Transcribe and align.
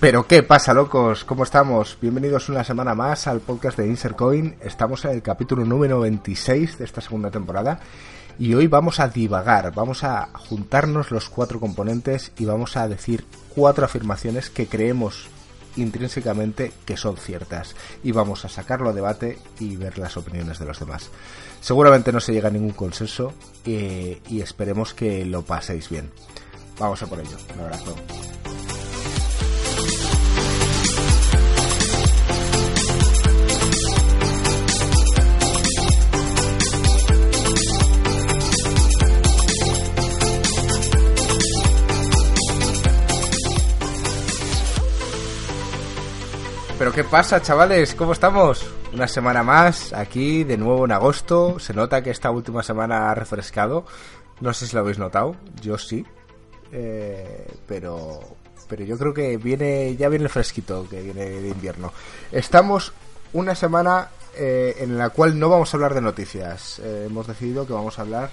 Pero 0.00 0.28
qué 0.28 0.44
pasa, 0.44 0.74
locos, 0.74 1.24
¿cómo 1.24 1.42
estamos? 1.42 1.98
Bienvenidos 2.00 2.48
una 2.48 2.62
semana 2.62 2.94
más 2.94 3.26
al 3.26 3.40
podcast 3.40 3.76
de 3.76 3.88
Insercoin. 3.88 4.54
Estamos 4.60 5.04
en 5.04 5.10
el 5.10 5.22
capítulo 5.22 5.64
número 5.64 5.98
26 5.98 6.78
de 6.78 6.84
esta 6.84 7.00
segunda 7.00 7.32
temporada 7.32 7.80
y 8.38 8.54
hoy 8.54 8.68
vamos 8.68 9.00
a 9.00 9.08
divagar, 9.08 9.74
vamos 9.74 10.04
a 10.04 10.28
juntarnos 10.34 11.10
los 11.10 11.28
cuatro 11.28 11.58
componentes 11.58 12.30
y 12.38 12.44
vamos 12.44 12.76
a 12.76 12.86
decir 12.86 13.24
cuatro 13.56 13.84
afirmaciones 13.84 14.50
que 14.50 14.68
creemos 14.68 15.30
intrínsecamente 15.76 16.72
que 16.84 16.96
son 16.96 17.16
ciertas 17.16 17.74
y 18.04 18.12
vamos 18.12 18.44
a 18.44 18.48
sacarlo 18.48 18.90
a 18.90 18.92
debate 18.92 19.36
y 19.58 19.74
ver 19.74 19.98
las 19.98 20.16
opiniones 20.16 20.60
de 20.60 20.66
los 20.66 20.78
demás. 20.78 21.10
Seguramente 21.60 22.12
no 22.12 22.20
se 22.20 22.32
llega 22.32 22.50
a 22.50 22.52
ningún 22.52 22.70
consenso 22.70 23.32
eh, 23.64 24.20
y 24.28 24.42
esperemos 24.42 24.94
que 24.94 25.24
lo 25.24 25.42
paséis 25.42 25.88
bien. 25.88 26.08
Vamos 26.78 27.02
a 27.02 27.08
por 27.08 27.18
ello. 27.18 27.36
Un 27.56 27.62
abrazo. 27.62 27.96
Pero 46.78 46.92
¿qué 46.92 47.02
pasa, 47.02 47.42
chavales? 47.42 47.96
¿Cómo 47.96 48.12
estamos? 48.12 48.64
Una 48.92 49.08
semana 49.08 49.42
más, 49.42 49.92
aquí 49.92 50.44
de 50.44 50.56
nuevo 50.56 50.84
en 50.84 50.92
agosto. 50.92 51.58
Se 51.58 51.74
nota 51.74 52.04
que 52.04 52.10
esta 52.10 52.30
última 52.30 52.62
semana 52.62 53.10
ha 53.10 53.14
refrescado. 53.16 53.84
No 54.40 54.54
sé 54.54 54.68
si 54.68 54.76
lo 54.76 54.82
habéis 54.82 54.98
notado, 55.00 55.34
yo 55.60 55.76
sí. 55.76 56.06
Eh, 56.70 57.48
pero, 57.66 58.20
pero 58.68 58.84
yo 58.84 58.96
creo 58.96 59.12
que 59.12 59.36
viene 59.38 59.96
ya 59.96 60.08
viene 60.08 60.26
el 60.26 60.30
fresquito 60.30 60.86
que 60.88 61.02
viene 61.02 61.24
de 61.24 61.48
invierno. 61.48 61.92
Estamos 62.30 62.92
una 63.32 63.56
semana 63.56 64.10
eh, 64.36 64.76
en 64.78 64.96
la 64.96 65.10
cual 65.10 65.36
no 65.36 65.48
vamos 65.48 65.74
a 65.74 65.76
hablar 65.78 65.94
de 65.94 66.00
noticias. 66.00 66.78
Eh, 66.78 67.06
hemos 67.06 67.26
decidido 67.26 67.66
que 67.66 67.72
vamos 67.72 67.98
a 67.98 68.02
hablar, 68.02 68.30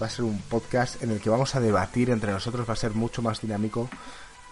va 0.00 0.06
a 0.06 0.10
ser 0.10 0.26
un 0.26 0.38
podcast 0.42 1.02
en 1.02 1.12
el 1.12 1.20
que 1.20 1.30
vamos 1.30 1.54
a 1.54 1.60
debatir 1.60 2.10
entre 2.10 2.30
nosotros, 2.30 2.68
va 2.68 2.74
a 2.74 2.76
ser 2.76 2.92
mucho 2.92 3.22
más 3.22 3.40
dinámico, 3.40 3.88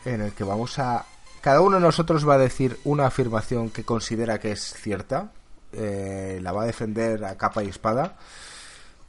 en 0.07 0.23
el 0.23 0.33
que 0.33 0.45
vamos 0.45 0.79
a 0.79 1.05
cada 1.49 1.63
uno 1.63 1.77
de 1.77 1.83
nosotros 1.83 2.29
va 2.29 2.35
a 2.35 2.39
decir 2.39 2.79
una 2.85 3.07
afirmación 3.07 3.71
que 3.71 3.83
considera 3.83 4.39
que 4.39 4.53
es 4.53 4.75
cierta, 4.75 5.33
eh, 5.73 6.41
la 6.43 6.53
va 6.53 6.65
a 6.65 6.67
defender 6.67 7.25
a 7.25 7.39
capa 7.39 7.65
y 7.65 7.69
espada, 7.69 8.17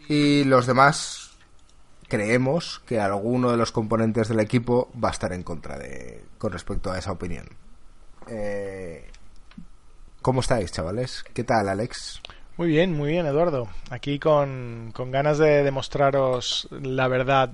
y 0.07 0.45
los 0.45 0.65
demás 0.65 1.31
creemos 2.07 2.81
que 2.85 3.01
alguno 3.01 3.51
de 3.51 3.57
los 3.57 3.73
componentes 3.73 4.29
del 4.29 4.39
equipo 4.39 4.89
va 4.95 5.09
a 5.09 5.11
estar 5.11 5.33
en 5.33 5.43
contra 5.43 5.77
de 5.77 6.23
con 6.37 6.53
respecto 6.53 6.93
a 6.93 6.97
esa 6.97 7.11
opinión. 7.11 7.45
Eh, 8.29 9.11
¿Cómo 10.21 10.39
estáis, 10.39 10.71
chavales? 10.71 11.25
¿Qué 11.33 11.43
tal, 11.43 11.67
Alex? 11.67 12.21
Muy 12.55 12.69
bien, 12.69 12.93
muy 12.93 13.09
bien, 13.09 13.25
Eduardo. 13.25 13.67
Aquí 13.89 14.17
con, 14.17 14.93
con 14.95 15.11
ganas 15.11 15.39
de 15.39 15.61
demostraros 15.61 16.69
la 16.71 17.09
verdad 17.09 17.51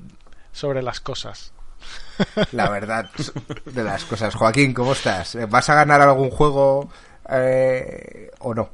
sobre 0.51 0.83
las 0.83 0.99
cosas. 0.99 1.54
La 2.51 2.69
verdad 2.69 3.09
de 3.65 3.83
las 3.83 4.05
cosas. 4.05 4.33
Joaquín, 4.35 4.73
¿cómo 4.73 4.93
estás? 4.93 5.37
¿Vas 5.49 5.69
a 5.69 5.75
ganar 5.75 6.01
algún 6.01 6.29
juego 6.29 6.89
eh, 7.29 8.29
o 8.39 8.53
no? 8.53 8.69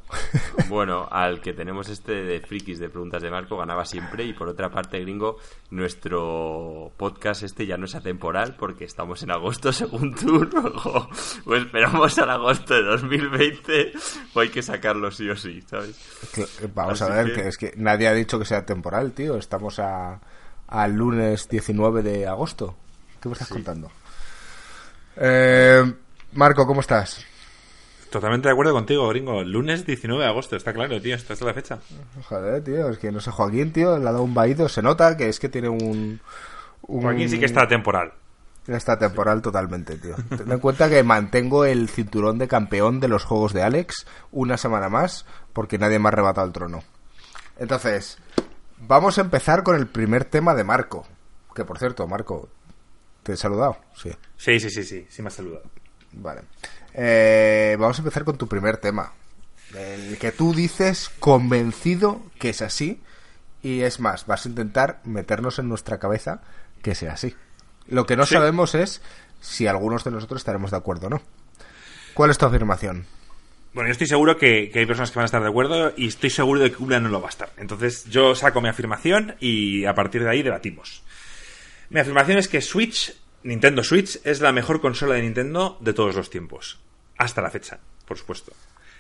Bueno, 0.68 1.08
al 1.10 1.42
que 1.42 1.54
tenemos 1.54 1.90
este 1.90 2.12
de 2.24 2.42
frikis 2.42 2.80
de 2.80 2.90
preguntas 2.90 3.22
de 3.24 3.32
Marco 3.32 3.58
ganaba 3.58 3.86
siempre 3.86 4.26
y 4.26 4.34
por 4.34 4.48
otra 4.50 4.70
parte, 4.70 5.00
gringo, 5.00 5.38
nuestro 5.70 6.92
podcast 6.98 7.44
este 7.44 7.66
ya 7.66 7.78
no 7.78 7.86
es 7.86 7.96
atemporal 7.96 8.56
porque 8.60 8.86
estamos 8.86 9.24
en 9.24 9.32
agosto 9.32 9.72
según 9.74 10.14
tú, 10.16 10.48
o 11.46 11.56
esperamos 11.56 12.18
al 12.20 12.30
agosto 12.30 12.74
de 12.74 12.84
2020 12.84 13.94
o 14.34 14.40
hay 14.40 14.50
que 14.50 14.62
sacarlo 14.62 15.12
sí 15.12 15.30
o 15.30 15.36
sí, 15.36 15.62
¿sabes? 15.70 15.96
Vamos 16.74 17.02
Así 17.02 17.12
a 17.12 17.16
ver, 17.16 17.28
que- 17.34 17.42
que... 17.44 17.48
es 17.48 17.58
que 17.58 17.74
nadie 17.78 18.08
ha 18.08 18.14
dicho 18.14 18.38
que 18.40 18.46
sea 18.46 18.66
temporal, 18.66 19.12
tío. 19.14 19.38
Estamos 19.38 19.80
a, 19.80 20.20
al 20.68 20.94
lunes 20.94 21.48
19 21.50 22.04
de 22.04 22.28
agosto. 22.28 22.76
¿Qué 23.22 23.30
me 23.30 23.34
estás 23.34 23.50
contando? 23.50 23.92
Eh, 25.18 25.94
Marco, 26.34 26.66
¿cómo 26.66 26.82
estás? 26.82 27.26
Totalmente 28.10 28.48
de 28.48 28.54
acuerdo 28.54 28.74
contigo, 28.74 29.08
gringo. 29.10 29.44
Lunes 29.44 29.86
19 29.86 30.24
de 30.24 30.30
agosto, 30.30 30.56
está 30.56 30.74
claro, 30.74 31.00
tío. 31.02 31.16
Esta 31.16 31.34
es 31.34 31.42
la 31.42 31.54
fecha. 31.54 31.80
Joder, 32.28 32.64
tío, 32.64 32.90
es 32.90 32.98
que 32.98 33.12
no 33.12 33.20
sé, 33.22 33.32
Joaquín, 33.32 33.72
tío, 33.72 33.98
le 33.98 34.08
ha 34.10 34.12
dado 34.12 34.24
un 34.24 34.34
vaído. 34.34 34.68
Se 34.68 34.82
nota 34.82 35.16
que 35.16 35.30
es 35.30 35.40
que 35.40 35.50
tiene 35.50 35.70
un... 35.70 36.20
un- 36.88 37.02
Joaquín 37.02 37.30
sí 37.30 37.40
que 37.40 37.46
está 37.46 37.68
temporal. 37.68 38.12
Está 38.68 38.98
temporal 39.00 39.42
totalmente, 39.42 39.98
tío. 39.98 40.16
Ten 40.38 40.52
en 40.52 40.60
cuenta 40.60 40.90
que 40.90 41.04
mantengo 41.04 41.66
el 41.66 41.90
cinturón 41.90 42.38
de 42.38 42.48
campeón 42.48 43.00
de 43.00 43.08
los 43.08 43.24
juegos 43.24 43.54
de 43.54 43.64
Alex 43.64 44.06
una 44.32 44.58
semana 44.58 44.88
más 44.90 45.26
porque 45.54 45.78
nadie 45.80 45.98
me 45.98 46.08
ha 46.08 46.10
arrebatado 46.10 46.46
el 46.48 46.54
trono. 46.54 46.84
Entonces, 47.58 48.18
vamos 48.78 49.18
a 49.18 49.22
empezar 49.22 49.64
con 49.64 49.76
el 49.78 49.88
primer 49.88 50.26
tema 50.26 50.54
de 50.54 50.64
Marco. 50.64 51.08
Que 51.56 51.66
por 51.66 51.80
cierto, 51.80 52.08
Marco, 52.08 52.50
¿te 53.24 53.34
he 53.34 53.38
saludado? 53.38 53.78
Sí. 53.96 54.12
Sí, 54.38 54.60
sí, 54.60 54.70
sí, 54.70 54.84
sí. 54.84 55.06
Sí 55.10 55.22
me 55.22 55.28
has 55.28 55.34
saludado. 55.34 55.64
Vale. 56.14 56.42
Eh, 56.94 57.76
vamos 57.80 57.98
a 57.98 58.02
empezar 58.02 58.24
con 58.24 58.38
tu 58.38 58.48
primer 58.48 58.78
tema. 58.78 59.14
El 59.76 60.18
que 60.18 60.32
tú 60.32 60.54
dices 60.54 61.10
convencido 61.20 62.22
que 62.40 62.50
es 62.50 62.62
así. 62.62 63.02
Y 63.64 63.82
es 63.82 64.00
más, 64.00 64.26
vas 64.26 64.46
a 64.46 64.50
intentar 64.50 65.02
meternos 65.06 65.60
en 65.60 65.70
nuestra 65.70 66.00
cabeza 66.00 66.42
que 66.82 66.96
sea 66.96 67.14
así. 67.14 67.36
Lo 67.88 68.06
que 68.06 68.16
no 68.18 68.26
Sí. 68.26 68.34
sabemos 68.34 68.74
es 68.76 69.02
si 69.40 69.68
algunos 69.68 70.04
de 70.04 70.12
nosotros 70.12 70.42
estaremos 70.42 70.72
de 70.72 70.78
acuerdo 70.78 71.08
o 71.08 71.10
no. 71.12 71.22
¿Cuál 72.14 72.32
es 72.32 72.38
tu 72.38 72.46
afirmación? 72.46 73.06
Bueno, 73.74 73.88
yo 73.88 73.92
estoy 73.94 74.08
seguro 74.08 74.36
que, 74.38 74.70
que 74.70 74.80
hay 74.80 74.86
personas 74.86 75.12
que 75.12 75.16
van 75.20 75.24
a 75.24 75.26
estar 75.28 75.42
de 75.42 75.48
acuerdo 75.48 75.94
y 75.96 76.08
estoy 76.08 76.30
seguro 76.30 76.60
de 76.60 76.72
que 76.74 76.84
una 76.84 77.00
no 77.00 77.08
lo 77.10 77.22
va 77.22 77.28
a 77.28 77.30
estar. 77.30 77.54
Entonces 77.58 78.04
yo 78.10 78.36
saco 78.36 78.60
mi 78.62 78.68
afirmación 78.68 79.36
y 79.40 79.86
a 79.86 79.94
partir 79.94 80.24
de 80.24 80.30
ahí 80.30 80.42
debatimos. 80.44 81.04
Mi 81.92 82.00
afirmación 82.00 82.38
es 82.38 82.48
que 82.48 82.62
Switch, 82.62 83.14
Nintendo 83.44 83.84
Switch, 83.84 84.22
es 84.24 84.40
la 84.40 84.54
mejor 84.54 84.80
consola 84.80 85.16
de 85.16 85.24
Nintendo 85.24 85.78
de 85.82 85.92
todos 85.92 86.16
los 86.16 86.30
tiempos. 86.30 86.80
Hasta 87.18 87.42
la 87.42 87.50
fecha, 87.50 87.80
por 88.08 88.18
supuesto. 88.18 88.54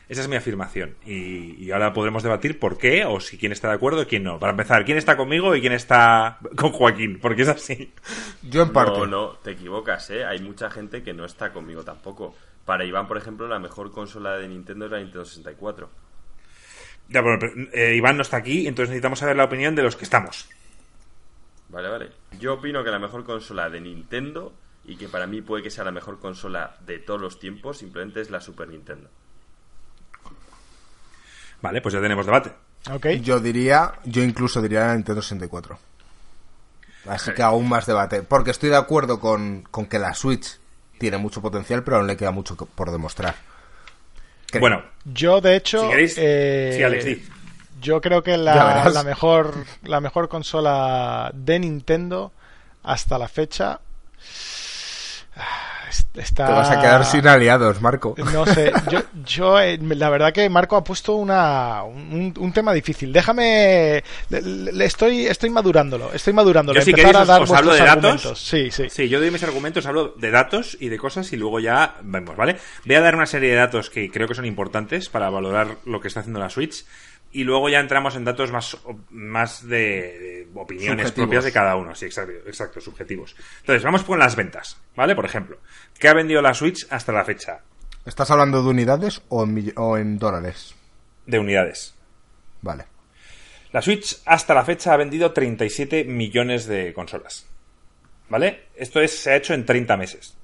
Esa 0.09 0.19
es 0.19 0.27
mi 0.27 0.35
afirmación. 0.35 0.95
Y, 1.05 1.55
y 1.63 1.71
ahora 1.71 1.93
podremos 1.93 2.21
debatir 2.21 2.59
por 2.59 2.77
qué 2.77 3.05
o 3.05 3.21
si 3.21 3.37
quién 3.37 3.53
está 3.53 3.69
de 3.69 3.75
acuerdo 3.75 4.01
y 4.01 4.07
quién 4.07 4.23
no. 4.23 4.39
Para 4.39 4.51
empezar, 4.51 4.83
quién 4.83 4.97
está 4.97 5.15
conmigo 5.15 5.55
y 5.55 5.61
quién 5.61 5.71
está 5.71 6.39
con 6.57 6.73
Joaquín, 6.73 7.19
porque 7.21 7.43
es 7.43 7.47
así. 7.47 7.93
Yo 8.41 8.63
en 8.63 8.73
parte. 8.73 8.99
No, 8.99 9.05
no, 9.05 9.29
te 9.37 9.51
equivocas, 9.51 10.09
¿eh? 10.09 10.25
Hay 10.25 10.39
mucha 10.41 10.69
gente 10.69 11.01
que 11.01 11.13
no 11.13 11.23
está 11.23 11.53
conmigo 11.53 11.85
tampoco. 11.85 12.35
Para 12.65 12.83
Iván, 12.83 13.07
por 13.07 13.17
ejemplo, 13.17 13.47
la 13.47 13.59
mejor 13.59 13.93
consola 13.93 14.35
de 14.35 14.49
Nintendo 14.49 14.87
es 14.87 14.91
la 14.91 14.97
Nintendo 14.97 15.23
64. 15.23 15.89
Ya, 17.07 17.21
bueno, 17.21 17.37
pero, 17.39 17.53
eh, 17.71 17.95
Iván 17.95 18.17
no 18.17 18.23
está 18.23 18.35
aquí, 18.35 18.67
entonces 18.67 18.89
necesitamos 18.89 19.19
saber 19.19 19.37
la 19.37 19.45
opinión 19.45 19.75
de 19.75 19.83
los 19.83 19.95
que 19.95 20.03
estamos. 20.03 20.49
Vale, 21.71 21.87
vale. 21.89 22.09
Yo 22.39 22.55
opino 22.55 22.83
que 22.83 22.91
la 22.91 22.99
mejor 22.99 23.23
consola 23.23 23.69
de 23.69 23.79
Nintendo 23.81 24.53
y 24.85 24.95
que 24.97 25.07
para 25.07 25.25
mí 25.27 25.41
puede 25.41 25.63
que 25.63 25.69
sea 25.71 25.83
la 25.83 25.91
mejor 25.91 26.19
consola 26.19 26.75
de 26.85 26.99
todos 26.99 27.21
los 27.21 27.39
tiempos 27.39 27.77
simplemente 27.77 28.19
es 28.21 28.29
la 28.29 28.41
Super 28.41 28.67
Nintendo. 28.67 29.09
Vale, 31.61 31.81
pues 31.81 31.93
ya 31.93 32.01
tenemos 32.01 32.25
debate. 32.25 32.51
¿Ok? 32.91 33.07
Yo 33.21 33.39
diría, 33.39 33.93
yo 34.05 34.23
incluso 34.23 34.61
diría 34.61 34.87
la 34.87 34.95
Nintendo 34.95 35.21
64. 35.21 35.77
Así 37.07 37.31
que 37.33 37.43
aún 37.43 37.69
más 37.69 37.85
debate. 37.85 38.23
Porque 38.23 38.51
estoy 38.51 38.69
de 38.69 38.75
acuerdo 38.77 39.19
con, 39.19 39.63
con 39.69 39.85
que 39.85 39.99
la 39.99 40.13
Switch 40.13 40.59
tiene 40.97 41.17
mucho 41.17 41.41
potencial, 41.41 41.83
pero 41.83 41.97
aún 41.97 42.07
le 42.07 42.17
queda 42.17 42.31
mucho 42.31 42.55
por 42.55 42.91
demostrar. 42.91 43.35
Creo. 44.47 44.59
Bueno, 44.61 44.83
Yo, 45.05 45.39
de 45.39 45.55
hecho, 45.55 45.81
si 45.83 45.89
queréis... 45.89 46.15
eh, 46.17 46.73
Sí, 46.75 46.83
Alex, 46.83 47.05
di. 47.05 47.23
Yo 47.81 47.99
creo 47.99 48.23
que 48.23 48.37
la, 48.37 48.89
la 48.89 49.03
mejor 49.03 49.65
la 49.83 49.99
mejor 49.99 50.29
consola 50.29 51.31
de 51.33 51.59
Nintendo 51.59 52.31
hasta 52.83 53.17
la 53.17 53.27
fecha 53.27 53.79
Está... 56.13 56.47
Te 56.47 56.53
vas 56.53 56.69
a 56.69 56.79
quedar 56.81 57.05
sin 57.05 57.27
aliados, 57.27 57.81
Marco. 57.81 58.15
No 58.33 58.45
sé, 58.45 58.71
yo, 58.89 58.99
yo 59.25 59.59
eh, 59.59 59.77
la 59.81 60.09
verdad 60.09 60.31
que 60.33 60.49
Marco 60.49 60.75
ha 60.75 60.83
puesto 60.83 61.15
una, 61.15 61.83
un, 61.83 62.33
un 62.37 62.53
tema 62.53 62.73
difícil. 62.73 63.11
Déjame, 63.11 64.03
le, 64.29 64.41
le 64.41 64.85
estoy, 64.85 65.27
estoy 65.27 65.49
madurándolo, 65.49 66.13
estoy 66.13 66.33
madurándolo. 66.33 66.79
Yo 66.79 66.85
si 66.85 66.91
Empezar 66.91 67.11
queréis 67.11 67.29
a 67.29 67.33
dar 67.33 67.41
os, 67.41 67.49
os 67.49 67.57
hablo 67.57 67.73
de 67.73 67.79
datos. 67.79 68.39
Sí, 68.39 68.71
sí. 68.71 68.89
Sí, 68.89 69.09
yo 69.09 69.19
doy 69.19 69.31
mis 69.31 69.43
argumentos, 69.43 69.85
hablo 69.85 70.13
de 70.17 70.31
datos 70.31 70.77
y 70.79 70.89
de 70.89 70.97
cosas 70.97 71.31
y 71.33 71.37
luego 71.37 71.59
ya 71.59 71.95
vemos, 72.03 72.35
¿vale? 72.35 72.57
Voy 72.85 72.95
a 72.95 73.01
dar 73.01 73.15
una 73.15 73.25
serie 73.25 73.49
de 73.49 73.55
datos 73.55 73.89
que 73.89 74.09
creo 74.09 74.27
que 74.27 74.35
son 74.35 74.45
importantes 74.45 75.09
para 75.09 75.29
valorar 75.29 75.77
lo 75.85 75.99
que 75.99 76.07
está 76.07 76.21
haciendo 76.21 76.39
la 76.39 76.49
Switch 76.49 76.85
y 77.31 77.43
luego 77.43 77.69
ya 77.69 77.79
entramos 77.79 78.15
en 78.15 78.25
datos 78.25 78.51
más, 78.51 78.77
más 79.09 79.67
de, 79.67 79.77
de 79.77 80.47
opiniones 80.55 81.07
Subjetivos. 81.07 81.13
propias 81.13 81.43
de 81.45 81.51
cada 81.51 81.75
uno, 81.75 81.95
sí, 81.95 82.05
exacto, 82.05 82.33
exacto, 82.45 82.81
subjetivos. 82.81 83.35
Entonces, 83.61 83.83
vamos 83.83 84.03
con 84.03 84.19
las 84.19 84.35
ventas, 84.35 84.77
¿vale? 84.95 85.15
Por 85.15 85.25
ejemplo, 85.25 85.57
¿qué 85.99 86.07
ha 86.09 86.13
vendido 86.13 86.41
la 86.41 86.53
Switch 86.53 86.85
hasta 86.89 87.11
la 87.11 87.23
fecha 87.23 87.61
¿Estás 88.05 88.31
hablando 88.31 88.63
de 88.63 88.69
unidades 88.69 89.21
o 89.29 89.43
en, 89.43 89.73
o 89.75 89.97
en 89.97 90.17
dólares? 90.17 90.75
de 91.27 91.37
unidades? 91.39 91.93
Vale. 92.61 92.85
La 93.71 93.81
Switch 93.81 94.19
hasta 94.25 94.53
la 94.55 94.65
fecha 94.65 94.93
ha 94.93 94.97
vendido 94.97 95.31
37 95.31 96.03
millones 96.05 96.65
de 96.65 96.93
consolas. 96.93 97.45
¿Vale? 98.27 98.65
Esto 98.75 98.99
es, 99.01 99.17
se 99.17 99.31
ha 99.31 99.35
hecho 99.35 99.53
en 99.53 99.65
30 99.65 99.97
meses. 99.97 100.35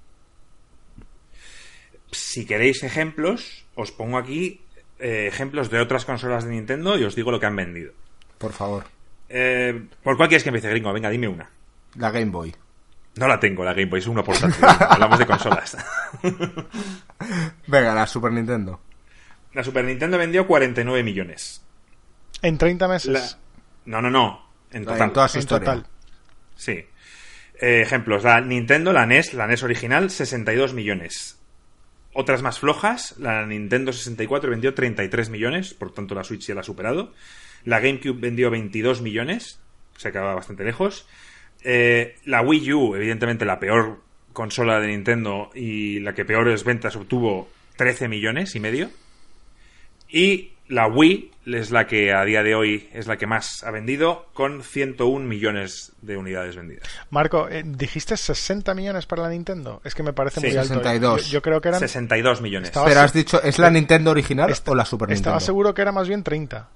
Si 2.12 2.46
queréis 2.46 2.84
ejemplos, 2.84 3.66
os 3.76 3.92
pongo 3.92 4.18
aquí 4.18 4.62
eh, 5.00 5.28
ejemplos 5.28 5.70
de 5.70 5.80
otras 5.80 6.06
consolas 6.06 6.44
de 6.46 6.52
Nintendo 6.52 6.98
y 6.98 7.04
os 7.04 7.16
digo 7.16 7.32
lo 7.32 7.40
que 7.40 7.46
han 7.46 7.56
vendido. 7.56 7.94
Por 8.38 8.54
favor. 8.54 8.86
Eh, 9.30 9.88
¿Por 10.04 10.16
cuál 10.18 10.30
quieres 10.30 10.44
que 10.44 10.50
empiece, 10.50 10.70
gringo? 10.70 10.94
Venga, 10.94 11.10
dime 11.10 11.28
una. 11.28 11.50
La 11.96 12.12
Game 12.12 12.32
Boy. 12.32 12.56
No 13.16 13.28
la 13.28 13.40
tengo, 13.40 13.64
la 13.66 13.74
Game 13.74 13.88
Boy, 13.88 14.00
es 14.00 14.08
una 14.08 14.24
portátil. 14.24 14.64
Hablamos 14.90 15.18
de 15.20 15.26
consolas. 15.26 15.76
Venga, 17.68 17.94
la 17.94 18.08
Super 18.08 18.32
Nintendo. 18.32 18.80
La 19.54 19.64
Super 19.64 19.86
Nintendo 19.86 20.18
vendió 20.18 20.46
49 20.48 21.04
millones. 21.04 21.64
En 22.42 22.58
30 22.58 22.88
meses. 22.88 23.12
La- 23.12 23.28
No, 23.86 24.02
no, 24.02 24.10
no. 24.10 24.46
En 24.72 24.86
total. 24.86 25.02
En 25.02 25.14
toda 25.14 25.28
su 25.28 25.38
en 25.38 25.40
historia. 25.40 25.66
total. 25.66 25.88
Sí. 26.56 26.86
Eh, 27.60 27.82
ejemplos, 27.82 28.24
la 28.24 28.40
Nintendo, 28.42 28.94
la 28.94 29.06
NES, 29.08 29.34
la 29.34 29.48
NES 29.48 29.64
original, 29.64 30.10
62 30.12 30.74
millones. 30.74 31.37
Otras 32.14 32.42
más 32.42 32.60
flojas, 32.60 33.16
la 33.20 33.46
Nintendo 33.46 33.94
64 33.94 34.50
vendió 34.50 34.74
33 34.74 35.30
millones, 35.30 35.74
por 35.74 35.94
tanto 35.94 36.16
la 36.16 36.24
Switch 36.24 36.48
ya 36.48 36.56
la 36.56 36.62
ha 36.62 36.64
superado. 36.64 37.14
La 37.64 37.80
GameCube 37.80 38.20
vendió 38.20 38.50
22 38.50 39.02
millones, 39.02 39.60
se 39.98 40.08
acaba 40.08 40.34
bastante 40.34 40.64
lejos. 40.64 41.08
Eh, 41.64 42.16
la 42.26 42.42
Wii 42.42 42.74
U, 42.74 42.96
evidentemente 42.96 43.46
la 43.46 43.60
peor 43.60 44.02
consola 44.34 44.80
de 44.80 44.88
Nintendo 44.88 45.50
y 45.54 46.00
la 46.00 46.14
que 46.14 46.26
peores 46.26 46.64
ventas 46.64 46.96
obtuvo 46.96 47.50
13 47.76 48.08
millones 48.08 48.56
y 48.56 48.60
medio. 48.60 48.90
Y 50.10 50.52
la 50.70 50.88
Wii 50.88 51.32
es 51.46 51.72
la 51.72 51.88
que 51.88 52.12
a 52.14 52.26
día 52.26 52.44
de 52.44 52.54
hoy 52.56 52.90
es 52.94 53.08
la 53.08 53.16
que 53.18 53.26
más 53.26 53.64
ha 53.64 53.72
vendido, 53.72 54.28
con 54.34 54.64
101 54.64 55.26
millones 55.26 55.94
de 56.02 56.18
unidades 56.18 56.56
vendidas. 56.58 56.84
Marco, 57.10 57.48
eh, 57.50 57.64
¿dijiste 57.66 58.18
60 58.18 58.74
millones 58.74 59.06
para 59.06 59.24
la 59.24 59.30
Nintendo? 59.30 59.80
Es 59.86 59.96
que 59.96 60.04
me 60.04 60.12
parece 60.14 60.42
Sí, 60.42 60.48
muy 60.48 60.58
alto. 60.58 60.74
62. 60.76 61.26
Yo, 61.28 61.32
yo 61.34 61.42
creo 61.42 61.62
que 61.62 61.70
eran. 61.70 61.80
62 61.80 62.42
millones. 62.42 62.70
Estaba- 62.70 62.86
Pero 62.88 63.00
has 63.00 63.14
dicho, 63.14 63.42
¿es 63.42 63.58
la 63.60 63.70
Nintendo 63.70 64.12
original 64.12 64.54
o 64.66 64.76
la 64.76 64.84
Super 64.86 65.08
Nintendo? 65.10 65.30
Estaba 65.30 65.40
seguro 65.40 65.74
que 65.74 65.82
era 65.82 65.92
más 65.94 66.08
bien 66.08 66.24
30. 66.24 66.68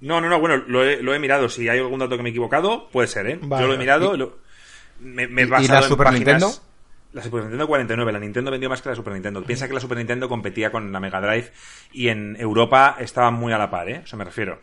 No, 0.00 0.20
no, 0.20 0.28
no, 0.28 0.38
bueno, 0.40 0.56
lo 0.68 0.84
he, 0.84 1.02
lo 1.02 1.12
he 1.14 1.18
mirado. 1.18 1.48
Si 1.48 1.68
hay 1.68 1.78
algún 1.78 1.98
dato 1.98 2.16
que 2.16 2.22
me 2.22 2.28
he 2.28 2.30
equivocado, 2.30 2.88
puede 2.90 3.08
ser, 3.08 3.26
¿eh? 3.26 3.38
Vale. 3.42 3.62
Yo 3.62 3.68
lo 3.68 3.74
he 3.74 3.78
mirado. 3.78 4.14
¿Y- 4.14 4.18
lo- 4.18 4.38
me, 5.00 5.26
me 5.26 5.42
he 5.42 5.44
y- 5.44 5.48
la 5.68 5.78
en 5.78 5.82
Super 5.82 6.06
páginas- 6.06 6.40
Nintendo? 6.40 6.67
La 7.12 7.22
Super 7.22 7.40
Nintendo 7.42 7.66
49. 7.66 8.12
La 8.12 8.18
Nintendo 8.20 8.50
vendió 8.50 8.68
más 8.68 8.82
que 8.82 8.90
la 8.90 8.94
Super 8.94 9.14
Nintendo. 9.14 9.42
Piensa 9.42 9.66
que 9.66 9.74
la 9.74 9.80
Super 9.80 9.96
Nintendo 9.98 10.28
competía 10.28 10.70
con 10.70 10.92
la 10.92 11.00
Mega 11.00 11.20
Drive 11.20 11.50
y 11.92 12.08
en 12.08 12.36
Europa 12.38 12.96
estaba 12.98 13.30
muy 13.30 13.52
a 13.52 13.58
la 13.58 13.70
par, 13.70 13.88
¿eh? 13.88 14.02
Eso 14.04 14.16
me 14.16 14.24
refiero. 14.24 14.60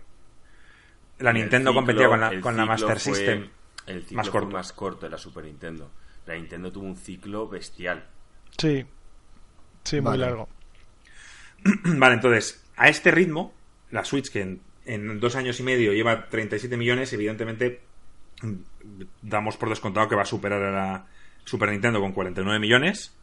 La 1.20 1.34
Nintendo 1.34 1.72
ciclo- 1.72 1.76
competía 1.76 2.08
con 2.08 2.20
la, 2.20 2.42
con 2.42 2.56
la 2.58 2.66
Master 2.66 3.00
fue- 3.00 3.16
System. 3.16 3.50
El 3.88 4.02
ciclo 4.04 4.18
más 4.18 4.30
fue 4.30 4.40
corto. 4.42 4.56
más 4.56 4.74
corto 4.74 5.06
de 5.06 5.10
la 5.12 5.18
Super 5.18 5.44
Nintendo. 5.46 5.90
La 6.26 6.36
Nintendo 6.36 6.72
tuvo 6.72 6.86
un 6.86 6.96
ciclo 6.98 7.48
bestial. 7.48 8.06
Sí. 8.58 8.86
Sí, 9.84 10.02
muy 10.02 10.18
largo. 10.18 10.48
Vale, 11.84 12.16
entonces, 12.16 12.64
a 12.76 12.90
este 12.90 13.12
ritmo, 13.12 13.54
la 13.92 14.04
Switch, 14.06 14.30
que 14.32 14.42
en, 14.42 14.62
en 14.86 15.20
dos 15.20 15.36
años 15.36 15.60
y 15.60 15.64
medio 15.64 15.94
lleva 15.94 16.28
37 16.30 16.78
millones, 16.78 17.12
evidentemente 17.14 17.82
mm, 18.42 18.54
damos 19.22 19.58
por 19.58 19.70
descontado 19.70 20.08
que 20.10 20.16
va 20.16 20.24
a 20.24 20.26
superar 20.26 20.62
a 20.64 20.72
la 20.72 21.06
Super 21.46 21.70
Nintendo 21.70 22.02
con 22.02 22.12
49 22.12 22.60
millones. 22.60 23.16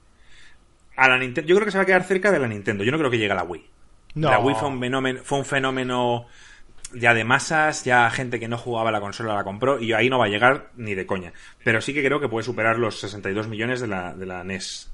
A 0.97 1.09
la 1.09 1.19
Nintendo, 1.19 1.47
yo 1.49 1.57
creo 1.57 1.67
que 1.67 1.73
se 1.73 1.79
va 1.79 1.83
a 1.83 1.87
quedar 1.87 2.05
cerca 2.05 2.31
de 2.33 2.39
la 2.39 2.49
Nintendo. 2.49 2.85
Yo 2.85 2.93
no 2.93 2.99
creo 2.99 3.11
que 3.11 3.19
llegue 3.19 3.33
a 3.33 3.37
la 3.37 3.45
Wii. 3.45 3.65
No. 4.15 4.31
La 4.31 4.39
Wii 4.39 4.57
fue 4.57 4.69
un 4.69 4.81
fenómeno, 4.81 5.21
fue 5.25 5.39
un 5.39 5.45
fenómeno 5.45 6.27
ya 6.95 7.15
de 7.15 7.25
masas, 7.25 7.85
ya 7.85 8.11
gente 8.11 8.39
que 8.39 8.49
no 8.49 8.59
jugaba 8.59 8.91
la 8.93 9.01
consola 9.01 9.35
la 9.35 9.45
compró 9.45 9.81
y 9.81 9.93
ahí 9.95 10.11
no 10.11 10.19
va 10.19 10.27
a 10.27 10.29
llegar 10.29 10.71
ni 10.77 10.95
de 10.95 11.07
coña. 11.07 11.33
Pero 11.65 11.81
sí 11.81 11.95
que 11.95 12.05
creo 12.05 12.21
que 12.21 12.29
puede 12.29 12.45
superar 12.45 12.79
los 12.79 13.01
62 13.01 13.49
millones 13.49 13.81
de 13.81 13.87
la, 13.89 14.13
de 14.15 14.27
la 14.27 14.45
NES 14.45 14.91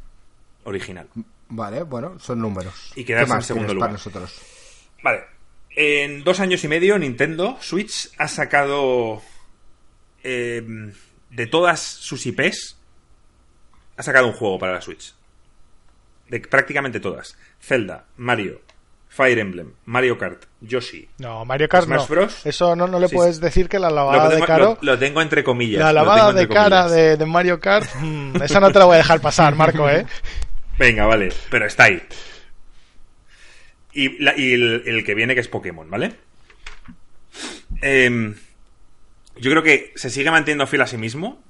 original. 0.65 1.09
Vale, 1.49 1.83
bueno, 1.83 2.19
son 2.21 2.41
números. 2.41 2.93
Y 2.95 3.05
quedarse 3.05 3.27
¿Qué 3.27 3.35
más 3.35 3.45
en 3.45 3.47
segundo 3.49 3.75
lugar. 3.75 3.89
para 3.89 3.93
nosotros? 3.95 4.41
Vale. 5.03 5.23
En 5.75 6.23
dos 6.25 6.39
años 6.41 6.63
y 6.63 6.69
medio, 6.69 6.99
Nintendo 6.99 7.57
Switch 7.61 8.11
ha 8.19 8.29
sacado. 8.29 9.21
eh, 10.23 10.93
de 11.31 11.47
todas 11.47 11.81
sus 11.81 12.25
IPs, 12.27 12.78
ha 13.99 14.03
sacado 14.03 14.27
un 14.29 14.33
juego 14.33 14.59
para 14.59 14.73
la 14.73 14.81
Switch. 14.81 15.13
De 16.29 16.41
prácticamente 16.41 17.01
todas: 17.01 17.37
Zelda, 17.61 18.05
Mario, 18.17 18.61
Fire 19.09 19.39
Emblem, 19.39 19.73
Mario 19.87 20.17
Kart, 20.19 20.45
Yoshi. 20.61 21.09
No, 21.19 21.45
Mario 21.45 21.69
Kart 21.69 21.85
Smash 21.87 22.01
no. 22.03 22.07
Bros. 22.07 22.47
Eso 22.47 22.77
no, 22.77 22.87
no 22.87 23.01
le 23.01 23.09
Sí, 23.09 23.15
puedes 23.17 23.41
decir 23.41 23.69
que 23.69 23.79
la 23.79 23.89
Lo, 23.91 23.97
lavada 23.97 24.29
de 24.35 24.43
caro. 24.43 24.79
lo- 24.81 24.93
lo 24.93 24.99
tengo 24.99 25.21
entre 25.23 25.43
comillas. 25.43 25.81
La 25.81 25.93
lavada 25.93 26.33
de 26.33 26.47
cara 26.49 26.89
de, 26.89 27.17
de 27.17 27.27
Mario 27.27 27.59
Kart, 27.61 27.87
mm, 28.01 28.43
esa 28.43 28.61
no 28.61 28.71
te 28.71 28.79
la 28.79 28.85
voy 28.85 28.95
a 28.95 28.99
dejar 28.99 29.21
pasar, 29.21 29.55
Marco, 29.55 29.89
¿eh? 29.91 30.07
Venga, 30.79 31.07
vale, 31.07 31.31
pero 31.51 31.67
está 31.67 31.85
ahí. 31.85 32.03
Y, 33.93 34.23
la- 34.23 34.37
y 34.39 34.53
el, 34.53 34.83
el 34.87 35.05
que 35.05 35.15
viene 35.15 35.35
que 35.35 35.41
es 35.41 35.49
Pokémon, 35.49 35.91
¿vale? 35.91 36.15
Em, 37.81 38.35
yo 39.37 39.51
creo 39.51 39.63
que 39.63 39.93
se 39.97 40.11
sigue 40.11 40.31
manteniendo 40.31 40.67
fiel 40.67 40.83
a 40.83 40.87
sí 40.87 40.97
mismo. 40.99 41.43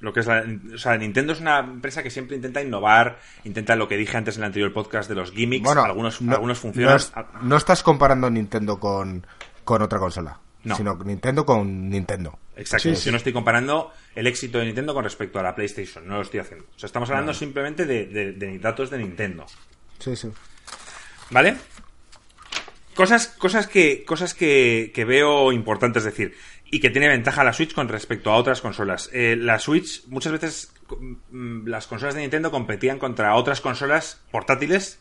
Lo 0.00 0.12
que 0.12 0.20
es 0.20 0.26
la, 0.26 0.44
o 0.74 0.78
sea, 0.78 0.96
Nintendo 0.98 1.32
es 1.32 1.40
una 1.40 1.58
empresa 1.60 2.02
que 2.02 2.10
siempre 2.10 2.36
intenta 2.36 2.60
innovar, 2.62 3.18
intenta 3.44 3.74
lo 3.76 3.88
que 3.88 3.96
dije 3.96 4.16
antes 4.16 4.36
en 4.36 4.42
el 4.42 4.46
anterior 4.48 4.72
podcast 4.72 5.08
de 5.08 5.14
los 5.14 5.32
gimmicks, 5.32 5.64
Bueno, 5.64 5.82
algunos, 5.82 6.20
no- 6.20 6.32
algunos 6.32 6.58
funcionan. 6.58 6.90
No, 6.90 6.96
es- 6.96 7.12
no 7.42 7.56
estás 7.56 7.82
comparando 7.82 8.28
Nintendo 8.28 8.78
con, 8.78 9.26
con 9.64 9.80
otra 9.82 9.98
consola. 9.98 10.38
No. 10.64 10.76
Sino 10.76 10.96
Nintendo 10.96 11.46
con 11.46 11.88
Nintendo. 11.88 12.38
Exacto. 12.56 12.88
Sí, 12.90 12.96
sí. 12.96 13.04
Yo 13.06 13.12
no 13.12 13.18
estoy 13.18 13.32
comparando 13.32 13.92
el 14.16 14.26
éxito 14.26 14.58
de 14.58 14.64
Nintendo 14.66 14.92
con 14.94 15.04
respecto 15.04 15.38
a 15.38 15.42
la 15.42 15.54
PlayStation, 15.54 16.06
no 16.06 16.16
lo 16.16 16.22
estoy 16.22 16.40
haciendo. 16.40 16.66
O 16.74 16.78
sea, 16.78 16.88
estamos 16.88 17.08
hablando 17.08 17.32
simplemente 17.32 17.86
de, 17.86 18.06
de- 18.06 18.32
de 18.32 18.58
datos 18.58 18.90
de 18.90 18.98
Nintendo. 18.98 19.46
Sí, 20.00 20.14
sí. 20.16 20.28
¿Vale? 21.30 21.56
Cosas, 22.94 23.26
cosas 23.28 23.66
que, 23.66 24.04
cosas 24.04 24.32
que, 24.32 24.90
que 24.94 25.04
veo 25.04 25.52
importantes 25.52 26.02
decir. 26.04 26.34
Y 26.70 26.80
que 26.80 26.90
tiene 26.90 27.08
ventaja 27.08 27.44
la 27.44 27.52
Switch 27.52 27.72
con 27.74 27.88
respecto 27.88 28.32
a 28.32 28.36
otras 28.36 28.60
consolas. 28.60 29.08
Eh, 29.12 29.36
la 29.38 29.58
Switch, 29.58 30.04
muchas 30.06 30.32
veces, 30.32 30.72
mm, 31.30 31.66
las 31.68 31.86
consolas 31.86 32.14
de 32.14 32.22
Nintendo 32.22 32.50
competían 32.50 32.98
contra 32.98 33.34
otras 33.36 33.60
consolas 33.60 34.20
portátiles. 34.30 34.98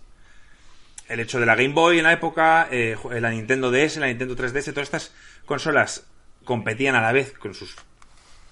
El 1.08 1.20
hecho 1.20 1.40
de 1.40 1.46
la 1.46 1.56
Game 1.56 1.74
Boy 1.74 1.98
en 1.98 2.04
la 2.04 2.14
época, 2.14 2.68
eh, 2.72 2.98
la 3.20 3.32
Nintendo 3.32 3.72
DS, 3.72 4.00
la 4.00 4.08
Nintendo 4.08 4.36
3DS, 4.36 4.74
todas 4.74 4.88
estas 4.88 5.14
consolas 5.46 6.08
competían 6.44 6.96
a 6.96 7.02
la 7.02 7.12
vez 7.12 7.34
con 7.34 7.54
sus 7.54 7.76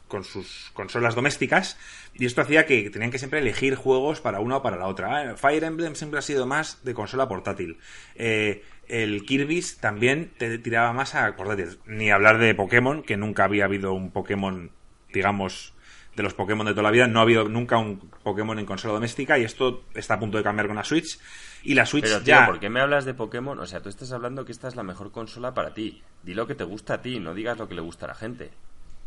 con 0.07 0.23
sus 0.23 0.69
consolas 0.73 1.15
domésticas 1.15 1.75
y 2.15 2.25
esto 2.25 2.41
hacía 2.41 2.65
que 2.65 2.89
tenían 2.89 3.11
que 3.11 3.17
siempre 3.17 3.39
elegir 3.39 3.75
juegos 3.75 4.21
para 4.21 4.39
una 4.39 4.57
o 4.57 4.61
para 4.61 4.77
la 4.77 4.87
otra. 4.87 5.31
Ah, 5.31 5.35
Fire 5.35 5.63
Emblem 5.63 5.95
siempre 5.95 6.19
ha 6.19 6.21
sido 6.21 6.45
más 6.45 6.83
de 6.83 6.93
consola 6.93 7.27
portátil. 7.27 7.79
Eh, 8.15 8.63
el 8.87 9.25
Kirby's 9.25 9.77
también 9.77 10.31
te 10.37 10.57
tiraba 10.59 10.93
más 10.93 11.15
a 11.15 11.35
portátil. 11.35 11.79
Ni 11.87 12.11
hablar 12.11 12.37
de 12.37 12.53
Pokémon, 12.53 13.01
que 13.01 13.17
nunca 13.17 13.45
había 13.45 13.65
habido 13.65 13.93
un 13.93 14.11
Pokémon, 14.11 14.71
digamos, 15.11 15.73
de 16.15 16.21
los 16.21 16.35
Pokémon 16.35 16.67
de 16.67 16.73
toda 16.73 16.83
la 16.83 16.91
vida. 16.91 17.07
No 17.07 17.19
ha 17.19 17.23
habido 17.23 17.49
nunca 17.49 17.77
un 17.77 17.97
Pokémon 18.21 18.59
en 18.59 18.65
consola 18.67 18.93
doméstica 18.93 19.39
y 19.39 19.43
esto 19.43 19.83
está 19.95 20.15
a 20.15 20.19
punto 20.19 20.37
de 20.37 20.43
cambiar 20.43 20.67
con 20.67 20.75
la 20.75 20.83
Switch. 20.83 21.19
Y 21.63 21.73
la 21.73 21.87
Switch 21.87 22.03
Pero, 22.03 22.17
tío, 22.17 22.35
ya... 22.35 22.45
¿por 22.45 22.59
qué 22.59 22.69
me 22.69 22.81
hablas 22.81 23.05
de 23.05 23.15
Pokémon? 23.15 23.57
O 23.57 23.65
sea, 23.65 23.81
tú 23.81 23.89
estás 23.89 24.11
hablando 24.11 24.45
que 24.45 24.51
esta 24.51 24.67
es 24.67 24.75
la 24.75 24.83
mejor 24.83 25.11
consola 25.11 25.55
para 25.55 25.73
ti. 25.73 26.03
Di 26.21 26.35
lo 26.35 26.45
que 26.45 26.53
te 26.53 26.63
gusta 26.63 26.95
a 26.95 27.01
ti, 27.01 27.19
no 27.19 27.33
digas 27.33 27.57
lo 27.57 27.67
que 27.67 27.75
le 27.75 27.81
gusta 27.81 28.05
a 28.05 28.09
la 28.09 28.15
gente. 28.15 28.51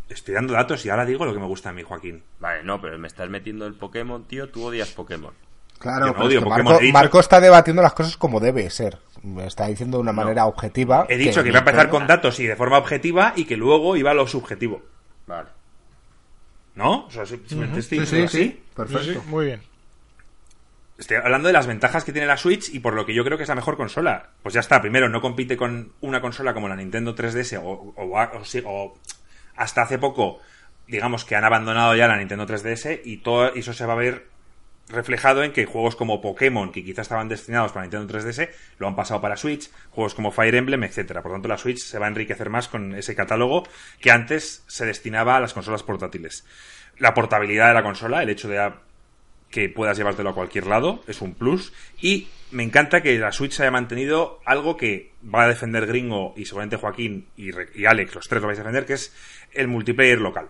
Estoy 0.08 0.34
dando 0.34 0.52
datos 0.54 0.84
y 0.86 0.90
ahora 0.90 1.04
digo 1.04 1.24
lo 1.24 1.32
que 1.34 1.40
me 1.40 1.46
gusta 1.46 1.70
a 1.70 1.72
mí, 1.72 1.82
Joaquín. 1.82 2.22
Vale, 2.38 2.62
no, 2.62 2.80
pero 2.80 2.96
me 2.98 3.08
estás 3.08 3.28
metiendo 3.28 3.66
el 3.66 3.74
Pokémon, 3.74 4.24
tío. 4.24 4.48
Tú 4.48 4.64
odias 4.64 4.90
Pokémon. 4.90 5.32
Claro, 5.78 6.06
no 6.06 6.12
pero 6.12 6.24
es 6.24 6.28
odio 6.28 6.38
que 6.40 6.44
Pokémon, 6.44 6.64
Marco, 6.72 6.80
he 6.80 6.86
dicho- 6.86 6.92
Marco 6.98 7.20
está 7.20 7.40
debatiendo 7.40 7.82
las 7.82 7.92
cosas 7.92 8.16
como 8.16 8.38
debe 8.40 8.70
ser. 8.70 8.98
Me 9.22 9.46
está 9.46 9.66
diciendo 9.66 9.96
de 9.98 10.02
una 10.02 10.12
manera 10.12 10.46
objetiva. 10.46 11.06
He 11.08 11.16
dicho 11.16 11.42
que 11.42 11.48
iba 11.48 11.58
a 11.58 11.60
empezar 11.60 11.88
con 11.90 12.06
datos 12.06 12.38
y 12.38 12.46
de 12.46 12.54
forma 12.56 12.78
objetiva 12.78 13.32
y 13.36 13.44
que 13.46 13.56
luego 13.56 13.96
iba 13.96 14.12
a 14.12 14.14
lo 14.14 14.26
subjetivo. 14.28 14.82
Vale. 15.26 15.48
¿No? 16.76 17.06
O 17.06 17.10
sea, 17.10 17.26
si- 17.26 17.42
si 17.46 17.56
me 17.56 17.64
estoy 17.66 17.82
Sí, 17.82 17.88
sí, 17.88 17.98
diciendo 18.00 18.28
sí. 18.28 18.38
así. 18.42 18.62
Perfecto. 18.76 19.02
Sí, 19.04 19.12
sí, 19.14 19.20
muy 19.26 19.46
bien. 19.46 19.60
Estoy 20.98 21.16
hablando 21.18 21.48
de 21.48 21.52
las 21.52 21.66
ventajas 21.66 22.04
que 22.04 22.12
tiene 22.12 22.26
la 22.26 22.36
Switch 22.38 22.72
y 22.72 22.78
por 22.80 22.94
lo 22.94 23.04
que 23.04 23.12
yo 23.14 23.22
creo 23.24 23.36
que 23.36 23.42
es 23.42 23.48
la 23.48 23.54
mejor 23.54 23.76
consola. 23.76 24.30
Pues 24.42 24.54
ya 24.54 24.60
está, 24.60 24.80
primero, 24.80 25.08
no 25.08 25.20
compite 25.20 25.56
con 25.56 25.92
una 26.00 26.20
consola 26.22 26.54
como 26.54 26.68
la 26.68 26.76
Nintendo 26.76 27.14
3DS 27.14 27.58
o, 27.62 27.92
o 27.96 28.94
hasta 29.56 29.82
hace 29.82 29.98
poco, 29.98 30.38
digamos 30.86 31.24
que 31.24 31.36
han 31.36 31.44
abandonado 31.44 31.94
ya 31.94 32.06
la 32.06 32.16
Nintendo 32.16 32.46
3DS 32.46 33.00
y 33.04 33.18
todo 33.18 33.54
eso 33.54 33.72
se 33.72 33.86
va 33.86 33.94
a 33.94 33.96
ver 33.96 34.36
reflejado 34.88 35.42
en 35.42 35.52
que 35.52 35.66
juegos 35.66 35.96
como 35.96 36.20
Pokémon, 36.20 36.70
que 36.70 36.84
quizás 36.84 37.06
estaban 37.06 37.28
destinados 37.28 37.72
para 37.72 37.86
Nintendo 37.86 38.18
3DS, 38.18 38.50
lo 38.78 38.86
han 38.86 38.94
pasado 38.94 39.20
para 39.20 39.36
Switch, 39.36 39.70
juegos 39.90 40.14
como 40.14 40.30
Fire 40.30 40.54
Emblem, 40.54 40.84
etcétera. 40.84 41.22
Por 41.22 41.32
tanto, 41.32 41.48
la 41.48 41.58
Switch 41.58 41.78
se 41.78 41.98
va 41.98 42.06
a 42.06 42.08
enriquecer 42.08 42.50
más 42.50 42.68
con 42.68 42.94
ese 42.94 43.14
catálogo 43.14 43.66
que 44.00 44.10
antes 44.10 44.64
se 44.66 44.86
destinaba 44.86 45.36
a 45.36 45.40
las 45.40 45.54
consolas 45.54 45.82
portátiles. 45.82 46.46
La 46.98 47.14
portabilidad 47.14 47.68
de 47.68 47.74
la 47.74 47.82
consola, 47.82 48.22
el 48.22 48.30
hecho 48.30 48.48
de 48.48 48.72
que 49.50 49.68
puedas 49.68 49.96
llevártelo 49.96 50.30
a 50.30 50.34
cualquier 50.34 50.66
lado, 50.66 51.02
es 51.06 51.20
un 51.20 51.34
plus. 51.34 51.72
Y 52.00 52.28
me 52.50 52.62
encanta 52.62 53.02
que 53.02 53.18
la 53.18 53.32
Switch 53.32 53.60
haya 53.60 53.70
mantenido 53.70 54.40
algo 54.44 54.76
que 54.76 55.12
va 55.22 55.44
a 55.44 55.48
defender 55.48 55.86
Gringo 55.86 56.32
y 56.36 56.44
seguramente 56.44 56.76
Joaquín 56.76 57.26
y, 57.36 57.50
y 57.74 57.86
Alex, 57.86 58.14
los 58.14 58.28
tres 58.28 58.40
lo 58.40 58.48
vais 58.48 58.58
a 58.58 58.62
defender, 58.62 58.86
que 58.86 58.94
es 58.94 59.12
el 59.56 59.68
multiplayer 59.68 60.20
local 60.20 60.48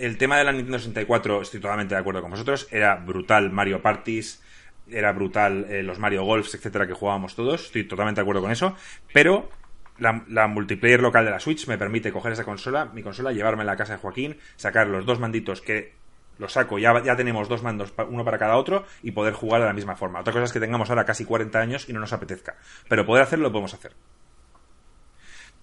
el 0.00 0.16
tema 0.16 0.38
de 0.38 0.44
la 0.44 0.52
Nintendo 0.52 0.78
64, 0.78 1.42
estoy 1.42 1.60
totalmente 1.60 1.94
de 1.94 2.00
acuerdo 2.00 2.22
con 2.22 2.30
vosotros, 2.30 2.66
era 2.70 2.96
brutal 2.96 3.50
Mario 3.50 3.82
Parties, 3.82 4.42
era 4.88 5.12
brutal 5.12 5.66
eh, 5.68 5.82
los 5.82 5.98
Mario 5.98 6.24
Golfs, 6.24 6.54
etcétera, 6.54 6.86
que 6.86 6.94
jugábamos 6.94 7.36
todos, 7.36 7.66
estoy 7.66 7.84
totalmente 7.84 8.20
de 8.20 8.22
acuerdo 8.22 8.40
con 8.40 8.50
eso, 8.50 8.74
pero 9.12 9.50
la, 9.98 10.46
multiplayer 10.46 11.00
local 11.00 11.26
de 11.26 11.30
la 11.30 11.38
Switch 11.38 11.68
me 11.68 11.76
permite 11.76 12.12
coger 12.12 12.32
esa 12.32 12.44
consola, 12.44 12.86
mi 12.86 13.02
consola, 13.02 13.32
llevarme 13.32 13.62
a 13.62 13.66
la 13.66 13.76
casa 13.76 13.92
de 13.92 13.98
Joaquín, 13.98 14.38
sacar 14.56 14.86
los 14.86 15.04
dos 15.04 15.20
manditos 15.20 15.60
que 15.60 15.92
los 16.38 16.54
saco, 16.54 16.78
ya, 16.78 17.02
ya 17.02 17.14
tenemos 17.14 17.50
dos 17.50 17.62
mandos, 17.62 17.92
uno 18.08 18.24
para 18.24 18.38
cada 18.38 18.56
otro, 18.56 18.86
y 19.02 19.10
poder 19.10 19.34
jugar 19.34 19.60
de 19.60 19.66
la 19.66 19.74
misma 19.74 19.96
forma. 19.96 20.20
Otra 20.20 20.32
cosa 20.32 20.46
es 20.46 20.52
que 20.52 20.60
tengamos 20.60 20.88
ahora 20.88 21.04
casi 21.04 21.26
40 21.26 21.60
años 21.60 21.86
y 21.90 21.92
no 21.92 22.00
nos 22.00 22.14
apetezca, 22.14 22.56
pero 22.88 23.04
poder 23.04 23.22
hacerlo 23.22 23.48
lo 23.48 23.52
podemos 23.52 23.74
hacer. 23.74 23.92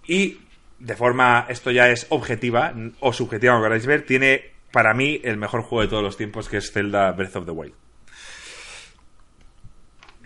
Y 0.06 0.40
de 0.79 0.96
forma, 0.96 1.46
esto 1.50 1.72
ya 1.72 1.89
es 1.89 2.05
objetiva 2.10 2.74
o 3.00 3.13
subjetiva, 3.13 3.53
como 3.53 3.63
queráis 3.63 3.86
ver, 3.86 4.05
tiene 4.05 4.51
para 4.72 4.93
mí 4.93 5.19
el 5.24 5.38
mejor 5.38 5.62
juego 5.62 5.81
de 5.81 5.88
todos 5.88 6.03
los 6.03 6.17
tiempos, 6.17 6.50
que 6.50 6.57
es 6.57 6.72
Zelda 6.72 7.12
Breath 7.12 7.36
of 7.36 7.46
the 7.46 7.51
Wild. 7.51 7.74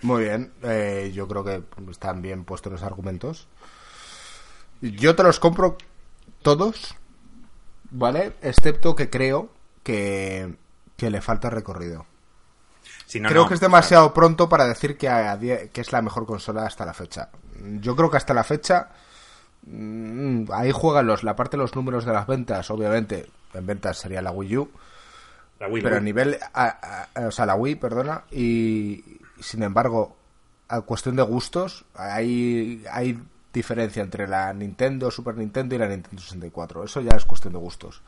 Muy 0.01 0.23
bien, 0.23 0.51
eh, 0.63 1.11
yo 1.13 1.27
creo 1.27 1.43
que 1.43 1.63
están 1.89 2.21
bien 2.21 2.43
puestos 2.43 2.71
los 2.71 2.83
argumentos. 2.83 3.47
Yo 4.81 5.15
te 5.15 5.23
los 5.23 5.39
compro 5.39 5.77
todos, 6.41 6.95
¿vale? 7.91 8.33
Excepto 8.41 8.95
que 8.95 9.11
creo 9.11 9.51
que, 9.83 10.55
le 10.97 11.21
falta 11.21 11.49
recorrido. 11.49 12.05
creo 13.07 13.47
que 13.47 13.53
es 13.53 13.59
demasiado 13.59 14.13
pronto 14.13 14.49
para 14.49 14.67
decir 14.67 14.97
que, 14.97 15.69
que 15.71 15.81
es 15.81 15.91
la 15.91 16.01
mejor 16.01 16.25
consola 16.25 16.65
hasta 16.65 16.85
la 16.85 16.93
fecha. 16.93 17.29
Yo 17.79 17.95
creo 17.95 18.09
que 18.09 18.17
hasta 18.17 18.33
la 18.33 18.43
fecha 18.43 18.89
ahí 20.51 20.71
juegan 20.71 21.07
los, 21.07 21.23
la 21.23 21.35
parte 21.35 21.57
de 21.57 21.63
los 21.63 21.75
números 21.75 22.05
de 22.05 22.13
las 22.13 22.27
ventas, 22.27 22.69
obviamente. 22.71 23.27
En 23.53 23.65
ventas 23.65 23.97
sería 23.97 24.21
la 24.21 24.31
Wii 24.31 24.57
U. 24.57 24.71
pero 25.57 25.97
a 25.97 25.99
nivel. 25.99 26.37
o 27.15 27.31
sea, 27.31 27.45
la 27.45 27.55
Wii, 27.55 27.75
perdona. 27.75 28.23
Y 28.31 29.19
sin 29.39 29.63
embargo, 29.63 30.15
a 30.67 30.81
cuestión 30.81 31.15
de 31.15 31.23
gustos, 31.23 31.85
hay, 31.95 32.83
hay 32.91 33.19
diferencia 33.53 34.01
entre 34.01 34.27
la 34.27 34.53
Nintendo, 34.53 35.11
Super 35.11 35.35
Nintendo 35.37 35.75
y 35.75 35.77
la 35.77 35.87
Nintendo 35.87 36.21
64. 36.21 36.83
Eso 36.83 37.01
ya 37.01 37.15
es 37.15 37.25
cuestión 37.25 37.53
de 37.53 37.59
gustos. 37.59 38.01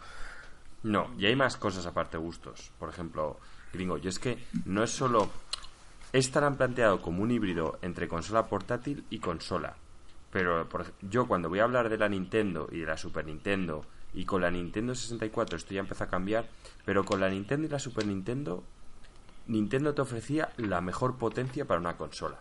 No, 0.83 1.11
y 1.17 1.25
hay 1.25 1.35
más 1.35 1.57
cosas 1.57 1.85
aparte 1.85 2.17
de 2.17 2.23
gustos. 2.23 2.71
Por 2.79 2.89
ejemplo, 2.89 3.39
gringo, 3.71 3.97
y 3.97 4.07
es 4.07 4.19
que 4.19 4.45
no 4.65 4.83
es 4.83 4.91
solo. 4.91 5.29
Estarán 6.11 6.57
planteado 6.57 7.01
como 7.01 7.23
un 7.23 7.31
híbrido 7.31 7.79
entre 7.81 8.07
consola 8.07 8.45
portátil 8.45 9.03
y 9.09 9.19
consola. 9.19 9.75
Pero 10.33 10.67
yo 11.03 11.27
cuando 11.27 11.47
voy 11.47 11.59
a 11.59 11.63
hablar 11.63 11.89
de 11.89 11.97
la 11.97 12.09
Nintendo 12.09 12.67
y 12.71 12.79
de 12.79 12.87
la 12.87 12.97
Super 12.97 13.23
Nintendo 13.23 13.85
y 14.15 14.25
con 14.25 14.41
la 14.41 14.49
Nintendo 14.49 14.95
64 14.95 15.57
esto 15.57 15.75
ya 15.75 15.81
empezó 15.81 16.05
a 16.05 16.09
cambiar, 16.09 16.49
pero 16.85 17.05
con 17.05 17.21
la 17.21 17.29
Nintendo 17.29 17.67
y 17.67 17.69
la 17.69 17.77
Super 17.77 18.07
Nintendo, 18.07 18.63
Nintendo 19.45 19.93
te 19.93 20.01
ofrecía 20.01 20.49
la 20.57 20.81
mejor 20.81 21.17
potencia 21.19 21.65
para 21.65 21.79
una 21.79 21.97
consola. 21.97 22.39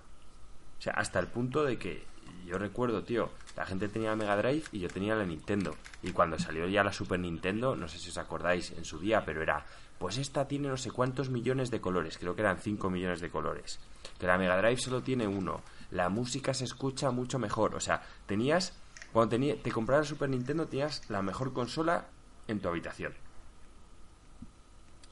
O 0.78 0.82
sea, 0.82 0.94
hasta 0.94 1.18
el 1.18 1.26
punto 1.26 1.64
de 1.64 1.76
que 1.76 2.02
yo 2.46 2.56
recuerdo, 2.56 3.04
tío, 3.04 3.28
la 3.56 3.66
gente 3.66 3.88
tenía 3.88 4.08
la 4.10 4.16
Mega 4.16 4.38
Drive 4.38 4.64
y 4.72 4.80
yo 4.80 4.88
tenía 4.88 5.14
la 5.14 5.26
Nintendo. 5.26 5.76
Y 6.02 6.12
cuando 6.12 6.38
salió 6.38 6.66
ya 6.68 6.82
la 6.82 6.94
Super 6.94 7.20
Nintendo, 7.20 7.76
no 7.76 7.88
sé 7.88 7.98
si 7.98 8.08
os 8.08 8.16
acordáis 8.16 8.70
en 8.70 8.86
su 8.86 9.00
día, 9.00 9.22
pero 9.26 9.42
era, 9.42 9.66
pues 9.98 10.16
esta 10.16 10.48
tiene 10.48 10.68
no 10.68 10.78
sé 10.78 10.90
cuántos 10.90 11.28
millones 11.28 11.70
de 11.70 11.82
colores, 11.82 12.16
creo 12.16 12.34
que 12.34 12.40
eran 12.40 12.58
5 12.58 12.88
millones 12.88 13.20
de 13.20 13.28
colores. 13.28 13.78
Que 14.18 14.26
la 14.26 14.38
Mega 14.38 14.56
Drive 14.56 14.78
solo 14.78 15.02
tiene 15.02 15.26
uno 15.26 15.60
la 15.92 16.08
música 16.08 16.54
se 16.54 16.64
escucha 16.64 17.10
mucho 17.10 17.38
mejor. 17.38 17.74
O 17.74 17.80
sea, 17.80 18.02
tenías, 18.26 18.76
cuando 19.12 19.38
te 19.38 19.70
comprabas 19.70 20.08
Super 20.08 20.28
Nintendo, 20.28 20.66
tenías 20.66 21.08
la 21.10 21.22
mejor 21.22 21.52
consola 21.52 22.06
en 22.48 22.60
tu 22.60 22.68
habitación. 22.68 23.14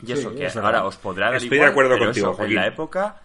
Y 0.04 0.12
eso 0.12 0.34
que 0.34 0.46
ahora 0.46 0.84
os 0.84 0.96
podrá 0.96 1.36
Estoy 1.36 1.58
de 1.58 1.66
acuerdo 1.66 1.98
contigo, 1.98 2.34
en 2.40 2.54
la 2.54 2.66
época 2.66 3.20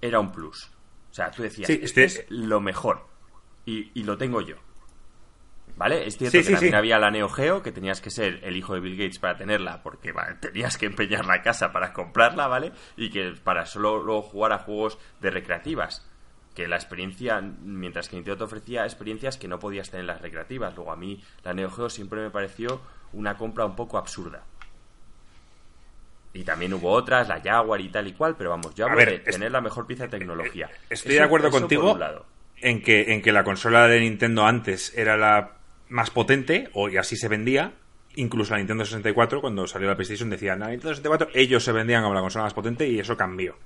era 0.00 0.20
un 0.20 0.30
plus. 0.30 0.70
O 1.10 1.14
sea, 1.14 1.30
tú 1.30 1.42
decías, 1.42 1.68
este 1.68 2.04
es 2.04 2.26
lo 2.28 2.60
mejor. 2.60 3.06
Y, 3.64 4.02
lo 4.02 4.18
tengo 4.18 4.42
yo. 4.42 4.56
¿Vale? 5.76 6.06
Es 6.06 6.18
cierto 6.18 6.38
que 6.38 6.52
también 6.52 6.74
había 6.74 6.98
la 6.98 7.10
Neo 7.10 7.30
Geo, 7.30 7.62
que 7.62 7.72
tenías 7.72 8.02
que 8.02 8.10
ser 8.10 8.40
el 8.42 8.56
hijo 8.56 8.74
de 8.74 8.80
Bill 8.80 8.96
Gates 8.96 9.18
para 9.18 9.38
tenerla, 9.38 9.82
porque 9.82 10.12
tenías 10.40 10.76
que 10.76 10.84
empeñar 10.84 11.24
la 11.24 11.40
casa 11.40 11.72
para 11.72 11.94
comprarla, 11.94 12.46
¿vale? 12.46 12.72
Y 12.96 13.08
que 13.08 13.32
para 13.42 13.64
solo 13.64 14.02
luego 14.02 14.20
jugar 14.20 14.52
a 14.52 14.58
juegos 14.58 14.98
de 15.20 15.30
recreativas 15.30 16.06
que 16.54 16.68
la 16.68 16.76
experiencia, 16.76 17.40
mientras 17.40 18.08
que 18.08 18.16
Nintendo 18.16 18.38
te 18.38 18.44
ofrecía 18.44 18.84
experiencias 18.84 19.36
que 19.38 19.48
no 19.48 19.58
podías 19.58 19.90
tener 19.90 20.02
en 20.02 20.08
las 20.08 20.20
recreativas. 20.20 20.74
Luego 20.76 20.92
a 20.92 20.96
mí 20.96 21.22
la 21.44 21.54
Neo 21.54 21.70
Geo 21.70 21.88
siempre 21.88 22.20
me 22.20 22.30
pareció 22.30 22.80
una 23.12 23.36
compra 23.36 23.64
un 23.64 23.76
poco 23.76 23.98
absurda. 23.98 24.44
Y 26.34 26.44
también 26.44 26.72
hubo 26.72 26.90
otras, 26.90 27.28
la 27.28 27.40
Jaguar 27.40 27.80
y 27.80 27.88
tal 27.88 28.08
y 28.08 28.12
cual, 28.12 28.36
pero 28.36 28.50
vamos, 28.50 28.74
yo 28.74 28.86
hablo 28.86 28.98
de 28.98 29.18
tener 29.18 29.52
la 29.52 29.60
mejor 29.60 29.86
pieza 29.86 30.04
de 30.04 30.18
tecnología. 30.18 30.70
Estoy 30.88 31.14
de 31.14 31.22
acuerdo 31.22 31.50
contigo 31.50 31.98
en 32.56 32.82
que, 32.82 33.12
en 33.12 33.20
que 33.20 33.32
la 33.32 33.44
consola 33.44 33.86
de 33.86 34.00
Nintendo 34.00 34.46
antes 34.46 34.96
era 34.96 35.16
la 35.16 35.56
más 35.88 36.10
potente, 36.10 36.70
o 36.72 36.88
y 36.88 36.96
así 36.96 37.16
se 37.16 37.28
vendía. 37.28 37.74
Incluso 38.14 38.52
la 38.52 38.58
Nintendo 38.58 38.84
64, 38.84 39.40
cuando 39.40 39.66
salió 39.66 39.88
la 39.88 39.94
PlayStation, 39.94 40.30
decían, 40.30 40.60
la 40.60 40.68
Nintendo 40.68 40.94
64, 40.94 41.28
ellos 41.34 41.64
se 41.64 41.72
vendían 41.72 42.02
como 42.02 42.14
la 42.14 42.20
consola 42.20 42.44
más 42.44 42.54
potente 42.54 42.86
y 42.88 42.98
eso 42.98 43.16
cambió. 43.16 43.56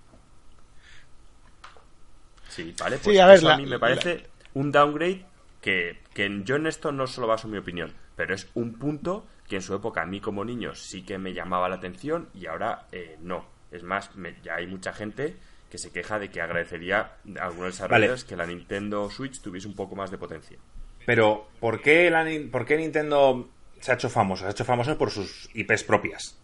Sí, 2.57 2.75
vale, 2.79 2.97
pues 2.97 3.19
a 3.19 3.35
eso 3.35 3.51
a 3.51 3.59
mí 3.59 3.67
me 3.67 3.79
parece 3.79 4.25
un 4.55 4.73
downgrade 4.73 5.27
que, 5.61 5.99
que 6.15 6.41
yo 6.43 6.57
en 6.57 6.67
esto 6.67 6.91
no 6.91 7.07
solo 7.07 7.27
baso 7.27 7.49
mi 7.49 7.59
opinión, 7.59 7.93
pero 8.17 8.35
es 8.35 8.49
un 8.55 8.73
punto 8.79 9.27
que 9.47 9.57
en 9.57 9.63
su 9.63 9.75
época 9.75 10.01
a 10.01 10.07
mí 10.07 10.21
como 10.21 10.43
niño 10.43 10.75
sí 10.75 11.03
que 11.03 11.19
me 11.19 11.35
llamaba 11.35 11.69
la 11.69 11.77
atención 11.77 12.31
y 12.33 12.47
ahora 12.47 12.87
eh, 12.93 13.19
no. 13.21 13.45
Es 13.71 13.83
más, 13.83 14.09
ya 14.43 14.55
hay 14.55 14.67
mucha 14.67 14.95
gente 14.95 15.37
que 15.71 15.77
se 15.77 15.91
queja 15.91 16.19
de 16.19 16.31
que 16.31 16.41
agradecería 16.41 17.17
a 17.39 17.45
algunos 17.45 17.75
desarrolladores 17.75 18.25
que 18.25 18.37
la 18.37 18.47
Nintendo 18.47 19.11
Switch 19.11 19.43
tuviese 19.43 19.69
un 19.69 19.75
poco 19.75 19.95
más 19.95 20.11
de 20.11 20.17
potencia. 20.17 20.57
Pero, 21.05 21.49
¿por 21.61 21.83
qué, 21.83 22.11
la, 22.11 22.25
¿por 22.51 22.65
qué 22.65 22.79
Nintendo 22.79 23.51
se 23.81 23.93
ha 23.93 23.97
hecho 23.97 24.09
famoso? 24.09 24.45
Se 24.45 24.49
ha 24.49 24.53
hecho 24.53 24.65
famoso 24.65 24.97
por 24.97 25.11
sus 25.11 25.51
IPs 25.53 25.85
propias. 25.85 26.39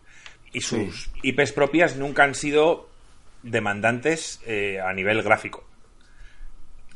Y 0.53 0.61
sus 0.61 1.11
IPs 1.23 1.53
propias 1.53 1.97
nunca 1.97 2.25
han 2.25 2.35
sido 2.35 2.91
demandantes 3.43 4.43
eh, 4.45 4.79
a 4.79 4.93
nivel 4.93 5.23
gráfico 5.23 5.65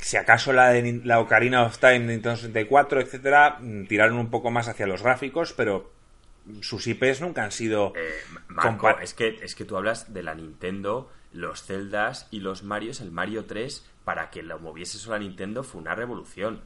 si 0.01 0.17
acaso 0.17 0.53
la, 0.53 0.71
de, 0.71 1.01
la 1.05 1.21
Ocarina 1.21 1.65
of 1.65 1.79
Time 1.79 2.01
de 2.01 2.15
Nintendo 2.15 2.37
64, 2.37 3.01
etcétera, 3.01 3.59
mm, 3.61 3.87
tiraron 3.87 4.19
un 4.19 4.31
poco 4.31 4.51
más 4.51 4.69
hacia 4.69 4.87
los 4.87 5.03
gráficos, 5.03 5.53
pero 5.53 5.93
sus 6.61 6.87
IPs 6.87 7.21
nunca 7.21 7.45
han 7.45 7.53
sido. 7.53 7.93
Eh, 7.97 8.21
es 9.03 9.15
que, 9.15 9.39
es 9.43 9.55
que 9.55 9.65
tú 9.65 9.77
hablas 9.77 10.13
de 10.13 10.23
la 10.23 10.35
Nintendo, 10.35 11.11
los 11.33 11.65
Zeldas 11.65 12.29
y 12.31 12.41
los 12.41 12.63
Marios, 12.63 13.01
el 13.01 13.11
Mario 13.11 13.47
3, 13.47 13.85
para 14.05 14.31
que 14.31 14.43
lo 14.43 14.59
moviese 14.59 14.99
solo 14.99 15.17
la 15.17 15.25
Nintendo 15.25 15.63
fue 15.63 15.81
una 15.81 15.95
revolución. 15.95 16.63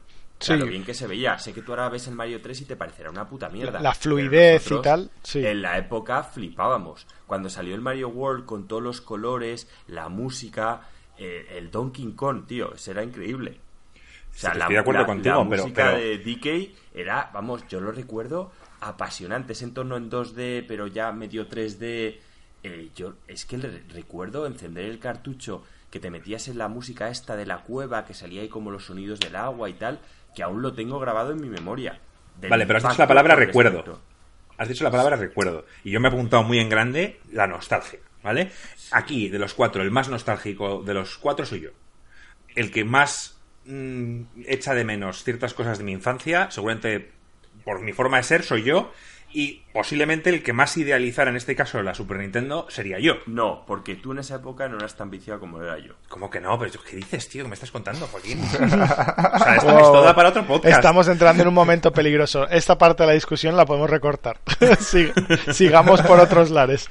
O 0.49 0.55
lo 0.55 0.65
bien 0.65 0.83
que 0.83 0.95
se 0.95 1.05
veía. 1.05 1.37
Sé 1.37 1.53
que 1.53 1.61
tú 1.61 1.71
ahora 1.71 1.89
ves 1.89 2.07
el 2.07 2.15
Mario 2.15 2.41
3 2.41 2.61
y 2.61 2.65
te 2.65 2.75
parecerá 2.75 3.11
una 3.11 3.27
puta 3.27 3.47
mierda. 3.49 3.79
La, 3.79 3.93
fluidez 3.93 4.71
y 4.71 4.81
tal. 4.81 5.11
Sí. 5.21 5.45
En 5.45 5.61
la 5.61 5.77
época 5.77 6.23
flipábamos. 6.23 7.05
Cuando 7.27 7.47
salió 7.49 7.75
el 7.75 7.81
Mario 7.81 8.09
World 8.09 8.45
con 8.45 8.67
todos 8.67 8.81
los 8.81 9.01
colores, 9.01 9.69
la 9.87 10.09
música, 10.09 10.81
eh, 11.23 11.57
el 11.57 11.69
Donkey 11.69 12.13
Kong, 12.13 12.47
tío, 12.47 12.73
era 12.87 13.03
increíble. 13.03 13.59
O 14.33 14.39
sea, 14.39 14.55
la, 14.55 14.67
música 14.67 15.91
de 15.91 16.17
DK 16.17 16.75
era, 16.95 17.29
vamos, 17.31 17.67
yo 17.67 17.79
lo 17.79 17.91
recuerdo 17.91 18.51
apasionante. 18.79 19.53
Ese 19.53 19.65
entorno 19.65 19.97
en 19.97 20.09
2D, 20.09 20.65
pero 20.67 20.87
ya 20.87 21.11
medio 21.11 21.47
3D. 21.47 22.17
Eh, 22.63 22.89
yo 22.95 23.13
es 23.27 23.45
que 23.45 23.57
recuerdo 23.57 24.47
encender 24.47 24.85
el 24.85 24.97
cartucho 24.97 25.63
que 25.91 25.99
te 25.99 26.09
metías 26.09 26.47
en 26.47 26.57
la 26.57 26.67
música 26.67 27.09
esta 27.09 27.35
de 27.35 27.45
la 27.45 27.59
cueva, 27.59 28.05
que 28.05 28.15
salía 28.15 28.41
ahí 28.41 28.49
como 28.49 28.71
los 28.71 28.85
sonidos 28.85 29.19
del 29.19 29.35
agua 29.35 29.69
y 29.69 29.73
tal, 29.73 29.99
que 30.35 30.41
aún 30.41 30.63
lo 30.63 30.73
tengo 30.73 30.99
grabado 30.99 31.33
en 31.33 31.41
mi 31.41 31.49
memoria. 31.49 31.99
Vale, 32.49 32.65
pero 32.65 32.77
has 32.77 32.83
dicho 32.83 33.01
la 33.01 33.07
palabra 33.07 33.35
recuerdo. 33.35 33.99
Has 34.57 34.67
dicho 34.67 34.83
la 34.83 34.91
palabra 34.91 35.17
recuerdo. 35.17 35.65
Y 35.83 35.91
yo 35.91 35.99
me 35.99 36.07
he 36.07 36.11
apuntado 36.11 36.41
muy 36.43 36.57
en 36.57 36.69
grande 36.69 37.19
la 37.31 37.45
nostalgia. 37.45 37.99
¿Vale? 38.23 38.51
Aquí, 38.91 39.29
de 39.29 39.39
los 39.39 39.53
cuatro, 39.53 39.81
el 39.81 39.91
más 39.91 40.09
nostálgico 40.09 40.83
de 40.83 40.93
los 40.93 41.17
cuatro 41.17 41.45
soy 41.45 41.61
yo. 41.61 41.69
El 42.55 42.71
que 42.71 42.83
más 42.83 43.39
mm, 43.65 44.21
echa 44.45 44.73
de 44.73 44.83
menos 44.83 45.23
ciertas 45.23 45.53
cosas 45.53 45.77
de 45.79 45.83
mi 45.83 45.91
infancia, 45.93 46.49
seguramente 46.51 47.11
por 47.63 47.81
mi 47.81 47.93
forma 47.93 48.17
de 48.17 48.23
ser, 48.23 48.43
soy 48.43 48.63
yo. 48.63 48.91
Y 49.33 49.63
posiblemente 49.71 50.29
el 50.29 50.43
que 50.43 50.51
más 50.51 50.75
idealizara 50.75 51.29
en 51.29 51.37
este 51.37 51.55
caso 51.55 51.81
la 51.81 51.95
Super 51.95 52.17
Nintendo 52.17 52.65
sería 52.69 52.99
yo. 52.99 53.13
No, 53.27 53.63
porque 53.65 53.95
tú 53.95 54.11
en 54.11 54.19
esa 54.19 54.35
época 54.35 54.67
no 54.67 54.75
eras 54.77 54.97
tan 54.97 55.09
viciado 55.09 55.39
como 55.39 55.61
era 55.63 55.79
yo. 55.79 55.93
¿Cómo 56.09 56.29
que 56.29 56.41
no? 56.41 56.59
Pero 56.59 56.73
¿qué 56.83 56.97
dices, 56.97 57.29
tío? 57.29 57.43
¿Qué 57.43 57.47
me 57.47 57.53
estás 57.53 57.71
contando, 57.71 58.07
Joaquín? 58.07 58.41
o 58.53 58.57
sea, 58.57 59.55
esto 59.55 59.79
es 59.79 59.83
toda 59.85 60.13
para 60.13 60.29
otro 60.29 60.45
podcast. 60.45 60.75
Estamos 60.75 61.07
entrando 61.07 61.43
en 61.43 61.47
un 61.47 61.53
momento 61.53 61.93
peligroso. 61.93 62.45
Esta 62.49 62.77
parte 62.77 63.03
de 63.03 63.07
la 63.07 63.13
discusión 63.13 63.55
la 63.55 63.65
podemos 63.65 63.89
recortar. 63.89 64.41
Sig- 64.59 65.53
sigamos 65.53 66.01
por 66.01 66.19
otros 66.19 66.49
lares. 66.51 66.89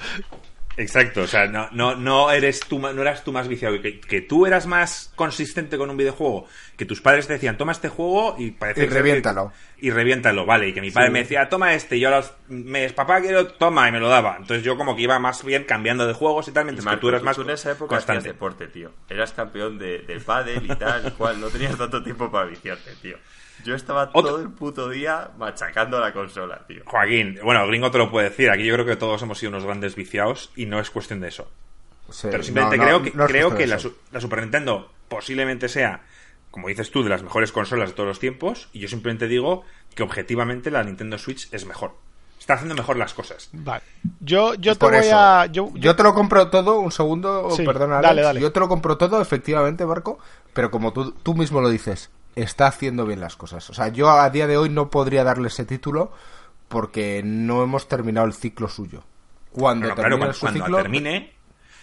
Exacto, 0.81 1.23
o 1.23 1.27
sea, 1.27 1.47
no, 1.47 1.69
no, 1.73 1.95
no 1.95 2.31
eres 2.31 2.61
tú, 2.61 2.79
ma- 2.79 2.93
no 2.93 3.03
eras 3.03 3.23
tú 3.23 3.33
más 3.33 3.49
viciado, 3.49 3.81
que, 3.83 4.01
que 4.01 4.21
tú 4.23 4.47
eras 4.47 4.67
más 4.67 5.13
consistente 5.15 5.77
con 5.77 5.91
un 5.91 5.97
videojuego, 5.97 6.47
que 6.77 6.87
tus 6.87 7.01
padres 7.03 7.27
te 7.27 7.35
decían, 7.35 7.59
toma 7.59 7.73
este 7.73 7.89
juego 7.89 8.35
y 8.39 8.53
parece 8.53 8.85
Y 8.85 8.89
que- 8.89 8.95
reviéntalo. 8.95 9.53
y 9.79 9.91
reviéntalo, 9.91 10.47
vale, 10.47 10.69
y 10.69 10.73
que 10.73 10.81
mi 10.81 10.91
padre 10.91 11.11
me 11.11 11.19
decía, 11.19 11.49
toma 11.49 11.75
este, 11.75 11.97
y 11.97 12.01
yo 12.01 12.09
a 12.09 12.13
los 12.19 12.33
meses, 12.49 12.93
papá 12.95 13.21
quiero, 13.21 13.47
toma, 13.49 13.89
y 13.89 13.93
me 13.93 14.01
lo 14.01 14.09
daba. 14.09 14.37
Entonces 14.39 14.65
yo 14.65 14.77
como 14.79 14.97
que 14.97 15.03
iba 15.03 15.19
más 15.19 15.45
bien 15.45 15.65
cambiando 15.65 16.07
de 16.07 16.15
juegos 16.15 16.49
y 16.49 16.53
tal, 16.53 16.65
mientras 16.65 16.85
Marco, 16.87 16.99
que 16.99 17.01
tú 17.03 17.09
eras 17.11 17.23
más 17.23 17.37
en 17.39 17.51
esa 17.51 17.73
época 17.73 17.97
hacías 17.97 18.07
constante. 18.07 18.29
deporte, 18.33 18.67
tío. 18.69 18.91
Eras 19.09 19.33
campeón 19.33 19.79
de, 19.79 19.99
del 19.99 20.21
pádel 20.23 20.65
y 20.65 20.75
tal, 20.77 21.07
y 21.09 21.11
cual. 21.11 21.41
No 21.41 21.49
tenías 21.49 21.77
tanto 21.77 22.03
tiempo 22.03 22.31
para 22.31 22.47
viciarte, 22.47 22.93
tío. 23.03 23.17
Yo 23.65 23.75
estaba 23.75 24.05
Otro- 24.13 24.23
todo 24.23 24.41
el 24.41 24.51
puto 24.51 24.89
día 24.89 25.31
machacando 25.39 26.01
la 26.01 26.13
consola, 26.13 26.65
tío. 26.67 26.83
Joaquín, 26.87 27.39
bueno, 27.43 27.67
gringo 27.67 27.91
te 27.91 27.99
lo 27.99 28.11
puede 28.11 28.31
decir, 28.31 28.51
aquí 28.51 28.65
yo 28.65 28.75
creo 28.75 28.87
que 28.87 28.97
todos 28.97 29.21
hemos 29.23 29.39
sido 29.39 29.51
unos 29.51 29.65
grandes 29.65 29.95
viciados 29.95 30.51
y 30.57 30.67
no 30.67 30.81
es 30.81 30.91
cuestión 30.91 31.21
de 31.21 31.29
eso. 31.29 31.49
Sí, 32.11 32.29
Pero 32.31 32.43
simplemente 32.43 32.77
no, 32.77 32.83
no, 32.85 32.89
creo 32.89 33.03
que, 33.03 33.11
no 33.17 33.25
es 33.25 33.31
creo 33.31 33.51
justo 33.51 33.59
que 33.59 33.67
la, 34.13 34.21
Super 34.21 34.41
Nintendo 34.41 34.91
posiblemente 35.09 35.69
sea, 35.69 36.01
como 36.51 36.69
dices 36.69 36.91
tú, 36.91 37.03
de 37.05 37.11
las 37.11 37.23
mejores 37.23 37.53
consolas 37.53 37.91
de 37.91 37.95
todos 37.95 38.09
los 38.09 38.19
tiempos. 38.19 38.69
Y 38.73 38.81
yo 38.81 38.89
simplemente 38.89 39.29
digo 39.29 39.65
que 39.95 40.03
objetivamente 40.03 40.71
la 40.71 40.83
Nintendo 40.83 41.19
Switch 41.19 41.49
es 41.53 41.67
mejor. 41.67 41.93
Está 42.41 42.55
haciendo 42.55 42.75
mejor 42.75 42.97
las 42.97 43.13
cosas. 43.15 43.49
Vale. 43.53 43.83
Yo, 44.19 44.55
yo 44.55 44.75
te 44.75 44.87
voy 44.87 44.97
eso. 44.97 45.17
a. 45.17 45.47
Yo, 45.47 45.71
Yo 45.75 45.95
te 45.95 46.03
lo 46.03 46.15
compro 46.15 46.49
todo, 46.49 46.81
un 46.81 46.91
segundo, 46.91 47.51
Sí, 47.51 47.65
perdona, 47.65 48.01
dale, 48.01 48.23
dale. 48.23 48.41
Yo 48.41 48.51
te 48.51 48.59
lo 48.61 48.67
compro 48.69 48.97
todo, 48.97 49.21
efectivamente, 49.21 49.85
Marco, 49.85 50.19
pero 50.55 50.71
como 50.71 50.93
tú, 50.93 51.13
tú 51.13 51.35
mismo 51.35 51.61
lo 51.61 51.69
dices, 51.69 52.11
está 52.37 52.67
haciendo 52.67 53.07
bien 53.07 53.21
las 53.21 53.37
cosas. 53.37 53.69
O 53.71 53.75
sea, 53.75 53.89
yo 53.89 54.11
a 54.11 54.29
día 54.31 54.47
de 54.47 54.57
hoy 54.57 54.69
no 54.69 54.91
podría 54.91 55.25
darle 55.25 55.49
ese 55.49 55.65
título 55.65 56.13
porque 56.69 57.23
no 57.25 57.63
hemos 57.63 57.89
terminado 57.89 58.27
el 58.27 58.33
ciclo 58.35 58.69
suyo. 58.69 59.03
Cuando 59.53 59.89
Bueno, 59.89 59.95
termine 59.97 59.97
claro, 59.97 60.19
cuando, 60.19 60.33
su 60.35 60.41
cuando 60.41 60.61
ciclo, 60.65 60.77
termine. 60.79 61.33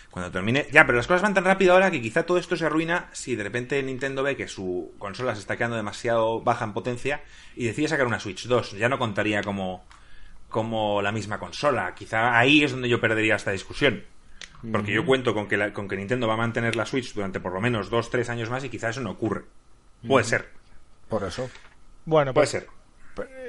Cuando 0.10 0.32
termine. 0.32 0.68
Ya, 0.72 0.86
pero 0.86 0.98
las 0.98 1.06
cosas 1.08 1.22
van 1.22 1.34
tan 1.34 1.44
rápido 1.44 1.74
ahora 1.74 1.92
que 1.92 2.01
quizá 2.01 2.24
todo 2.25 2.38
esto 2.38 2.56
se 2.56 2.66
arruina 2.66 3.10
si 3.12 3.36
de 3.36 3.44
repente 3.44 3.84
Nintendo 3.84 4.24
ve 4.24 4.36
que 4.38 4.48
su 4.48 4.94
consola 4.98 5.36
se 5.36 5.42
está 5.42 5.58
quedando 5.58 5.75
demasiado 5.75 6.42
baja 6.42 6.63
en 6.66 6.74
potencia 6.74 7.22
y 7.56 7.66
decide 7.66 7.89
sacar 7.89 8.08
una 8.08 8.20
Switch 8.20 8.48
2. 8.48 8.72
Ya 8.77 8.88
no 8.89 8.98
contaría 8.98 9.44
como, 9.44 9.84
como 10.50 11.01
la 11.01 11.12
misma 11.12 11.38
consola. 11.39 11.94
Quizá 11.94 12.38
ahí 12.39 12.63
es 12.63 12.72
donde 12.72 12.89
yo 12.89 13.01
perdería 13.01 13.36
esta 13.36 13.51
discusión. 13.51 14.04
Porque 14.72 14.92
yo 14.92 15.06
cuento 15.06 15.36
con 15.36 15.48
que, 15.48 15.56
la- 15.58 15.72
con 15.72 15.88
que 15.88 15.98
Nintendo 15.98 16.27
va 16.27 16.34
a 16.34 16.38
mantener 16.38 16.75
la 16.75 16.86
Switch 16.86 17.13
durante 17.13 17.39
por 17.39 17.54
lo 17.54 17.62
menos 17.62 17.92
2-3 17.92 18.30
años 18.30 18.50
más 18.50 18.63
y 18.63 18.70
quizá 18.70 18.89
eso 18.89 19.01
no 19.01 19.12
ocurre. 19.12 19.44
Puede 20.06 20.25
ser, 20.25 20.50
Por 21.10 21.24
eso. 21.24 21.50
Bueno, 22.06 22.34
puede 22.34 22.48
pues, 22.48 22.50
ser. 22.51 22.68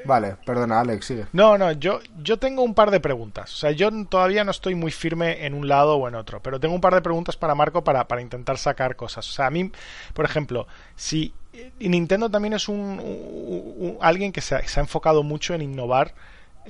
Vale, 0.04 0.36
perdona, 0.46 0.80
Alex, 0.80 1.04
sigue. 1.06 1.26
No, 1.32 1.58
no, 1.58 1.72
yo, 1.72 2.00
yo 2.22 2.38
tengo 2.38 2.62
un 2.62 2.74
par 2.74 2.90
de 2.90 3.00
preguntas. 3.00 3.52
O 3.52 3.56
sea, 3.56 3.70
yo 3.72 3.90
todavía 4.06 4.44
no 4.44 4.50
estoy 4.50 4.74
muy 4.74 4.90
firme 4.90 5.44
en 5.44 5.52
un 5.54 5.68
lado 5.68 5.96
o 5.96 6.08
en 6.08 6.14
otro, 6.14 6.40
pero 6.40 6.58
tengo 6.58 6.74
un 6.74 6.80
par 6.80 6.94
de 6.94 7.02
preguntas 7.02 7.36
para 7.36 7.54
Marco 7.54 7.84
para, 7.84 8.06
para 8.08 8.22
intentar 8.22 8.56
sacar 8.58 8.96
cosas. 8.96 9.28
O 9.28 9.32
sea, 9.32 9.46
a 9.46 9.50
mí, 9.50 9.70
por 10.14 10.24
ejemplo, 10.24 10.66
si 10.96 11.34
y 11.80 11.88
Nintendo 11.88 12.30
también 12.30 12.54
es 12.54 12.68
un, 12.68 12.78
un- 12.78 13.00
un- 13.00 13.98
alguien 14.00 14.32
que 14.32 14.40
se 14.40 14.54
ha, 14.54 14.66
se 14.66 14.78
ha 14.80 14.82
enfocado 14.82 15.22
mucho 15.24 15.54
en 15.54 15.62
innovar 15.62 16.14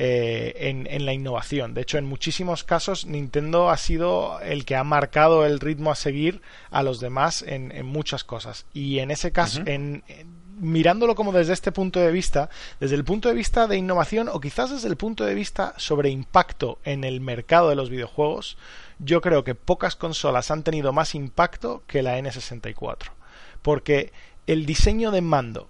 eh, 0.01 0.55
en, 0.69 0.87
en 0.89 1.05
la 1.05 1.13
innovación. 1.13 1.75
De 1.75 1.81
hecho, 1.83 1.99
en 1.99 2.07
muchísimos 2.07 2.63
casos 2.63 3.05
Nintendo 3.05 3.69
ha 3.69 3.77
sido 3.77 4.41
el 4.41 4.65
que 4.65 4.77
ha 4.77 4.85
marcado 4.85 5.45
el 5.45 5.59
ritmo 5.59 5.91
a 5.91 5.97
seguir 5.97 6.41
a 6.71 6.85
los 6.85 7.01
demás 7.01 7.43
en, 7.43 7.73
en 7.73 7.85
muchas 7.85 8.23
cosas. 8.23 8.65
Y 8.73 9.01
en 9.01 9.11
ese 9.11 9.33
caso, 9.33 9.61
en- 9.67 10.05
mirándolo 10.61 11.15
como 11.15 11.33
desde 11.33 11.53
este 11.53 11.73
punto 11.73 12.01
de 12.01 12.11
vista, 12.13 12.49
desde 12.81 12.95
el 12.97 13.05
punto 13.05 13.29
de 13.29 13.35
vista 13.35 13.67
de 13.67 13.77
innovación 13.77 14.29
o 14.29 14.41
quizás 14.41 14.71
desde 14.71 14.89
el 14.89 14.97
punto 14.97 15.25
de 15.25 15.35
vista 15.35 15.75
sobre 15.77 16.11
impacto 16.11 16.79
en 16.85 17.05
el 17.05 17.21
mercado 17.21 17.69
de 17.69 17.77
los 17.77 17.91
videojuegos, 17.91 18.57
yo 19.01 19.21
creo 19.21 19.45
que 19.45 19.55
pocas 19.55 19.95
consolas 19.97 20.51
han 20.51 20.63
tenido 20.65 20.93
más 20.93 21.15
impacto 21.15 21.83
que 21.87 22.03
la 22.03 22.19
N64. 22.19 23.11
Porque 23.63 24.13
el 24.47 24.65
diseño 24.67 25.11
de 25.11 25.21
mando 25.23 25.69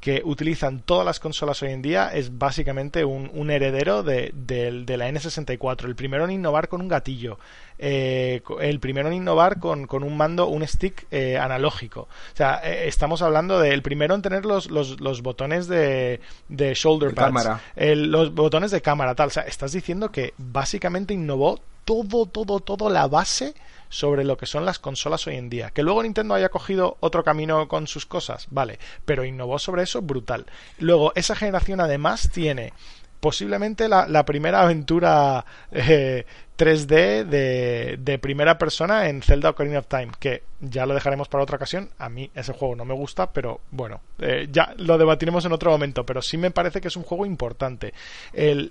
que 0.00 0.22
utilizan 0.24 0.80
todas 0.80 1.04
las 1.04 1.20
consolas 1.20 1.62
hoy 1.62 1.72
en 1.72 1.82
día 1.82 2.08
es 2.14 2.38
básicamente 2.38 3.04
un, 3.04 3.30
un 3.34 3.50
heredero 3.50 4.02
de, 4.02 4.30
del- 4.34 4.86
de 4.86 4.96
la 4.96 5.08
N64. 5.10 5.84
El 5.84 5.94
primero 5.94 6.24
en 6.24 6.30
innovar 6.30 6.68
con 6.68 6.80
un 6.80 6.88
gatillo. 6.88 7.38
eh, 7.78 8.42
el 8.60 8.80
primero 8.80 9.08
en 9.08 9.14
innovar 9.14 9.58
con, 9.58 9.86
con 9.86 10.02
un 10.02 10.16
mando, 10.16 10.46
un 10.48 10.66
stick 10.66 11.06
eh, 11.10 11.36
analógico. 11.38 12.02
O 12.02 12.36
sea, 12.36 12.60
eh, 12.64 12.88
estamos 12.88 13.20
hablando 13.22 13.58
del 13.60 13.82
primero 13.82 14.14
en 14.14 14.22
tener 14.22 14.44
los, 14.46 14.70
los, 14.70 15.00
los 15.00 15.22
botones 15.22 15.66
de, 15.68 16.20
de 16.48 16.74
shoulder 16.74 17.10
De 17.10 17.14
pads. 17.16 17.26
cámara. 17.26 17.60
el- 17.76 18.10
los 18.10 18.34
botones 18.34 18.70
de 18.70 18.80
cámara, 18.82 19.14
tal. 19.14 19.28
O 19.28 19.30
sea, 19.30 19.42
estás 19.42 19.72
diciendo 19.72 20.10
que 20.10 20.32
básicamente 20.38 21.12
innovó 21.14 21.60
todo, 21.84 22.26
todo, 22.26 22.60
todo 22.60 22.88
la 22.90 23.06
base 23.06 23.54
sobre 23.90 24.24
lo 24.24 24.38
que 24.38 24.46
son 24.46 24.64
las 24.64 24.78
consolas 24.78 25.26
hoy 25.26 25.36
en 25.36 25.50
día. 25.50 25.70
Que 25.70 25.82
luego 25.82 26.02
Nintendo 26.02 26.34
haya 26.34 26.48
cogido 26.48 26.96
otro 27.00 27.22
camino 27.22 27.68
con 27.68 27.86
sus 27.86 28.06
cosas, 28.06 28.46
vale, 28.50 28.78
pero 29.04 29.26
innovó 29.26 29.58
sobre 29.58 29.82
eso 29.82 30.00
brutal. 30.00 30.46
Luego, 30.78 31.12
esa 31.14 31.36
generación 31.36 31.80
además 31.80 32.30
tiene 32.32 32.72
posiblemente 33.20 33.88
la, 33.88 34.24
primera 34.24 34.62
aventura 34.62 35.44
eh, 35.70 36.24
3D 36.58 37.24
de, 37.24 37.98
de 37.98 38.18
primera 38.18 38.58
persona 38.58 39.08
en 39.08 39.22
Zelda 39.22 39.50
Ocarina 39.50 39.78
of 39.78 39.86
Time, 39.86 40.10
que 40.18 40.42
ya 40.60 40.84
lo 40.86 40.94
dejaremos 40.94 41.28
para 41.28 41.42
otra 41.44 41.56
ocasión. 41.56 41.90
A 41.98 42.08
mí 42.08 42.30
ese 42.34 42.52
juego 42.52 42.76
no 42.76 42.84
me 42.84 42.94
gusta, 42.94 43.32
pero 43.32 43.60
bueno, 43.70 44.00
eh, 44.18 44.48
ya 44.50 44.74
lo 44.76 44.98
debatiremos 44.98 45.44
en 45.44 45.52
otro 45.52 45.70
momento, 45.70 46.04
pero 46.04 46.20
sí 46.22 46.36
me 46.36 46.50
parece 46.50 46.80
que 46.80 46.88
es 46.88 46.96
un 46.96 47.02
juego 47.02 47.24
importante. 47.24 47.94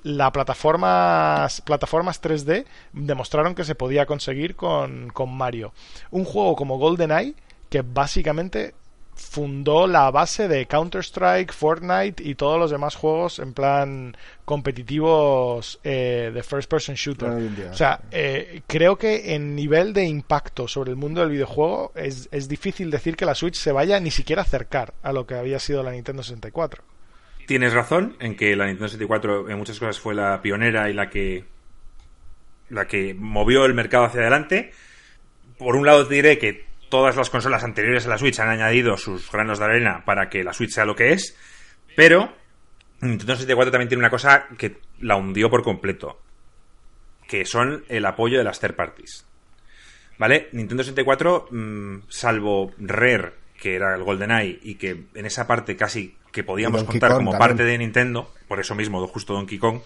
La 0.03 0.31
plataformas, 0.31 1.61
plataformas 1.61 2.21
3D 2.21 2.65
demostraron 2.93 3.55
que 3.55 3.63
se 3.63 3.75
podía 3.75 4.05
conseguir 4.05 4.55
con, 4.55 5.09
con 5.09 5.35
Mario. 5.35 5.73
Un 6.11 6.25
juego 6.25 6.55
como 6.55 6.77
GoldenEye, 6.77 7.35
que 7.69 7.81
básicamente 7.81 8.73
fundó 9.19 9.85
la 9.85 10.09
base 10.11 10.47
de 10.47 10.65
Counter-Strike, 10.65 11.51
Fortnite 11.53 12.23
y 12.23 12.35
todos 12.35 12.57
los 12.57 12.71
demás 12.71 12.95
juegos 12.95 13.39
en 13.39 13.53
plan 13.53 14.17
competitivos 14.45 15.79
eh, 15.83 16.31
de 16.33 16.41
first 16.43 16.69
person 16.69 16.95
shooter. 16.95 17.29
O 17.69 17.75
sea, 17.75 18.01
eh, 18.11 18.61
creo 18.65 18.97
que 18.97 19.35
en 19.35 19.55
nivel 19.55 19.93
de 19.93 20.05
impacto 20.05 20.67
sobre 20.67 20.91
el 20.91 20.95
mundo 20.95 21.21
del 21.21 21.31
videojuego 21.31 21.91
es, 21.95 22.29
es 22.31 22.47
difícil 22.47 22.89
decir 22.89 23.15
que 23.15 23.25
la 23.25 23.35
Switch 23.35 23.55
se 23.55 23.71
vaya 23.71 23.99
ni 23.99 24.09
siquiera 24.09 24.41
a 24.41 24.45
acercar 24.45 24.93
a 25.03 25.11
lo 25.11 25.27
que 25.27 25.35
había 25.35 25.59
sido 25.59 25.83
la 25.83 25.91
Nintendo 25.91 26.23
64. 26.23 26.83
Tienes 27.45 27.73
razón 27.73 28.15
en 28.19 28.35
que 28.35 28.55
la 28.55 28.67
Nintendo 28.67 28.87
64 28.87 29.49
en 29.49 29.57
muchas 29.57 29.79
cosas 29.79 29.99
fue 29.99 30.15
la 30.15 30.41
pionera 30.41 30.89
y 30.89 30.93
la 30.93 31.09
que 31.09 31.45
la 32.69 32.87
que 32.87 33.13
movió 33.13 33.65
el 33.65 33.73
mercado 33.73 34.05
hacia 34.05 34.21
adelante. 34.21 34.71
Por 35.57 35.75
un 35.75 35.85
lado 35.85 36.07
te 36.07 36.15
diré 36.15 36.37
que 36.37 36.68
todas 36.89 37.15
las 37.15 37.29
consolas 37.29 37.63
anteriores 37.63 38.05
a 38.05 38.09
la 38.09 38.17
Switch 38.17 38.39
han 38.39 38.49
añadido 38.49 38.97
sus 38.97 39.31
granos 39.31 39.59
de 39.59 39.65
arena 39.65 40.03
para 40.05 40.29
que 40.29 40.43
la 40.43 40.53
Switch 40.53 40.71
sea 40.71 40.85
lo 40.85 40.95
que 40.95 41.13
es, 41.13 41.35
pero 41.95 42.33
Nintendo 43.01 43.33
64 43.33 43.71
también 43.71 43.89
tiene 43.89 43.99
una 44.01 44.09
cosa 44.09 44.47
que 44.57 44.77
la 44.99 45.15
hundió 45.15 45.49
por 45.49 45.63
completo, 45.63 46.19
que 47.27 47.45
son 47.45 47.83
el 47.89 48.05
apoyo 48.05 48.37
de 48.37 48.43
las 48.43 48.59
third 48.59 48.75
parties. 48.75 49.25
¿Vale? 50.17 50.49
Nintendo 50.51 50.83
64, 50.83 51.47
mm, 51.51 51.95
salvo 52.09 52.73
Rare, 52.77 53.31
que 53.57 53.75
era 53.75 53.95
el 53.95 54.03
GoldenEye, 54.03 54.59
y 54.63 54.75
que 54.75 55.05
en 55.13 55.25
esa 55.25 55.47
parte 55.47 55.77
casi 55.77 56.15
que 56.31 56.43
podíamos 56.43 56.81
Donkey 56.81 56.99
contar 56.99 57.11
Kong 57.11 57.19
como 57.19 57.31
también. 57.31 57.47
parte 57.49 57.63
de 57.63 57.77
Nintendo, 57.77 58.33
por 58.47 58.59
eso 58.59 58.75
mismo, 58.75 59.05
justo 59.07 59.33
Donkey 59.33 59.57
Kong, 59.57 59.79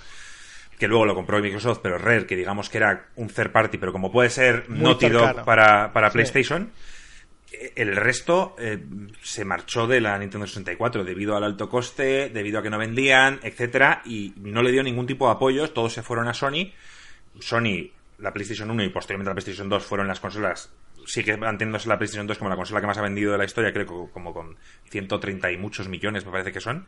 que 0.80 0.88
luego 0.88 1.06
lo 1.06 1.14
compró 1.14 1.40
Microsoft, 1.40 1.80
pero 1.84 2.00
Rare, 2.00 2.26
que 2.26 2.36
digamos 2.36 2.70
que 2.70 2.80
era 2.80 3.06
un 3.16 3.28
third 3.30 3.52
party, 3.52 3.78
pero 3.78 3.92
como 3.92 4.12
puede 4.12 4.32
ser 4.32 4.70
Naughty 4.70 5.10
Dog 5.10 5.46
para, 5.46 5.94
para 5.94 6.10
Sí. 6.10 6.14
PlayStation, 6.14 6.72
el 7.76 7.96
resto 7.96 8.56
eh, 8.58 8.84
se 9.22 9.46
marchó 9.46 9.88
de 9.88 10.02
la 10.02 10.18
Nintendo 10.18 10.48
64 10.48 11.04
debido 11.04 11.36
al 11.36 11.44
alto 11.44 11.70
coste, 11.70 12.30
debido 12.30 12.60
a 12.60 12.64
que 12.64 12.70
no 12.70 12.78
vendían, 12.78 13.40
etcétera, 13.44 14.02
y 14.06 14.34
no 14.38 14.64
le 14.64 14.72
dio 14.72 14.84
ningún 14.84 15.06
tipo 15.06 15.28
de 15.28 15.34
apoyos, 15.34 15.74
todos 15.74 15.94
se 15.94 16.04
fueron 16.04 16.28
a 16.28 16.34
Sony. 16.34 16.72
Sony, 17.40 17.92
la 18.20 18.34
PlayStation 18.34 18.70
1 18.70 18.84
y 18.84 18.90
posteriormente 18.90 19.30
la 19.30 19.36
PlayStation 19.36 19.70
2 19.70 19.84
fueron 19.84 20.08
las 20.08 20.20
consolas, 20.20 20.72
sigue 21.06 21.38
manteniéndose 21.38 21.90
la 21.90 21.98
PlayStation 21.98 22.28
2 22.28 22.38
como 22.38 22.50
la 22.50 22.56
consola 22.56 22.82
que 22.82 22.88
más 22.88 22.98
ha 22.98 23.02
vendido 23.02 23.32
de 23.32 23.38
la 23.38 23.46
historia, 23.46 23.74
creo 23.74 24.10
como 24.12 24.34
con 24.34 24.58
130 24.90 25.52
y 25.52 25.58
muchos 25.58 25.88
millones 25.88 26.26
me 26.26 26.32
parece 26.32 26.52
que 26.52 26.60
son. 26.60 26.88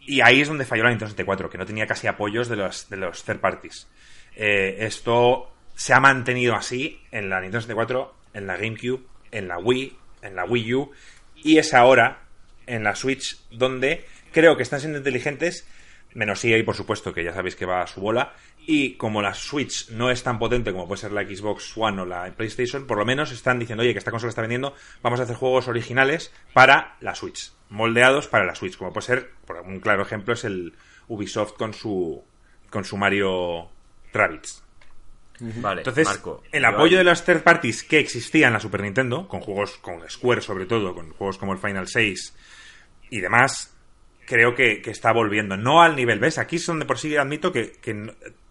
Y 0.00 0.20
ahí 0.20 0.40
es 0.40 0.48
donde 0.48 0.64
falló 0.64 0.84
la 0.84 0.90
Nintendo 0.90 1.10
64, 1.10 1.50
que 1.50 1.58
no 1.58 1.66
tenía 1.66 1.86
casi 1.86 2.06
apoyos 2.06 2.48
de 2.48 2.56
los, 2.56 2.88
de 2.88 2.96
los 2.96 3.24
third 3.24 3.40
parties. 3.40 3.88
Eh, 4.36 4.76
esto 4.80 5.52
se 5.74 5.94
ha 5.94 6.00
mantenido 6.00 6.54
así 6.54 7.00
en 7.10 7.28
la 7.28 7.40
Nintendo 7.40 7.62
64, 7.62 8.14
en 8.34 8.46
la 8.46 8.56
GameCube, 8.56 9.02
en 9.36 9.48
la 9.48 9.58
Wii, 9.58 9.96
en 10.22 10.36
la 10.36 10.44
Wii 10.44 10.74
U 10.74 10.90
y 11.36 11.58
es 11.58 11.74
ahora 11.74 12.22
en 12.66 12.84
la 12.84 12.96
Switch 12.96 13.38
donde 13.50 14.04
creo 14.32 14.56
que 14.56 14.62
están 14.62 14.80
siendo 14.80 14.98
inteligentes, 14.98 15.66
menos 16.14 16.44
EA 16.44 16.64
por 16.64 16.74
supuesto, 16.74 17.12
que 17.12 17.24
ya 17.24 17.32
sabéis 17.32 17.56
que 17.56 17.66
va 17.66 17.82
a 17.82 17.86
su 17.86 18.00
bola, 18.00 18.34
y 18.58 18.94
como 18.94 19.22
la 19.22 19.34
Switch 19.34 19.90
no 19.90 20.10
es 20.10 20.22
tan 20.22 20.38
potente 20.38 20.72
como 20.72 20.88
puede 20.88 21.00
ser 21.00 21.12
la 21.12 21.22
Xbox 21.22 21.76
One 21.76 22.02
o 22.02 22.04
la 22.06 22.32
PlayStation, 22.32 22.86
por 22.86 22.98
lo 22.98 23.04
menos 23.04 23.30
están 23.30 23.58
diciendo, 23.58 23.82
oye, 23.82 23.92
que 23.92 23.98
esta 23.98 24.10
consola 24.10 24.30
está 24.30 24.40
vendiendo, 24.40 24.74
vamos 25.02 25.20
a 25.20 25.22
hacer 25.22 25.36
juegos 25.36 25.68
originales 25.68 26.32
para 26.52 26.96
la 27.00 27.14
Switch, 27.14 27.52
moldeados 27.70 28.26
para 28.26 28.44
la 28.44 28.54
Switch, 28.54 28.76
como 28.76 28.92
puede 28.92 29.06
ser, 29.06 29.30
por 29.46 29.60
un 29.60 29.80
claro 29.80 30.02
ejemplo, 30.02 30.34
es 30.34 30.44
el 30.44 30.74
Ubisoft 31.08 31.52
con 31.52 31.74
su, 31.74 32.24
con 32.70 32.84
su 32.84 32.96
Mario 32.96 33.70
Rabbids. 34.12 34.65
Vale, 35.40 35.82
Entonces, 35.82 36.06
Marco, 36.06 36.42
el 36.50 36.62
yo 36.62 36.68
apoyo 36.68 36.92
ahí- 36.98 36.98
de 36.98 37.04
las 37.04 37.24
third 37.24 37.42
parties 37.42 37.82
que 37.84 37.98
existía 37.98 38.46
en 38.46 38.54
la 38.54 38.60
Super 38.60 38.80
Nintendo, 38.82 39.28
con 39.28 39.40
juegos 39.40 39.76
con 39.78 40.00
Square 40.08 40.40
sobre 40.40 40.66
todo, 40.66 40.94
con 40.94 41.10
juegos 41.12 41.36
como 41.38 41.52
el 41.52 41.58
Final 41.58 41.88
6 41.88 42.34
y 43.10 43.20
demás, 43.20 43.74
creo 44.26 44.54
que, 44.54 44.80
que 44.82 44.90
está 44.90 45.12
volviendo. 45.12 45.56
No 45.56 45.82
al 45.82 45.94
nivel, 45.94 46.18
¿ves? 46.18 46.38
Aquí 46.38 46.56
es 46.56 46.66
donde 46.66 46.84
por 46.86 46.98
sí 46.98 47.16
admito 47.16 47.52
que, 47.52 47.72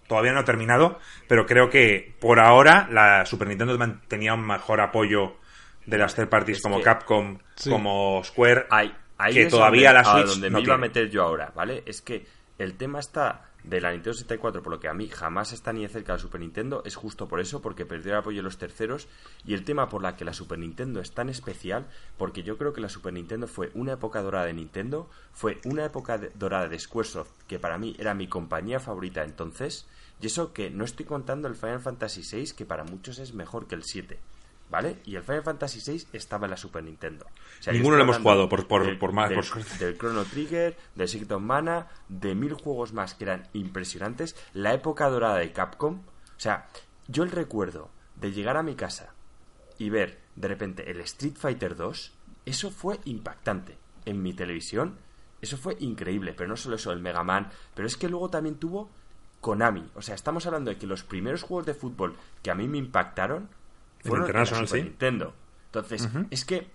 todavía 0.07 0.33
no 0.33 0.39
ha 0.41 0.45
terminado, 0.45 0.99
pero 1.27 1.47
creo 1.47 1.69
que 1.71 2.15
por 2.19 2.39
ahora 2.39 2.87
la 2.91 3.25
Super 3.25 3.47
Nintendo 3.47 3.77
tenía 4.07 4.35
un 4.35 4.45
mejor 4.45 4.79
apoyo 4.79 5.37
de 5.87 5.97
las 5.97 6.13
third 6.15 6.29
parties 6.29 6.57
Es 6.57 6.63
como 6.63 6.77
que- 6.77 6.83
Capcom, 6.83 7.39
como 7.69 8.23
Square, 8.23 8.67
Ahí, 8.69 8.93
ahí 9.17 9.33
que 9.33 9.41
es 9.43 9.49
todavía 9.49 9.91
donde- 9.91 10.03
la 10.03 10.09
a 10.11 10.13
Switch 10.19 10.27
donde 10.33 10.49
no 10.51 10.57
me 10.59 10.63
iba 10.63 10.75
a 10.75 10.77
meter 10.77 11.09
yo 11.09 11.23
ahora, 11.23 11.51
¿vale? 11.55 11.81
Es 11.87 12.01
que 12.03 12.25
el 12.59 12.75
tema 12.77 12.99
está 12.99 13.49
de 13.67 13.81
la 13.81 13.91
Nintendo 13.91 14.13
64, 14.13 14.61
por 14.61 14.73
lo 14.73 14.79
que 14.79 14.87
a 14.87 14.93
mí 14.93 15.07
jamás 15.07 15.51
está 15.51 15.73
ni 15.73 15.81
de 15.81 15.89
cerca 15.89 16.13
la 16.13 16.19
Super 16.19 16.41
Nintendo, 16.41 16.83
es 16.85 16.95
justo 16.95 17.27
por 17.27 17.39
eso, 17.39 17.61
porque 17.61 17.85
perdió 17.85 18.11
el 18.11 18.19
apoyo 18.19 18.37
de 18.37 18.43
los 18.43 18.57
terceros, 18.57 19.07
y 19.43 19.53
el 19.53 19.63
tema 19.63 19.89
por 19.89 20.01
la 20.01 20.15
que 20.15 20.25
la 20.25 20.33
Super 20.33 20.59
Nintendo 20.59 21.01
es 21.01 21.11
tan 21.11 21.29
especial, 21.29 21.87
porque 22.17 22.43
yo 22.43 22.57
creo 22.57 22.73
que 22.73 22.81
la 22.81 22.89
Super 22.89 23.13
Nintendo 23.13 23.47
fue 23.47 23.71
una 23.73 23.93
época 23.93 24.21
dorada 24.21 24.45
de 24.45 24.53
Nintendo, 24.53 25.09
fue 25.33 25.59
una 25.65 25.85
época 25.85 26.19
dorada 26.35 26.67
de 26.67 26.79
Squaresoft, 26.79 27.31
que 27.47 27.59
para 27.59 27.77
mí 27.77 27.95
era 27.99 28.13
mi 28.13 28.27
compañía 28.27 28.79
favorita 28.79 29.23
entonces, 29.23 29.87
y 30.21 30.27
eso 30.27 30.53
que 30.53 30.69
no 30.69 30.85
estoy 30.85 31.05
contando 31.05 31.47
el 31.47 31.55
Final 31.55 31.81
Fantasy 31.81 32.21
VI, 32.21 32.53
que 32.55 32.65
para 32.65 32.83
muchos 32.83 33.19
es 33.19 33.33
mejor 33.33 33.67
que 33.67 33.75
el 33.75 33.83
7. 33.83 34.19
¿Vale? 34.75 34.97
Y 35.05 35.15
el 35.15 35.23
Final 35.23 35.41
Fantasy 35.43 35.79
VI 35.89 36.07
estaba 36.11 36.47
en 36.47 36.51
la 36.51 36.57
Super 36.57 36.83
Nintendo. 36.83 37.25
O 37.27 37.63
sea, 37.63 37.71
yo 37.71 37.77
Ninguno 37.79 37.95
lo 37.95 38.03
hemos 38.03 38.17
jugado, 38.17 38.49
por- 38.49 38.67
por- 38.67 38.85
del- 38.85 38.97
por 38.97 39.13
más- 39.13 39.29
del- 39.29 39.39
por 39.39 39.63
del 39.79 39.97
Chrono 39.97 40.25
Trigger, 40.25 40.75
del 40.95 41.07
Secret 41.07 41.31
of 41.31 41.41
Mana, 41.41 41.87
de 42.09 42.35
mil 42.35 42.53
juegos 42.55 42.91
más 42.91 43.13
que 43.13 43.23
eran 43.23 43.47
impresionantes. 43.53 44.35
La 44.53 44.73
época 44.73 45.07
dorada 45.09 45.37
de 45.37 45.53
Capcom. 45.53 45.99
O 46.01 46.39
sea, 46.39 46.67
yo 47.07 47.23
el 47.23 47.31
recuerdo 47.31 47.89
de 48.17 48.33
llegar 48.33 48.57
a 48.57 48.63
mi 48.63 48.75
casa 48.75 49.13
y 49.77 49.89
ver 49.89 50.19
de 50.35 50.49
repente 50.49 50.91
el 50.91 50.99
Street 50.99 51.35
Fighter 51.37 51.77
2, 51.77 52.11
eso 52.45 52.69
fue 52.69 52.99
impactante. 53.05 53.77
En 54.03 54.21
mi 54.21 54.33
televisión, 54.33 54.97
eso 55.41 55.55
fue 55.55 55.77
increíble. 55.79 56.33
Pero 56.33 56.49
no 56.49 56.57
solo 56.57 56.75
eso, 56.75 56.91
el 56.91 56.99
Mega 56.99 57.23
Man, 57.23 57.49
pero 57.75 57.87
es 57.87 57.95
que 57.95 58.09
luego 58.09 58.29
también 58.29 58.55
tuvo 58.55 58.89
Konami. 59.39 59.89
O 59.95 60.01
sea, 60.01 60.15
estamos 60.15 60.45
hablando 60.47 60.69
de 60.69 60.77
que 60.77 60.85
los 60.85 61.03
primeros 61.03 61.43
juegos 61.43 61.65
de 61.65 61.73
fútbol 61.75 62.17
que 62.43 62.51
a 62.51 62.55
mí 62.55 62.67
me 62.67 62.77
impactaron 62.77 63.47
International, 64.05 64.67
sí. 64.67 64.81
Nintendo. 64.83 65.33
Entonces, 65.67 66.09
es 66.31 66.45
que 66.45 66.67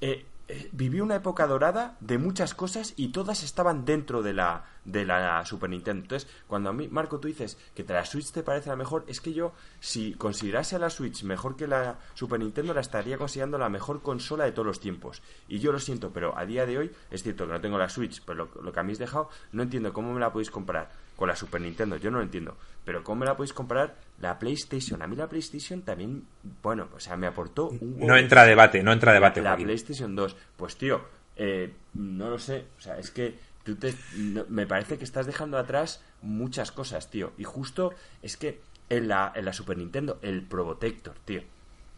eh, 0.00 0.26
eh, 0.50 0.70
viví 0.72 1.00
una 1.00 1.16
época 1.16 1.46
dorada 1.46 1.98
de 2.00 2.16
muchas 2.16 2.54
cosas 2.54 2.94
y 2.96 3.08
todas 3.08 3.42
estaban 3.42 3.84
dentro 3.84 4.22
de 4.22 4.32
la, 4.32 4.64
de 4.86 5.04
la 5.04 5.44
Super 5.44 5.68
Nintendo. 5.68 6.04
Entonces, 6.04 6.30
cuando 6.46 6.70
a 6.70 6.72
mí, 6.72 6.88
Marco, 6.88 7.20
tú 7.20 7.28
dices 7.28 7.58
que 7.74 7.84
la 7.84 8.04
Switch 8.06 8.32
te 8.32 8.42
parece 8.42 8.70
la 8.70 8.76
mejor, 8.76 9.04
es 9.08 9.20
que 9.20 9.34
yo, 9.34 9.52
si 9.80 10.14
considerase 10.14 10.76
a 10.76 10.78
la 10.78 10.88
Switch 10.88 11.22
mejor 11.22 11.54
que 11.56 11.66
la 11.66 11.98
Super 12.14 12.40
Nintendo, 12.40 12.72
la 12.72 12.80
estaría 12.80 13.18
considerando 13.18 13.58
la 13.58 13.68
mejor 13.68 14.00
consola 14.00 14.44
de 14.44 14.52
todos 14.52 14.66
los 14.66 14.80
tiempos. 14.80 15.22
Y 15.48 15.58
yo 15.58 15.70
lo 15.70 15.80
siento, 15.80 16.12
pero 16.14 16.36
a 16.38 16.46
día 16.46 16.64
de 16.64 16.78
hoy, 16.78 16.92
es 17.10 17.22
cierto 17.22 17.46
que 17.46 17.52
no 17.52 17.60
tengo 17.60 17.76
la 17.76 17.90
Switch, 17.90 18.22
pero 18.24 18.46
lo, 18.54 18.62
lo 18.62 18.72
que 18.72 18.80
habéis 18.80 18.98
dejado, 18.98 19.28
no 19.52 19.62
entiendo 19.62 19.92
cómo 19.92 20.14
me 20.14 20.20
la 20.20 20.32
podéis 20.32 20.50
comprar 20.50 21.07
con 21.18 21.28
la 21.28 21.36
Super 21.36 21.60
Nintendo, 21.60 21.96
yo 21.96 22.10
no 22.10 22.18
lo 22.18 22.22
entiendo. 22.22 22.56
Pero 22.84 23.02
cómo 23.04 23.20
me 23.20 23.26
la 23.26 23.36
podéis 23.36 23.52
comprar 23.52 23.96
la 24.20 24.38
PlayStation. 24.38 25.02
A 25.02 25.06
mí 25.08 25.16
la 25.16 25.28
PlayStation 25.28 25.82
también, 25.82 26.24
bueno, 26.62 26.88
o 26.94 27.00
sea, 27.00 27.16
me 27.16 27.26
aportó 27.26 27.68
un 27.68 27.98
No 27.98 28.16
entra 28.16 28.44
debate, 28.44 28.82
no 28.82 28.92
entra 28.92 29.12
debate, 29.12 29.42
la 29.42 29.50
Joaquín. 29.50 29.66
PlayStation 29.66 30.14
2. 30.14 30.36
Pues 30.56 30.76
tío, 30.76 31.02
eh, 31.36 31.74
no 31.94 32.30
lo 32.30 32.38
sé. 32.38 32.66
O 32.78 32.80
sea, 32.80 32.98
es 32.98 33.10
que 33.10 33.36
tú 33.64 33.74
te, 33.74 33.94
no- 34.16 34.46
me 34.48 34.66
parece 34.66 34.96
que 34.96 35.04
estás 35.04 35.26
dejando 35.26 35.58
atrás 35.58 36.02
muchas 36.22 36.70
cosas, 36.72 37.10
tío. 37.10 37.32
Y 37.36 37.44
justo 37.44 37.92
es 38.22 38.36
que 38.36 38.60
en 38.88 39.08
la, 39.08 39.32
en 39.34 39.44
la 39.44 39.52
Super 39.52 39.76
Nintendo, 39.76 40.18
el 40.22 40.42
Probotector, 40.44 41.14
tío. 41.24 41.42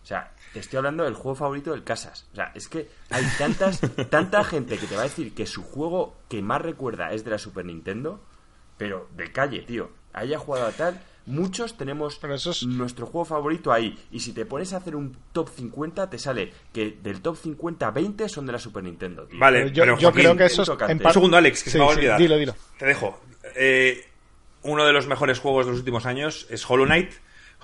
O 0.03 0.07
sea, 0.07 0.33
te 0.55 0.61
estoy 0.61 0.79
hablando 0.79 1.05
del 1.05 1.13
juego 1.15 1.35
favorito 1.37 1.73
del 1.73 1.85
Casas. 1.85 2.27
O 2.33 2.37
sea, 2.37 2.53
es 2.55 2.69
que 2.69 2.89
hay 3.11 3.23
tantas, 3.39 3.81
tanta 4.09 4.43
gente 4.45 4.79
que 4.79 4.87
te 4.87 4.95
va 4.97 5.03
a 5.03 5.05
decir 5.05 5.35
que 5.35 5.47
su 5.47 5.63
juego 5.63 6.17
que 6.31 6.41
más 6.41 6.63
recuerda 6.63 7.13
es 7.13 7.23
de 7.23 7.31
la 7.33 7.39
Super 7.39 7.67
Nintendo, 7.67 8.25
pero 8.81 9.09
de 9.15 9.31
calle, 9.31 9.61
tío. 9.61 9.91
Haya 10.15 10.39
jugado 10.39 10.67
a 10.67 10.73
tal. 10.73 11.01
Muchos 11.27 11.77
tenemos 11.77 12.17
Pero 12.19 12.35
eso 12.35 12.51
es- 12.51 12.65
nuestro 12.65 13.05
juego 13.07 13.27
favorito 13.27 13.71
ahí. 13.73 13.97
Y 14.11 14.21
si 14.21 14.33
te 14.33 14.47
pones 14.47 14.73
a 14.73 14.79
hacer 14.79 14.97
un 14.97 15.15
top 15.33 15.51
50, 15.55 16.09
te 16.09 16.19
sale 16.19 16.51
que 16.73 16.97
del 17.03 17.21
top 17.21 17.37
50, 17.37 17.91
20 17.91 18.27
son 18.29 18.47
de 18.47 18.53
la 18.53 18.59
Super 18.59 18.83
Nintendo, 18.83 19.25
tío. 19.27 19.39
Vale, 19.39 19.59
Pero 19.65 19.69
yo, 19.71 19.83
pero 19.83 19.95
yo 19.97 20.01
Joaquín, 20.09 20.23
creo 20.23 20.37
que 20.37 20.45
eso 20.47 20.63
es 20.63 20.69
en 20.91 21.07
Un 21.07 21.13
segundo, 21.13 21.37
Alex, 21.37 21.63
que 21.63 21.71
Sí, 21.71 21.73
se 21.73 21.79
me 21.79 21.85
va 21.85 21.91
a 21.91 21.95
sí, 21.95 21.99
olvidar. 21.99 22.19
dilo, 22.19 22.37
dilo. 22.39 22.55
Te 22.79 22.87
dejo. 22.87 23.21
Eh, 23.55 24.05
uno 24.63 24.85
de 24.87 24.93
los 24.95 25.07
mejores 25.07 25.39
juegos 25.39 25.67
de 25.67 25.73
los 25.73 25.79
últimos 25.81 26.07
años 26.07 26.47
es 26.51 26.69
Hollow 26.69 26.87
Knight. 26.87 27.13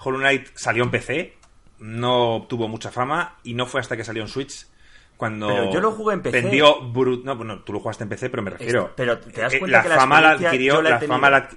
Hollow 0.05 0.20
Knight 0.20 0.48
salió 0.55 0.85
en 0.85 0.90
PC, 0.90 1.35
no 1.79 2.46
tuvo 2.48 2.68
mucha 2.68 2.90
fama 2.92 3.38
y 3.42 3.55
no 3.55 3.66
fue 3.66 3.81
hasta 3.81 3.96
que 3.96 4.05
salió 4.05 4.22
en 4.22 4.29
Switch 4.29 4.66
cuando 5.16 5.48
Pero 5.48 5.72
yo 5.72 5.81
lo 5.81 5.92
jugué 5.92 6.14
en 6.14 6.22
PC. 6.22 6.42
vendió 6.42 6.81
brut- 6.92 7.22
no, 7.24 7.37
bueno, 7.37 7.61
tú 7.61 7.72
lo 7.72 7.81
jugaste 7.81 8.05
en 8.05 8.09
PC, 8.11 8.29
pero 8.31 8.42
me 8.42 8.50
refiero. 8.50 8.92
Pero 8.96 9.18
te 9.18 9.40
das 9.40 9.55
eh, 9.55 9.59
cuenta 9.59 9.79
la 9.79 9.83
que 9.83 9.88
la 9.90 9.96
fama 9.96 10.20
la 10.20 10.31
adquirió, 10.33 10.83
la 10.83 11.00
fama 11.00 11.31
la 11.31 11.48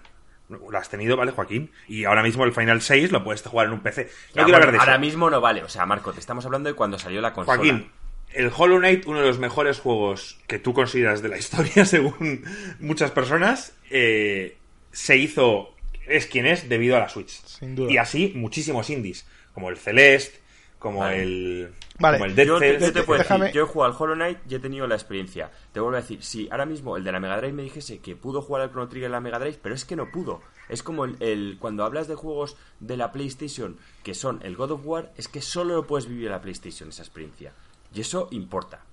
la 0.71 0.79
has 0.79 0.89
tenido, 0.89 1.15
¿vale, 1.15 1.31
Joaquín? 1.31 1.69
Y 1.87 2.05
ahora 2.05 2.23
mismo 2.23 2.43
el 2.43 2.53
Final 2.53 2.81
6 2.81 3.11
lo 3.11 3.23
puedes 3.23 3.43
jugar 3.43 3.67
en 3.67 3.73
un 3.73 3.81
PC. 3.81 4.05
No 4.05 4.09
Ya, 4.09 4.13
quiero 4.33 4.43
bueno, 4.45 4.55
hablar 4.55 4.71
de 4.71 4.77
eso. 4.77 4.83
ahora 4.83 4.97
mismo 4.97 5.29
no 5.29 5.41
vale. 5.41 5.63
O 5.63 5.69
sea, 5.69 5.85
Marco, 5.85 6.11
te 6.11 6.19
estamos 6.19 6.43
hablando 6.45 6.69
de 6.69 6.75
cuando 6.75 6.97
salió 6.97 7.21
la 7.21 7.33
consola. 7.33 7.57
Joaquín, 7.57 7.91
el 8.33 8.51
Hollow 8.55 8.79
Knight, 8.79 9.05
uno 9.05 9.19
de 9.19 9.27
los 9.27 9.37
mejores 9.37 9.79
juegos 9.79 10.39
que 10.47 10.57
tú 10.57 10.73
consideras 10.73 11.21
de 11.21 11.29
la 11.29 11.37
historia, 11.37 11.85
según 11.85 12.43
muchas 12.79 13.11
personas, 13.11 13.75
eh, 13.91 14.57
se 14.91 15.17
hizo, 15.17 15.75
es 16.07 16.25
quien 16.25 16.47
es, 16.47 16.67
debido 16.67 16.95
a 16.97 16.99
la 17.01 17.09
Switch. 17.09 17.29
Sin 17.45 17.75
duda. 17.75 17.91
Y 17.91 17.97
así 17.97 18.31
muchísimos 18.35 18.89
indies, 18.89 19.27
como 19.53 19.69
el 19.69 19.77
Celeste, 19.77 20.38
como 20.79 20.99
Vale. 21.01 21.21
el, 21.23 21.73
Vale. 21.99 22.17
como 22.17 22.25
el 22.29 22.35
Dead 22.35 22.47
Yo, 22.47 22.57
te- 22.59 22.67
Cells. 22.71 22.85
yo 22.87 22.93
te 22.93 23.03
puedo 23.03 23.21
Déjame- 23.21 23.45
decir, 23.47 23.55
yo 23.57 23.63
he 23.63 23.67
jugado 23.67 23.93
al 23.93 24.01
Hollow 24.01 24.15
Knight 24.15 24.39
y 24.49 24.55
he 24.55 24.59
tenido 24.59 24.87
la 24.87 24.95
experiencia. 24.95 25.51
Te 25.73 25.79
vuelvo 25.81 25.97
a 25.97 26.01
decir, 26.01 26.23
si 26.23 26.47
ahora 26.49 26.65
mismo 26.65 26.95
el 26.97 27.03
de 27.03 27.11
la 27.11 27.19
Mega 27.19 27.37
Drive 27.37 27.53
me 27.53 27.63
dijese 27.63 27.99
que 27.99 28.15
pudo 28.15 28.41
jugar 28.41 28.61
al 28.63 28.69
Chrono 28.71 28.87
Trigger 28.87 29.07
en 29.07 29.11
la 29.11 29.19
Mega 29.19 29.39
Drive, 29.39 29.59
pero 29.61 29.75
es 29.75 29.83
que 29.85 29.95
no 29.97 30.09
pudo. 30.09 30.41
Es 30.69 30.81
como 30.81 31.03
el, 31.05 31.17
el- 31.19 31.57
cuando 31.59 31.83
hablas 31.83 32.07
de 32.07 32.15
juegos 32.15 32.55
de 32.79 32.95
la 32.97 33.11
PlayStation 33.11 33.77
que 34.03 34.13
son 34.13 34.39
el 34.43 34.55
God 34.55 34.71
of 34.71 34.81
War, 34.85 35.11
es 35.17 35.27
que 35.27 35.41
solo 35.41 35.75
lo 35.75 35.85
puedes 35.85 36.07
vivir 36.07 36.27
en 36.27 36.31
la 36.31 36.41
PlayStation, 36.41 36.89
esa 36.89 37.01
experiencia. 37.03 37.51
Y 37.93 38.01
eso 38.01 38.27
importa. 38.31 38.85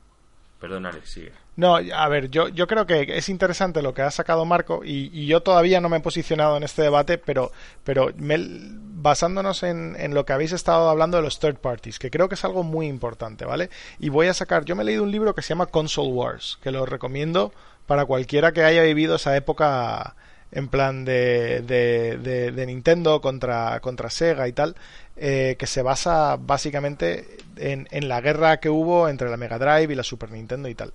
Perdón, 0.60 0.86
Alex, 0.86 1.10
sigue. 1.10 1.32
No, 1.56 1.76
a 1.76 2.08
ver, 2.08 2.30
yo, 2.30 2.48
yo 2.48 2.66
creo 2.66 2.86
que 2.86 3.06
es 3.16 3.28
interesante 3.28 3.82
lo 3.82 3.92
que 3.94 4.02
ha 4.02 4.10
sacado 4.10 4.44
Marco 4.44 4.82
y, 4.84 5.10
y 5.12 5.26
yo 5.26 5.42
todavía 5.42 5.80
no 5.80 5.88
me 5.88 5.98
he 5.98 6.00
posicionado 6.00 6.56
en 6.56 6.62
este 6.62 6.82
debate, 6.82 7.18
pero, 7.18 7.50
pero 7.84 8.10
basándonos 8.16 9.62
en, 9.62 9.96
en 9.98 10.14
lo 10.14 10.24
que 10.26 10.32
habéis 10.32 10.52
estado 10.52 10.88
hablando 10.88 11.16
de 11.18 11.22
los 11.22 11.38
third 11.38 11.56
parties, 11.56 11.98
que 11.98 12.10
creo 12.10 12.28
que 12.28 12.34
es 12.34 12.44
algo 12.44 12.62
muy 12.62 12.86
importante, 12.86 13.44
¿vale? 13.44 13.70
Y 13.98 14.08
voy 14.08 14.26
a 14.28 14.34
sacar, 14.34 14.64
yo 14.64 14.76
me 14.76 14.82
he 14.82 14.86
leído 14.86 15.02
un 15.02 15.10
libro 15.12 15.34
que 15.34 15.42
se 15.42 15.50
llama 15.50 15.66
Console 15.66 16.10
Wars, 16.10 16.58
que 16.62 16.70
lo 16.70 16.84
recomiendo 16.86 17.52
para 17.86 18.04
cualquiera 18.04 18.52
que 18.52 18.64
haya 18.64 18.82
vivido 18.82 19.16
esa 19.16 19.36
época 19.36 20.16
en 20.52 20.68
plan 20.68 21.04
de, 21.04 21.60
de, 21.62 22.18
de- 22.18 22.52
de 22.52 22.66
Nintendo 22.66 23.20
contra, 23.20 23.80
contra 23.80 24.10
Sega 24.10 24.46
y 24.48 24.52
tal, 24.52 24.76
eh, 25.16 25.56
que 25.58 25.66
se 25.66 25.82
basa 25.82 26.36
básicamente 26.36 27.38
en, 27.56 27.88
en 27.90 28.08
la 28.08 28.20
guerra 28.20 28.58
que 28.60 28.68
hubo 28.70 29.08
entre 29.08 29.30
la 29.30 29.36
Mega 29.36 29.58
Drive 29.58 29.92
y 29.92 29.96
la 29.96 30.02
Super 30.02 30.30
Nintendo 30.30 30.68
y 30.68 30.74
tal. 30.74 30.92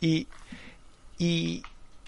Y, 0.00 0.26
y, 1.18 1.62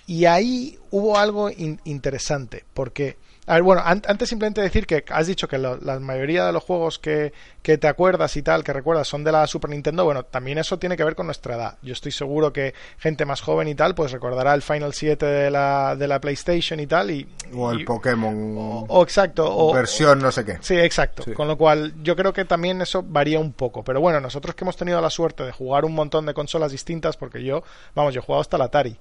y 0.07 0.25
ahí 0.27 0.79
hubo 0.91 1.19
algo 1.19 1.51
in- 1.51 1.81
interesante, 1.85 2.65
porque, 2.75 3.17
a 3.49 3.55
ver, 3.55 3.63
bueno, 3.63 3.83
an- 3.85 4.03
antes 4.07 4.29
simplemente 4.29 4.61
decir 4.61 4.87
que 4.87 5.05
has 5.11 5.27
dicho 5.27 5.49
que 5.49 5.59
lo- 5.59 5.77
la 5.79 5.99
mayoría 5.99 6.45
de 6.47 6.53
los 6.53 6.63
juegos 6.63 6.99
que, 6.99 7.33
que 7.63 7.79
te 7.79 7.89
acuerdas 7.89 8.37
y 8.37 8.43
tal, 8.43 8.63
que 8.63 8.73
recuerdas, 8.73 9.09
son 9.09 9.25
de 9.25 9.33
la 9.33 9.47
Super 9.47 9.71
Nintendo, 9.71 10.05
bueno, 10.05 10.23
también 10.25 10.59
eso 10.59 10.79
tiene 10.79 10.97
que 10.97 11.05
ver 11.05 11.15
con 11.17 11.27
nuestra 11.27 11.57
edad. 11.57 11.79
Yo 11.83 11.93
estoy 11.93 12.13
seguro 12.13 12.53
que 12.53 12.75
gente 12.99 13.25
más 13.25 13.41
joven 13.41 13.69
y 13.69 13.75
tal, 13.75 13.95
pues 13.95 14.13
recordará 14.13 14.55
el 14.55 14.63
Final 14.63 14.93
7 14.95 15.27
de 15.27 15.51
la, 15.51 15.97
de 15.97 16.07
la 16.09 16.21
PlayStation 16.21 16.79
y 16.81 16.87
tal, 16.87 17.11
y... 17.11 17.29
O 17.55 17.71
el 17.73 17.81
y- 17.81 17.85
Pokémon 17.85 18.57
o, 18.59 18.85
o 18.89 19.03
exacto, 19.03 19.45
o, 19.51 19.73
versión 19.73 20.19
no 20.21 20.31
sé 20.31 20.45
qué. 20.45 20.59
Sí, 20.61 20.77
exacto. 20.77 21.23
Sí. 21.25 21.33
Con 21.33 21.49
lo 21.49 21.57
cual, 21.59 21.95
yo 22.03 22.15
creo 22.17 22.33
que 22.33 22.45
también 22.45 22.81
eso 22.83 23.03
varía 23.03 23.41
un 23.41 23.53
poco. 23.53 23.83
Pero 23.83 24.01
bueno, 24.01 24.21
nosotros 24.21 24.55
que 24.55 24.65
hemos 24.65 24.77
tenido 24.77 25.01
la 25.01 25.11
suerte 25.11 25.43
de 25.45 25.53
jugar 25.53 25.85
un 25.85 25.95
montón 25.95 26.27
de 26.27 26.35
consolas 26.35 26.71
distintas, 26.73 27.17
porque 27.17 27.43
yo, 27.43 27.63
vamos, 27.95 28.13
yo 28.15 28.21
he 28.21 28.23
jugado 28.25 28.43
hasta 28.43 28.59
la 28.59 28.65
Atari. 28.67 28.97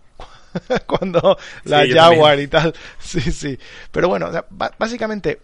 Cuando 0.88 1.38
la 1.66 1.84
Sí, 1.84 1.92
Jaguar 1.92 2.40
y 2.40 2.48
tal. 2.48 2.74
Sí, 3.00 3.22
sí. 3.22 3.58
Pero 3.92 4.08
bueno, 4.10 4.28
o 4.28 4.32
sea, 4.32 4.46
ba- 4.50 4.72
básicamente, 4.78 5.40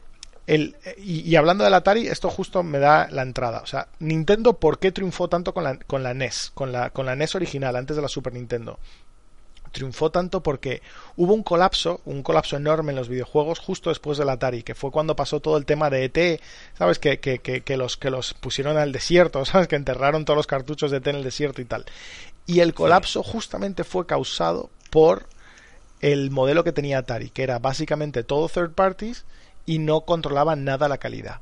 el, 0.47 0.75
y, 0.97 1.21
y, 1.29 1.35
hablando 1.35 1.63
del 1.63 1.73
Atari, 1.73 2.07
esto 2.07 2.29
justo 2.29 2.63
me 2.63 2.79
da 2.79 3.07
la 3.11 3.21
entrada. 3.21 3.61
O 3.61 3.65
sea, 3.65 3.87
Nintendo, 3.99 4.53
¿por 4.53 4.79
qué 4.79 4.91
triunfó 4.91 5.27
tanto 5.29 5.53
con 5.53 5.63
la, 5.63 5.77
con 5.77 6.03
la 6.03 6.13
NES? 6.13 6.51
Con 6.53 6.71
la, 6.71 6.89
con 6.89 7.05
la 7.05 7.15
NES 7.15 7.35
original, 7.35 7.75
antes 7.75 7.95
de 7.95 8.01
la 8.01 8.07
Super 8.09 8.33
Nintendo 8.33 8.79
triunfó 9.71 10.11
tanto 10.11 10.43
porque 10.43 10.83
hubo 11.17 11.33
un 11.33 11.41
colapso, 11.41 11.99
un 12.05 12.21
colapso 12.21 12.55
enorme 12.57 12.91
en 12.91 12.95
los 12.95 13.09
videojuegos 13.09 13.57
justo 13.57 13.89
después 13.89 14.19
del 14.19 14.29
Atari, 14.29 14.61
que 14.61 14.75
fue 14.75 14.91
cuando 14.91 15.15
pasó 15.15 15.39
todo 15.39 15.57
el 15.57 15.65
tema 15.65 15.89
de 15.89 16.05
ET, 16.05 16.39
¿sabes? 16.77 16.99
Que, 16.99 17.19
que, 17.19 17.39
que, 17.39 17.77
los, 17.77 17.97
que 17.97 18.11
los 18.11 18.35
pusieron 18.35 18.77
al 18.77 18.91
desierto, 18.91 19.43
¿sabes? 19.45 19.67
Que 19.67 19.75
enterraron 19.75 20.25
todos 20.25 20.37
los 20.37 20.45
cartuchos 20.47 20.91
de 20.91 20.97
ET 20.97 21.07
en 21.07 21.15
el 21.15 21.23
desierto 21.23 21.59
y 21.61 21.65
tal. 21.65 21.85
Y 22.45 22.59
el 22.59 22.75
colapso 22.75 23.23
justamente 23.23 23.83
fue 23.83 24.05
causado 24.05 24.69
por 24.93 25.25
el 26.01 26.29
modelo 26.29 26.63
que 26.63 26.71
tenía 26.71 26.99
Atari, 26.99 27.31
que 27.31 27.41
era 27.41 27.57
básicamente 27.57 28.23
todo 28.23 28.47
third 28.47 28.73
parties 28.73 29.25
y 29.65 29.79
no 29.79 30.01
controlaba 30.01 30.55
nada 30.55 30.87
la 30.87 30.99
calidad. 30.99 31.41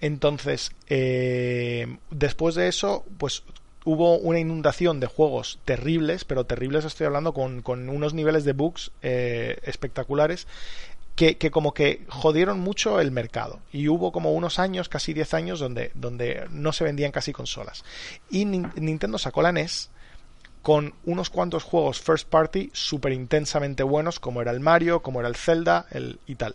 Entonces, 0.00 0.70
eh, 0.88 1.96
después 2.10 2.54
de 2.54 2.68
eso, 2.68 3.04
pues 3.18 3.42
hubo 3.84 4.16
una 4.18 4.38
inundación 4.38 5.00
de 5.00 5.08
juegos 5.08 5.58
terribles, 5.64 6.24
pero 6.24 6.46
terribles 6.46 6.84
estoy 6.84 7.06
hablando 7.06 7.34
con, 7.34 7.62
con 7.62 7.88
unos 7.88 8.14
niveles 8.14 8.44
de 8.44 8.52
bugs 8.52 8.92
eh, 9.02 9.58
espectaculares. 9.64 10.46
Que, 11.16 11.36
que, 11.36 11.52
como 11.52 11.74
que 11.74 12.04
jodieron 12.08 12.58
mucho 12.58 13.00
el 13.00 13.12
mercado. 13.12 13.60
Y 13.72 13.86
hubo 13.86 14.10
como 14.10 14.32
unos 14.32 14.58
años, 14.58 14.88
casi 14.88 15.14
10 15.14 15.34
años, 15.34 15.60
donde, 15.60 15.92
donde 15.94 16.48
no 16.50 16.72
se 16.72 16.82
vendían 16.82 17.12
casi 17.12 17.32
consolas. 17.32 17.84
Y 18.30 18.44
Nintendo 18.46 19.16
sacó 19.18 19.40
la 19.40 19.52
NES 19.52 19.90
con 20.64 20.94
unos 21.04 21.28
cuantos 21.28 21.62
juegos 21.62 22.00
first 22.00 22.26
party 22.26 22.70
súper 22.72 23.12
intensamente 23.12 23.82
buenos, 23.82 24.18
como 24.18 24.40
era 24.40 24.50
el 24.50 24.60
Mario, 24.60 25.02
como 25.02 25.20
era 25.20 25.28
el 25.28 25.36
Zelda 25.36 25.84
el, 25.90 26.18
y 26.26 26.36
tal. 26.36 26.54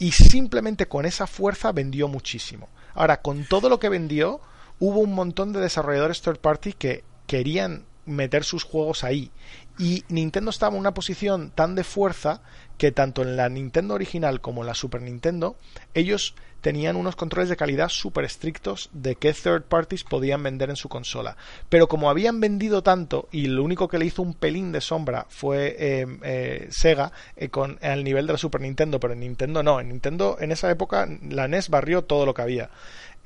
Y 0.00 0.10
simplemente 0.10 0.88
con 0.88 1.06
esa 1.06 1.28
fuerza 1.28 1.70
vendió 1.70 2.08
muchísimo. 2.08 2.68
Ahora, 2.92 3.22
con 3.22 3.44
todo 3.44 3.68
lo 3.68 3.78
que 3.78 3.88
vendió, 3.88 4.40
hubo 4.80 4.98
un 4.98 5.14
montón 5.14 5.52
de 5.52 5.60
desarrolladores 5.60 6.22
third 6.22 6.40
party 6.40 6.72
que 6.72 7.04
querían 7.28 7.84
meter 8.04 8.42
sus 8.42 8.64
juegos 8.64 9.04
ahí. 9.04 9.30
Y 9.78 10.02
Nintendo 10.08 10.50
estaba 10.50 10.74
en 10.74 10.80
una 10.80 10.92
posición 10.92 11.52
tan 11.52 11.76
de 11.76 11.84
fuerza 11.84 12.42
que 12.78 12.92
tanto 12.92 13.22
en 13.22 13.36
la 13.36 13.48
Nintendo 13.48 13.94
original 13.94 14.40
como 14.40 14.62
en 14.62 14.66
la 14.66 14.74
Super 14.74 15.02
Nintendo, 15.02 15.56
ellos 15.94 16.34
tenían 16.60 16.96
unos 16.96 17.14
controles 17.14 17.48
de 17.48 17.56
calidad 17.56 17.88
súper 17.88 18.24
estrictos 18.24 18.90
de 18.92 19.14
qué 19.14 19.32
third 19.32 19.62
parties 19.62 20.02
podían 20.02 20.42
vender 20.42 20.68
en 20.68 20.76
su 20.76 20.88
consola. 20.88 21.36
Pero 21.68 21.86
como 21.86 22.10
habían 22.10 22.40
vendido 22.40 22.82
tanto 22.82 23.28
y 23.30 23.46
lo 23.46 23.62
único 23.62 23.86
que 23.86 23.98
le 23.98 24.06
hizo 24.06 24.22
un 24.22 24.34
pelín 24.34 24.72
de 24.72 24.80
sombra 24.80 25.26
fue 25.28 25.76
eh, 25.78 26.06
eh, 26.24 26.66
Sega 26.70 27.12
eh, 27.36 27.50
con 27.50 27.78
al 27.82 28.02
nivel 28.02 28.26
de 28.26 28.32
la 28.32 28.38
Super 28.38 28.60
Nintendo, 28.60 28.98
pero 28.98 29.12
en 29.12 29.20
Nintendo 29.20 29.62
no. 29.62 29.78
En 29.78 29.88
Nintendo 29.88 30.38
en 30.40 30.50
esa 30.50 30.70
época 30.70 31.08
la 31.30 31.46
NES 31.46 31.68
barrió 31.68 32.02
todo 32.02 32.26
lo 32.26 32.34
que 32.34 32.42
había. 32.42 32.70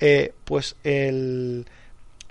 Eh, 0.01 0.33
pues 0.45 0.77
el, 0.83 1.67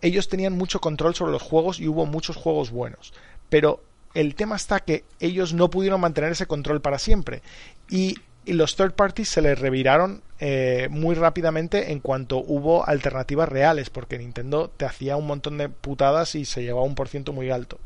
ellos 0.02 0.28
tenían 0.28 0.54
mucho 0.54 0.80
control 0.80 1.16
sobre 1.16 1.32
los 1.32 1.42
juegos 1.42 1.80
y 1.80 1.88
hubo 1.88 2.06
muchos 2.06 2.36
juegos 2.36 2.72
buenos. 2.72 3.14
Pero 3.50 3.82
el 4.14 4.36
tema 4.36 4.56
está 4.56 4.80
que 4.80 5.04
ellos 5.20 5.54
no 5.54 5.70
pudieron 5.70 6.02
mantener 6.02 6.32
ese 6.32 6.48
control 6.48 6.82
para 6.82 7.00
siempre. 7.00 7.42
Y, 7.90 8.16
los 8.46 8.76
third 8.76 8.94
parties 8.94 9.30
se 9.30 9.44
les 9.44 9.60
reviraron 9.60 10.24
eh, 10.40 10.88
muy 10.90 11.14
rápidamente 11.14 11.92
en 11.92 12.00
cuanto 12.00 12.38
hubo 12.38 12.88
alternativas 12.88 13.48
reales, 13.48 13.92
porque 13.92 14.18
Nintendo 14.18 14.72
te 14.76 14.86
hacía 14.86 15.18
un 15.18 15.28
montón 15.28 15.60
de 15.60 15.70
putadas 15.70 16.34
y 16.34 16.46
se 16.46 16.64
llevaba 16.64 16.86
un 16.86 16.96
por 16.96 17.10
ciento 17.10 17.32
muy 17.32 17.52
alto. 17.52 17.78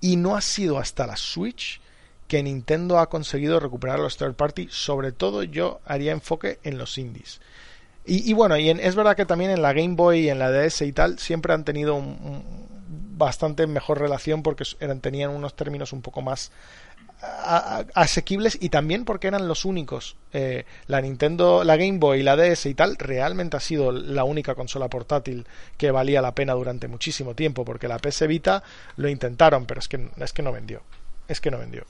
Y 0.00 0.16
no 0.16 0.34
ha 0.34 0.40
sido 0.40 0.78
hasta 0.78 1.06
la 1.06 1.16
Switch 1.16 1.80
que 2.26 2.42
Nintendo 2.42 2.98
ha 2.98 3.08
conseguido 3.08 3.60
recuperar 3.60 4.00
los 4.00 4.16
third 4.16 4.34
parties 4.34 4.74
sobre 4.74 5.12
todo 5.12 5.44
yo 5.44 5.80
haría 5.84 6.12
enfoque 6.12 6.58
en 6.64 6.78
los 6.78 6.98
indies. 6.98 7.40
Y, 8.08 8.32
bueno, 8.34 8.56
y 8.56 8.70
es 8.70 8.94
verdad 8.94 9.16
que 9.16 9.26
también 9.26 9.50
en 9.50 9.62
la 9.62 9.72
Game 9.72 9.96
Boy 9.96 10.20
y 10.20 10.28
en 10.28 10.38
la 10.38 10.52
DS 10.52 10.82
y 10.82 10.92
tal 10.92 11.18
siempre 11.18 11.52
han 11.52 11.64
tenido 11.64 11.96
un, 11.96 12.75
bastante 13.16 13.66
mejor 13.66 13.98
relación 13.98 14.42
porque 14.42 14.64
eran, 14.80 15.00
tenían 15.00 15.30
unos 15.30 15.54
términos 15.54 15.92
un 15.92 16.02
poco 16.02 16.22
más 16.22 16.52
asequibles 17.94 18.58
y 18.60 18.68
también 18.68 19.04
porque 19.04 19.28
eran 19.28 19.48
los 19.48 19.64
únicos. 19.64 20.16
Eh, 20.32 20.64
la 20.86 21.00
Nintendo, 21.00 21.64
la 21.64 21.76
Game 21.76 21.98
Boy 21.98 22.20
y 22.20 22.22
la 22.22 22.36
DS 22.36 22.66
y 22.66 22.74
tal 22.74 22.96
realmente 22.96 23.56
ha 23.56 23.60
sido 23.60 23.90
la 23.90 24.24
única 24.24 24.54
consola 24.54 24.88
portátil 24.88 25.46
que 25.78 25.90
valía 25.90 26.20
la 26.20 26.34
pena 26.34 26.52
durante 26.52 26.88
muchísimo 26.88 27.34
tiempo 27.34 27.64
porque 27.64 27.88
la 27.88 27.98
PS 27.98 28.26
Vita 28.26 28.62
lo 28.96 29.08
intentaron, 29.08 29.64
pero 29.64 29.80
es 29.80 29.88
que, 29.88 30.08
es 30.18 30.32
que 30.32 30.42
no 30.42 30.52
vendió. 30.52 30.82
Es 31.26 31.40
que 31.40 31.50
no 31.50 31.58
vendió. 31.58 31.84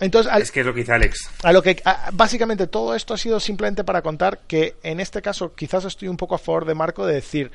Entonces, 0.00 0.32
es 0.36 0.50
que 0.50 0.60
es 0.60 0.66
lo 0.66 0.74
que 0.74 0.80
dice 0.80 0.92
Alex. 0.92 1.30
A 1.42 1.52
lo 1.52 1.62
que, 1.62 1.80
básicamente 2.12 2.66
todo 2.66 2.94
esto 2.94 3.14
ha 3.14 3.18
sido 3.18 3.38
simplemente 3.38 3.84
para 3.84 4.02
contar 4.02 4.40
que 4.46 4.76
en 4.82 5.00
este 5.00 5.22
caso 5.22 5.54
quizás 5.54 5.84
estoy 5.84 6.08
un 6.08 6.16
poco 6.16 6.34
a 6.34 6.38
favor 6.38 6.64
de 6.64 6.74
Marco 6.74 7.06
de 7.06 7.14
decir, 7.14 7.52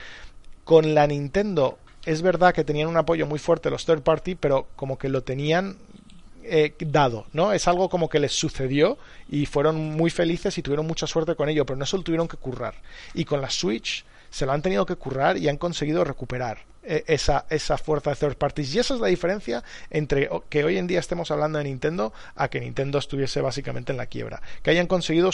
con 0.64 0.94
la 0.94 1.08
Nintendo 1.08 1.80
es 2.10 2.24
verdad 2.24 2.56
que 2.56 2.64
tenían 2.64 2.88
un 2.90 2.98
apoyo 2.98 3.28
muy 3.28 3.38
fuerte 3.38 3.70
los 3.70 3.86
third 3.86 4.02
party, 4.02 4.34
pero 4.34 4.68
como 4.76 4.98
que 4.98 5.10
lo 5.10 5.22
tenían 5.22 5.78
eh, 6.44 6.74
dado, 6.80 7.28
¿no? 7.34 7.54
Es 7.54 7.68
algo 7.68 7.88
como 7.88 8.10
que 8.10 8.20
les 8.20 8.32
sucedió 8.32 8.98
y 9.30 9.46
fueron 9.46 9.76
muy 9.76 10.10
felices 10.10 10.58
y 10.58 10.64
tuvieron 10.64 10.88
mucha 10.88 11.06
suerte 11.06 11.36
con 11.36 11.50
ello, 11.50 11.68
pero 11.68 11.78
no 11.78 11.86
se 11.86 11.98
lo 11.98 12.02
tuvieron 12.02 12.28
que 12.28 12.38
currar. 12.38 12.74
Y 13.14 13.26
con 13.26 13.42
la 13.42 13.52
Switch 13.52 14.06
se 14.32 14.48
lo 14.48 14.54
han 14.54 14.64
tenido 14.64 14.88
que 14.88 14.96
currar 14.96 15.38
y 15.38 15.50
han 15.50 15.58
conseguido 15.58 16.04
recuperar 16.04 16.66
eh, 16.82 17.04
esa, 17.06 17.46
esa 17.52 17.78
fuerza 17.78 18.10
de 18.10 18.16
third 18.16 18.38
parties. 18.38 18.74
Y 18.74 18.80
esa 18.80 18.96
es 18.96 19.00
la 19.00 19.08
diferencia 19.08 19.64
entre 19.92 20.30
que 20.50 20.64
hoy 20.64 20.80
en 20.80 20.88
día 20.88 21.00
estemos 21.00 21.30
hablando 21.30 21.60
de 21.60 21.66
Nintendo 21.66 22.12
a 22.36 22.48
que 22.48 22.60
Nintendo 22.60 22.98
estuviese 22.98 23.42
básicamente 23.42 23.92
en 23.92 24.00
la 24.00 24.08
quiebra. 24.08 24.42
Que 24.64 24.72
hayan 24.72 24.88
conseguido 24.88 25.30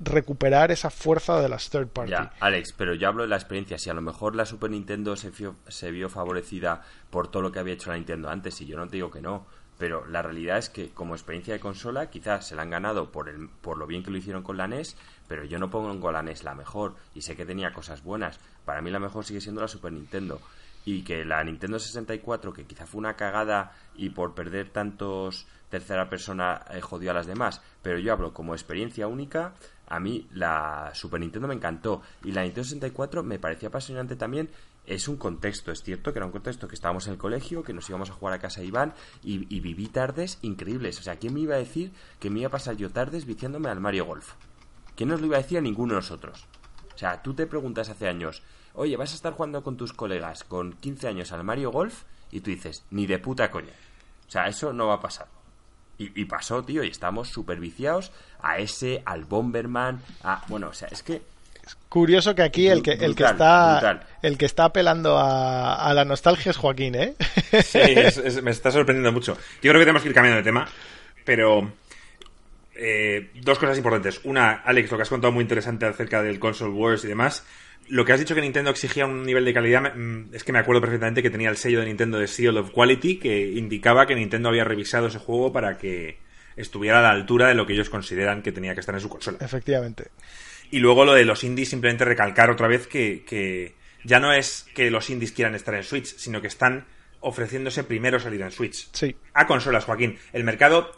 recuperar 0.00 0.70
esa 0.70 0.90
fuerza 0.90 1.40
de 1.40 1.48
las 1.48 1.70
third 1.70 1.88
parties. 1.88 2.18
Ya, 2.18 2.32
Alex, 2.40 2.72
pero 2.72 2.94
yo 2.94 3.08
hablo 3.08 3.22
de 3.22 3.28
la 3.28 3.36
experiencia. 3.36 3.78
Si 3.78 3.90
a 3.90 3.94
lo 3.94 4.02
mejor 4.02 4.34
la 4.34 4.46
Super 4.46 4.70
Nintendo 4.70 5.16
se, 5.16 5.32
se 5.68 5.90
vio 5.90 6.08
favorecida 6.08 6.82
por 7.10 7.28
todo 7.28 7.42
lo 7.42 7.52
que 7.52 7.58
había 7.58 7.74
hecho 7.74 7.90
la 7.90 7.96
Nintendo 7.96 8.28
antes, 8.28 8.60
y 8.60 8.66
yo 8.66 8.76
no 8.76 8.86
te 8.86 8.96
digo 8.96 9.10
que 9.10 9.20
no, 9.20 9.46
pero 9.78 10.06
la 10.06 10.22
realidad 10.22 10.58
es 10.58 10.68
que 10.68 10.90
como 10.90 11.14
experiencia 11.14 11.54
de 11.54 11.60
consola 11.60 12.08
quizás 12.08 12.46
se 12.46 12.54
la 12.54 12.62
han 12.62 12.70
ganado 12.70 13.10
por, 13.10 13.28
el, 13.28 13.48
por 13.48 13.76
lo 13.76 13.86
bien 13.86 14.02
que 14.02 14.10
lo 14.10 14.16
hicieron 14.16 14.42
con 14.42 14.56
la 14.56 14.68
NES, 14.68 14.96
pero 15.26 15.44
yo 15.44 15.58
no 15.58 15.70
pongo 15.70 16.12
la 16.12 16.22
NES 16.22 16.44
la 16.44 16.54
mejor 16.54 16.94
y 17.14 17.22
sé 17.22 17.34
que 17.36 17.44
tenía 17.44 17.72
cosas 17.72 18.02
buenas. 18.04 18.38
Para 18.64 18.82
mí 18.82 18.90
la 18.90 19.00
mejor 19.00 19.24
sigue 19.24 19.40
siendo 19.40 19.60
la 19.60 19.68
Super 19.68 19.92
Nintendo 19.92 20.40
y 20.84 21.02
que 21.02 21.24
la 21.24 21.42
Nintendo 21.42 21.78
64, 21.78 22.52
que 22.52 22.64
quizá 22.64 22.86
fue 22.86 22.98
una 22.98 23.16
cagada 23.16 23.72
y 23.96 24.10
por 24.10 24.34
perder 24.34 24.68
tantos 24.70 25.46
tercera 25.74 26.08
persona 26.08 26.64
eh, 26.70 26.80
jodió 26.80 27.10
a 27.10 27.14
las 27.14 27.26
demás, 27.26 27.60
pero 27.82 27.98
yo 27.98 28.12
hablo 28.12 28.32
como 28.32 28.54
experiencia 28.54 29.08
única, 29.08 29.54
a 29.88 29.98
mí 29.98 30.28
la 30.32 30.92
Super 30.94 31.18
Nintendo 31.18 31.48
me 31.48 31.54
encantó 31.54 32.00
y 32.22 32.30
la 32.30 32.42
Nintendo 32.42 32.62
64 32.62 33.24
me 33.24 33.40
parecía 33.40 33.70
apasionante 33.70 34.14
también 34.14 34.50
es 34.86 35.08
un 35.08 35.16
contexto, 35.16 35.72
es 35.72 35.82
cierto 35.82 36.12
que 36.12 36.20
era 36.20 36.26
un 36.26 36.32
contexto 36.32 36.68
que 36.68 36.76
estábamos 36.76 37.08
en 37.08 37.14
el 37.14 37.18
colegio, 37.18 37.64
que 37.64 37.72
nos 37.72 37.88
íbamos 37.88 38.08
a 38.10 38.12
jugar 38.12 38.34
a 38.34 38.38
casa 38.38 38.60
de 38.60 38.68
Iván 38.68 38.94
y, 39.24 39.38
viví 39.60 39.88
tardes 39.88 40.38
increíbles. 40.42 41.00
O 41.00 41.02
sea, 41.02 41.16
¿quién 41.16 41.34
me 41.34 41.40
iba 41.40 41.56
a 41.56 41.58
decir 41.58 41.92
que 42.20 42.30
me 42.30 42.40
iba 42.40 42.48
a 42.48 42.52
pasar 42.52 42.76
yo 42.76 42.90
tardes 42.90 43.24
viciándome 43.24 43.70
al 43.70 43.80
Mario 43.80 44.04
Golf? 44.04 44.34
¿Quién 44.94 45.08
nos 45.08 45.20
lo 45.20 45.26
iba 45.26 45.38
a 45.38 45.42
decir 45.42 45.58
a 45.58 45.62
ninguno 45.62 45.94
de 45.94 46.00
nosotros? 46.00 46.46
O 46.94 46.98
sea, 46.98 47.22
tú 47.22 47.34
te 47.34 47.46
preguntas 47.46 47.88
hace 47.88 48.06
años, 48.06 48.42
oye, 48.74 48.96
vas 48.96 49.12
a 49.12 49.16
estar 49.16 49.32
jugando 49.32 49.64
con 49.64 49.76
tus 49.76 49.92
colegas 49.92 50.44
con 50.44 50.74
15 50.74 51.08
años 51.08 51.32
al 51.32 51.44
Mario 51.44 51.72
Golf 51.72 52.04
y 52.30 52.40
tú 52.40 52.50
dices, 52.50 52.84
ni 52.90 53.06
de 53.06 53.18
puta 53.18 53.50
coña. 53.50 53.72
O 54.28 54.30
sea, 54.30 54.46
eso 54.48 54.72
no 54.72 54.88
va 54.88 54.94
a 54.94 55.00
pasar. 55.00 55.28
Y, 55.98 56.20
y 56.20 56.24
pasó, 56.24 56.64
tío, 56.64 56.82
y 56.82 56.88
estamos 56.88 57.28
súper 57.28 57.60
viciados 57.60 58.12
a 58.40 58.58
ese, 58.58 59.02
al 59.04 59.24
Bomberman, 59.24 60.00
a... 60.22 60.44
Bueno, 60.48 60.68
o 60.68 60.74
sea, 60.74 60.88
es 60.88 61.02
que 61.02 61.22
curioso 61.88 62.34
que 62.34 62.42
aquí 62.42 62.66
el 62.66 62.82
que, 62.82 62.92
el 62.92 63.14
que 63.14 63.24
está 63.24 64.06
el 64.20 64.36
que 64.36 64.44
está 64.46 64.64
apelando 64.64 65.16
a, 65.18 65.92
la 65.94 66.04
nostalgia 66.04 66.50
es 66.50 66.56
Joaquín, 66.56 66.94
¿eh? 66.96 67.14
Sí, 67.62 67.78
me 68.42 68.50
está 68.50 68.70
sorprendiendo 68.70 69.12
mucho. 69.12 69.38
Yo 69.62 69.70
creo 69.70 69.74
que 69.74 69.80
tenemos 69.80 70.02
que 70.02 70.08
ir 70.08 70.14
cambiando 70.14 70.38
de 70.38 70.42
tema, 70.42 70.66
pero 71.24 71.72
eh, 72.74 73.30
dos 73.40 73.58
cosas 73.58 73.76
importantes. 73.76 74.20
Una, 74.24 74.54
Alex, 74.64 74.90
lo 74.90 74.96
que 74.96 75.02
has 75.04 75.08
contado 75.08 75.32
muy 75.32 75.42
interesante 75.42 75.86
acerca 75.86 76.22
del 76.22 76.40
console 76.40 76.72
wars 76.72 77.04
y 77.04 77.08
demás. 77.08 77.44
Lo 77.88 78.04
que 78.04 78.12
has 78.12 78.20
dicho 78.20 78.34
que 78.34 78.40
Nintendo 78.40 78.70
exigía 78.70 79.06
un 79.06 79.24
nivel 79.24 79.44
de 79.44 79.52
calidad, 79.52 79.94
mm, 79.94 80.34
es 80.34 80.44
que 80.44 80.52
me 80.52 80.58
acuerdo 80.58 80.80
perfectamente 80.80 81.22
que 81.22 81.30
tenía 81.30 81.50
el 81.50 81.56
sello 81.56 81.80
de 81.80 81.86
Nintendo 81.86 82.18
de 82.18 82.26
Seal 82.26 82.56
of 82.56 82.70
Quality 82.70 83.18
que 83.18 83.52
indicaba 83.52 84.06
que 84.06 84.14
Nintendo 84.14 84.48
había 84.48 84.64
revisado 84.64 85.08
ese 85.08 85.18
juego 85.18 85.52
para 85.52 85.76
que 85.76 86.18
estuviera 86.56 87.00
a 87.00 87.02
la 87.02 87.10
altura 87.10 87.48
de 87.48 87.54
lo 87.54 87.66
que 87.66 87.74
ellos 87.74 87.90
consideran 87.90 88.42
que 88.42 88.52
tenía 88.52 88.74
que 88.74 88.80
estar 88.80 88.94
en 88.94 89.00
su 89.00 89.08
consola. 89.08 89.38
Efectivamente. 89.40 90.10
Y 90.70 90.78
luego 90.78 91.04
lo 91.04 91.14
de 91.14 91.24
los 91.24 91.44
indies, 91.44 91.68
simplemente 91.68 92.04
recalcar 92.04 92.50
otra 92.50 92.68
vez 92.68 92.86
que, 92.86 93.74
ya 94.04 94.20
no 94.20 94.32
es 94.32 94.66
que 94.74 94.90
los 94.90 95.10
indies 95.10 95.32
quieran 95.32 95.54
estar 95.54 95.74
en 95.74 95.84
Switch, 95.84 96.16
sino 96.16 96.40
que 96.40 96.48
están 96.48 96.86
ofreciéndose 97.20 97.84
primero 97.84 98.18
salir 98.18 98.42
en 98.42 98.50
Switch. 98.50 98.88
Sí. 98.92 99.14
A 99.32 99.46
consolas, 99.46 99.84
Joaquín. 99.84 100.18
El 100.32 100.44
mercado. 100.44 100.92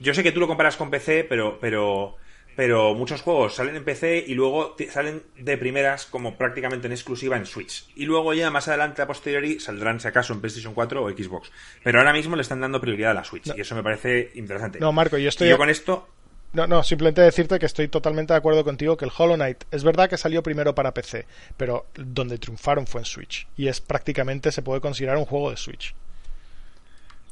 Yo 0.00 0.14
sé 0.14 0.22
que 0.22 0.32
tú 0.32 0.40
lo 0.40 0.46
comparas 0.46 0.76
con 0.76 0.90
PC, 0.90 1.24
pero, 1.24 1.58
pero, 1.60 2.16
pero 2.60 2.94
muchos 2.94 3.22
juegos 3.22 3.54
salen 3.54 3.74
en 3.74 3.84
PC 3.84 4.22
y 4.26 4.34
luego 4.34 4.76
salen 4.90 5.22
de 5.38 5.56
primeras 5.56 6.04
como 6.04 6.36
prácticamente 6.36 6.88
en 6.88 6.92
exclusiva 6.92 7.38
en 7.38 7.46
Switch. 7.46 7.88
Y 7.96 8.04
luego 8.04 8.34
ya 8.34 8.50
más 8.50 8.68
adelante 8.68 9.00
a 9.00 9.06
posteriori 9.06 9.58
saldrán 9.58 9.98
si 9.98 10.08
acaso 10.08 10.34
en 10.34 10.42
PlayStation 10.42 10.74
4 10.74 11.02
o 11.02 11.08
Xbox. 11.08 11.50
Pero 11.82 12.00
ahora 12.00 12.12
mismo 12.12 12.36
le 12.36 12.42
están 12.42 12.60
dando 12.60 12.78
prioridad 12.78 13.12
a 13.12 13.14
la 13.14 13.24
Switch 13.24 13.46
y 13.56 13.62
eso 13.62 13.74
me 13.74 13.82
parece 13.82 14.32
interesante. 14.34 14.78
No, 14.78 14.92
Marco, 14.92 15.16
yo 15.16 15.30
estoy... 15.30 15.48
yo 15.48 15.56
con 15.56 15.70
esto 15.70 16.06
No, 16.52 16.66
no, 16.66 16.82
simplemente 16.82 17.22
decirte 17.22 17.58
que 17.58 17.64
estoy 17.64 17.88
totalmente 17.88 18.34
de 18.34 18.38
acuerdo 18.38 18.62
contigo 18.62 18.98
que 18.98 19.06
el 19.06 19.10
Hollow 19.16 19.36
Knight 19.36 19.64
es 19.70 19.82
verdad 19.82 20.10
que 20.10 20.18
salió 20.18 20.42
primero 20.42 20.74
para 20.74 20.92
PC, 20.92 21.24
pero 21.56 21.86
donde 21.94 22.36
triunfaron 22.36 22.86
fue 22.86 23.00
en 23.00 23.06
Switch 23.06 23.48
y 23.56 23.68
es 23.68 23.80
prácticamente 23.80 24.52
se 24.52 24.60
puede 24.60 24.82
considerar 24.82 25.16
un 25.16 25.24
juego 25.24 25.50
de 25.50 25.56
Switch. 25.56 25.94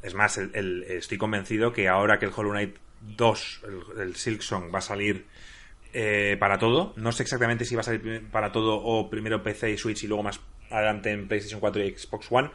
Es 0.01 0.15
más, 0.15 0.39
el, 0.39 0.49
el- 0.55 0.83
estoy 0.89 1.19
convencido 1.19 1.71
que 1.71 1.87
ahora 1.87 2.17
que 2.17 2.25
el 2.25 2.31
Hollow 2.35 2.51
Knight 2.51 2.77
2, 3.01 3.61
el, 3.65 4.01
el 4.01 4.15
Silk 4.15 4.41
Song, 4.41 4.73
va 4.73 4.79
a 4.79 4.81
salir 4.81 5.25
eh, 5.93 6.37
para 6.39 6.59
todo, 6.59 6.93
no 6.97 7.11
sé 7.11 7.23
exactamente 7.23 7.65
si 7.65 7.75
va 7.75 7.81
a 7.81 7.83
salir 7.83 8.27
para 8.31 8.51
todo 8.51 8.75
o 8.77 9.09
primero 9.09 9.41
PC 9.41 9.71
y 9.71 9.77
Switch 9.77 10.03
y 10.03 10.07
luego 10.07 10.21
más 10.23 10.39
adelante 10.69 11.11
en 11.11 11.27
PlayStation 11.27 11.59
4 11.59 11.83
y 11.83 11.97
Xbox 11.97 12.27
One, 12.29 12.51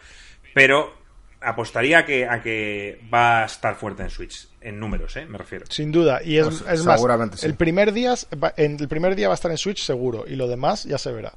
pero 0.54 0.94
apostaría 1.40 1.98
a 1.98 2.06
que, 2.06 2.26
a 2.26 2.40
que 2.42 3.00
va 3.12 3.42
a 3.42 3.46
estar 3.46 3.74
fuerte 3.74 4.02
en 4.04 4.10
Switch, 4.10 4.48
en 4.60 4.78
números, 4.78 5.16
¿eh? 5.16 5.26
me 5.26 5.36
refiero. 5.36 5.66
Sin 5.68 5.90
duda, 5.90 6.20
y 6.24 6.38
es, 6.38 6.46
Pues, 6.46 6.60
es 6.60 6.84
más, 6.84 6.96
seguramente 6.96 7.36
sí. 7.36 7.46
el 7.46 7.54
primer 7.56 7.92
día 7.92 8.14
en 8.56 8.78
el 8.80 8.88
primer 8.88 9.16
día 9.16 9.28
va 9.28 9.34
a 9.34 9.36
estar 9.36 9.50
en 9.50 9.58
Switch 9.58 9.82
seguro 9.82 10.24
y 10.26 10.36
lo 10.36 10.46
demás 10.46 10.84
ya 10.84 10.98
se 10.98 11.12
verá. 11.12 11.32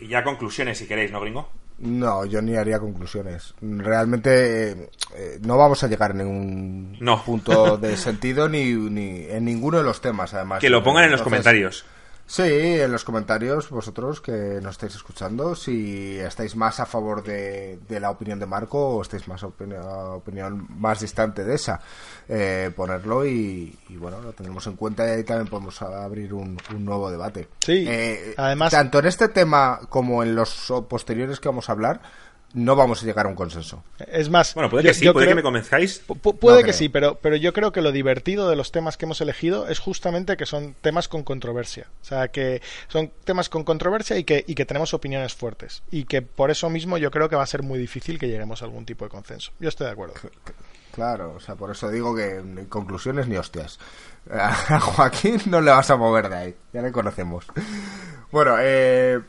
Y 0.00 0.08
ya 0.08 0.24
conclusiones, 0.24 0.78
si 0.78 0.86
queréis, 0.86 1.12
¿no, 1.12 1.20
gringo? 1.20 1.48
No, 1.78 2.24
yo 2.24 2.40
ni 2.40 2.56
haría 2.56 2.78
conclusiones. 2.78 3.54
Realmente 3.60 4.70
eh, 4.70 4.90
eh, 5.14 5.38
no 5.42 5.58
vamos 5.58 5.82
a 5.84 5.88
llegar 5.88 6.12
a 6.12 6.14
ningún 6.14 6.96
No. 7.00 7.22
punto 7.22 7.76
de 7.76 7.96
sentido 7.98 8.48
ni, 8.48 8.72
ni 8.72 9.26
en 9.28 9.44
ninguno 9.44 9.78
de 9.78 9.84
los 9.84 10.00
temas, 10.00 10.32
además. 10.32 10.60
Que 10.60 10.70
lo 10.70 10.82
pongan 10.82 11.04
en 11.04 11.10
los 11.10 11.20
Entonces, 11.20 11.24
comentarios. 11.42 11.84
Sí, 12.28 12.42
en 12.42 12.90
los 12.90 13.04
comentarios, 13.04 13.70
vosotros 13.70 14.20
que 14.20 14.58
nos 14.60 14.72
estáis 14.72 14.96
escuchando, 14.96 15.54
si 15.54 16.18
estáis 16.18 16.56
más 16.56 16.80
a 16.80 16.86
favor 16.86 17.22
de, 17.22 17.78
de 17.88 18.00
la 18.00 18.10
opinión 18.10 18.40
de 18.40 18.46
Marco 18.46 18.96
o 18.96 19.02
estáis 19.02 19.28
más 19.28 19.44
a 19.44 19.46
opini- 19.46 19.76
a 19.78 20.14
opinión 20.16 20.66
más 20.70 20.98
distante 21.00 21.44
de 21.44 21.54
esa, 21.54 21.80
eh, 22.28 22.72
ponerlo 22.74 23.24
y, 23.24 23.78
y, 23.88 23.96
bueno, 23.96 24.20
lo 24.20 24.32
tendremos 24.32 24.66
en 24.66 24.74
cuenta 24.74 25.06
y 25.06 25.10
ahí 25.12 25.22
también 25.24 25.46
podemos 25.46 25.80
abrir 25.82 26.34
un, 26.34 26.58
un 26.74 26.84
nuevo 26.84 27.12
debate. 27.12 27.46
Sí, 27.60 27.84
Eh, 27.88 28.34
además- 28.36 28.72
Tanto 28.72 28.98
en 28.98 29.06
este 29.06 29.28
tema 29.28 29.78
como 29.88 30.24
en 30.24 30.34
los 30.34 30.72
posteriores 30.88 31.38
que 31.38 31.48
vamos 31.48 31.68
a 31.68 31.72
hablar, 31.72 32.00
no 32.54 32.74
vamos 32.76 33.02
a 33.02 33.06
llegar 33.06 33.26
a 33.26 33.28
un 33.28 33.34
consenso. 33.34 33.84
Es 34.10 34.30
más, 34.30 34.54
Bueno, 34.54 34.70
puede 34.70 34.84
yo- 34.84 34.90
que 34.90 34.94
sí, 34.94 35.04
puede 35.04 35.26
creo- 35.26 35.28
que 35.30 35.34
me 35.34 35.42
convenzáis. 35.42 36.06
Pu- 36.06 36.18
pu- 36.20 36.38
puede 36.38 36.56
No 36.56 36.60
que 36.60 36.70
creo. 36.70 36.78
sí, 36.78 36.88
pero, 36.88 37.16
pero 37.20 37.36
yo 37.36 37.52
creo 37.52 37.70
que 37.72 37.82
lo 37.82 37.92
divertido 37.92 38.48
de 38.48 38.56
los 38.56 38.72
temas 38.72 38.96
que 38.96 39.04
hemos 39.04 39.20
elegido 39.20 39.68
es 39.68 39.78
justamente 39.78 40.36
que 40.36 40.46
son 40.46 40.74
temas 40.80 41.08
con 41.08 41.22
controversia. 41.22 41.86
O 42.00 42.04
sea, 42.04 42.28
que 42.28 42.62
son 42.88 43.10
temas 43.24 43.48
con 43.48 43.64
controversia 43.64 44.16
y 44.16 44.24
que, 44.24 44.44
y 44.46 44.54
que 44.54 44.64
tenemos 44.64 44.94
opiniones 44.94 45.34
fuertes. 45.34 45.82
Y 45.90 46.04
que 46.04 46.22
por 46.22 46.50
eso 46.50 46.70
mismo 46.70 46.96
yo 46.98 47.10
creo 47.10 47.28
que 47.28 47.36
va 47.36 47.42
a 47.42 47.46
ser 47.46 47.62
muy 47.62 47.78
difícil 47.78 48.18
que 48.18 48.28
lleguemos 48.28 48.62
a 48.62 48.64
algún 48.64 48.86
tipo 48.86 49.04
de 49.04 49.10
consenso. 49.10 49.52
Yo 49.60 49.68
estoy 49.68 49.86
de 49.88 49.92
acuerdo. 49.92 50.14
Claro, 50.94 51.34
o 51.36 51.40
sea, 51.40 51.56
por 51.56 51.70
eso 51.70 51.90
digo 51.90 52.16
que 52.16 52.40
ni 52.42 52.64
conclusiones 52.66 53.28
ni 53.28 53.36
hostias. 53.36 53.78
A 54.30 54.80
Joaquín 54.80 55.40
no 55.46 55.60
le 55.60 55.70
vas 55.70 55.90
a 55.90 55.96
mover 55.96 56.28
de 56.30 56.36
ahí, 56.36 56.54
ya 56.72 56.80
le 56.80 56.90
conocemos. 56.90 57.44
Bueno, 58.32 58.56
eh, 58.58 59.20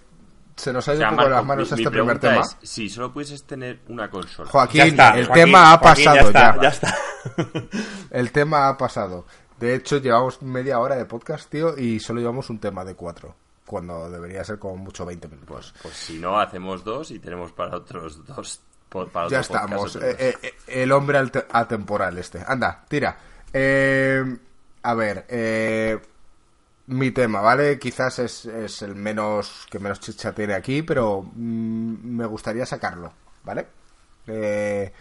se 0.57 0.73
nos 0.73 0.85
ha 0.87 0.91
O 0.91 0.95
ido 0.95 0.99
sea, 1.01 1.09
un 1.11 1.15
poco 1.15 1.29
Marco, 1.29 1.35
las 1.37 1.45
manos 1.45 1.71
mi- 1.71 1.77
mi 1.77 1.83
este 1.83 1.91
primer 1.91 2.19
tema. 2.19 2.41
es, 2.41 2.57
si 2.69 2.89
solo 2.89 3.13
pudieses 3.13 3.43
tener 3.43 3.79
una 3.87 4.09
consola, 4.09 4.49
Joaquín, 4.49 4.77
Ya 4.79 4.85
está, 4.87 5.17
el 5.17 5.25
Joaquín, 5.27 5.45
tema 5.45 5.71
ha 5.73 5.77
Joaquín, 5.77 6.05
pasado 6.05 6.31
ya. 6.31 6.61
ya. 6.61 6.69
está, 6.69 6.91
ya 6.91 7.49
está. 7.61 7.77
El 8.11 8.31
tema 8.31 8.67
ha 8.67 8.77
pasado. 8.77 9.25
De 9.59 9.73
hecho, 9.75 9.97
llevamos 9.97 10.41
media 10.41 10.79
hora 10.79 10.95
de 10.95 11.05
podcast, 11.05 11.49
tío, 11.49 11.77
y 11.77 11.99
solo 11.99 12.19
llevamos 12.19 12.49
un 12.49 12.59
tema 12.59 12.83
de 12.83 12.95
cuatro. 12.95 13.35
Cuando 13.65 14.09
debería 14.09 14.43
ser 14.43 14.59
como 14.59 14.77
mucho 14.77 15.05
20 15.05 15.27
minutos. 15.27 15.73
pues 15.81 15.93
si 15.95 16.19
no, 16.19 16.39
hacemos 16.39 16.83
dos 16.83 17.11
y 17.11 17.19
tenemos 17.19 17.51
para 17.51 17.75
otros 17.77 18.25
dos. 18.25 18.61
Para 18.89 19.05
Ya 19.27 19.39
podcast 19.41 19.51
estamos. 19.51 19.95
otros 19.95 20.03
Eh, 20.03 20.07
dos. 20.11 20.19
eh, 20.21 20.37
eh, 20.43 20.81
el 20.83 20.91
hombre 20.93 21.17
atemporal 21.51 22.17
este. 22.17 22.41
Anda, 22.47 22.85
tira. 22.87 23.17
Eh, 23.51 24.23
a 24.83 24.93
ver, 24.93 25.25
eh, 25.27 25.99
mi 26.87 27.11
tema, 27.11 27.41
¿vale? 27.41 27.77
Quizás 27.79 28.19
es, 28.19 28.45
es 28.45 28.81
el 28.81 28.95
menos 28.95 29.67
que 29.69 29.79
menos 29.79 29.99
chicha 29.99 30.33
tiene 30.33 30.53
aquí, 30.53 30.81
pero 30.81 31.21
mm, 31.21 32.15
me 32.15 32.25
gustaría 32.25 32.65
sacarlo, 32.65 33.11
¿vale? 33.43 33.67
Eh, 34.27 34.91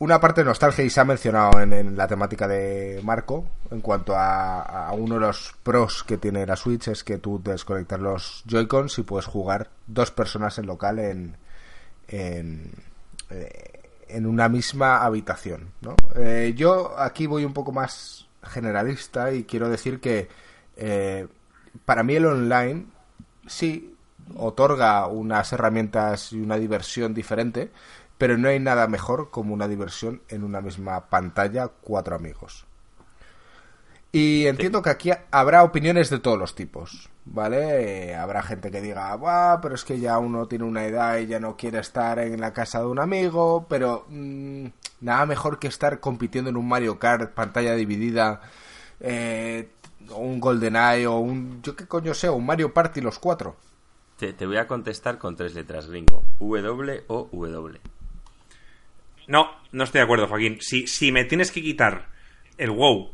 una 0.00 0.20
parte 0.20 0.42
de 0.42 0.46
nostalgia 0.46 0.84
y 0.84 0.90
se 0.90 1.00
ha 1.00 1.04
mencionado 1.04 1.60
en, 1.60 1.96
la 1.96 2.06
temática 2.06 2.46
de 2.46 3.00
Marco 3.02 3.46
en 3.70 3.80
cuanto 3.80 4.14
a, 4.14 4.88
a 4.88 4.92
uno 4.92 5.16
de 5.16 5.20
los 5.20 5.56
pros 5.62 6.04
que 6.04 6.18
tiene 6.18 6.46
la 6.46 6.56
Switch 6.56 6.88
es 6.88 7.02
que 7.02 7.18
tú 7.18 7.40
desconectas 7.42 7.98
los 7.98 8.44
Joy-Cons 8.46 8.98
y 8.98 9.02
puedes 9.02 9.26
jugar 9.26 9.70
dos 9.86 10.12
personas 10.12 10.56
en 10.58 10.66
local 10.66 11.00
en, 11.00 11.36
en, 12.06 12.72
eh, 13.30 13.80
en 14.08 14.26
una 14.26 14.48
misma 14.48 15.04
habitación. 15.04 15.72
¿no? 15.80 15.96
Eh, 16.14 16.54
yo 16.56 16.98
aquí 16.98 17.26
voy 17.26 17.44
un 17.44 17.52
poco 17.52 17.72
más 17.72 18.27
generalista 18.42 19.32
y 19.32 19.44
quiero 19.44 19.68
decir 19.68 20.00
que 20.00 20.28
eh, 20.76 21.26
para 21.84 22.02
mí 22.02 22.14
el 22.14 22.26
online 22.26 22.86
sí 23.46 23.96
otorga 24.36 25.06
unas 25.06 25.52
herramientas 25.52 26.32
y 26.32 26.40
una 26.40 26.56
diversión 26.56 27.14
diferente, 27.14 27.70
pero 28.18 28.36
no 28.36 28.48
hay 28.48 28.60
nada 28.60 28.86
mejor 28.86 29.30
como 29.30 29.54
una 29.54 29.68
diversión 29.68 30.22
en 30.28 30.44
una 30.44 30.60
misma 30.60 31.08
pantalla 31.08 31.68
cuatro 31.68 32.14
amigos. 32.16 32.67
Y 34.10 34.46
entiendo 34.46 34.80
que 34.80 34.90
aquí 34.90 35.10
habrá 35.30 35.62
opiniones 35.62 36.08
de 36.08 36.18
todos 36.18 36.38
los 36.38 36.54
tipos, 36.54 37.10
¿vale? 37.26 38.14
Habrá 38.14 38.42
gente 38.42 38.70
que 38.70 38.80
diga, 38.80 39.14
Buah, 39.16 39.60
pero 39.60 39.74
es 39.74 39.84
que 39.84 40.00
ya 40.00 40.18
uno 40.18 40.46
tiene 40.48 40.64
una 40.64 40.86
edad 40.86 41.18
y 41.18 41.26
ya 41.26 41.38
no 41.38 41.56
quiere 41.56 41.78
estar 41.80 42.18
en 42.18 42.40
la 42.40 42.54
casa 42.54 42.80
de 42.80 42.86
un 42.86 43.00
amigo, 43.00 43.66
pero 43.68 44.06
mm, 44.08 44.66
nada 45.02 45.26
mejor 45.26 45.58
que 45.58 45.68
estar 45.68 46.00
compitiendo 46.00 46.48
en 46.48 46.56
un 46.56 46.66
Mario 46.66 46.98
Kart, 46.98 47.32
pantalla 47.32 47.74
dividida, 47.74 48.40
eh, 49.00 49.68
o 50.10 50.20
un 50.20 50.40
GoldenEye, 50.40 51.06
o 51.06 51.18
un, 51.18 51.60
yo 51.62 51.76
qué 51.76 51.86
coño 51.86 52.14
sé, 52.14 52.30
un 52.30 52.46
Mario 52.46 52.72
Party 52.72 53.02
los 53.02 53.18
cuatro. 53.18 53.56
Te, 54.16 54.32
te 54.32 54.46
voy 54.46 54.56
a 54.56 54.66
contestar 54.66 55.18
con 55.18 55.36
tres 55.36 55.54
letras, 55.54 55.86
gringo. 55.86 56.24
W 56.40 57.04
o 57.08 57.28
W. 57.30 57.80
No, 59.26 59.50
no 59.70 59.84
estoy 59.84 59.98
de 59.98 60.04
acuerdo, 60.04 60.26
Joaquín. 60.26 60.56
Si, 60.60 60.86
si 60.86 61.12
me 61.12 61.24
tienes 61.26 61.52
que 61.52 61.62
quitar 61.62 62.08
el 62.56 62.70
WoW, 62.70 63.12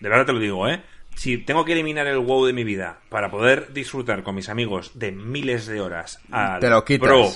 de 0.00 0.08
verdad 0.08 0.26
te 0.26 0.32
lo 0.32 0.38
digo, 0.38 0.68
¿eh? 0.68 0.82
Si 1.14 1.38
tengo 1.38 1.64
que 1.64 1.72
eliminar 1.72 2.06
el 2.06 2.18
WoW 2.18 2.46
de 2.46 2.52
mi 2.52 2.62
vida 2.62 2.98
para 3.08 3.30
poder 3.30 3.72
disfrutar 3.72 4.22
con 4.22 4.34
mis 4.34 4.50
amigos 4.50 4.92
de 4.94 5.12
miles 5.12 5.66
de 5.66 5.80
horas 5.80 6.20
al 6.30 6.60
Te 6.60 6.68
lo. 6.68 6.84
Pro, 6.84 7.30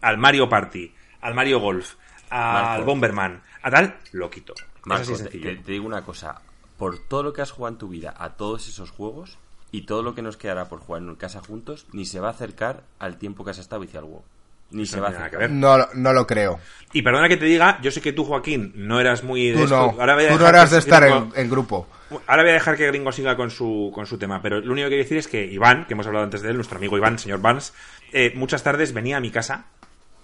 al 0.00 0.16
Mario 0.16 0.48
Party, 0.48 0.94
al 1.20 1.34
Mario 1.34 1.60
Golf, 1.60 1.94
al 2.30 2.64
Marco. 2.64 2.84
Bomberman, 2.86 3.42
a 3.62 3.70
tal, 3.70 3.96
lo 4.12 4.30
quito. 4.30 4.54
Es 4.54 4.86
Marco, 4.86 5.12
así 5.12 5.24
te 5.28 5.72
digo 5.72 5.86
una 5.86 6.02
cosa. 6.02 6.40
Por 6.78 6.98
todo 6.98 7.22
lo 7.22 7.32
que 7.32 7.42
has 7.42 7.50
jugado 7.50 7.74
en 7.74 7.78
tu 7.78 7.88
vida 7.88 8.14
a 8.16 8.34
todos 8.34 8.68
esos 8.68 8.90
juegos 8.90 9.38
y 9.70 9.82
todo 9.82 10.02
lo 10.02 10.14
que 10.14 10.22
nos 10.22 10.36
quedará 10.36 10.68
por 10.68 10.80
jugar 10.80 11.02
en 11.02 11.14
casa 11.16 11.40
juntos, 11.40 11.86
ni 11.92 12.06
se 12.06 12.20
va 12.20 12.28
a 12.28 12.32
acercar 12.32 12.84
al 12.98 13.18
tiempo 13.18 13.44
que 13.44 13.50
has 13.50 13.58
estado 13.58 13.80
viciado 13.82 14.06
al 14.06 14.12
WoW. 14.12 14.24
Ni 14.70 14.84
se 14.86 14.96
no 14.96 15.02
va 15.04 15.08
a 15.10 15.30
que 15.30 15.36
ver. 15.36 15.50
No, 15.50 15.78
lo- 15.78 15.88
no 15.94 16.12
lo 16.12 16.26
creo. 16.26 16.58
Y 16.92 17.02
perdona 17.02 17.28
que 17.28 17.36
te 17.36 17.44
diga, 17.44 17.78
yo 17.82 17.90
sé 17.90 18.00
que 18.00 18.12
tú, 18.12 18.24
Joaquín, 18.24 18.72
no 18.74 19.00
eras 19.00 19.22
muy 19.22 19.48
de 19.50 19.56
Tú 19.58 19.64
esto. 19.64 19.76
no. 19.94 20.00
Ahora 20.00 20.14
voy 20.14 20.24
a 20.24 20.28
Tú 20.28 20.34
no 20.34 20.38
dejar 20.40 20.54
eras 20.54 20.70
de 20.70 20.78
estar 20.78 21.02
Gringo- 21.02 21.32
en, 21.34 21.40
en 21.42 21.50
grupo. 21.50 21.86
Ahora 22.26 22.42
voy 22.42 22.50
a 22.50 22.54
dejar 22.54 22.76
que 22.76 22.86
Gringo 22.86 23.12
siga 23.12 23.36
con 23.36 23.50
su, 23.50 23.90
con 23.94 24.06
su 24.06 24.16
tema, 24.18 24.40
pero 24.40 24.60
lo 24.60 24.72
único 24.72 24.86
que 24.86 24.90
quiero 24.90 25.02
decir 25.04 25.18
es 25.18 25.28
que 25.28 25.44
Iván, 25.44 25.86
que 25.86 25.94
hemos 25.94 26.06
hablado 26.06 26.24
antes 26.24 26.42
de 26.42 26.50
él, 26.50 26.56
nuestro 26.56 26.78
amigo 26.78 26.96
Iván, 26.96 27.18
señor 27.18 27.40
Vance, 27.40 27.72
eh, 28.12 28.32
muchas 28.36 28.62
tardes 28.62 28.92
venía 28.92 29.16
a 29.16 29.20
mi 29.20 29.30
casa 29.30 29.66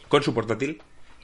con 0.09 0.23
su 0.23 0.33
portátil, 0.35 0.81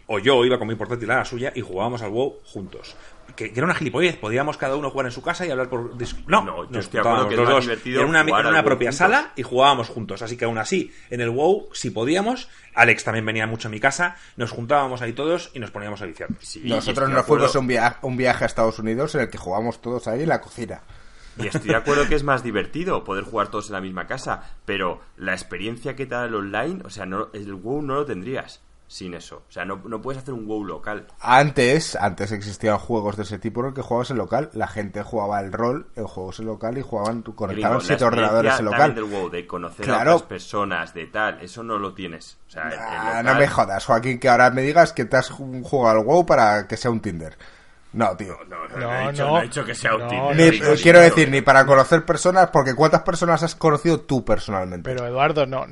o 0.06 0.18
yo 0.18 0.44
iba 0.44 0.58
con 0.58 0.66
mi 0.68 0.74
portátil 0.74 1.10
a 1.10 1.18
la 1.18 1.24
suya 1.24 1.52
y 1.54 1.60
jugábamos 1.60 2.02
al 2.02 2.10
WoW 2.10 2.38
juntos. 2.44 2.96
Que, 3.38 3.52
que 3.52 3.60
era 3.60 3.66
una 3.66 3.74
gilipollez, 3.76 4.16
podíamos 4.16 4.56
cada 4.56 4.74
uno 4.74 4.90
jugar 4.90 5.06
en 5.06 5.12
su 5.12 5.22
casa 5.22 5.46
y 5.46 5.50
hablar 5.52 5.68
por... 5.68 5.92
No, 6.26 6.42
No, 6.42 6.64
yo 6.64 6.70
nos 6.72 6.86
estoy 6.86 6.98
de 7.00 7.08
acuerdo 7.08 7.26
juntábamos 7.26 7.28
que 7.28 7.36
los 7.36 7.48
dos 7.48 7.64
divertido 7.64 8.02
en 8.02 8.08
una, 8.08 8.24
jugar 8.24 8.40
en 8.46 8.50
una 8.50 8.64
propia 8.64 8.88
juntos. 8.88 8.98
sala 8.98 9.32
y 9.36 9.42
jugábamos 9.44 9.88
juntos. 9.88 10.22
Así 10.22 10.36
que 10.36 10.44
aún 10.44 10.58
así, 10.58 10.92
en 11.08 11.20
el 11.20 11.30
WoW, 11.30 11.68
si 11.72 11.90
podíamos, 11.90 12.48
Alex 12.74 13.04
también 13.04 13.24
venía 13.24 13.46
mucho 13.46 13.68
a 13.68 13.70
mi 13.70 13.78
casa, 13.78 14.16
nos 14.36 14.50
juntábamos 14.50 15.02
ahí 15.02 15.12
todos 15.12 15.52
y 15.54 15.60
nos 15.60 15.70
poníamos 15.70 16.02
a 16.02 16.06
viciar. 16.06 16.30
Sí, 16.40 16.62
Nosotros 16.64 17.08
nos 17.10 17.24
fuimos 17.26 17.54
un, 17.54 17.68
via- 17.68 17.98
un 18.02 18.16
viaje 18.16 18.42
a 18.42 18.46
Estados 18.48 18.80
Unidos 18.80 19.14
en 19.14 19.20
el 19.20 19.30
que 19.30 19.38
jugamos 19.38 19.80
todos 19.80 20.08
ahí 20.08 20.24
en 20.24 20.30
la 20.30 20.40
cocina. 20.40 20.82
Y 21.40 21.46
estoy 21.46 21.68
de 21.68 21.76
acuerdo 21.76 22.08
que 22.08 22.16
es 22.16 22.24
más 22.24 22.42
divertido 22.42 23.04
poder 23.04 23.22
jugar 23.22 23.52
todos 23.52 23.68
en 23.68 23.74
la 23.74 23.80
misma 23.80 24.08
casa, 24.08 24.50
pero 24.64 25.00
la 25.16 25.32
experiencia 25.34 25.94
que 25.94 26.06
te 26.06 26.16
da 26.16 26.24
el 26.24 26.34
online, 26.34 26.80
o 26.84 26.90
sea, 26.90 27.06
no, 27.06 27.28
el 27.32 27.54
WoW 27.54 27.82
no 27.82 27.94
lo 27.94 28.04
tendrías 28.04 28.62
sin 28.88 29.14
eso. 29.14 29.44
O 29.48 29.52
sea, 29.52 29.64
no, 29.64 29.80
no 29.84 30.00
puedes 30.02 30.20
hacer 30.22 30.34
un 30.34 30.46
WoW 30.46 30.64
local. 30.64 31.06
Antes, 31.20 31.94
antes 31.94 32.32
existían 32.32 32.78
juegos 32.78 33.16
de 33.16 33.22
ese 33.22 33.38
tipo 33.38 33.60
en 33.60 33.66
el 33.68 33.74
que 33.74 33.82
jugabas 33.82 34.10
en 34.10 34.16
local. 34.16 34.50
La 34.54 34.66
gente 34.66 35.02
jugaba 35.04 35.38
el 35.40 35.52
rol 35.52 35.86
en 35.94 36.06
juegos 36.06 36.40
en 36.40 36.46
local 36.46 36.76
y 36.78 36.82
jugaban, 36.82 37.22
conectaban 37.22 37.80
siete 37.82 38.04
ordenadores 38.04 38.58
en 38.58 38.64
local. 38.64 38.94
del 38.94 39.04
WoW, 39.04 39.30
de 39.30 39.46
conocer 39.46 39.84
Claro. 39.86 40.12
a 40.12 40.14
otras 40.16 40.28
personas, 40.28 40.94
de 40.94 41.06
tal, 41.06 41.40
eso 41.40 41.62
no 41.62 41.78
lo 41.78 41.94
tienes. 41.94 42.38
O 42.48 42.50
sea, 42.50 42.62
Ah, 42.64 43.06
local- 43.20 43.24
no 43.26 43.34
me 43.36 43.46
jodas, 43.46 43.84
Joaquín, 43.84 44.18
que 44.18 44.28
ahora 44.28 44.50
me 44.50 44.62
digas 44.62 44.92
que 44.92 45.04
te 45.04 45.16
has 45.18 45.30
ju- 45.30 45.62
jugado 45.62 45.98
al 46.00 46.04
WoW 46.04 46.26
para 46.26 46.66
que 46.66 46.76
sea 46.76 46.90
un 46.90 47.00
Tinder. 47.00 47.36
No, 47.98 48.16
tío. 48.16 48.38
No, 48.48 48.68
no, 48.68 48.76
No, 48.78 48.86
no, 48.86 49.00
he 49.08 49.10
dicho, 49.10 49.24
no. 49.24 49.30
no 49.32 49.38
he 49.40 49.42
dicho 49.42 49.64
que 49.64 49.74
sea 49.74 49.90
Ni- 50.36 50.60
quiero 50.80 51.00
decir, 51.00 51.28
ni 51.28 51.40
para 51.40 51.66
conocer 51.66 52.04
personas, 52.04 52.48
porque 52.52 52.74
¿cuántas 52.76 53.02
personas 53.02 53.42
has 53.42 53.56
conocido 53.56 54.00
tú 54.02 54.24
personalmente? 54.24 54.88
Pero 54.88 55.04
Eduardo, 55.04 55.46
no, 55.46 55.66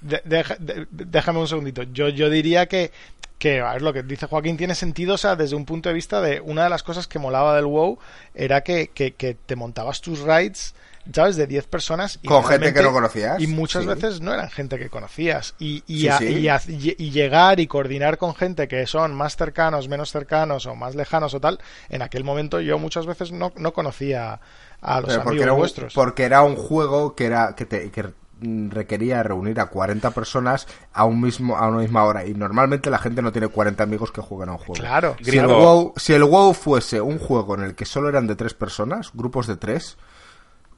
de- 0.00 0.86
déjame 0.90 1.40
un 1.40 1.48
segundito. 1.48 1.82
Yo, 1.82 2.08
yo 2.08 2.30
diría 2.30 2.66
que, 2.66 2.92
que, 3.36 3.60
a 3.60 3.72
ver, 3.72 3.82
lo 3.82 3.92
que 3.92 4.04
dice 4.04 4.26
Joaquín 4.28 4.56
tiene 4.56 4.76
sentido, 4.76 5.14
o 5.14 5.18
sea, 5.18 5.34
desde 5.34 5.56
un 5.56 5.64
punto 5.64 5.88
de 5.88 5.94
vista 5.96 6.20
de 6.20 6.40
una 6.40 6.62
de 6.62 6.70
las 6.70 6.84
cosas 6.84 7.08
que 7.08 7.18
molaba 7.18 7.56
del 7.56 7.66
WoW 7.66 7.98
era 8.32 8.60
que, 8.60 8.88
que, 8.94 9.14
que 9.14 9.34
te 9.34 9.56
montabas 9.56 10.00
tus 10.00 10.20
raids 10.20 10.76
¿sabes? 11.12 11.36
De 11.36 11.46
10 11.46 11.66
personas. 11.66 12.18
Y 12.22 12.28
Con 12.28 12.44
gente 12.44 12.72
que 12.72 12.82
no 12.82 12.92
conocías. 12.92 13.40
Y 13.40 13.46
muchas 13.46 13.86
veces 13.86 14.20
no 14.20 14.32
eran 14.32 14.50
gente 14.50 14.78
que 14.78 14.88
conocías. 14.88 15.54
Y, 15.58 15.82
y, 15.86 16.08
y, 16.08 17.10
llegar 17.10 17.60
y 17.60 17.66
coordinar 17.66 18.18
con 18.18 18.34
gente 18.34 18.68
que 18.68 18.86
son 18.86 19.14
más 19.14 19.36
cercanos, 19.36 19.88
menos 19.88 20.10
cercanos 20.10 20.66
o 20.66 20.74
más 20.74 20.94
lejanos 20.94 21.34
o 21.34 21.40
tal, 21.40 21.58
en 21.88 22.02
aquel 22.02 22.24
momento 22.24 22.60
yo 22.60 22.78
muchas 22.78 23.06
veces 23.06 23.32
no, 23.32 23.52
no 23.56 23.72
conocía 23.72 24.40
a 24.80 25.00
los 25.00 25.16
amigos 25.16 25.56
vuestros. 25.56 25.94
Porque 25.94 26.24
era 26.24 26.42
un 26.42 26.56
juego 26.56 27.14
que 27.14 27.26
era 27.26 27.54
que, 27.54 27.64
te, 27.64 27.90
que 27.90 28.12
requería 28.42 29.22
reunir 29.22 29.60
a 29.60 29.66
40 29.66 30.10
personas 30.10 30.66
a 30.92 31.04
un 31.04 31.20
mismo 31.20 31.56
a 31.56 31.68
una 31.68 31.78
misma 31.78 32.04
hora 32.04 32.26
y 32.26 32.34
normalmente 32.34 32.90
la 32.90 32.98
gente 32.98 33.22
no 33.22 33.30
tiene 33.32 33.48
40 33.48 33.82
amigos 33.82 34.10
que 34.10 34.20
jueguen 34.20 34.50
a 34.50 34.52
un 34.52 34.58
juego. 34.58 34.74
Claro. 34.74 35.16
Si 35.22 35.38
el, 35.38 35.46
WoW, 35.46 35.94
si 35.96 36.12
el 36.12 36.24
WoW 36.24 36.52
fuese 36.52 37.00
un 37.00 37.18
juego 37.18 37.54
en 37.54 37.62
el 37.62 37.74
que 37.74 37.84
solo 37.84 38.08
eran 38.08 38.26
de 38.26 38.34
tres 38.34 38.54
personas, 38.54 39.10
grupos 39.14 39.46
de 39.46 39.56
tres, 39.56 39.96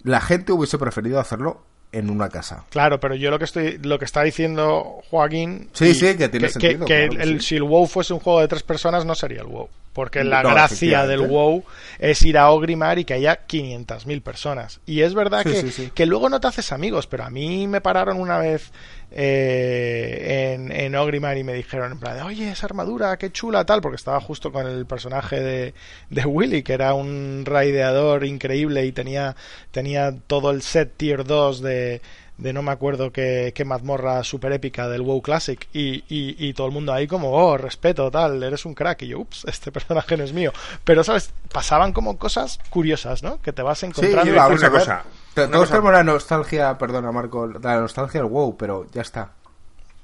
la 0.04 0.20
gente 0.20 0.52
hubiese 0.52 0.78
preferido 0.78 1.18
hacerlo 1.18 1.62
en 1.90 2.10
una 2.10 2.28
casa. 2.28 2.64
Claro, 2.70 3.00
pero 3.00 3.14
yo 3.14 3.30
lo 3.30 3.38
que 3.38 3.44
estoy, 3.44 3.78
lo 3.78 3.98
que 3.98 4.04
está 4.04 4.22
diciendo 4.22 5.00
Joaquín, 5.10 5.68
sí, 5.72 5.94
sí, 5.94 6.16
que 6.16 6.28
tiene 6.28 6.48
sentido. 6.48 6.86
Que, 6.86 7.04
el, 7.04 7.40
si 7.40 7.56
el 7.56 7.62
WoW 7.62 7.86
fuese 7.86 8.12
un 8.12 8.20
juego 8.20 8.40
de 8.40 8.48
tres 8.48 8.62
personas 8.62 9.04
no 9.04 9.14
sería 9.14 9.40
el 9.40 9.46
WoW, 9.46 9.68
porque 9.94 10.24
la 10.24 10.42
gracia 10.42 11.06
del 11.06 11.20
WoW 11.20 11.64
es 12.00 12.20
ir 12.22 12.36
a 12.36 12.50
Ogrimar 12.50 12.98
y 12.98 13.04
que 13.04 13.14
haya 13.14 13.46
500.000 13.46 14.22
personas. 14.22 14.80
Y 14.84 15.02
es 15.02 15.14
verdad 15.14 15.44
que, 15.44 15.90
que 15.94 16.04
luego 16.04 16.28
no 16.28 16.40
te 16.40 16.48
haces 16.48 16.72
amigos, 16.72 17.06
pero 17.06 17.24
a 17.24 17.30
mí 17.30 17.68
me 17.68 17.80
pararon 17.80 18.20
una 18.20 18.38
vez 18.38 18.72
eh, 19.12 20.52
en, 20.54 20.72
en 20.72 20.96
Ogrimmar 20.96 21.38
y 21.38 21.44
me 21.44 21.52
dijeron 21.52 21.92
en 21.92 22.00
plan, 22.00 22.20
oye, 22.22 22.50
esa 22.50 22.66
armadura, 22.66 23.16
qué 23.16 23.30
chula, 23.30 23.64
tal, 23.64 23.80
porque 23.80 23.94
estaba 23.94 24.20
justo 24.20 24.50
con 24.50 24.66
el 24.66 24.84
personaje 24.84 25.38
de, 25.40 25.74
de 26.10 26.24
Willy, 26.26 26.64
que 26.64 26.72
era 26.72 26.94
un 26.94 27.44
raideador 27.46 28.24
increíble 28.24 28.84
y 28.84 28.90
tenía, 28.90 29.36
tenía 29.70 30.12
todo 30.26 30.50
el 30.50 30.62
set 30.62 30.96
tier 30.96 31.22
2 31.22 31.62
de, 31.62 32.02
de 32.36 32.52
no 32.52 32.62
me 32.62 32.72
acuerdo 32.72 33.12
qué, 33.12 33.52
qué 33.54 33.64
mazmorra 33.64 34.24
super 34.24 34.52
épica 34.52 34.88
del 34.88 35.02
WoW 35.02 35.22
Classic 35.22 35.68
y, 35.72 36.04
y, 36.08 36.52
todo 36.54 36.66
el 36.66 36.72
mundo 36.72 36.92
ahí 36.92 37.06
como, 37.06 37.30
oh, 37.30 37.56
respeto, 37.56 38.10
tal, 38.10 38.42
eres 38.42 38.64
un 38.64 38.74
crack 38.74 39.02
y 39.02 39.08
yo, 39.08 39.20
ups, 39.20 39.44
este 39.48 39.70
personaje 39.70 40.16
no 40.16 40.24
es 40.24 40.32
mío. 40.32 40.52
Pero, 40.84 41.04
¿sabes? 41.04 41.32
Pasaban 41.52 41.92
como 41.92 42.18
cosas 42.18 42.58
curiosas, 42.70 43.22
¿no? 43.22 43.40
Que 43.40 43.52
te 43.52 43.62
vas 43.62 43.82
encontrando. 43.82 44.24
Sí, 44.24 44.30
una 44.30 44.70
cosa. 44.70 45.04
Todos 45.34 45.68
tenemos 45.68 45.92
la 45.92 46.04
nostalgia, 46.04 46.76
perdona 46.78 47.10
Marco, 47.12 47.46
la 47.46 47.80
nostalgia 47.80 48.20
del 48.20 48.30
WoW, 48.30 48.56
pero 48.56 48.86
ya 48.92 49.02
está. 49.02 49.32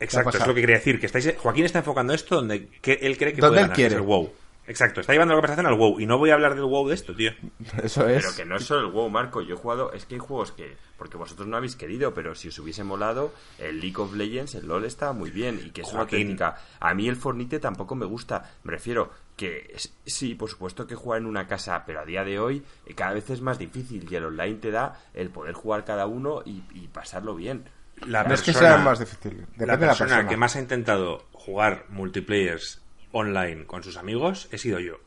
Exacto, 0.01 0.39
es 0.39 0.47
lo 0.47 0.55
que 0.55 0.63
quería 0.63 0.77
decir. 0.77 0.99
Que 0.99 1.07
estáis, 1.07 1.35
Joaquín 1.39 1.67
está 1.67 1.81
enfocando 1.81 2.15
esto 2.15 2.37
donde 2.37 2.69
que 2.81 2.99
él 3.03 3.19
cree 3.19 3.35
que 3.35 3.41
puede 3.41 3.61
ganar, 3.61 3.79
el 3.79 4.01
WoW. 4.01 4.33
Exacto, 4.71 5.01
está 5.01 5.13
llevando 5.13 5.35
la 5.35 5.39
conversación 5.39 5.67
al 5.67 5.75
WoW 5.75 5.99
y 5.99 6.07
no 6.07 6.17
voy 6.17 6.31
a 6.31 6.35
hablar 6.35 6.55
del 6.55 6.63
WoW 6.63 6.87
de 6.87 6.95
esto, 6.95 7.13
tío. 7.13 7.33
Eso 7.83 8.09
es. 8.09 8.23
Pero 8.23 8.37
que 8.37 8.45
no 8.45 8.55
es 8.55 8.65
solo 8.65 8.87
el 8.87 8.93
WoW, 8.93 9.11
Marco. 9.11 9.43
Yo 9.43 9.57
he 9.57 9.59
jugado, 9.59 9.93
es 9.93 10.07
que 10.07 10.15
hay 10.15 10.21
juegos 10.21 10.53
que, 10.53 10.77
porque 10.97 11.17
vosotros 11.17 11.49
no 11.49 11.57
habéis 11.57 11.75
querido, 11.75 12.15
pero 12.15 12.37
si 12.37 12.49
os 12.49 12.59
hubiese 12.61 12.85
molado, 12.85 13.33
el 13.59 13.81
League 13.81 13.97
of 14.01 14.15
Legends, 14.15 14.55
el 14.55 14.69
LoL 14.69 14.85
está 14.85 15.13
muy 15.13 15.33
bien 15.33 15.61
y 15.67 15.71
que 15.71 15.81
es 15.81 15.93
una 15.93 16.07
técnica. 16.07 16.57
A 16.79 16.95
mí 16.95 17.09
el 17.09 17.17
Fornite 17.17 17.59
tampoco 17.59 17.97
me 17.97 18.07
gusta. 18.07 18.49
Me 18.63 18.71
refiero 18.71 19.11
que 19.35 19.75
sí, 20.07 20.37
por 20.37 20.49
supuesto 20.49 20.87
que 20.87 20.95
jugar 20.95 21.21
en 21.21 21.27
una 21.27 21.49
casa, 21.49 21.83
pero 21.85 21.99
a 21.99 22.05
día 22.05 22.23
de 22.23 22.39
hoy 22.39 22.63
eh, 22.87 22.95
cada 22.95 23.15
vez 23.15 23.29
es 23.29 23.41
más 23.41 23.59
difícil 23.59 24.07
y 24.09 24.15
el 24.15 24.27
online 24.27 24.59
te 24.59 24.71
da 24.71 25.01
el 25.15 25.31
poder 25.31 25.55
jugar 25.55 25.85
cada 25.85 26.07
uno 26.07 26.43
y, 26.45 26.61
pasarlo 26.93 27.35
bien. 27.35 27.65
La 28.07 28.23
persona, 28.23 28.35
es 28.35 28.43
que 28.43 28.53
sea 28.53 28.79
más 28.79 29.01
difícil. 29.01 29.47
la 29.57 29.77
persona 29.77 30.29
que 30.29 30.37
más 30.37 30.55
ha 30.55 30.61
intentado 30.61 31.27
jugar 31.33 31.87
multiplayers 31.89 32.81
online 33.13 33.67
con 33.67 33.83
sus 33.83 33.97
amigos 33.97 34.49
he 34.53 34.59
sido 34.59 34.81
yo. 34.81 35.01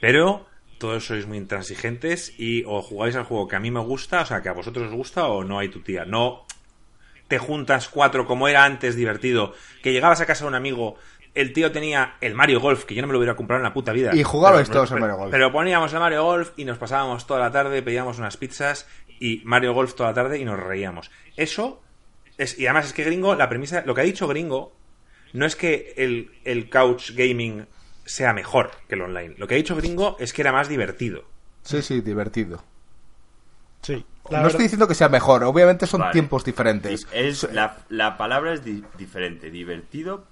Pero 0.00 0.46
todos 0.78 1.06
sois 1.06 1.26
muy 1.26 1.36
intransigentes 1.36 2.32
y 2.38 2.64
o 2.66 2.80
jugáis 2.80 3.14
al 3.14 3.24
juego 3.24 3.46
que 3.46 3.56
a 3.56 3.60
mí 3.60 3.70
me 3.70 3.80
gusta, 3.80 4.22
o 4.22 4.26
sea, 4.26 4.40
que 4.42 4.48
a 4.48 4.52
vosotros 4.52 4.88
os 4.88 4.94
gusta 4.94 5.26
o 5.26 5.44
no 5.44 5.58
hay 5.58 5.68
tu 5.68 5.80
tía. 5.80 6.04
No 6.04 6.46
te 7.28 7.38
juntas 7.38 7.88
cuatro 7.88 8.26
como 8.26 8.48
era 8.48 8.64
antes 8.64 8.96
divertido, 8.96 9.54
que 9.82 9.92
llegabas 9.92 10.20
a 10.20 10.26
casa 10.26 10.44
de 10.44 10.48
un 10.48 10.54
amigo, 10.56 10.96
el 11.34 11.52
tío 11.52 11.70
tenía 11.70 12.16
el 12.20 12.34
Mario 12.34 12.60
Golf, 12.60 12.84
que 12.84 12.94
yo 12.94 13.02
no 13.02 13.06
me 13.06 13.12
lo 13.12 13.20
hubiera 13.20 13.36
comprado 13.36 13.60
en 13.60 13.64
la 13.64 13.72
puta 13.72 13.92
vida. 13.92 14.10
Y 14.14 14.24
jugabais 14.24 14.68
todos 14.68 14.90
al 14.90 15.00
Mario 15.00 15.16
Golf. 15.16 15.30
Pero 15.30 15.52
poníamos 15.52 15.92
el 15.92 16.00
Mario 16.00 16.24
Golf 16.24 16.52
y 16.56 16.64
nos 16.64 16.78
pasábamos 16.78 17.26
toda 17.26 17.38
la 17.38 17.52
tarde, 17.52 17.82
pedíamos 17.82 18.18
unas 18.18 18.36
pizzas 18.36 18.88
y 19.20 19.42
Mario 19.44 19.74
Golf 19.74 19.94
toda 19.94 20.10
la 20.10 20.14
tarde 20.14 20.38
y 20.38 20.44
nos 20.44 20.58
reíamos. 20.58 21.10
Eso 21.36 21.80
es, 22.36 22.58
y 22.58 22.66
además 22.66 22.86
es 22.86 22.92
que 22.94 23.04
Gringo, 23.04 23.34
la 23.36 23.48
premisa, 23.48 23.84
lo 23.86 23.94
que 23.94 24.00
ha 24.00 24.04
dicho 24.04 24.26
Gringo 24.26 24.72
no 25.32 25.46
es 25.46 25.56
que 25.56 25.94
el, 25.96 26.30
el 26.44 26.70
couch 26.70 27.12
gaming 27.12 27.66
sea 28.04 28.32
mejor 28.32 28.70
que 28.88 28.96
el 28.96 29.02
online. 29.02 29.34
Lo 29.38 29.46
que 29.46 29.54
ha 29.54 29.56
dicho 29.56 29.76
Gringo 29.76 30.16
es 30.18 30.32
que 30.32 30.42
era 30.42 30.52
más 30.52 30.68
divertido. 30.68 31.24
Sí, 31.62 31.82
sí, 31.82 32.00
divertido. 32.00 32.62
Sí. 33.82 34.04
No 34.30 34.46
estoy 34.46 34.64
diciendo 34.64 34.86
que 34.86 34.94
sea 34.94 35.08
mejor, 35.08 35.42
obviamente 35.44 35.86
son 35.86 36.10
tiempos 36.12 36.44
diferentes. 36.44 37.06
Es, 37.12 37.50
la, 37.52 37.78
la 37.88 38.16
palabra 38.16 38.52
es 38.52 38.62
diferente. 38.96 39.50
Divertido 39.50 40.24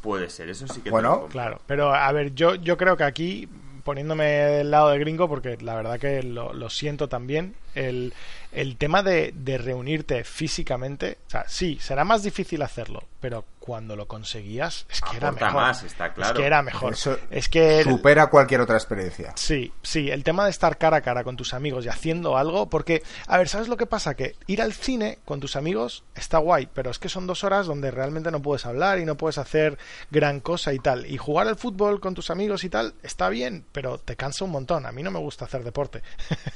puede 0.00 0.28
ser, 0.28 0.48
eso 0.48 0.66
sí 0.68 0.80
que 0.80 0.90
Bueno, 0.90 1.28
claro. 1.30 1.60
Pero 1.66 1.94
a 1.94 2.10
ver, 2.12 2.34
yo, 2.34 2.56
yo 2.56 2.76
creo 2.76 2.96
que 2.96 3.04
aquí, 3.04 3.48
poniéndome 3.84 4.24
del 4.24 4.70
lado 4.70 4.90
de 4.90 4.98
gringo, 4.98 5.28
porque 5.28 5.56
la 5.60 5.74
verdad 5.76 5.98
que 5.98 6.22
lo, 6.22 6.52
lo 6.52 6.68
siento 6.68 7.08
también, 7.08 7.54
el, 7.74 8.12
el 8.52 8.76
tema 8.76 9.02
de, 9.02 9.32
de, 9.34 9.56
reunirte 9.58 10.24
físicamente, 10.24 11.18
o 11.26 11.30
sea, 11.30 11.48
sí, 11.48 11.78
será 11.80 12.04
más 12.04 12.22
difícil 12.22 12.60
hacerlo, 12.62 13.04
pero 13.20 13.44
cuando 13.64 13.96
lo 13.96 14.06
conseguías 14.06 14.84
es 14.90 15.00
que 15.00 15.16
era 15.16 15.32
mejor. 15.32 15.54
Más, 15.54 15.82
está 15.84 16.12
claro. 16.12 16.34
Es 16.34 16.38
que 16.38 16.46
era 16.46 16.60
mejor. 16.60 16.94
es 17.30 17.48
que 17.48 17.82
supera 17.82 18.26
cualquier 18.26 18.60
otra 18.60 18.76
experiencia. 18.76 19.32
Sí, 19.36 19.72
sí, 19.82 20.10
el 20.10 20.22
tema 20.22 20.44
de 20.44 20.50
estar 20.50 20.76
cara 20.76 20.98
a 20.98 21.00
cara 21.00 21.24
con 21.24 21.38
tus 21.38 21.54
amigos 21.54 21.86
y 21.86 21.88
haciendo 21.88 22.36
algo, 22.36 22.68
porque, 22.68 23.02
a 23.26 23.38
ver, 23.38 23.48
¿sabes 23.48 23.68
lo 23.68 23.78
que 23.78 23.86
pasa? 23.86 24.16
Que 24.16 24.36
ir 24.48 24.60
al 24.60 24.74
cine 24.74 25.18
con 25.24 25.40
tus 25.40 25.56
amigos 25.56 26.04
está 26.14 26.36
guay, 26.36 26.68
pero 26.74 26.90
es 26.90 26.98
que 26.98 27.08
son 27.08 27.26
dos 27.26 27.42
horas 27.42 27.64
donde 27.64 27.90
realmente 27.90 28.30
no 28.30 28.42
puedes 28.42 28.66
hablar 28.66 28.98
y 28.98 29.06
no 29.06 29.16
puedes 29.16 29.38
hacer 29.38 29.78
gran 30.10 30.40
cosa 30.40 30.74
y 30.74 30.78
tal. 30.78 31.06
Y 31.06 31.16
jugar 31.16 31.48
al 31.48 31.56
fútbol 31.56 32.00
con 32.00 32.12
tus 32.12 32.28
amigos 32.28 32.64
y 32.64 32.68
tal 32.68 32.92
está 33.02 33.30
bien, 33.30 33.64
pero 33.72 33.96
te 33.96 34.14
cansa 34.14 34.44
un 34.44 34.50
montón. 34.50 34.84
A 34.84 34.92
mí 34.92 35.02
no 35.02 35.10
me 35.10 35.20
gusta 35.20 35.46
hacer 35.46 35.64
deporte. 35.64 36.02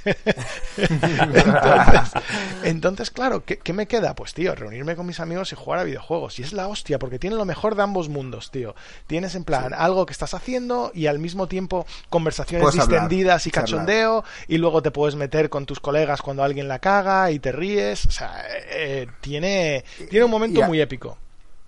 entonces, 2.64 3.10
claro, 3.10 3.44
¿qué, 3.46 3.72
me 3.72 3.86
queda? 3.86 4.14
Pues, 4.14 4.34
tío, 4.34 4.54
reunirme 4.54 4.94
con 4.94 5.06
mis 5.06 5.20
amigos 5.20 5.52
y 5.52 5.56
jugar 5.56 5.80
a 5.80 5.84
videojuegos. 5.84 6.38
Y 6.38 6.42
es 6.42 6.52
la 6.52 6.68
hostia, 6.68 6.97
porque 6.98 7.18
tiene 7.18 7.36
lo 7.36 7.44
mejor 7.44 7.74
de 7.74 7.82
ambos 7.82 8.08
mundos, 8.08 8.50
tío. 8.50 8.74
Tienes 9.06 9.34
en 9.34 9.44
plan 9.44 9.74
algo 9.74 10.06
que 10.06 10.12
estás 10.12 10.34
haciendo 10.34 10.90
y 10.94 11.06
al 11.06 11.18
mismo 11.18 11.46
tiempo 11.46 11.86
conversaciones 12.08 12.72
distendidas 12.72 13.46
y 13.46 13.50
cachondeo, 13.50 14.24
y 14.46 14.58
luego 14.58 14.82
te 14.82 14.90
puedes 14.90 15.16
meter 15.16 15.50
con 15.50 15.66
tus 15.66 15.80
colegas 15.80 16.22
cuando 16.22 16.42
alguien 16.42 16.68
la 16.68 16.78
caga 16.78 17.30
y 17.30 17.38
te 17.38 17.52
ríes. 17.52 18.06
O 18.06 18.10
sea, 18.10 18.44
eh, 18.70 19.06
tiene, 19.20 19.84
tiene 20.10 20.24
un 20.24 20.30
momento 20.30 20.62
muy 20.64 20.80
épico. 20.80 21.18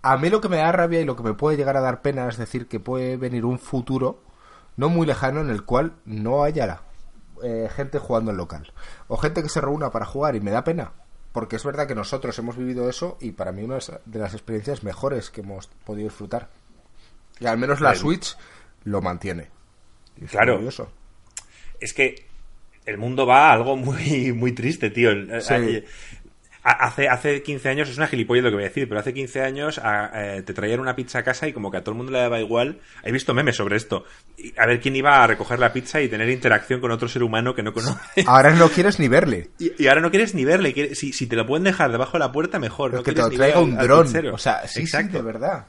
A 0.02 0.16
mí 0.16 0.30
lo 0.30 0.40
que 0.40 0.48
me 0.48 0.56
da 0.56 0.72
rabia 0.72 1.00
y 1.00 1.04
lo 1.04 1.16
que 1.16 1.22
me 1.22 1.34
puede 1.34 1.56
llegar 1.56 1.76
a 1.76 1.80
dar 1.80 2.00
pena 2.00 2.28
es 2.28 2.38
decir 2.38 2.68
que 2.68 2.80
puede 2.80 3.16
venir 3.16 3.44
un 3.44 3.58
futuro 3.58 4.22
no 4.76 4.88
muy 4.88 5.06
lejano 5.06 5.40
en 5.40 5.50
el 5.50 5.64
cual 5.64 5.92
no 6.06 6.42
haya 6.42 6.80
eh, 7.42 7.68
gente 7.74 7.98
jugando 7.98 8.30
en 8.30 8.38
local 8.38 8.72
o 9.08 9.18
gente 9.18 9.42
que 9.42 9.50
se 9.50 9.60
reúna 9.60 9.90
para 9.90 10.06
jugar 10.06 10.36
y 10.36 10.40
me 10.40 10.50
da 10.50 10.64
pena 10.64 10.92
porque 11.32 11.56
es 11.56 11.64
verdad 11.64 11.86
que 11.86 11.94
nosotros 11.94 12.38
hemos 12.38 12.56
vivido 12.56 12.88
eso 12.88 13.16
y 13.20 13.32
para 13.32 13.52
mí 13.52 13.62
una 13.62 13.78
de 14.04 14.18
las 14.18 14.34
experiencias 14.34 14.82
mejores 14.82 15.30
que 15.30 15.42
hemos 15.42 15.68
podido 15.84 16.08
disfrutar. 16.08 16.48
Y 17.38 17.46
al 17.46 17.58
menos 17.58 17.80
la 17.80 17.94
Switch 17.94 18.36
lo 18.84 19.00
mantiene. 19.00 19.48
Claro. 20.28 20.60
es 21.80 21.94
que 21.94 22.26
el 22.84 22.98
mundo 22.98 23.26
va 23.26 23.48
a 23.48 23.52
algo 23.52 23.76
muy 23.76 24.32
muy 24.32 24.52
triste 24.52 24.90
tío 24.90 25.10
Hace, 26.62 27.08
hace 27.08 27.42
15 27.42 27.70
años, 27.70 27.88
es 27.88 27.96
una 27.96 28.06
gilipollez 28.06 28.44
lo 28.44 28.50
que 28.50 28.56
voy 28.56 28.64
a 28.64 28.68
decir, 28.68 28.86
pero 28.86 29.00
hace 29.00 29.14
15 29.14 29.40
años 29.40 29.80
eh, 29.82 30.42
te 30.44 30.52
traían 30.52 30.80
una 30.80 30.94
pizza 30.94 31.20
a 31.20 31.22
casa 31.22 31.48
y 31.48 31.54
como 31.54 31.70
que 31.70 31.78
a 31.78 31.80
todo 31.80 31.92
el 31.92 31.96
mundo 31.96 32.12
le 32.12 32.18
daba 32.18 32.38
igual. 32.38 32.80
He 33.02 33.10
visto 33.12 33.32
memes 33.32 33.56
sobre 33.56 33.76
esto. 33.76 34.04
A 34.58 34.66
ver 34.66 34.78
quién 34.78 34.94
iba 34.94 35.24
a 35.24 35.26
recoger 35.26 35.58
la 35.58 35.72
pizza 35.72 36.02
y 36.02 36.08
tener 36.08 36.28
interacción 36.28 36.82
con 36.82 36.90
otro 36.90 37.08
ser 37.08 37.22
humano 37.22 37.54
que 37.54 37.62
no 37.62 37.72
conoce. 37.72 38.24
Ahora 38.26 38.52
no 38.52 38.68
quieres 38.68 38.98
ni 38.98 39.08
verle. 39.08 39.48
Y, 39.58 39.86
ahora 39.86 40.02
no 40.02 40.10
quieres 40.10 40.34
ni 40.34 40.44
verle. 40.44 40.94
Si, 40.94 41.14
si, 41.14 41.26
te 41.26 41.34
lo 41.34 41.46
pueden 41.46 41.64
dejar 41.64 41.92
debajo 41.92 42.12
de 42.12 42.18
la 42.18 42.32
puerta, 42.32 42.58
mejor. 42.58 42.92
no 42.92 43.02
que 43.02 43.12
te 43.12 43.22
lo 43.22 43.30
traiga 43.30 43.60
un 43.60 43.76
dron. 43.78 44.26
O 44.26 44.38
sea, 44.38 44.68
sí, 44.68 44.80
Exacto. 44.82 45.16
de 45.16 45.22
verdad. 45.22 45.66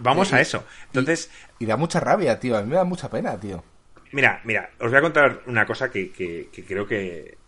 Vamos 0.00 0.32
a 0.32 0.40
eso. 0.40 0.64
Entonces... 0.86 1.30
Y, 1.60 1.66
da 1.66 1.76
mucha 1.76 2.00
rabia, 2.00 2.40
tío. 2.40 2.56
A 2.56 2.62
mí 2.62 2.70
me 2.70 2.74
da 2.74 2.84
mucha 2.84 3.08
pena, 3.08 3.38
tío. 3.38 3.62
Mira, 4.10 4.40
mira, 4.42 4.70
os 4.80 4.90
voy 4.90 4.98
a 4.98 5.02
contar 5.02 5.42
una 5.46 5.64
cosa 5.64 5.90
que, 5.90 6.10
que 6.10 6.64
creo 6.66 6.86
que 6.86 7.18
eh, 7.18 7.38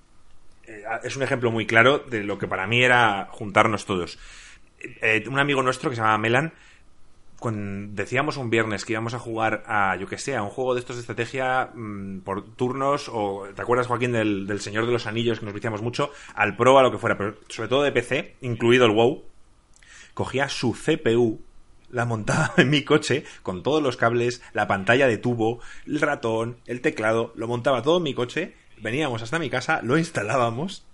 es 1.02 1.16
un 1.16 1.22
ejemplo 1.22 1.50
muy 1.50 1.66
claro 1.66 1.98
de 1.98 2.24
lo 2.24 2.38
que 2.38 2.48
para 2.48 2.66
mí 2.66 2.82
era 2.82 3.28
juntarnos 3.30 3.86
todos. 3.86 4.18
Eh, 4.80 5.24
un 5.28 5.38
amigo 5.38 5.62
nuestro 5.62 5.90
que 5.90 5.96
se 5.96 6.02
llama 6.02 6.18
Melan, 6.18 6.52
cuando 7.38 7.94
decíamos 7.94 8.36
un 8.36 8.50
viernes 8.50 8.84
que 8.84 8.92
íbamos 8.92 9.14
a 9.14 9.18
jugar 9.18 9.62
a, 9.66 9.96
yo 9.96 10.06
que 10.06 10.18
sé, 10.18 10.36
a 10.36 10.42
un 10.42 10.50
juego 10.50 10.74
de 10.74 10.80
estos 10.80 10.96
de 10.96 11.00
estrategia 11.00 11.70
mm, 11.74 12.20
por 12.20 12.44
turnos, 12.54 13.10
o 13.12 13.46
¿te 13.54 13.62
acuerdas, 13.62 13.86
Joaquín, 13.86 14.12
del, 14.12 14.60
Señor 14.60 14.86
de 14.86 14.92
los 14.92 15.06
Anillos, 15.06 15.38
que 15.38 15.44
nos 15.44 15.54
viciamos 15.54 15.82
mucho? 15.82 16.10
Al 16.34 16.56
Pro, 16.56 16.78
a 16.78 16.82
lo 16.82 16.90
que 16.90 16.98
fuera, 16.98 17.16
pero 17.16 17.36
sobre 17.48 17.68
todo 17.68 17.82
de 17.82 17.92
PC, 17.92 18.36
incluido 18.40 18.86
el 18.86 18.92
WoW, 18.92 19.24
cogía 20.14 20.48
su 20.48 20.72
CPU 20.72 21.40
la 21.90 22.04
montaba 22.04 22.52
en 22.56 22.68
mi 22.68 22.82
coche 22.82 23.24
con 23.42 23.62
todos 23.62 23.82
los 23.82 23.96
cables, 23.96 24.42
la 24.52 24.66
pantalla 24.66 25.06
de 25.06 25.18
tubo, 25.18 25.60
el 25.86 26.00
ratón, 26.00 26.56
el 26.66 26.80
teclado, 26.80 27.32
lo 27.36 27.46
montaba 27.46 27.82
todo 27.82 27.98
en 27.98 28.02
mi 28.02 28.14
coche, 28.14 28.54
veníamos 28.78 29.22
hasta 29.22 29.38
mi 29.38 29.50
casa, 29.50 29.80
lo 29.82 29.98
instalábamos 29.98 30.84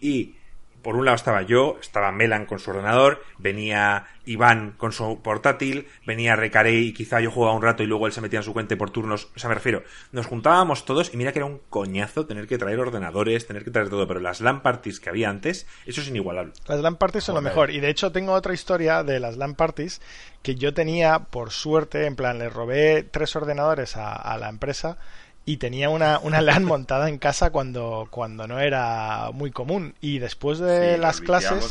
y 0.00 0.34
por 0.82 0.96
un 0.96 1.04
lado 1.04 1.16
estaba 1.16 1.42
yo, 1.42 1.76
estaba 1.80 2.12
Melan 2.12 2.46
con 2.46 2.58
su 2.58 2.70
ordenador, 2.70 3.22
venía 3.38 4.06
Iván 4.24 4.74
con 4.76 4.92
su 4.92 5.20
portátil, 5.22 5.88
venía 6.06 6.36
Recarey 6.36 6.88
y 6.88 6.92
quizá 6.92 7.20
yo 7.20 7.30
jugaba 7.30 7.54
un 7.54 7.62
rato 7.62 7.82
y 7.82 7.86
luego 7.86 8.06
él 8.06 8.12
se 8.12 8.20
metía 8.20 8.38
en 8.38 8.44
su 8.44 8.52
cuenta 8.52 8.76
por 8.76 8.90
turnos. 8.90 9.28
O 9.36 9.38
sea, 9.38 9.48
me 9.48 9.54
refiero, 9.54 9.82
nos 10.12 10.26
juntábamos 10.26 10.84
todos 10.84 11.12
y 11.12 11.16
mira 11.16 11.32
que 11.32 11.40
era 11.40 11.46
un 11.46 11.60
coñazo 11.68 12.26
tener 12.26 12.46
que 12.46 12.58
traer 12.58 12.78
ordenadores, 12.78 13.46
tener 13.46 13.64
que 13.64 13.70
traer 13.70 13.90
todo, 13.90 14.06
pero 14.06 14.20
las 14.20 14.40
LAN 14.40 14.62
parties 14.62 15.00
que 15.00 15.10
había 15.10 15.28
antes, 15.28 15.66
eso 15.86 16.00
es 16.00 16.08
inigualable. 16.08 16.52
Las 16.66 16.80
LAN 16.80 16.96
parties 16.96 17.24
son 17.24 17.34
lo 17.34 17.42
mejor. 17.42 17.70
Y 17.70 17.80
de 17.80 17.90
hecho 17.90 18.12
tengo 18.12 18.32
otra 18.32 18.54
historia 18.54 19.02
de 19.02 19.20
las 19.20 19.36
LAN 19.36 19.54
parties 19.54 20.00
que 20.42 20.54
yo 20.54 20.72
tenía, 20.72 21.18
por 21.18 21.50
suerte, 21.50 22.06
en 22.06 22.16
plan, 22.16 22.38
le 22.38 22.48
robé 22.48 23.02
tres 23.02 23.36
ordenadores 23.36 23.96
a, 23.96 24.14
a 24.14 24.38
la 24.38 24.48
empresa 24.48 24.96
y 25.46 25.56
tenía 25.56 25.88
una, 25.90 26.18
una 26.20 26.40
LAN 26.42 26.64
montada 26.64 27.08
en 27.08 27.18
casa 27.18 27.50
cuando, 27.50 28.06
cuando 28.10 28.46
no 28.46 28.60
era 28.60 29.30
muy 29.32 29.50
común. 29.50 29.94
Y 30.00 30.18
después 30.18 30.58
de 30.58 30.94
Sí, 30.94 31.00
las 31.00 31.20
nos 31.20 31.26
clases 31.26 31.64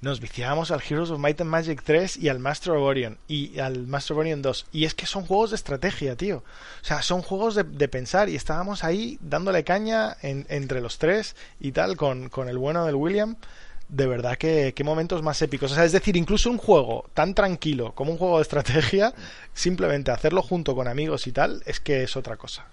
nos 0.00 0.20
viciábamos 0.20 0.70
al 0.70 0.82
Heroes 0.88 1.10
of 1.10 1.18
Might 1.20 1.40
and 1.40 1.50
Magic 1.50 1.82
3 1.84 2.16
y 2.16 2.28
al 2.28 2.38
Master 2.40 2.72
of 2.72 2.82
Orion 2.82 3.18
y 3.28 3.58
al 3.60 3.86
Master 3.86 4.14
of 4.14 4.20
Orion 4.20 4.42
2. 4.42 4.66
Y 4.72 4.86
es 4.86 4.94
que 4.94 5.06
son 5.06 5.24
juegos 5.26 5.50
de 5.50 5.56
estrategia, 5.56 6.16
tío. 6.16 6.38
O 6.38 6.84
sea, 6.84 7.02
son 7.02 7.22
juegos 7.22 7.54
de, 7.54 7.64
de 7.64 7.86
pensar 7.88 8.28
y 8.28 8.34
estábamos 8.34 8.82
ahí 8.82 9.18
dándole 9.20 9.62
caña 9.62 10.16
en- 10.22 10.46
entre 10.48 10.80
los 10.80 10.98
tres 10.98 11.36
y 11.60 11.72
tal 11.72 11.96
con, 11.96 12.28
con 12.28 12.48
el 12.48 12.58
bueno 12.58 12.86
del 12.86 12.94
William. 12.96 13.36
De 13.88 14.08
verdad 14.08 14.36
que 14.36 14.72
qué 14.74 14.82
momentos 14.82 15.22
más 15.22 15.40
épicos. 15.42 15.70
O 15.70 15.74
sea, 15.76 15.84
es 15.84 15.92
decir, 15.92 16.16
incluso 16.16 16.50
un 16.50 16.58
juego 16.58 17.08
tan 17.14 17.34
tranquilo 17.34 17.92
como 17.94 18.10
un 18.10 18.18
juego 18.18 18.38
de 18.38 18.42
estrategia, 18.42 19.14
simplemente 19.54 20.10
hacerlo 20.10 20.42
junto 20.42 20.74
con 20.74 20.88
amigos 20.88 21.28
y 21.28 21.32
tal, 21.32 21.62
es 21.66 21.78
que 21.78 22.02
es 22.02 22.16
otra 22.16 22.36
cosa. 22.36 22.64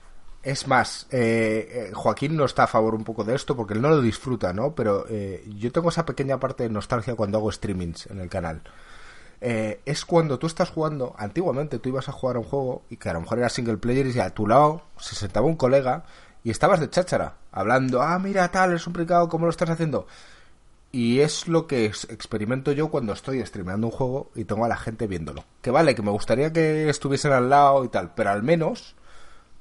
Es 0.43 0.67
más, 0.67 1.07
eh, 1.09 1.69
eh, 1.71 1.91
Joaquín 1.93 2.35
no 2.35 2.43
está 2.43 2.63
a 2.65 2.67
favor 2.67 2.95
un 2.95 3.05
poco 3.05 3.23
de 3.23 3.33
esto 3.33 3.55
porque 3.55 3.75
él 3.75 3.81
no 3.81 3.89
lo 3.89 4.01
disfruta, 4.01 4.51
¿no? 4.51 4.75
Pero 4.75 5.05
eh, 5.09 5.41
yo 5.55 5.71
tengo 5.71 5.87
esa 5.87 6.05
pequeña 6.05 6.37
parte 6.37 6.63
de 6.63 6.69
nostalgia 6.69 7.15
cuando 7.15 7.37
hago 7.37 7.49
streamings 7.49 8.07
en 8.07 8.19
el 8.19 8.29
canal. 8.29 8.61
Eh, 9.45 9.81
es 9.85 10.05
cuando 10.05 10.39
tú 10.39 10.47
estás 10.47 10.69
jugando, 10.69 11.15
antiguamente 11.17 11.79
tú 11.79 11.89
ibas 11.89 12.09
a 12.09 12.13
jugar 12.13 12.37
a 12.37 12.39
un 12.39 12.45
juego 12.45 12.83
y 12.89 12.97
que 12.97 13.09
a 13.09 13.13
lo 13.13 13.21
mejor 13.21 13.39
era 13.39 13.49
single 13.49 13.77
player 13.77 14.07
y 14.07 14.19
a 14.19 14.29
tu 14.29 14.47
lado 14.47 14.83
se 14.97 15.15
sentaba 15.15 15.45
un 15.45 15.57
colega 15.57 16.05
y 16.45 16.49
estabas 16.49 16.79
de 16.79 16.89
cháchara, 16.89 17.35
hablando, 17.51 18.01
ah, 18.01 18.19
mira 18.19 18.49
tal, 18.51 18.73
es 18.73 18.87
un 18.87 18.93
pringao, 18.93 19.29
¿cómo 19.29 19.45
lo 19.45 19.49
estás 19.49 19.69
haciendo? 19.69 20.07
Y 20.93 21.19
es 21.19 21.49
lo 21.49 21.67
que 21.67 21.85
experimento 21.85 22.71
yo 22.71 22.89
cuando 22.89 23.13
estoy 23.13 23.45
streameando 23.45 23.87
un 23.87 23.91
juego 23.91 24.31
y 24.35 24.45
tengo 24.45 24.63
a 24.63 24.69
la 24.69 24.77
gente 24.77 25.07
viéndolo. 25.07 25.43
Que 25.61 25.71
vale, 25.71 25.95
que 25.95 26.01
me 26.01 26.11
gustaría 26.11 26.53
que 26.53 26.87
estuviesen 26.87 27.33
al 27.33 27.49
lado 27.49 27.83
y 27.83 27.89
tal, 27.89 28.13
pero 28.13 28.29
al 28.29 28.43
menos 28.43 28.95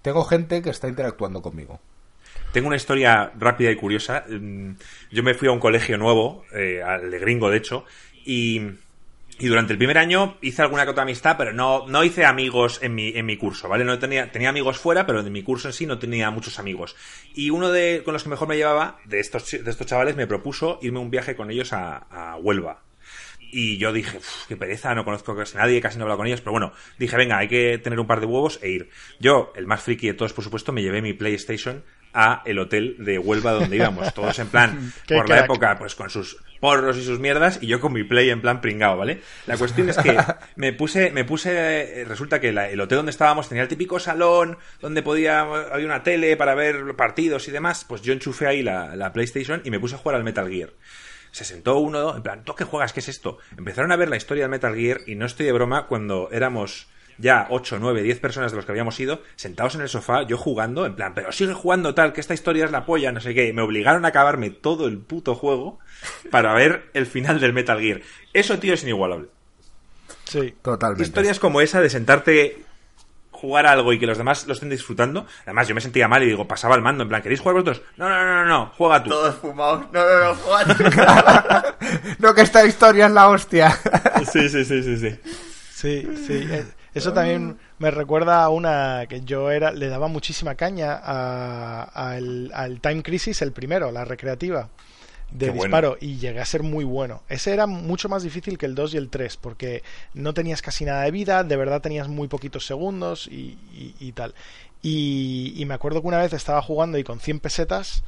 tengo 0.03 0.24
gente 0.24 0.62
que 0.62 0.70
está 0.70 0.88
interactuando 0.88 1.40
conmigo. 1.40 1.80
Tengo 2.53 2.66
una 2.66 2.76
historia 2.76 3.32
rápida 3.38 3.70
y 3.70 3.76
curiosa. 3.76 4.24
Mm, 4.28 4.72
Yo 5.11 5.22
me 5.22 5.34
fui 5.34 5.48
a 5.48 5.53
un 5.53 5.61
colegio 5.61 5.96
nuevo, 5.96 6.44
eh, 6.53 6.82
al 6.82 7.11
de 7.11 7.18
gringo 7.18 7.48
de 7.50 7.57
hecho, 7.57 7.84
y, 8.24 8.61
durante 9.40 9.72
el 9.72 9.78
primer 9.78 9.98
año 9.98 10.36
hice 10.40 10.62
alguna 10.62 10.84
que 10.84 10.90
otra 10.90 11.03
amistad, 11.03 11.36
pero 11.36 11.53
no, 11.53 11.88
no 11.88 12.05
hice 12.05 12.24
amigos 12.24 12.78
en 12.80 12.94
mi, 12.94 13.09
en 13.09 13.26
mi 13.26 13.36
curso, 13.36 13.68
¿vale? 13.68 13.84
No 13.84 13.98
tenía, 13.98 14.30
tenía 14.30 14.50
amigos 14.50 14.78
fuera, 14.78 15.05
pero 15.05 15.24
de 15.24 15.30
mi 15.30 15.42
curso 15.42 15.68
en 15.68 15.74
sí 15.74 15.84
no 15.84 15.98
tenía 15.98 16.30
muchos 16.30 16.61
amigos. 16.61 16.94
Y 17.34 17.50
uno 17.50 17.70
de 17.70 18.03
con 18.05 18.12
los 18.12 18.22
que 18.22 18.28
mejor 18.28 18.46
me 18.46 18.57
llevaba, 18.57 18.98
de 19.05 19.18
estos, 19.18 19.50
de 19.50 19.68
estos 19.68 19.86
chavales, 19.86 20.14
me 20.14 20.28
propuso 20.28 20.78
irme 20.82 21.00
un 21.00 21.11
viaje 21.11 21.34
con 21.34 21.50
ellos 21.50 21.72
a 21.72 22.36
Huelva. 22.40 22.82
Y 23.55 23.76
yo 23.76 23.92
dije, 23.92 24.16
"Uf, 24.16 24.46
qué 24.48 24.57
pereza, 24.57 24.94
no 24.94 25.05
conozco 25.05 25.36
casi 25.36 25.59
nadie, 25.59 25.80
casi 25.82 25.98
no 25.98 26.03
he 26.03 26.05
hablado 26.07 26.16
con 26.18 26.26
ellos, 26.26 26.40
pero 26.40 26.53
bueno, 26.53 26.72
dije, 26.98 27.16
venga, 27.18 27.36
hay 27.36 27.48
que 27.48 27.76
tener 27.78 28.00
un 28.00 28.07
par 28.07 28.18
de 28.20 28.26
huevos 28.26 28.59
e 28.62 28.70
ir. 28.70 28.88
Yo, 29.20 29.53
el 29.57 29.66
más 29.66 29.82
friki 29.82 30.07
de 30.07 30.14
todos, 30.14 30.32
por 30.32 30.42
supuesto, 30.42 30.72
me 30.72 30.80
llevé 30.82 31.03
mi 31.03 31.12
PlayStation 31.12 31.84
a 32.14 32.42
el 32.46 32.59
hotel 32.59 32.96
de 32.98 33.18
Huelva 33.18 33.53
donde 33.53 33.76
íbamos, 33.76 34.12
todos 34.14 34.38
en 34.38 34.48
plan, 34.48 34.92
por 35.18 35.28
la 35.28 35.36
época, 35.44 35.78
pues 35.78 35.94
con 35.94 36.09
sus 36.11 36.38
porros 36.61 36.96
y 36.96 37.03
sus 37.05 37.18
mierdas, 37.18 37.59
y 37.61 37.66
yo 37.66 37.78
con 37.80 37.92
mi 37.92 38.05
Play 38.05 38.30
en 38.30 38.40
plan 38.40 38.61
pringao, 38.62 38.96
¿vale? 38.96 39.20
La 39.46 39.57
cuestión 39.59 39.88
es 39.90 39.98
que 39.98 40.16
me 40.57 40.72
puse, 40.72 41.11
me 41.11 41.24
puse, 41.24 42.00
eh, 42.00 42.05
resulta 42.07 42.40
que 42.40 42.53
la- 42.53 42.70
el 42.70 42.80
hotel 42.80 42.96
donde 42.96 43.11
estábamos 43.11 43.48
tenía 43.48 43.62
el 43.62 43.68
típico 43.68 43.98
salón 43.98 44.57
donde 44.80 45.03
podía, 45.03 45.40
había 45.40 45.86
una 45.86 46.03
tele 46.03 46.36
para 46.38 46.55
ver 46.55 46.94
partidos 46.96 47.48
y 47.48 47.50
demás, 47.50 47.84
pues 47.86 48.00
yo 48.03 48.12
enchufé 48.14 48.46
ahí 48.46 48.62
la, 48.62 48.94
la 48.96 49.12
PlayStation 49.12 49.61
y 49.64 49.70
me 49.70 49.78
puse 49.80 49.94
a 49.94 49.98
jugar 49.98 50.16
al 50.16 50.24
Metal 50.24 50.48
Gear. 50.48 50.70
Se 51.33 51.45
sentó 51.45 51.78
uno, 51.78 52.14
en 52.14 52.22
plan, 52.22 52.45
¿tú 52.45 52.55
qué 52.55 52.64
juegas? 52.64 52.93
¿Qué 52.93 53.01
es 53.01 53.09
esto? 53.09 53.39
Empezaron 53.57 53.91
a 53.91 53.97
ver 53.97 54.09
la 54.09 54.16
historia 54.16 54.45
del 54.45 54.51
Metal 54.51 54.74
Gear 54.74 55.01
y 55.07 55.16
no 55.16 55.26
estoy 55.26 55.47
de 55.47 55.53
broma 55.53 55.87
cuando 55.87 56.28
éramos 56.30 56.87
ya 57.18 57.47
8, 57.51 57.78
9, 57.80 58.03
10 58.03 58.20
personas 58.20 58.53
de 58.53 58.57
los 58.57 58.64
que 58.64 58.72
habíamos 58.72 58.99
ido, 59.01 59.22
sentados 59.37 59.74
en 59.74 59.80
el 59.80 59.89
sofá, 59.89 60.22
yo 60.22 60.37
jugando, 60.37 60.87
en 60.87 60.95
plan, 60.95 61.14
pero 61.14 61.33
sigue 61.33 61.55
jugando 61.55 61.95
tal, 61.95 62.12
que 62.12 62.20
esta 62.20 62.35
historia 62.35 62.64
es 62.64 62.70
la 62.70 62.85
polla, 62.85 63.12
no 63.12 63.20
sé 63.20 63.35
qué. 63.35 63.53
Me 63.53 63.62
obligaron 63.62 64.05
a 64.05 64.09
acabarme 64.09 64.51
todo 64.51 64.87
el 64.87 64.99
puto 64.99 65.35
juego 65.35 65.78
para 66.30 66.55
ver 66.55 66.91
el 66.95 67.07
final 67.07 67.41
del 67.41 67.53
Metal 67.53 67.80
Gear. 67.80 68.03
Eso, 68.33 68.59
tío, 68.59 68.74
es 68.74 68.83
inigualable. 68.83 69.28
Sí. 70.24 70.55
Totalmente. 70.62 71.03
Historias 71.03 71.39
como 71.39 71.61
esa 71.61 71.80
de 71.80 71.91
sentarte 71.91 72.64
jugar 73.43 73.66
algo 73.66 73.93
y 73.93 73.99
que 73.99 74.07
los 74.07 74.16
demás 74.16 74.47
lo 74.47 74.55
estén 74.55 74.70
disfrutando. 74.70 75.26
Además, 75.43 75.68
yo 75.68 75.74
me 75.74 75.80
sentía 75.82 76.09
mal 76.09 76.22
y 76.22 76.26
digo, 76.26 76.49
pasaba 76.49 76.74
el 76.76 76.80
mando, 76.80 77.03
en 77.03 77.09
plan, 77.11 77.20
¿queréis 77.20 77.40
jugar 77.40 77.57
vosotros? 77.57 77.82
No, 77.99 78.09
no, 78.09 78.24
no, 78.24 78.34
no, 78.36 78.45
no, 78.47 78.72
juega 78.78 79.03
tú. 79.03 79.11
Todos 79.11 79.34
fumados. 79.34 79.84
No, 79.93 80.01
no, 80.03 80.24
no, 80.24 80.34
juega. 80.36 81.76
no, 82.18 82.34
que 82.34 82.40
esta 82.40 82.64
historia 82.64 83.07
es 83.07 83.12
la 83.12 83.28
hostia. 83.28 83.76
Sí, 84.32 84.49
sí, 84.49 84.64
sí, 84.64 84.82
sí, 84.82 84.97
sí. 84.97 85.20
Sí, 85.74 86.09
sí. 86.26 86.49
eh, 86.51 86.64
Eso 86.95 87.12
también 87.12 87.59
me 87.78 87.90
recuerda 87.90 88.43
a 88.45 88.49
una 88.49 89.07
que 89.09 89.22
yo 89.22 89.51
era 89.51 89.72
le 89.72 89.88
daba 89.88 90.07
muchísima 90.09 90.55
caña 90.55 91.01
a- 91.03 91.82
al, 91.82 92.51
al 92.55 92.80
Time 92.80 93.03
Crisis, 93.03 93.43
el 93.43 93.53
primero, 93.53 93.90
la 93.90 94.05
recreativa 94.05 94.68
de 95.33 95.47
Qué 95.47 95.51
bueno. 95.51 95.64
disparo, 95.64 95.97
y 96.01 96.16
llegué 96.18 96.41
a 96.41 96.45
ser 96.45 96.62
muy 96.62 96.85
bueno. 96.85 97.22
Ese 97.28 97.53
era 97.53 97.66
mucho 97.66 98.09
más 98.09 98.22
difícil 98.22 98.59
que 98.59 98.66
el 98.66 98.74
2 98.74 98.95
y 98.95 98.97
el 98.99 99.09
3, 99.09 99.37
porque 99.39 99.83
no 100.14 100.35
tenías 100.35 100.61
casi 100.62 100.85
nada 100.85 101.03
de 101.03 101.11
vida, 101.11 101.43
de 101.45 101.57
verdad 101.57 101.80
tenías 101.80 102.09
muy 102.09 102.28
poquitos 102.28 102.66
segundos 102.66 103.26
y, 103.28 103.57
y- 103.72 103.95
y 103.99 104.12
tal. 104.12 104.35
Y, 104.83 105.55
y 105.57 105.64
me 105.64 105.74
acuerdo 105.74 106.01
que 106.03 106.09
una 106.09 106.18
vez 106.18 106.33
estaba 106.33 106.61
jugando 106.61 106.99
y 106.99 107.05
con 107.05 107.20
100 107.20 107.41
pesetas 107.41 108.03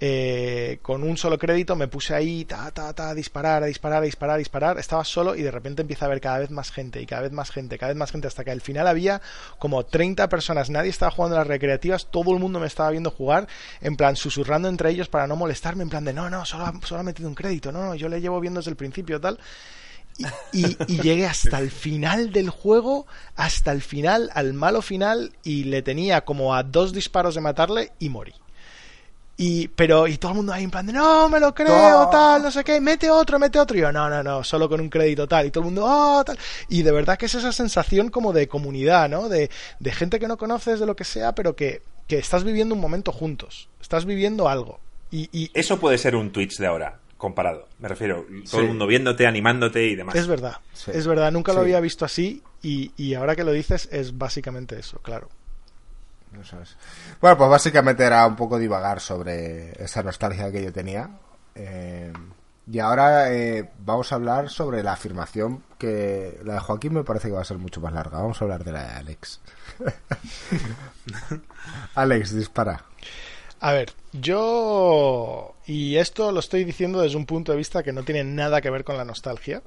eh, 0.00 0.80
con 0.82 1.02
un 1.04 1.16
solo 1.16 1.38
crédito 1.38 1.76
me 1.76 1.88
puse 1.88 2.14
ahí, 2.14 2.44
ta, 2.44 2.70
ta, 2.72 2.92
ta, 2.92 3.14
disparar, 3.14 3.62
a 3.62 3.66
disparar, 3.66 4.02
a 4.02 4.06
disparar, 4.06 4.34
a 4.34 4.38
disparar. 4.38 4.78
Estaba 4.78 5.04
solo 5.04 5.34
y 5.36 5.42
de 5.42 5.50
repente 5.50 5.82
empieza 5.82 6.04
a 6.04 6.08
haber 6.08 6.20
cada 6.20 6.38
vez 6.40 6.50
más 6.50 6.70
gente 6.72 7.00
y 7.00 7.06
cada 7.06 7.22
vez 7.22 7.32
más 7.32 7.50
gente, 7.50 7.78
cada 7.78 7.92
vez 7.92 7.96
más 7.98 8.10
gente, 8.10 8.26
hasta 8.26 8.44
que 8.44 8.50
al 8.50 8.60
final 8.60 8.86
había 8.88 9.22
como 9.58 9.84
30 9.84 10.28
personas. 10.28 10.68
Nadie 10.70 10.90
estaba 10.90 11.10
jugando 11.12 11.36
las 11.36 11.46
recreativas, 11.46 12.06
todo 12.10 12.32
el 12.32 12.40
mundo 12.40 12.60
me 12.60 12.66
estaba 12.66 12.90
viendo 12.90 13.10
jugar, 13.10 13.46
en 13.80 13.96
plan 13.96 14.16
susurrando 14.16 14.68
entre 14.68 14.90
ellos 14.90 15.08
para 15.08 15.26
no 15.26 15.36
molestarme, 15.36 15.84
en 15.84 15.90
plan 15.90 16.04
de 16.04 16.12
no, 16.12 16.28
no, 16.28 16.44
solo, 16.44 16.66
ha- 16.66 16.74
solo 16.84 17.00
ha 17.00 17.04
metido 17.04 17.28
un 17.28 17.34
crédito, 17.34 17.70
no, 17.72 17.84
no, 17.84 17.94
yo 17.94 18.08
le 18.08 18.20
llevo 18.20 18.40
viendo 18.40 18.60
desde 18.60 18.70
el 18.70 18.76
principio, 18.76 19.20
tal. 19.20 19.38
Y- 20.52 20.76
y 20.86 21.00
llegué 21.02 21.26
hasta 21.26 21.58
el 21.58 21.70
final 21.72 22.30
del 22.30 22.48
juego, 22.50 23.06
hasta 23.34 23.72
el 23.72 23.82
final, 23.82 24.30
al 24.34 24.52
malo 24.52 24.80
final, 24.82 25.32
y 25.42 25.64
le 25.64 25.82
tenía 25.82 26.20
como 26.24 26.54
a 26.54 26.62
dos 26.62 26.92
disparos 26.92 27.34
de 27.34 27.40
matarle 27.40 27.92
y 27.98 28.08
morí. 28.10 28.32
Y, 29.36 29.66
pero, 29.68 30.06
y 30.06 30.16
todo 30.16 30.30
el 30.30 30.36
mundo 30.36 30.52
ahí 30.52 30.62
en 30.62 30.70
plan 30.70 30.86
de, 30.86 30.92
no, 30.92 31.28
me 31.28 31.40
lo 31.40 31.52
creo, 31.54 32.02
No. 32.04 32.08
tal, 32.10 32.42
no 32.42 32.50
sé 32.52 32.62
qué, 32.62 32.80
mete 32.80 33.10
otro, 33.10 33.38
mete 33.40 33.58
otro. 33.58 33.76
Y 33.76 33.80
yo, 33.80 33.90
no, 33.90 34.08
no, 34.08 34.22
no, 34.22 34.44
solo 34.44 34.68
con 34.68 34.80
un 34.80 34.88
crédito 34.88 35.26
tal. 35.26 35.46
Y 35.46 35.50
todo 35.50 35.62
el 35.62 35.66
mundo, 35.66 35.84
oh, 35.84 36.22
tal. 36.24 36.38
Y 36.68 36.82
de 36.82 36.92
verdad 36.92 37.18
que 37.18 37.26
es 37.26 37.34
esa 37.34 37.50
sensación 37.50 38.10
como 38.10 38.32
de 38.32 38.46
comunidad, 38.46 39.08
¿no? 39.08 39.28
De, 39.28 39.50
de 39.80 39.92
gente 39.92 40.20
que 40.20 40.28
no 40.28 40.36
conoces, 40.36 40.78
de 40.78 40.86
lo 40.86 40.94
que 40.94 41.04
sea, 41.04 41.34
pero 41.34 41.56
que, 41.56 41.82
que 42.06 42.18
estás 42.18 42.44
viviendo 42.44 42.74
un 42.76 42.80
momento 42.80 43.10
juntos. 43.10 43.68
Estás 43.80 44.04
viviendo 44.04 44.48
algo. 44.48 44.78
Y, 45.10 45.28
y 45.32 45.50
Eso 45.52 45.80
puede 45.80 45.98
ser 45.98 46.14
un 46.14 46.30
Twitch 46.30 46.58
de 46.58 46.66
ahora, 46.68 47.00
comparado. 47.16 47.66
Me 47.80 47.88
refiero, 47.88 48.24
todo 48.28 48.44
Sí. 48.44 48.56
el 48.58 48.68
mundo 48.68 48.86
viéndote, 48.86 49.26
animándote 49.26 49.84
y 49.84 49.96
demás. 49.96 50.14
es 50.14 50.28
verdad, 50.28 50.58
Sí. 50.74 50.92
es 50.94 51.06
verdad, 51.08 51.32
nunca 51.32 51.52
lo 51.52 51.58
Sí. 51.60 51.64
había 51.64 51.80
visto 51.80 52.04
así. 52.04 52.40
Y, 52.62 52.92
y 52.96 53.14
ahora 53.14 53.34
que 53.34 53.42
lo 53.44 53.50
dices, 53.52 53.88
es 53.90 54.16
básicamente 54.16 54.78
eso, 54.78 54.98
claro. 55.00 55.28
Eso 56.40 56.60
es. 56.60 56.76
Bueno, 57.20 57.36
pues 57.38 57.50
básicamente 57.50 58.04
era 58.04 58.26
un 58.26 58.36
poco 58.36 58.58
divagar 58.58 59.00
sobre 59.00 59.70
esa 59.82 60.02
nostalgia 60.02 60.50
que 60.50 60.62
yo 60.62 60.72
tenía. 60.72 61.10
Eh, 61.54 62.12
y 62.70 62.78
ahora 62.78 63.32
eh, 63.32 63.70
vamos 63.80 64.10
a 64.10 64.14
hablar 64.14 64.48
sobre 64.48 64.82
la 64.82 64.92
afirmación 64.92 65.62
que 65.78 66.40
la 66.44 66.54
de 66.54 66.60
Joaquín 66.60 66.94
me 66.94 67.04
parece 67.04 67.28
que 67.28 67.34
va 67.34 67.42
a 67.42 67.44
ser 67.44 67.58
mucho 67.58 67.80
más 67.80 67.92
larga. 67.92 68.18
Vamos 68.18 68.40
a 68.40 68.44
hablar 68.44 68.64
de 68.64 68.72
la 68.72 68.84
de 68.84 68.92
Alex. 68.92 69.40
Alex, 71.94 72.34
dispara. 72.34 72.84
A 73.60 73.72
ver, 73.72 73.92
yo. 74.12 75.54
Y 75.66 75.96
esto 75.96 76.32
lo 76.32 76.40
estoy 76.40 76.64
diciendo 76.64 77.00
desde 77.00 77.16
un 77.16 77.26
punto 77.26 77.52
de 77.52 77.58
vista 77.58 77.82
que 77.82 77.92
no 77.92 78.02
tiene 78.02 78.24
nada 78.24 78.60
que 78.60 78.70
ver 78.70 78.84
con 78.84 78.96
la 78.96 79.04
nostalgia. 79.04 79.62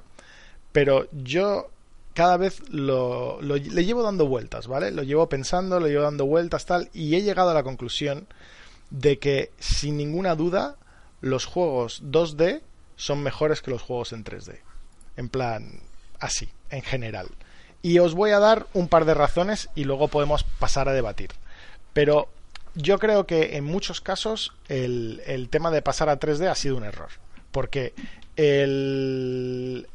Pero 0.72 1.08
yo 1.12 1.70
cada 2.18 2.36
vez 2.36 2.68
lo, 2.68 3.40
le 3.40 3.84
llevo 3.84 4.02
dando 4.02 4.26
vueltas, 4.26 4.66
¿vale? 4.66 4.90
Lo 4.90 5.04
llevo 5.04 5.28
pensando, 5.28 5.78
lo 5.78 5.86
llevo 5.86 6.02
dando 6.02 6.26
vueltas, 6.26 6.66
tal. 6.66 6.90
Y 6.92 7.14
he 7.14 7.22
llegado 7.22 7.50
a 7.50 7.54
la 7.54 7.62
conclusión 7.62 8.26
de 8.90 9.20
que, 9.20 9.52
sin 9.60 9.96
ninguna 9.96 10.34
duda, 10.34 10.74
los 11.20 11.44
juegos 11.44 12.02
2D 12.02 12.62
son 12.96 13.22
mejores 13.22 13.62
que 13.62 13.70
los 13.70 13.82
juegos 13.82 14.12
en 14.12 14.24
3D. 14.24 14.58
En 15.16 15.28
plan, 15.28 15.78
así, 16.18 16.48
en 16.70 16.82
general. 16.82 17.28
Y 17.82 18.00
os 18.00 18.14
voy 18.14 18.32
a 18.32 18.40
dar 18.40 18.66
un 18.74 18.88
par 18.88 19.04
de 19.04 19.14
razones 19.14 19.68
y 19.76 19.84
luego 19.84 20.08
podemos 20.08 20.42
pasar 20.42 20.88
a 20.88 20.94
debatir. 20.94 21.30
Pero 21.92 22.28
yo 22.74 22.98
creo 22.98 23.28
que 23.28 23.56
en 23.58 23.62
muchos 23.62 24.00
casos 24.00 24.54
el, 24.66 25.22
el 25.24 25.50
tema 25.50 25.70
de 25.70 25.82
pasar 25.82 26.08
a 26.08 26.18
3D 26.18 26.50
ha 26.50 26.56
sido 26.56 26.78
un 26.78 26.82
error. 26.82 27.10
Porque 27.52 27.94
el, 28.34 29.86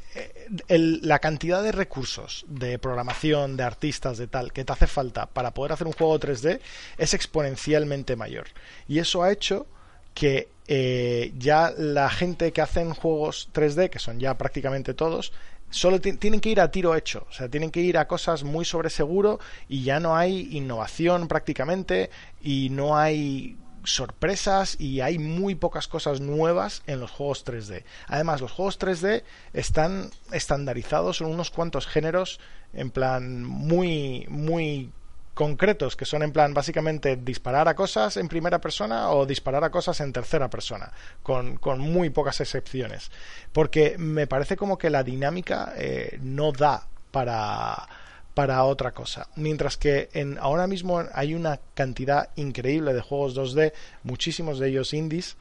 la 0.68 1.20
cantidad 1.20 1.64
de 1.64 1.72
recursos 1.72 2.46
de 2.48 2.78
programación, 2.80 3.58
de 3.58 3.64
artistas, 3.64 4.18
de 4.18 4.28
tal, 4.28 4.52
que 4.52 4.64
te 4.64 4.74
hace 4.74 4.88
falta 4.88 5.26
para 5.26 5.54
poder 5.54 5.74
hacer 5.74 5.88
un 5.88 5.94
juego 5.94 6.20
3D 6.20 6.60
es 6.98 7.14
exponencialmente 7.14 8.16
mayor. 8.16 8.48
Y 8.88 9.00
eso 9.00 9.24
ha 9.24 9.32
hecho 9.32 9.66
que 10.14 10.50
eh, 10.68 11.34
ya 11.38 11.74
la 11.78 12.10
gente 12.10 12.52
que 12.52 12.62
hacen 12.62 12.94
juegos 12.94 13.50
3D, 13.54 13.90
que 13.90 14.00
son 14.00 14.20
ya 14.20 14.38
prácticamente 14.38 14.94
todos, 14.94 15.34
solo 15.70 16.00
tienen 16.00 16.40
que 16.40 16.50
ir 16.50 16.62
a 16.62 16.70
tiro 16.70 16.96
hecho, 16.96 17.26
o 17.30 17.34
sea, 17.34 17.50
tienen 17.50 17.72
que 17.72 17.82
ir 17.82 17.98
a 17.98 18.08
cosas 18.08 18.44
muy 18.44 18.64
sobre 18.64 18.92
seguro 18.92 19.40
y 19.68 19.84
ya 19.84 20.00
no 20.00 20.16
hay 20.16 20.50
innovación 20.52 21.28
prácticamente 21.28 22.12
y 22.42 22.70
no 22.70 22.96
hay 22.96 23.58
sorpresas 23.84 24.80
y 24.80 25.02
hay 25.02 25.20
muy 25.20 25.56
pocas 25.56 25.88
cosas 25.88 26.22
nuevas 26.22 26.84
en 26.88 27.00
los 27.00 27.12
juegos 27.12 27.46
3D. 27.46 27.84
Además, 28.08 28.42
los 28.42 28.52
juegos 28.52 28.80
3D 28.80 29.24
están 29.54 30.10
estandarizados 30.32 31.22
en 31.22 31.28
unos 31.28 31.52
cuantos 31.52 31.88
géneros 31.88 32.40
en 32.74 32.90
plan 32.90 33.44
muy 33.44 34.26
muy 34.30 34.92
concretos 35.34 35.96
que 35.96 36.06
son 36.06 36.22
en 36.22 36.32
plan 36.32 36.54
básicamente 36.54 37.16
disparar 37.16 37.68
a 37.68 37.76
cosas 37.76 38.18
en 38.18 38.28
primera 38.28 38.62
persona 38.62 39.10
o 39.10 39.26
disparar 39.26 39.64
a 39.64 39.72
cosas 39.72 40.00
en 40.00 40.14
tercera 40.14 40.50
persona 40.50 40.92
con, 41.24 41.58
con 41.58 41.80
muy 41.80 42.12
pocas 42.12 42.40
excepciones 42.40 43.10
porque 43.52 43.96
me 43.98 44.28
parece 44.28 44.56
como 44.56 44.78
que 44.78 44.92
la 44.92 45.04
dinámica 45.04 45.74
eh, 45.76 46.20
no 46.22 46.52
da 46.52 46.88
para 47.12 47.88
para 48.34 48.64
otra 48.64 48.92
cosa. 48.92 49.28
Mientras 49.36 49.78
que 49.78 50.10
en, 50.14 50.38
ahora 50.40 50.68
mismo 50.68 51.04
hay 51.14 51.36
una 51.36 51.60
cantidad 51.74 52.30
increíble 52.36 52.94
de 52.94 53.02
juegos 53.02 53.36
2D, 53.36 53.74
muchísimos 54.04 54.60
de 54.60 54.70
ellos 54.70 54.94
indies, 54.94 55.38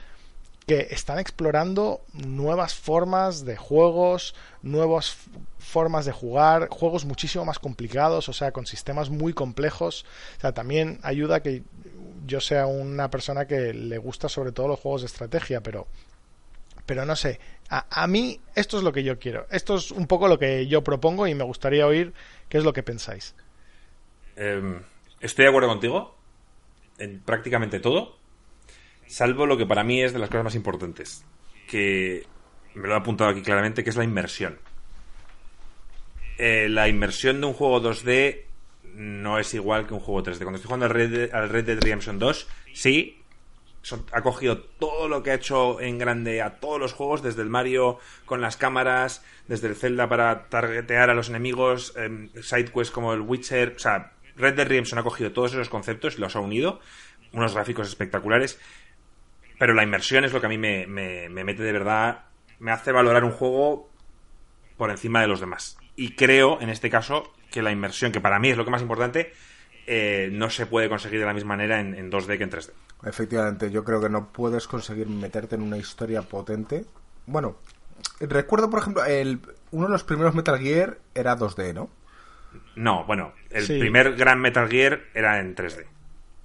que 0.67 0.89
están 0.91 1.19
explorando 1.19 2.03
nuevas 2.13 2.75
formas 2.75 3.45
de 3.45 3.57
juegos, 3.57 4.35
nuevas 4.63 5.17
formas 5.59 6.05
de 6.05 6.13
jugar, 6.13 6.69
juegos 6.69 7.05
muchísimo 7.05 7.45
más 7.45 7.59
complicados, 7.59 8.29
o 8.29 8.33
sea, 8.33 8.53
con 8.53 8.67
sistemas 8.67 9.11
muy 9.11 9.33
complejos. 9.33 10.05
O 10.39 10.41
sea, 10.41 10.53
también 10.53 11.01
ayuda 11.03 11.43
que 11.43 11.63
yo 12.27 12.41
sea 12.41 12.67
una 12.67 13.11
persona 13.11 13.47
que 13.47 13.75
le 13.75 13.99
gusta 13.99 14.29
sobre 14.29 14.53
todo 14.53 14.69
los 14.69 14.81
juegos 14.81 15.03
de 15.03 15.07
estrategia, 15.07 15.61
pero 15.61 15.89
pero 16.85 17.07
no 17.07 17.15
sé, 17.15 17.39
a, 17.71 17.87
a, 18.03 18.07
mí 18.09 18.41
esto 18.57 18.77
es 18.77 18.83
lo 18.83 18.93
que 18.93 19.05
yo 19.05 19.19
quiero, 19.19 19.47
esto 19.51 19.77
es 19.77 19.93
un 19.93 20.09
poco 20.09 20.27
lo 20.27 20.39
que 20.39 20.67
yo 20.67 20.83
propongo 20.83 21.29
y 21.29 21.35
me 21.35 21.45
gustaría 21.45 21.87
oír 21.87 22.13
qué 22.53 22.59
es 22.59 22.65
lo 22.65 22.75
que 22.75 22.83
pensáis. 22.83 23.35
Eh, 24.37 24.79
estoy 25.21 25.45
de 25.47 25.49
acuerdo 25.49 25.71
contigo 25.71 26.19
en 26.99 27.19
prácticamente 27.21 27.81
todo, 27.81 28.19
salvo 29.07 29.47
lo 29.47 29.57
que 29.57 29.65
para 29.65 29.85
mí 29.85 30.03
es 30.03 30.13
de 30.13 30.19
las 30.19 30.29
cosas 30.29 30.45
más 30.45 30.55
importantes, 30.55 31.25
que 31.67 32.27
me 32.75 32.89
lo 32.89 32.93
he 32.93 32.99
apuntado 32.99 33.31
aquí 33.31 33.41
claramente, 33.41 33.83
que 33.83 33.89
es 33.89 33.97
la 33.97 34.05
inmersión. 34.05 34.59
Eh, 36.37 36.69
la 36.69 36.89
inmersión 36.89 37.41
de 37.41 37.47
un 37.47 37.55
juego 37.55 37.81
2D 37.81 38.43
no 38.97 39.39
es 39.39 39.55
igual 39.55 39.87
que 39.87 39.95
un 39.95 40.01
juego 40.01 40.23
3D. 40.23 40.41
Cuando 40.41 40.57
estoy 40.57 40.67
jugando 40.67 40.85
al 40.85 40.93
Red, 40.93 41.33
al 41.33 41.49
Red 41.49 41.65
Dead 41.65 41.81
Redemption 41.81 42.19
2, 42.19 42.49
sí, 42.75 43.22
ha 44.13 44.23
cogido 44.23 44.59
todo 44.59 45.09
lo 45.09 45.23
que 45.23 45.33
ha 45.33 45.35
hecho 45.35 45.81
en 45.81 45.99
grande 45.99 46.43
a 46.43 46.61
todos 46.61 46.81
los 46.81 46.93
juegos, 46.93 47.23
desde 47.23 47.43
el 47.43 47.49
Mario 47.49 47.99
con 48.25 48.41
las 48.41 48.57
cámaras, 48.57 49.25
desde 49.49 49.69
el 49.69 49.77
Zelda 49.77 50.09
para 50.09 50.49
targetear 50.49 51.11
a 51.11 51.15
los 51.15 51.29
enemigos, 51.29 51.93
eh, 51.97 52.29
sidequests 52.41 52.93
como 52.93 53.13
el 53.13 53.21
Witcher, 53.21 53.75
o 53.77 53.79
sea, 53.79 54.13
Red 54.37 54.55
Dead 54.55 54.67
Redemption 54.67 54.99
ha 54.99 55.03
cogido 55.03 55.33
todos 55.33 55.53
esos 55.53 55.69
conceptos 55.69 56.17
y 56.17 56.21
los 56.21 56.37
ha 56.37 56.41
unido, 56.41 56.81
unos 57.33 57.55
gráficos 57.55 57.89
espectaculares, 57.89 58.59
pero 59.59 59.75
la 59.75 59.83
inmersión 59.83 60.25
es 60.25 60.33
lo 60.33 60.41
que 60.41 60.47
a 60.47 60.51
mí 60.51 60.59
me, 60.59 60.87
me, 60.87 61.29
me 61.29 61.45
mete 61.45 61.63
de 61.63 61.73
verdad, 61.73 62.25
me 62.59 62.71
hace 62.71 62.93
valorar 62.93 63.25
un 63.25 63.33
juego 63.33 63.91
por 64.77 64.91
encima 64.91 65.21
de 65.21 65.29
los 65.29 65.41
demás. 65.41 65.77
Y 65.97 66.15
creo, 66.15 66.61
en 66.61 66.71
este 66.71 66.89
caso, 66.89 67.33
que 67.51 67.63
la 67.63 67.71
inmersión, 67.71 68.13
que 68.13 68.21
para 68.21 68.39
mí 68.39 68.51
es 68.51 68.57
lo 68.57 68.65
que 68.65 68.71
más 68.71 68.83
importante, 68.83 69.33
eh, 69.87 70.29
no 70.33 70.49
se 70.49 70.67
puede 70.67 70.89
conseguir 70.89 71.21
de 71.21 71.27
la 71.27 71.35
misma 71.35 71.57
manera 71.57 71.81
en, 71.81 71.95
en 71.95 72.11
2D 72.11 72.39
que 72.39 72.45
en 72.45 72.51
3D. 72.51 72.71
Efectivamente, 73.05 73.71
yo 73.71 73.85
creo 73.85 74.01
que 74.01 74.09
no 74.09 74.29
puedes 74.29 74.69
conseguir 74.69 75.09
meterte 75.09 75.57
en 75.57 75.63
una 75.63 75.77
historia 75.77 76.23
potente. 76.23 76.85
Bueno, 77.27 77.57
recuerdo, 78.21 78.71
por 78.71 78.81
ejemplo, 78.81 79.05
el, 79.05 79.41
uno 79.73 79.87
de 79.87 79.93
los 79.93 80.05
primeros 80.05 80.35
Metal 80.35 80.59
Gear 80.59 80.99
era 81.15 81.37
2D, 81.37 81.75
¿no? 81.75 81.91
No, 82.77 83.05
bueno, 83.05 83.33
el 83.51 83.67
sí. 83.67 83.79
primer 83.79 84.15
gran 84.15 84.41
Metal 84.41 84.69
Gear 84.69 85.01
era 85.15 85.39
en 85.39 85.55
3D. 85.55 85.87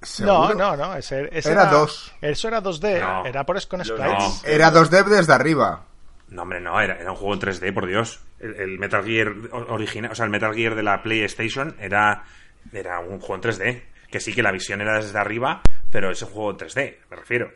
¿Seguro? 0.02 0.54
No, 0.54 0.76
no, 0.76 0.78
no, 0.78 0.96
ese, 0.96 1.30
ese 1.32 1.52
era 1.52 1.66
2. 1.66 2.16
Eso 2.22 2.48
era 2.48 2.62
2D, 2.62 3.00
no. 3.00 3.26
era 3.26 3.46
por 3.46 3.68
con 3.68 3.84
sprites. 3.84 4.44
No. 4.44 4.50
Era 4.50 4.72
2D 4.72 5.06
desde 5.06 5.34
arriba. 5.34 5.86
No, 6.30 6.44
hombre, 6.44 6.60
no, 6.60 6.80
era, 6.80 6.98
era 6.98 7.12
un 7.12 7.18
juego 7.18 7.34
en 7.34 7.40
3D, 7.40 7.74
por 7.74 7.88
Dios. 7.88 8.22
El, 8.40 8.56
el, 8.56 8.80
Metal 8.80 9.04
Gear 9.04 9.34
original, 9.52 10.12
o 10.12 10.16
sea, 10.16 10.26
el 10.26 10.32
Metal 10.32 10.54
Gear 10.54 10.76
de 10.76 10.84
la 10.84 11.02
PlayStation 11.02 11.76
era, 11.80 12.24
era 12.72 13.00
un 13.00 13.20
juego 13.20 13.36
en 13.36 13.42
3D. 13.42 13.84
Que 14.12 14.20
sí 14.20 14.34
que 14.34 14.42
la 14.42 14.52
visión 14.52 14.80
era 14.80 14.96
desde 14.96 15.18
arriba, 15.20 15.62
pero 15.92 16.12
es 16.12 16.22
un 16.22 16.30
juego 16.30 16.52
en 16.52 16.58
3D, 16.58 16.98
me 17.10 17.18
refiero. 17.18 17.52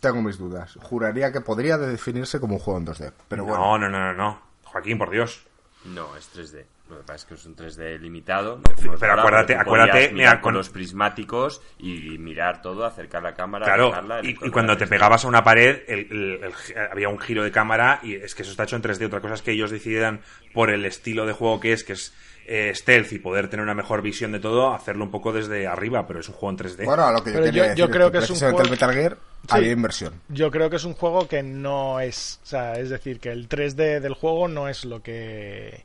Tengo 0.00 0.20
mis 0.20 0.36
dudas. 0.36 0.76
Juraría 0.82 1.30
que 1.30 1.40
podría 1.40 1.78
definirse 1.78 2.40
como 2.40 2.54
un 2.54 2.60
juego 2.60 2.80
en 2.80 2.86
2D. 2.86 3.12
Pero 3.28 3.46
no, 3.46 3.56
bueno. 3.56 3.78
no, 3.78 3.88
no, 3.88 4.12
no, 4.12 4.14
no. 4.14 4.42
Joaquín, 4.64 4.98
por 4.98 5.10
Dios. 5.10 5.46
No, 5.84 6.16
es 6.16 6.28
3D. 6.34 6.64
Lo 6.90 6.98
que 6.98 7.04
pasa 7.04 7.14
es 7.14 7.24
que 7.24 7.34
es 7.34 7.46
un 7.46 7.56
3D 7.56 7.98
limitado. 8.00 8.58
No 8.58 8.96
pero 8.98 9.14
acuérdate, 9.14 9.56
acuérdate, 9.56 10.10
mira, 10.12 10.40
con 10.40 10.54
los 10.54 10.68
prismáticos 10.68 11.62
y 11.78 12.18
mirar 12.18 12.60
todo, 12.60 12.84
acercar 12.84 13.22
la 13.22 13.34
cámara. 13.34 13.64
Claro, 13.64 13.86
dejarla, 13.88 14.20
y, 14.22 14.30
y, 14.30 14.50
cuando 14.50 14.76
te 14.76 14.86
pegabas 14.86 15.24
a 15.24 15.28
una 15.28 15.42
pared, 15.42 15.82
el, 15.88 16.00
el, 16.10 16.44
el, 16.44 16.88
había 16.90 17.08
un 17.08 17.18
giro 17.18 17.44
de 17.44 17.50
cámara 17.50 18.00
y 18.02 18.16
es 18.16 18.34
que 18.34 18.42
eso 18.42 18.50
está 18.50 18.64
hecho 18.64 18.76
en 18.76 18.82
3D. 18.82 19.06
Otra 19.06 19.20
cosa 19.20 19.34
es 19.34 19.42
que 19.42 19.52
ellos 19.52 19.70
decidan 19.70 20.20
por 20.52 20.70
el 20.70 20.84
estilo 20.84 21.24
de 21.24 21.32
juego 21.32 21.60
que 21.60 21.72
es, 21.72 21.84
que 21.84 21.94
es 21.94 22.12
eh, 22.46 22.72
stealth 22.74 23.12
y 23.12 23.18
poder 23.18 23.48
tener 23.48 23.62
una 23.62 23.74
mejor 23.74 24.02
visión 24.02 24.32
de 24.32 24.40
todo, 24.40 24.72
hacerlo 24.72 25.04
un 25.04 25.10
poco 25.10 25.32
desde 25.32 25.66
arriba, 25.66 26.06
pero 26.06 26.20
es 26.20 26.28
un 26.28 26.34
juego 26.34 26.50
en 26.50 26.58
3D. 26.58 26.84
Bueno, 26.84 27.04
a 27.04 27.12
lo 27.12 27.22
que 27.22 27.32
yo, 27.32 27.38
yo, 27.46 27.62
decir 27.62 27.74
yo 27.76 27.90
creo 27.90 28.06
es 28.06 28.12
que 28.12 28.18
es 28.18 28.30
un 28.30 28.36
juego... 28.36 28.52
juego... 28.52 28.64
el 28.64 28.70
Metal 28.70 28.92
Gear 28.92 29.18
sí. 29.42 29.48
había 29.48 29.72
inversión. 29.72 30.20
Yo 30.28 30.50
creo 30.50 30.70
que 30.70 30.76
es 30.76 30.84
un 30.84 30.94
juego 30.94 31.28
que 31.28 31.42
no 31.42 32.00
es, 32.00 32.40
o 32.42 32.46
sea, 32.46 32.74
es 32.74 32.90
decir, 32.90 33.20
que 33.20 33.30
el 33.30 33.48
3D 33.48 34.00
del 34.00 34.14
juego 34.14 34.48
no 34.48 34.68
es 34.68 34.84
lo 34.84 35.02
que 35.02 35.84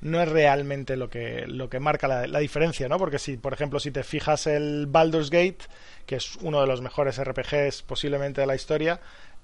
no 0.00 0.22
es 0.22 0.28
realmente 0.28 0.96
lo 0.96 1.10
que 1.10 1.44
lo 1.48 1.68
que 1.68 1.80
marca 1.80 2.06
la, 2.06 2.26
la, 2.28 2.38
diferencia, 2.38 2.88
¿no? 2.88 2.98
Porque 2.98 3.18
si, 3.18 3.36
por 3.36 3.52
ejemplo, 3.52 3.80
si 3.80 3.90
te 3.90 4.04
fijas 4.04 4.46
el 4.46 4.86
Baldur's 4.86 5.30
Gate, 5.30 5.58
que 6.06 6.16
es 6.16 6.36
uno 6.36 6.60
de 6.60 6.68
los 6.68 6.80
mejores 6.80 7.22
RPGs 7.22 7.82
posiblemente 7.82 8.40
de 8.40 8.46
la 8.46 8.54
historia, 8.54 9.00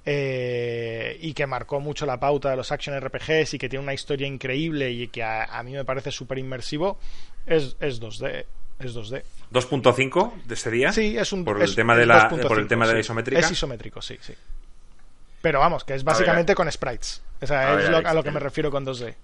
eh, 0.07 1.19
y 1.21 1.33
que 1.33 1.47
marcó 1.47 1.81
mucho 1.81 2.05
la 2.07 2.21
pauta 2.21 2.51
de 2.51 2.57
los 2.57 2.71
action 2.73 2.99
RPGs 3.01 3.55
y 3.55 3.59
que 3.59 3.69
tiene 3.69 3.83
una 3.83 3.95
historia 3.95 4.27
increíble 4.27 4.91
y 4.91 5.09
que 5.09 5.23
a, 5.23 5.45
a 5.45 5.63
mí 5.63 5.73
me 5.73 5.85
parece 5.85 6.11
súper 6.11 6.39
inmersivo, 6.39 6.99
es, 7.47 7.77
es 7.81 8.01
2D. 8.01 8.45
Es 8.79 8.95
2D. 8.95 9.23
2.5 9.53 10.43
de 10.45 10.55
ese 10.55 10.71
día. 10.71 10.93
Sí, 10.93 11.17
es 11.17 11.33
un 11.33 11.45
por 11.45 11.59
el 11.59 11.63
es, 11.63 11.75
tema 11.75 11.97
de 11.97 12.07
la 12.07 12.29
por 12.29 12.59
el 12.59 12.67
tema 12.67 12.85
sí. 12.85 12.89
de 12.89 12.95
la 12.95 13.01
isométrica. 13.01 13.41
Es 13.41 13.51
isométrico, 13.51 14.03
sí, 14.03 14.19
sí. 14.21 14.35
Pero 15.41 15.61
vamos, 15.61 15.85
que 15.85 15.95
es 15.95 16.03
básicamente 16.03 16.51
ver, 16.51 16.57
con 16.57 16.73
sprites. 16.73 17.23
O 17.41 17.47
sea, 17.47 17.61
a 17.61 17.71
es 17.73 17.77
ver, 17.77 17.91
lo, 17.91 17.97
Alex, 17.99 18.11
a 18.11 18.15
lo 18.15 18.23
que 18.25 18.31
me 18.31 18.41
refiero 18.41 18.71
con 18.71 18.85
2D. 18.85 19.15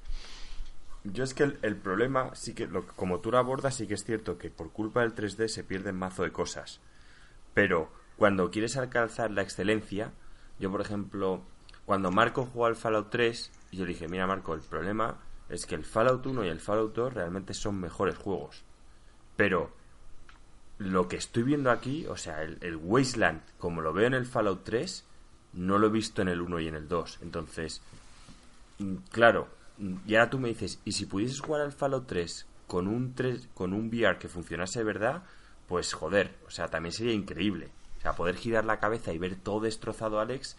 Yo 1.05 1.24
es 1.24 1.35
que 1.35 1.45
el, 1.45 1.59
el 1.62 1.76
problema, 1.76 2.31
sí 2.35 2.55
que 2.55 2.66
lo, 2.66 2.87
como 2.87 3.20
tú 3.20 3.31
lo 3.31 3.39
abordas, 3.39 3.74
sí 3.74 3.87
que 3.87 3.95
es 3.95 4.05
cierto 4.05 4.39
que 4.39 4.51
por 4.51 4.70
culpa 4.70 5.01
del 5.01 5.14
3D 5.14 5.49
se 5.49 5.64
pierden 5.64 5.97
mazo 5.97 6.22
de 6.22 6.31
cosas. 6.31 6.81
Pero 7.55 7.91
cuando 8.16 8.51
quieres 8.51 8.76
alcanzar 8.76 9.31
la 9.31 9.43
excelencia, 9.43 10.12
yo 10.61 10.71
por 10.71 10.83
ejemplo, 10.83 11.43
cuando 11.87 12.11
Marco 12.11 12.47
jugó 12.47 12.67
al 12.67 12.77
Fallout 12.77 13.11
3, 13.11 13.51
yo 13.73 13.87
dije, 13.87 14.07
mira 14.09 14.27
Marco, 14.27 14.55
el 14.55 14.61
problema 14.61 15.17
es 15.49 15.67
que 15.67 15.75
el 15.75 15.85
Fallout 15.85 16.25
1 16.25 16.45
y 16.45 16.49
el 16.49 16.61
Fallout 16.61 16.95
2 16.95 17.15
realmente 17.15 17.55
son 17.55 17.81
mejores 17.81 18.17
juegos. 18.17 18.63
Pero 19.37 19.73
lo 20.79 21.09
que 21.09 21.17
estoy 21.17 21.43
viendo 21.43 21.71
aquí, 21.71 22.07
o 22.07 22.17
sea, 22.17 22.43
el, 22.43 22.59
el 22.61 22.77
Wasteland, 22.77 23.41
como 23.59 23.81
lo 23.81 23.93
veo 23.93 24.07
en 24.07 24.15
el 24.15 24.27
Fallout 24.27 24.63
3, 24.65 25.05
no 25.55 25.79
lo 25.79 25.89
he 25.89 25.91
visto 25.91 26.23
en 26.23 26.29
el 26.29 26.41
1 26.41 26.61
y 26.61 26.69
en 26.69 26.75
el 26.75 26.89
2. 26.89 27.19
Entonces, 27.23 27.81
mm, 28.79 28.97
claro, 29.11 29.49
mm, 29.79 29.97
y 30.07 30.15
ahora 30.15 30.31
tú 30.31 30.39
me 30.39 30.49
dices, 30.49 30.79
¿y 30.85 30.93
si 30.93 31.07
pudieses 31.07 31.41
jugar 31.41 31.63
al 31.63 31.73
Fallout 31.73 32.07
3 32.07 32.47
con 32.67 32.87
un 32.87 33.15
3, 33.15 33.49
con 33.55 33.73
un 33.73 33.89
VR 33.89 34.19
que 34.19 34.29
funcionase 34.29 34.81
de 34.81 34.85
verdad? 34.85 35.23
Pues 35.67 35.93
joder, 35.95 36.37
o 36.47 36.51
sea, 36.51 36.69
también 36.69 36.93
sería 36.93 37.13
increíble. 37.13 37.71
O 38.01 38.03
sea, 38.03 38.17
poder 38.17 38.37
girar 38.37 38.65
la 38.65 38.81
cabeza 38.81 39.13
y 39.13 39.19
ver 39.19 39.37
todo 39.37 39.61
destrozado, 39.61 40.21
Alex, 40.21 40.57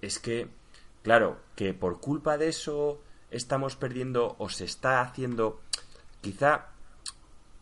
es 0.00 0.18
que, 0.18 0.48
claro, 1.02 1.38
que 1.54 1.74
por 1.74 2.00
culpa 2.00 2.38
de 2.38 2.48
eso 2.48 2.98
estamos 3.30 3.76
perdiendo 3.76 4.36
o 4.38 4.48
se 4.48 4.64
está 4.64 5.02
haciendo, 5.02 5.60
quizá 6.22 6.68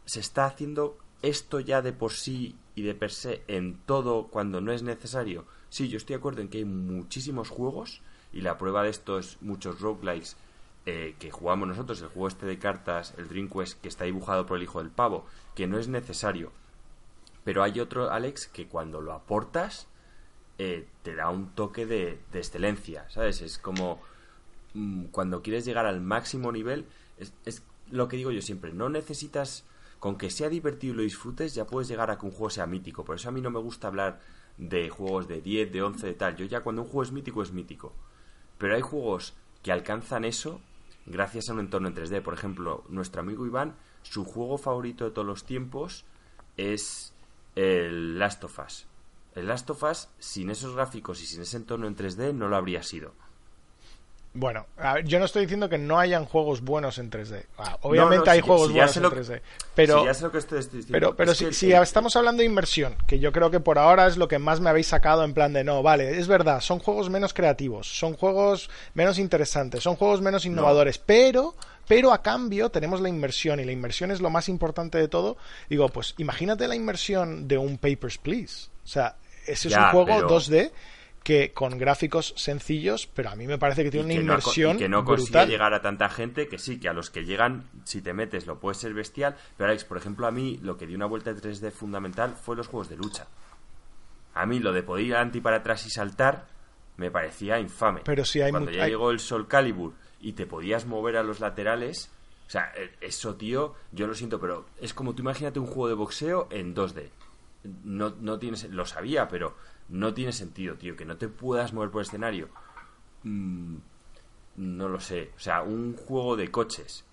se 0.05 0.21
está 0.21 0.45
haciendo 0.45 0.97
esto 1.23 1.61
ya 1.61 1.83
de 1.83 1.93
por 1.93 2.13
sí 2.13 2.57
y 2.75 2.83
de 2.83 2.95
per 2.95 3.11
se 3.11 3.43
en 3.49 3.79
todo 3.85 4.29
cuando 4.29 4.61
no 4.61 4.73
es 4.73 4.83
necesario. 4.83 5.45
Sí, 5.69 5.89
yo 5.89 5.97
estoy 5.97 6.15
de 6.15 6.19
acuerdo 6.19 6.41
en 6.41 6.49
que 6.49 6.59
hay 6.59 6.65
muchísimos 6.65 7.49
juegos 7.49 8.01
y 8.33 8.41
la 8.41 8.59
prueba 8.59 8.83
de 8.85 8.91
esto 8.91 9.19
es 9.19 9.39
muchos 9.41 9.81
roguelikes 9.81 10.37
eh, 10.87 11.15
que 11.19 11.31
jugamos 11.31 11.69
nosotros, 11.69 12.01
el 12.01 12.09
juego 12.09 12.29
este 12.29 12.47
de 12.47 12.59
cartas, 12.59 13.15
el 13.19 13.29
Dream 13.29 13.49
Quest, 13.49 13.81
que 13.81 13.89
está 13.89 14.05
dibujado 14.05 14.47
por 14.47 14.57
el 14.57 14.63
hijo 14.63 14.81
del 14.81 14.91
pavo, 14.91 15.27
que 15.55 15.67
no 15.67 15.79
es 15.79 15.89
necesario. 15.89 16.53
Pero 17.45 17.62
hay 17.62 17.80
otro, 17.80 18.11
Alex, 18.11 18.49
que 18.49 18.66
cuando 18.66 19.01
lo 19.01 19.12
aportas 19.12 19.88
eh, 20.59 20.86
te 21.03 21.14
da 21.14 21.30
un 21.30 21.55
toque 21.55 21.86
de, 21.86 22.18
de 22.32 22.38
excelencia, 22.38 23.09
¿sabes? 23.09 23.41
Es 23.41 23.59
como 23.59 24.01
mm, 24.74 25.05
cuando 25.07 25.43
quieres 25.43 25.64
llegar 25.64 25.86
al 25.86 26.01
máximo 26.01 26.53
nivel, 26.53 26.86
es, 27.18 27.32
es 27.47 27.62
lo 27.91 28.09
que 28.09 28.16
digo 28.16 28.30
yo 28.30 28.43
siempre, 28.43 28.72
no 28.72 28.88
necesitas, 28.88 29.64
con 29.99 30.16
que 30.16 30.30
sea 30.30 30.49
divertido 30.49 30.95
y 30.95 30.97
lo 30.99 31.03
disfrutes, 31.03 31.55
ya 31.55 31.66
puedes 31.66 31.88
llegar 31.88 32.11
a 32.11 32.18
que 32.18 32.26
un 32.26 32.32
juego 32.32 32.51
sea 32.51 32.66
mítico. 32.66 33.05
Por 33.05 33.16
eso 33.16 33.28
a 33.28 33.32
mí 33.32 33.41
no 33.41 33.51
me 33.51 33.59
gusta 33.59 33.88
hablar 33.88 34.20
de 34.57 34.88
juegos 34.91 35.28
de 35.28 35.41
10, 35.41 35.72
de 35.72 35.82
11, 35.82 36.07
de 36.07 36.14
tal. 36.14 36.36
Yo 36.36 36.45
ya 36.47 36.61
cuando 36.61 36.82
un 36.82 36.88
juego 36.88 37.03
es 37.03 37.12
mítico, 37.12 37.43
es 37.43 37.53
mítico. 37.53 37.93
Pero 38.59 38.74
hay 38.74 38.82
juegos 38.82 39.34
que 39.62 39.72
alcanzan 39.72 40.24
eso 40.24 40.61
gracias 41.07 41.49
a 41.49 41.55
un 41.55 41.61
entorno 41.61 41.88
en 41.88 41.95
3D. 41.95 42.22
Por 42.22 42.34
ejemplo, 42.34 42.84
nuestro 42.88 43.20
amigo 43.20 43.47
Iván, 43.47 43.74
su 44.03 44.24
juego 44.24 44.59
favorito 44.59 45.05
de 45.05 45.11
todos 45.11 45.26
los 45.26 45.45
tiempos 45.45 46.05
es 46.57 47.14
el 47.55 48.18
Last 48.18 48.44
of 48.44 48.59
Us. 48.59 48.86
El 49.34 49.46
Last 49.46 49.70
of 49.70 49.82
Us, 49.82 50.09
sin 50.18 50.51
esos 50.51 50.74
gráficos 50.74 51.22
y 51.22 51.26
sin 51.26 51.42
ese 51.42 51.57
entorno 51.57 51.86
en 51.86 51.96
3D, 51.96 52.34
no 52.34 52.48
lo 52.48 52.57
habría 52.57 52.82
sido. 52.82 53.14
Bueno, 54.32 54.66
ver, 54.76 55.05
yo 55.05 55.18
no 55.18 55.24
estoy 55.24 55.42
diciendo 55.42 55.68
que 55.68 55.76
no 55.76 55.98
hayan 55.98 56.24
juegos 56.24 56.61
buenos 56.61 56.98
en 56.98 57.11
3D. 57.11 57.46
Ah, 57.59 57.78
obviamente 57.82 58.18
no, 58.18 58.24
no, 58.26 58.30
hay 58.30 58.40
juegos 58.40 58.68
si 58.68 58.74
buenos 58.74 58.96
en 58.96 59.03
3D. 59.03 59.40
Pero, 59.74 60.05
pero, 60.88 61.16
pero 61.16 61.32
es 61.32 61.38
si, 61.38 61.46
que, 61.46 61.53
si 61.53 61.72
eh, 61.72 61.82
estamos 61.82 62.14
hablando 62.14 62.40
de 62.40 62.46
inversión, 62.46 62.96
que 63.09 63.18
yo 63.18 63.32
creo 63.32 63.51
que 63.51 63.59
por 63.59 63.78
ahora 63.78 64.07
es 64.07 64.16
lo 64.16 64.28
que 64.28 64.38
más 64.38 64.61
me 64.61 64.70
habéis 64.70 64.86
sacado 64.86 65.24
en 65.24 65.34
plan 65.34 65.53
de 65.53 65.64
no, 65.64 65.82
vale, 65.82 66.16
es 66.16 66.28
verdad, 66.28 66.61
son 66.61 66.78
juegos 66.78 67.11
menos 67.11 67.34
creativos, 67.34 67.88
son 67.98 68.14
juegos 68.14 68.70
menos 68.94 69.18
interesantes, 69.18 69.82
son 69.82 69.96
juegos 69.96 70.20
menos 70.20 70.46
innovadores, 70.46 70.98
pero 70.98 71.57
pero 71.91 72.12
a 72.12 72.22
cambio 72.22 72.70
tenemos 72.70 73.01
la 73.01 73.09
inversión 73.09 73.59
y 73.59 73.64
la 73.64 73.72
inversión 73.72 74.12
es 74.12 74.20
lo 74.20 74.30
más 74.30 74.49
importante 74.49 74.97
de 74.97 75.09
todo. 75.09 75.36
Digo, 75.68 75.88
pues 75.88 76.14
imagínate 76.18 76.68
la 76.68 76.76
inversión 76.76 77.49
de 77.49 77.59
un 77.59 77.78
Papers, 77.78 78.16
Please. 78.18 78.68
O 78.84 78.86
sea, 78.86 79.16
ese 79.45 79.66
es 79.68 79.76
un 79.76 79.82
juego 79.91 80.07
pero- 80.07 80.28
2D 80.28 80.70
que 81.24 81.53
con 81.53 81.76
gráficos 81.78 82.32
sencillos, 82.36 83.09
pero 83.12 83.30
a 83.30 83.34
mí 83.34 83.47
me 83.49 83.59
parece 83.59 83.82
que 83.82 83.91
tiene 83.91 84.14
una 84.20 84.38
que 84.38 84.62
no, 84.62 84.72
y 84.72 84.76
que 84.78 84.88
no 84.88 85.05
consigue 85.05 85.47
llegar 85.47 85.74
a 85.74 85.82
tanta 85.82 86.09
gente 86.09 86.47
que 86.47 86.59
sí, 86.59 86.78
que 86.78 86.88
a 86.88 86.93
los 86.93 87.11
que 87.11 87.24
llegan, 87.24 87.68
si 87.84 88.01
te 88.03 88.12
metes, 88.14 88.47
lo 88.47 88.61
puede 88.61 88.76
ser 88.76 88.95
bestial. 88.95 89.36
Pero 89.57 89.68
Alex, 89.70 89.84
por 89.84 89.97
ejemplo, 89.99 90.28
a 90.28 90.30
mí 90.30 90.59
lo 90.62 90.78
que 90.78 90.86
dio 90.86 90.97
una 90.97 91.07
vuelta 91.07 91.34
de 91.34 91.41
3D 91.43 91.72
fundamental 91.72 92.36
fue 92.41 92.55
los 92.55 92.68
juegos 92.68 92.88
de 92.88 92.97
lucha. 92.97 93.26
A 94.34 94.47
mí 94.47 94.61
lo 94.61 94.72
de 94.72 94.82
poder 94.84 95.07
ir 95.07 95.14
adelante 95.14 95.38
y 95.38 95.41
para 95.41 95.57
atrás 95.57 95.84
y 95.86 95.91
saltar 95.91 96.47
me 96.97 97.11
parecía 97.11 97.59
infame. 97.59 98.03
Pero 98.05 98.24
sí 98.24 98.41
hay 98.41 98.53
Cuando 98.53 98.70
ya 98.70 98.84
hay- 98.84 98.91
llegó 98.91 99.11
el 99.11 99.18
Sol 99.18 99.49
Calibur 99.49 99.93
y 100.21 100.33
te 100.33 100.47
podías 100.47 100.87
mover 100.87 101.16
a 101.16 101.23
los 101.23 101.41
laterales, 101.41 102.11
o 102.47 102.51
sea, 102.51 102.73
eh, 102.77 102.91
eso, 103.01 103.35
tío, 103.37 103.75
yo 103.93 104.07
lo 104.07 104.14
siento, 104.14 104.41
pero 104.41 104.66
es 104.81 104.93
como 104.95 105.14
tú 105.14 105.23
imagínate 105.23 105.59
un 105.61 105.66
juego 105.66 105.89
de 105.89 105.95
boxeo 105.95 106.49
en 106.51 106.75
2D. 106.75 107.09
No, 107.85 108.14
no 108.21 108.39
tienes, 108.39 108.64
lo 108.71 108.87
sabía, 108.87 109.29
pero 109.29 109.55
no 109.89 110.14
tiene 110.14 110.33
sentido, 110.33 110.75
tío, 110.77 110.97
que 110.97 111.05
no 111.05 111.16
te 111.16 111.29
puedas 111.29 111.73
mover 111.73 111.91
por 111.91 112.01
el 112.03 112.07
escenario. 112.07 112.49
Mm, 113.25 113.77
no 114.57 114.89
lo 114.89 115.01
sé. 115.01 115.31
O 115.37 115.41
sea, 115.41 115.62
un 115.62 115.95
juego 115.97 116.37
de 116.37 116.51
coches. 116.51 117.05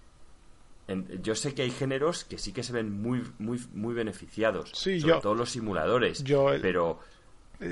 En- 0.87 1.21
yo 1.21 1.35
sé 1.35 1.53
que 1.53 1.63
hay 1.63 1.71
géneros 1.71 2.23
que 2.23 2.37
sí 2.37 2.53
que 2.53 2.63
se 2.63 2.71
ven 2.73 3.01
muy, 3.01 3.23
muy, 3.39 3.59
muy 3.73 3.93
beneficiados. 3.93 4.71
Sí, 4.73 4.99
sobre 5.01 5.15
yo- 5.15 5.19
todo 5.21 5.35
los 5.35 5.49
simuladores. 5.49 6.23
yo 6.23 6.47
pero 6.61 6.99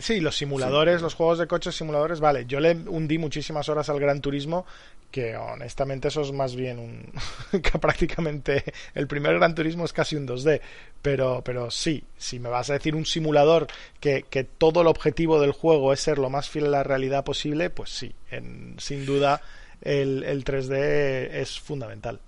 Sí, 0.01 0.19
los 0.19 0.35
simuladores, 0.35 1.01
los 1.01 1.13
juegos 1.13 1.37
de 1.37 1.47
coches 1.47 1.75
simuladores, 1.75 2.19
vale. 2.19 2.45
Yo 2.47 2.59
le 2.59 2.71
hundí 2.73 3.17
muchísimas 3.19 3.69
horas 3.69 3.87
al 3.89 3.99
Gran 3.99 4.19
Turismo, 4.19 4.65
que 5.11 5.35
honestamente 5.35 6.07
eso 6.07 6.21
es 6.21 6.31
más 6.31 6.55
bien 6.55 6.79
un... 6.79 7.11
que 7.61 7.77
prácticamente 7.77 8.63
el 8.95 9.05
primer 9.07 9.35
Gran 9.35 9.53
Turismo 9.53 9.85
es 9.85 9.93
casi 9.93 10.15
un 10.15 10.27
2D. 10.27 10.59
Pero, 11.03 11.43
pero 11.45 11.69
sí, 11.69 12.03
si 12.17 12.39
me 12.39 12.49
vas 12.49 12.71
a 12.71 12.73
decir 12.73 12.95
un 12.95 13.05
simulador 13.05 13.67
que, 13.99 14.23
que 14.27 14.43
todo 14.43 14.81
el 14.81 14.87
objetivo 14.87 15.39
del 15.39 15.51
juego 15.51 15.93
es 15.93 15.99
ser 15.99 16.17
lo 16.17 16.31
más 16.31 16.49
fiel 16.49 16.65
a 16.65 16.69
la 16.69 16.83
realidad 16.83 17.23
posible, 17.23 17.69
pues 17.69 17.91
sí, 17.91 18.15
en- 18.31 18.75
sin 18.79 19.05
duda 19.05 19.39
el, 19.81 20.23
el 20.23 20.43
3D 20.43 21.29
es 21.31 21.59
fundamental. 21.59 22.19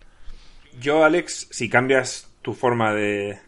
Yo, 0.79 1.03
Alex, 1.03 1.47
si 1.49 1.69
cambias 1.69 2.29
tu 2.43 2.53
forma 2.53 2.93
de, 2.93 3.39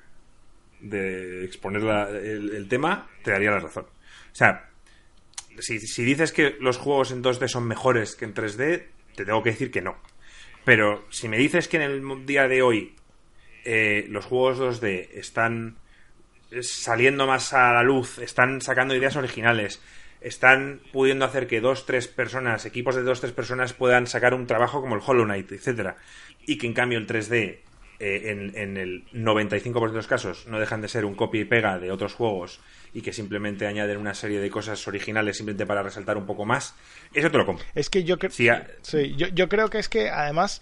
de 0.81 1.45
exponer 1.45 1.83
la- 1.83 2.09
el, 2.09 2.55
el 2.55 2.67
tema, 2.67 3.07
te 3.23 3.29
daría 3.31 3.51
la 3.51 3.59
razón. 3.59 3.85
O 4.31 4.35
sea, 4.35 4.69
si, 5.59 5.79
si 5.79 6.03
dices 6.03 6.31
que 6.31 6.55
los 6.59 6.77
juegos 6.77 7.11
en 7.11 7.23
2D 7.23 7.47
son 7.47 7.67
mejores 7.67 8.15
que 8.15 8.25
en 8.25 8.33
3D, 8.33 8.85
te 9.15 9.25
tengo 9.25 9.43
que 9.43 9.51
decir 9.51 9.71
que 9.71 9.81
no. 9.81 9.97
Pero 10.65 11.05
si 11.09 11.27
me 11.27 11.37
dices 11.37 11.67
que 11.67 11.77
en 11.77 11.83
el 11.83 12.25
día 12.25 12.47
de 12.47 12.61
hoy 12.61 12.95
eh, 13.65 14.05
los 14.09 14.25
juegos 14.25 14.59
2D 14.59 15.09
están 15.13 15.77
saliendo 16.61 17.27
más 17.27 17.53
a 17.53 17.73
la 17.73 17.83
luz, 17.83 18.19
están 18.19 18.61
sacando 18.61 18.95
ideas 18.95 19.15
originales, 19.15 19.81
están 20.21 20.81
pudiendo 20.91 21.25
hacer 21.25 21.47
que 21.47 21.61
dos, 21.61 21.85
tres 21.85 22.07
personas, 22.07 22.65
equipos 22.65 22.95
de 22.95 23.03
dos, 23.03 23.21
tres 23.21 23.33
personas 23.33 23.73
puedan 23.73 24.07
sacar 24.07 24.33
un 24.33 24.47
trabajo 24.47 24.81
como 24.81 24.95
el 24.95 25.01
Hollow 25.05 25.25
Knight, 25.25 25.51
etcétera, 25.51 25.97
y 26.45 26.57
que 26.57 26.67
en 26.67 26.73
cambio 26.73 26.97
el 26.97 27.07
3D 27.07 27.59
eh, 27.99 28.31
en, 28.31 28.55
en 28.55 28.77
el 28.77 29.05
95% 29.11 29.89
de 29.89 29.95
los 29.95 30.07
casos 30.07 30.47
no 30.47 30.59
dejan 30.59 30.81
de 30.81 30.87
ser 30.87 31.05
un 31.05 31.15
copia 31.15 31.41
y 31.41 31.45
pega 31.45 31.79
de 31.79 31.91
otros 31.91 32.13
juegos 32.13 32.59
y 32.93 33.01
que 33.01 33.13
simplemente 33.13 33.67
añaden 33.67 33.97
una 33.97 34.13
serie 34.13 34.39
de 34.39 34.49
cosas 34.49 34.87
originales 34.87 35.37
simplemente 35.37 35.65
para 35.65 35.83
resaltar 35.83 36.17
un 36.17 36.25
poco 36.25 36.45
más, 36.45 36.75
eso 37.13 37.29
te 37.29 37.37
lo 37.37 37.45
compro. 37.45 37.65
Es 37.75 37.89
que 37.89 38.03
yo 38.03 38.17
creo. 38.17 38.31
Sí, 38.31 38.47
yo, 39.15 39.27
yo 39.27 39.49
creo 39.49 39.69
que 39.69 39.79
es 39.79 39.89
que 39.89 40.09
además, 40.09 40.61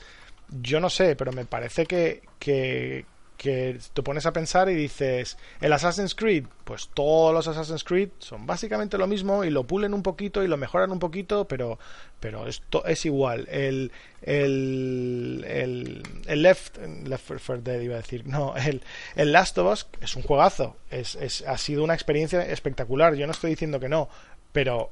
yo 0.62 0.80
no 0.80 0.90
sé, 0.90 1.16
pero 1.16 1.32
me 1.32 1.46
parece 1.46 1.86
que, 1.86 2.24
que, 2.40 3.06
que 3.38 3.78
te 3.94 4.04
pones 4.04 4.26
a 4.26 4.34
pensar 4.34 4.68
y 4.70 4.76
dices, 4.76 5.38
el 5.62 5.72
Assassin's 5.72 6.16
Creed, 6.16 6.46
pues 6.64 6.90
todos 6.94 7.34
los 7.34 7.48
Assassin's 7.48 7.84
Creed 7.84 8.10
son 8.18 8.46
básicamente 8.48 8.98
lo 8.98 9.08
mismo 9.08 9.44
y 9.44 9.52
lo 9.52 9.64
pulen 9.64 9.94
un 9.94 10.02
poquito 10.04 10.44
y 10.44 10.48
lo 10.48 10.58
mejoran 10.58 10.92
un 10.92 11.00
poquito, 11.00 11.48
pero, 11.48 11.78
pero 12.20 12.48
esto 12.48 12.84
es 12.86 13.06
igual. 13.06 13.48
El, 13.50 13.92
el, 14.24 15.46
el, 15.48 16.42
Left, 16.42 16.78
Left 17.06 17.28
4 17.28 17.62
Dead 17.62 17.82
iba 17.82 17.96
a 17.96 18.02
decir, 18.02 18.26
no, 18.26 18.56
el, 18.58 18.82
el 19.16 19.32
Last 19.32 19.58
of 19.60 19.72
Us 19.72 19.88
es 20.02 20.16
un 20.16 20.24
juegazo, 20.24 20.76
es, 20.90 21.16
es, 21.16 21.44
ha 21.48 21.58
sido 21.58 21.84
una 21.84 21.94
experiencia 21.94 22.42
espectacular, 22.42 23.14
yo 23.14 23.28
no 23.28 23.32
estoy 23.32 23.52
diciendo 23.52 23.80
que 23.80 23.90
no, 23.90 24.10
pero 24.52 24.90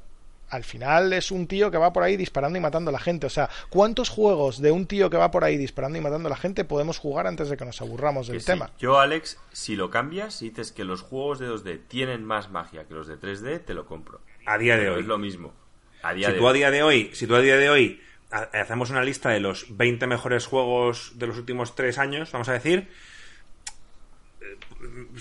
al 0.48 0.64
final 0.64 1.12
es 1.12 1.30
un 1.30 1.46
tío 1.46 1.70
que 1.70 1.78
va 1.78 1.92
por 1.92 2.02
ahí 2.02 2.16
disparando 2.16 2.58
y 2.58 2.60
matando 2.60 2.90
a 2.90 2.92
la 2.92 2.98
gente. 3.00 3.26
O 3.26 3.30
sea, 3.30 3.48
¿cuántos 3.68 4.08
juegos 4.08 4.60
de 4.62 4.70
un 4.70 4.86
tío 4.86 5.10
que 5.10 5.16
va 5.16 5.30
por 5.30 5.42
ahí 5.44 5.56
disparando 5.56 5.98
y 5.98 6.00
matando 6.00 6.28
a 6.28 6.30
la 6.30 6.36
gente 6.36 6.64
podemos 6.64 6.98
jugar 6.98 7.26
antes 7.26 7.48
de 7.48 7.56
que 7.56 7.64
nos 7.64 7.80
aburramos 7.82 8.28
del 8.28 8.36
que 8.36 8.40
sí. 8.40 8.46
tema? 8.46 8.70
Yo, 8.78 8.98
Alex, 9.00 9.38
si 9.52 9.76
lo 9.76 9.90
cambias, 9.90 10.34
si 10.34 10.50
dices 10.50 10.72
que 10.72 10.84
los 10.84 11.02
juegos 11.02 11.38
de 11.38 11.48
2D 11.48 11.80
tienen 11.88 12.24
más 12.24 12.50
magia 12.50 12.84
que 12.84 12.94
los 12.94 13.06
de 13.08 13.18
3D, 13.18 13.64
te 13.64 13.74
lo 13.74 13.86
compro. 13.86 14.20
A 14.46 14.58
día 14.58 14.74
de 14.76 14.82
Pero 14.82 14.94
hoy. 14.94 15.00
es 15.00 15.06
lo 15.06 15.18
mismo. 15.18 15.52
A 16.02 16.14
día 16.14 16.28
si 16.28 16.32
de 16.34 16.38
tú 16.38 16.46
a 16.46 16.50
hoy. 16.52 16.58
día 16.58 16.70
de 16.70 16.82
hoy, 16.82 17.10
si 17.14 17.26
tú 17.26 17.34
a 17.34 17.40
día 17.40 17.56
de 17.56 17.68
hoy 17.68 18.00
ha- 18.30 18.48
hacemos 18.60 18.90
una 18.90 19.02
lista 19.02 19.30
de 19.30 19.40
los 19.40 19.76
20 19.76 20.06
mejores 20.06 20.46
juegos 20.46 21.12
de 21.16 21.26
los 21.26 21.36
últimos 21.38 21.74
tres 21.74 21.98
años, 21.98 22.30
vamos 22.30 22.48
a 22.48 22.52
decir, 22.52 22.88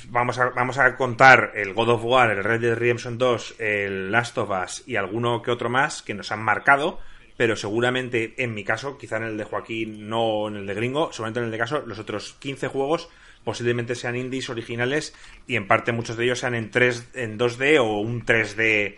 vamos 0.09 0.37
a, 0.39 0.49
vamos 0.49 0.77
a 0.77 0.95
contar 0.95 1.51
el 1.55 1.73
God 1.73 1.89
of 1.89 2.03
War, 2.03 2.31
el 2.31 2.43
Red 2.43 2.61
Dead 2.61 2.75
Redemption 2.75 3.17
2, 3.17 3.55
el 3.59 4.11
Last 4.11 4.37
of 4.37 4.49
Us 4.49 4.83
y 4.85 4.95
alguno 4.95 5.41
que 5.41 5.51
otro 5.51 5.69
más 5.69 6.01
que 6.01 6.13
nos 6.13 6.31
han 6.31 6.41
marcado, 6.41 6.99
pero 7.37 7.55
seguramente 7.55 8.33
en 8.37 8.53
mi 8.53 8.63
caso, 8.63 8.97
quizá 8.97 9.17
en 9.17 9.23
el 9.23 9.37
de 9.37 9.43
Joaquín, 9.43 10.09
no 10.09 10.47
en 10.47 10.55
el 10.55 10.67
de 10.67 10.73
Gringo, 10.73 11.11
seguramente 11.11 11.39
en 11.39 11.45
el 11.45 11.51
de 11.51 11.57
caso, 11.57 11.83
los 11.85 11.99
otros 11.99 12.35
15 12.39 12.67
juegos 12.67 13.09
posiblemente 13.43 13.95
sean 13.95 14.15
indies 14.15 14.49
originales 14.49 15.13
y 15.47 15.55
en 15.55 15.67
parte 15.67 15.91
muchos 15.91 16.17
de 16.17 16.25
ellos 16.25 16.39
sean 16.39 16.55
en 16.55 16.71
3 16.71 17.09
en 17.13 17.37
2D 17.37 17.79
o 17.79 17.99
un 17.99 18.25
3D 18.25 18.97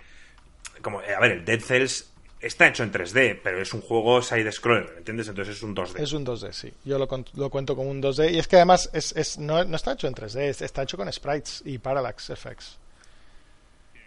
como 0.82 1.00
a 1.00 1.20
ver, 1.20 1.32
el 1.32 1.46
Dead 1.46 1.60
Cells 1.60 2.14
está 2.40 2.68
hecho 2.68 2.84
en 2.84 2.92
3D, 2.92 3.40
pero 3.44 3.62
es 3.62 3.74
un 3.74 3.82
juego 3.82 4.22
side 4.22 4.52
scroller, 4.52 4.94
¿entiendes? 4.98 5.28
Entonces 5.28 5.58
es 5.58 5.64
un 5.64 5.76
2D. 5.76 6.00
Es 6.02 6.14
un 6.14 6.26
2D, 6.26 6.52
sí. 6.54 6.74
Yo 6.86 6.98
lo, 7.00 7.08
lo 7.36 7.50
cuento 7.50 7.76
como 7.76 7.90
un 7.90 8.02
2D. 8.02 8.32
Y 8.32 8.40
es 8.40 8.48
que 8.48 8.58
además 8.58 8.90
es, 8.94 9.12
es- 9.16 9.38
no, 9.38 9.64
no 9.66 9.76
está 9.76 9.94
hecho 9.94 10.08
en 10.08 10.14
3D, 10.16 10.50
es- 10.50 10.62
está 10.62 10.84
hecho 10.84 10.98
con 10.98 11.12
sprites 11.12 11.62
y 11.66 11.78
parallax 11.78 12.30
effects. 12.30 12.78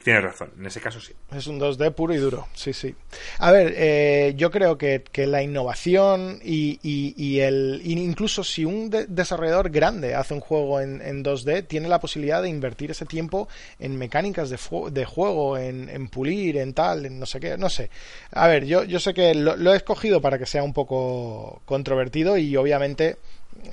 Tienes 0.03 0.23
razón, 0.23 0.51
en 0.59 0.65
ese 0.65 0.81
caso 0.81 0.99
sí. 0.99 1.13
Es 1.31 1.47
un 1.47 1.61
2D 1.61 1.93
puro 1.93 2.15
y 2.15 2.17
duro, 2.17 2.49
sí, 2.55 2.73
sí. 2.73 2.95
A 3.39 3.51
ver, 3.53 3.75
eh, 3.77 4.33
yo 4.35 4.51
creo 4.51 4.79
que, 4.79 5.05
que 5.13 5.27
la 5.27 5.43
innovación 5.43 6.41
y, 6.43 6.79
y- 6.83 7.13
y 7.23 7.41
el 7.41 7.83
incluso 7.85 8.43
si 8.43 8.65
un 8.65 8.89
de- 8.89 9.05
desarrollador 9.07 9.69
grande 9.69 10.15
hace 10.15 10.33
un 10.33 10.41
juego 10.41 10.81
en, 10.81 11.03
en 11.03 11.23
2D, 11.23 11.67
tiene 11.67 11.87
la 11.89 12.01
posibilidad 12.01 12.41
de 12.41 12.49
invertir 12.49 12.91
ese 12.91 13.05
tiempo 13.05 13.47
en 13.79 13.99
mecánicas 13.99 14.49
de, 14.49 14.59
de 14.91 15.05
juego, 15.05 15.59
en, 15.59 16.09
pulir, 16.09 16.57
en 16.57 16.73
tal, 16.73 17.05
en 17.05 17.19
no 17.21 17.27
sé 17.27 17.39
qué, 17.39 17.59
no 17.59 17.69
sé. 17.69 17.91
A 18.33 18.49
ver, 18.49 18.65
yo, 18.65 18.85
yo 18.85 19.01
sé 19.01 19.13
que 19.13 19.35
lo 19.35 19.73
he 19.75 19.77
escogido 19.77 20.23
para 20.23 20.39
que 20.39 20.47
sea 20.47 20.63
un 20.63 20.73
poco 20.73 21.61
controvertido 21.67 22.39
y 22.39 22.57
obviamente 22.57 23.17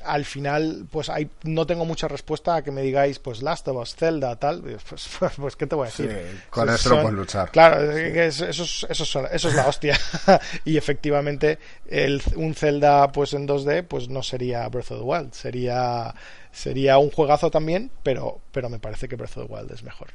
al 0.03 0.25
final, 0.25 0.85
pues 0.91 1.09
hay, 1.09 1.29
no 1.43 1.65
tengo 1.65 1.85
mucha 1.85 2.07
respuesta 2.07 2.55
a 2.55 2.63
que 2.63 2.71
me 2.71 2.81
digáis, 2.81 3.19
pues 3.19 3.41
Last 3.41 3.67
of 3.67 3.77
Us, 3.77 3.95
Zelda, 3.95 4.35
tal. 4.35 4.61
Pues, 4.87 5.09
pues, 5.19 5.33
pues 5.35 5.55
¿qué 5.55 5.67
te 5.67 5.75
voy 5.75 5.87
a 5.87 5.89
decir? 5.89 6.09
Sí, 6.09 6.39
con 6.49 6.69
eso 6.69 6.95
no 6.95 7.01
puedes 7.01 7.17
luchar. 7.17 7.51
Claro, 7.51 7.91
eso, 7.91 8.45
es, 8.45 8.59
eso, 8.59 8.63
es, 8.63 9.31
eso 9.31 9.49
es 9.49 9.55
la 9.55 9.67
hostia. 9.67 9.99
y 10.65 10.77
efectivamente, 10.77 11.59
el, 11.87 12.21
un 12.35 12.53
Zelda 12.53 13.11
pues 13.11 13.33
en 13.33 13.47
2D, 13.47 13.83
pues 13.83 14.09
no 14.09 14.23
sería 14.23 14.67
Breath 14.69 14.91
of 14.91 14.99
the 14.99 15.03
Wild, 15.03 15.33
sería, 15.33 16.13
sería 16.51 16.97
un 16.97 17.11
juegazo 17.11 17.51
también, 17.51 17.91
pero, 18.03 18.41
pero 18.51 18.69
me 18.69 18.79
parece 18.79 19.07
que 19.07 19.15
Breath 19.15 19.37
of 19.37 19.47
the 19.47 19.53
Wild 19.53 19.71
es 19.71 19.83
mejor. 19.83 20.09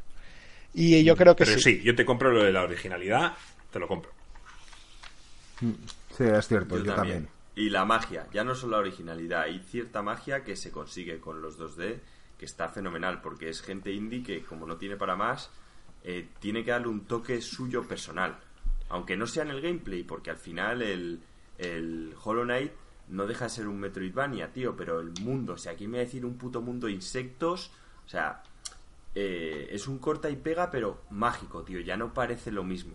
Y 0.75 1.03
yo 1.05 1.17
creo 1.17 1.37
que 1.37 1.45
pero 1.45 1.59
sí. 1.59 1.83
yo 1.83 1.95
te 1.95 2.05
compro 2.05 2.31
lo 2.31 2.43
de 2.43 2.53
la 2.53 2.63
originalidad, 2.63 3.33
te 3.71 3.79
lo 3.79 3.87
compro. 3.87 4.11
Sí, 5.61 6.25
es 6.25 6.49
cierto, 6.49 6.83
yo, 6.83 6.95
también. 6.95 7.29
Y 7.55 7.69
la 7.69 7.85
magia, 7.85 8.29
ya 8.33 8.45
no 8.45 8.55
solo 8.55 8.73
la 8.73 8.79
originalidad, 8.79 9.43
hay 9.43 9.61
cierta 9.61 10.03
magia 10.03 10.43
que 10.43 10.57
se 10.57 10.71
consigue 10.71 11.21
con 11.21 11.43
los 11.43 11.59
2D 11.59 12.01
que 12.39 12.47
está 12.47 12.69
fenomenal, 12.69 13.21
porque 13.21 13.49
es 13.49 13.61
gente 13.63 13.93
indie 13.93 14.23
que, 14.23 14.43
como 14.43 14.67
no 14.67 14.77
tiene 14.77 14.97
para 14.97 15.17
más, 15.17 15.51
eh, 16.03 16.29
tiene 16.41 16.65
que 16.65 16.71
darle 16.71 16.89
un 16.89 17.05
toque 17.05 17.41
suyo 17.41 17.87
personal. 17.87 18.39
Aunque 18.89 19.17
no 19.17 19.27
sea 19.27 19.45
en 19.45 19.51
el 19.51 19.61
gameplay, 19.61 20.03
porque 20.03 20.31
al 20.31 20.39
final 20.39 20.83
el, 20.83 21.21
el 21.59 22.15
Hollow 22.23 22.45
Knight 22.45 22.73
no 23.09 23.27
deja 23.27 23.45
de 23.45 23.51
ser 23.51 23.69
un 23.69 23.79
Metroidvania, 23.79 24.53
tío, 24.53 24.75
pero 24.75 25.01
el 25.01 25.13
mundo, 25.21 25.53
o 25.55 25.59
sea, 25.59 25.73
aquí 25.73 25.87
me 25.87 25.93
voy 25.93 26.01
a 26.01 26.05
decir 26.05 26.25
un 26.25 26.37
puto 26.37 26.63
mundo 26.63 26.87
de 26.87 26.95
insectos, 26.95 27.71
o 28.05 28.09
sea, 28.09 28.43
eh, 29.15 29.69
es 29.71 29.87
un 29.87 29.99
corta 29.99 30.31
y 30.31 30.37
pega, 30.37 30.71
pero 30.71 31.03
mágico, 31.11 31.63
tío, 31.63 31.81
ya 31.81 31.97
no 31.97 32.15
parece 32.15 32.51
lo 32.51 32.65
mismo. 32.65 32.95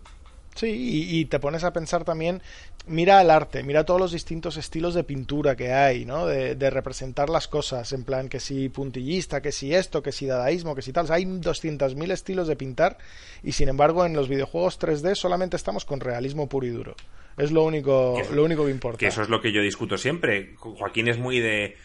Sí, 0.58 1.06
y, 1.08 1.24
te 1.26 1.38
pones 1.38 1.62
a 1.62 1.72
pensar 1.72 2.02
también, 2.02 2.42
mira 2.88 3.22
el 3.22 3.30
arte, 3.30 3.62
mira 3.62 3.84
todos 3.84 4.00
los 4.00 4.10
distintos 4.10 4.56
estilos 4.56 4.92
de 4.92 5.04
pintura 5.04 5.54
que 5.54 5.72
hay, 5.72 6.04
¿no? 6.04 6.26
De, 6.26 6.70
representar 6.70 7.30
las 7.30 7.46
cosas, 7.46 7.92
en 7.92 8.02
plan 8.02 8.28
que 8.28 8.40
si 8.40 8.68
puntillista, 8.68 9.40
que 9.40 9.52
si 9.52 9.72
esto, 9.72 10.02
que 10.02 10.10
si 10.10 10.26
dadaísmo, 10.26 10.74
que 10.74 10.82
si 10.82 10.92
tal. 10.92 11.06
hay 11.12 11.26
200.000 11.26 12.10
estilos 12.10 12.48
de 12.48 12.56
pintar 12.56 12.98
y 13.44 13.52
sin 13.52 13.68
embargo 13.68 14.04
en 14.04 14.14
los 14.14 14.28
videojuegos 14.28 14.80
3D 14.80 15.14
solamente 15.14 15.54
estamos 15.54 15.84
con 15.84 16.00
realismo 16.00 16.48
puro 16.48 16.66
y 16.66 16.70
duro. 16.70 16.96
Es 17.36 17.52
lo 17.52 17.62
único, 17.62 18.20
lo 18.34 18.42
único 18.42 18.64
que 18.64 18.72
importa. 18.72 18.98
Que 18.98 19.06
eso 19.06 19.22
es 19.22 19.28
lo 19.28 19.40
que 19.40 19.52
yo 19.52 19.62
discuto 19.62 19.96
siempre. 19.96 20.56
Joaquín 20.56 21.06
es 21.06 21.18
muy 21.18 21.38
de 21.38 21.76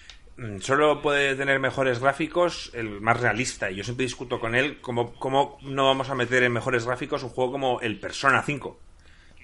solo 0.59 1.01
puede 1.01 1.35
tener 1.35 1.59
mejores 1.59 1.99
gráficos 1.99 2.71
el 2.73 3.01
más 3.01 3.19
realista. 3.19 3.69
Y 3.69 3.75
yo 3.75 3.83
siempre 3.83 4.05
discuto 4.05 4.39
con 4.39 4.55
él 4.55 4.79
cómo, 4.81 5.13
cómo 5.15 5.59
no 5.61 5.85
vamos 5.85 6.09
a 6.09 6.15
meter 6.15 6.43
en 6.43 6.51
mejores 6.51 6.85
gráficos 6.85 7.23
un 7.23 7.29
juego 7.29 7.51
como 7.51 7.81
el 7.81 7.99
Persona 7.99 8.41
5. 8.41 8.79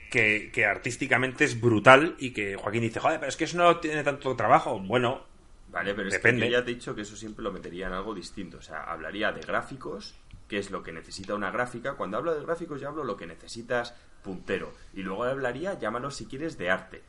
Que, 0.09 0.65
artísticamente 0.65 1.45
es 1.45 1.61
brutal 1.61 2.15
y 2.17 2.31
que 2.31 2.55
Joaquín 2.55 2.81
dice, 2.81 2.99
joder, 2.99 3.19
pero 3.19 3.29
es 3.29 3.37
que 3.37 3.43
eso 3.43 3.57
no 3.57 3.77
tiene 3.77 4.03
tanto 4.03 4.35
trabajo. 4.35 4.79
Bueno, 4.79 5.23
vale, 5.69 5.93
pero 5.93 6.09
depende. 6.09 6.45
es 6.45 6.49
que 6.49 6.51
ya 6.53 6.65
te 6.65 6.71
he 6.71 6.73
dicho 6.73 6.95
que 6.95 7.01
eso 7.01 7.15
siempre 7.15 7.43
lo 7.43 7.51
metería 7.51 7.85
en 7.85 7.93
algo 7.93 8.15
distinto. 8.15 8.57
O 8.57 8.61
sea, 8.61 8.83
hablaría 8.85 9.31
de 9.31 9.41
gráficos, 9.41 10.15
que 10.47 10.57
es 10.57 10.71
lo 10.71 10.81
que 10.81 10.91
necesita 10.91 11.35
una 11.35 11.51
gráfica. 11.51 11.93
Cuando 11.93 12.17
hablo 12.17 12.33
de 12.33 12.43
gráficos, 12.43 12.81
ya 12.81 12.87
hablo 12.87 13.03
lo 13.03 13.17
que 13.17 13.27
necesitas 13.27 13.93
puntero. 14.23 14.73
Y 14.95 15.03
luego 15.03 15.25
hablaría, 15.25 15.77
llámalo 15.77 16.09
si 16.09 16.25
quieres, 16.25 16.57
de 16.57 16.71
arte. 16.71 17.03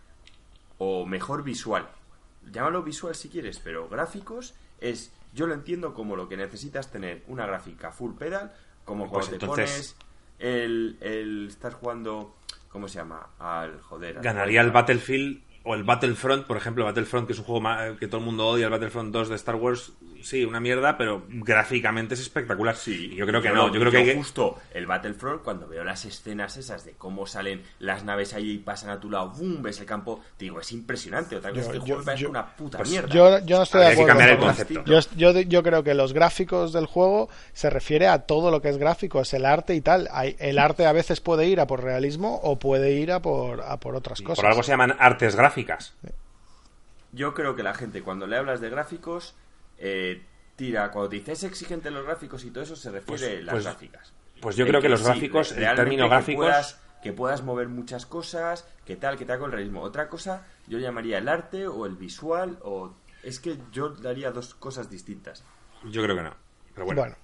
O 0.76 1.07
mejor 1.07 1.43
visual 1.43 1.89
llámalo 2.51 2.82
visual 2.82 3.14
si 3.14 3.28
quieres, 3.28 3.59
pero 3.59 3.88
gráficos 3.88 4.55
es, 4.80 5.12
yo 5.34 5.47
lo 5.47 5.55
entiendo 5.55 5.95
como 5.95 6.16
lo 6.16 6.28
que 6.28 6.36
necesitas 6.36 6.91
tener 6.91 7.22
una 7.28 7.47
gráfica 7.47 7.93
full 7.93 8.14
pedal, 8.14 8.53
como 8.84 9.11
pues 9.11 9.26
cuando 9.26 9.38
te 9.38 9.47
pones 9.47 9.97
el, 10.38 10.97
el 11.01 11.49
estar 11.49 11.72
jugando, 11.72 12.36
¿cómo 12.68 12.88
se 12.88 12.99
llama? 12.99 13.30
Al 13.38 13.80
joder. 13.80 14.20
Ganaría 14.20 14.61
el 14.61 14.70
Battlefield 14.70 15.43
o 15.63 15.75
el 15.75 15.85
Battlefront, 15.85 16.47
por 16.47 16.57
ejemplo, 16.57 16.85
Battlefront, 16.87 17.27
que 17.27 17.35
es 17.35 17.39
un 17.39 17.45
juego 17.45 17.97
que 17.99 18.07
todo 18.07 18.21
el 18.21 18.25
mundo 18.25 18.47
odia, 18.47 18.65
el 18.65 18.71
Battlefront 18.71 19.13
2 19.13 19.29
de 19.29 19.35
Star 19.37 19.57
Wars, 19.57 19.93
sí, 20.23 20.43
una 20.45 20.59
mierda, 20.59 20.97
pero 20.97 21.23
gráficamente 21.29 22.15
es 22.15 22.21
espectacular. 22.21 22.77
Sí, 22.77 23.15
yo 23.15 23.27
creo 23.27 23.43
que 23.43 23.51
no. 23.51 23.73
Yo 23.73 23.79
creo 23.79 23.93
que, 23.93 24.15
justo 24.15 24.57
el 24.73 24.87
Battlefront, 24.87 25.43
cuando 25.43 25.69
veo 25.69 25.85
las 25.85 26.07
escenas 26.07 26.57
esas 26.57 26.87
de 26.87 26.93
cómo 26.93 27.27
salen 27.27 27.63
las 27.79 28.05
naves 28.05 28.33
ahí 28.33 28.53
y 28.53 28.59
pasan 28.59 28.89
a 28.91 29.01
tu 29.01 29.11
lado, 29.11 29.31
boom, 29.37 29.63
ves 29.63 29.81
el 29.81 29.87
campo, 29.87 30.21
te 30.39 30.47
digo, 30.47 30.61
es 30.61 30.73
impresionante. 30.73 31.37
Otra 31.37 31.51
vez, 31.51 31.67
este 31.67 31.79
juego 31.79 32.11
es 32.11 32.23
una 32.23 32.57
puta 32.57 32.79
pues 32.79 32.91
mierda. 32.91 33.13
Yo, 33.45 33.57
no 33.59 33.63
estoy 33.63 33.81
de 33.83 33.87
acuerdo. 33.89 34.85
Yo, 35.17 35.41
yo, 35.41 35.63
creo 35.63 35.85
que 35.85 35.93
los 35.93 36.15
gráficos 36.15 36.73
del 36.73 36.87
juego 36.87 37.29
se 37.53 37.69
refiere 37.69 38.09
a 38.09 38.21
todo 38.21 38.51
lo 38.51 38.63
que 38.63 38.71
es 38.71 38.79
gráfico, 38.79 39.21
es 39.21 39.35
el 39.35 39.45
arte 39.45 39.75
y 39.75 39.83
tal. 39.83 40.09
El 40.39 40.59
arte 40.59 40.87
a 40.87 40.93
veces 40.93 41.21
puede 41.21 41.47
ir 41.47 41.61
a 41.61 41.67
por 41.67 41.83
realismo 41.83 42.41
o 42.43 42.59
puede 42.59 42.93
ir 42.93 43.13
a 43.13 43.21
por, 43.21 43.61
a 43.61 43.79
por 43.79 43.95
otras 43.95 44.23
cosas. 44.23 44.43
Por 44.43 44.47
algo 44.47 44.63
se 44.63 44.71
llaman 44.71 44.97
artes 44.99 45.37
gráficas 45.37 45.50
yo 47.13 47.35
creo 47.35 47.57
que 47.57 47.63
la 47.63 47.75
gente 47.75 48.03
cuando 48.03 48.27
le 48.27 48.37
hablas 48.37 48.61
de 48.61 48.71
gráficos 48.71 49.35
eh, 49.79 50.23
tira, 50.57 50.91
cuando 50.91 51.09
dices 51.09 51.43
exigente 51.45 51.91
los 51.91 52.05
gráficos 52.05 52.45
y 52.45 52.51
todo 52.51 52.65
eso 52.65 52.77
se 52.77 52.91
refiere 52.91 53.27
pues, 53.27 53.43
a 53.43 53.45
las 53.45 53.53
pues, 53.53 53.65
gráficas. 53.65 54.13
Pues 54.41 54.57
yo 54.57 54.67
creo 54.67 54.81
que, 54.81 54.89
los 54.89 55.03
gráficos, 55.03 55.53
el 55.53 55.75
término 55.75 56.09
gráficos... 56.09 56.77
Que 57.03 57.15
puedas, 57.15 57.43
mover 57.43 57.69
muchas 57.69 58.05
cosas, 58.05 58.69
que 58.85 58.95
tal, 58.95 59.17
que 59.17 59.25
tal 59.25 59.39
con 59.39 59.47
el 59.47 59.53
realismo. 59.53 59.81
Otra 59.81 60.07
cosa 60.11 60.47
yo 60.69 60.79
llamaría 60.79 61.17
el 61.17 61.29
arte 61.29 61.67
o 61.67 61.87
el 61.87 61.97
visual 61.97 62.59
o... 62.61 62.95
Es 63.23 63.41
que 63.41 63.57
yo 63.73 63.89
daría 63.89 64.31
dos 64.33 64.55
cosas 64.55 64.91
distintas. 64.91 65.43
Yo 65.91 66.03
creo 66.03 66.15
que 66.15 66.23
no. 66.25 66.37
Pero 66.75 66.85
bueno. 66.85 67.17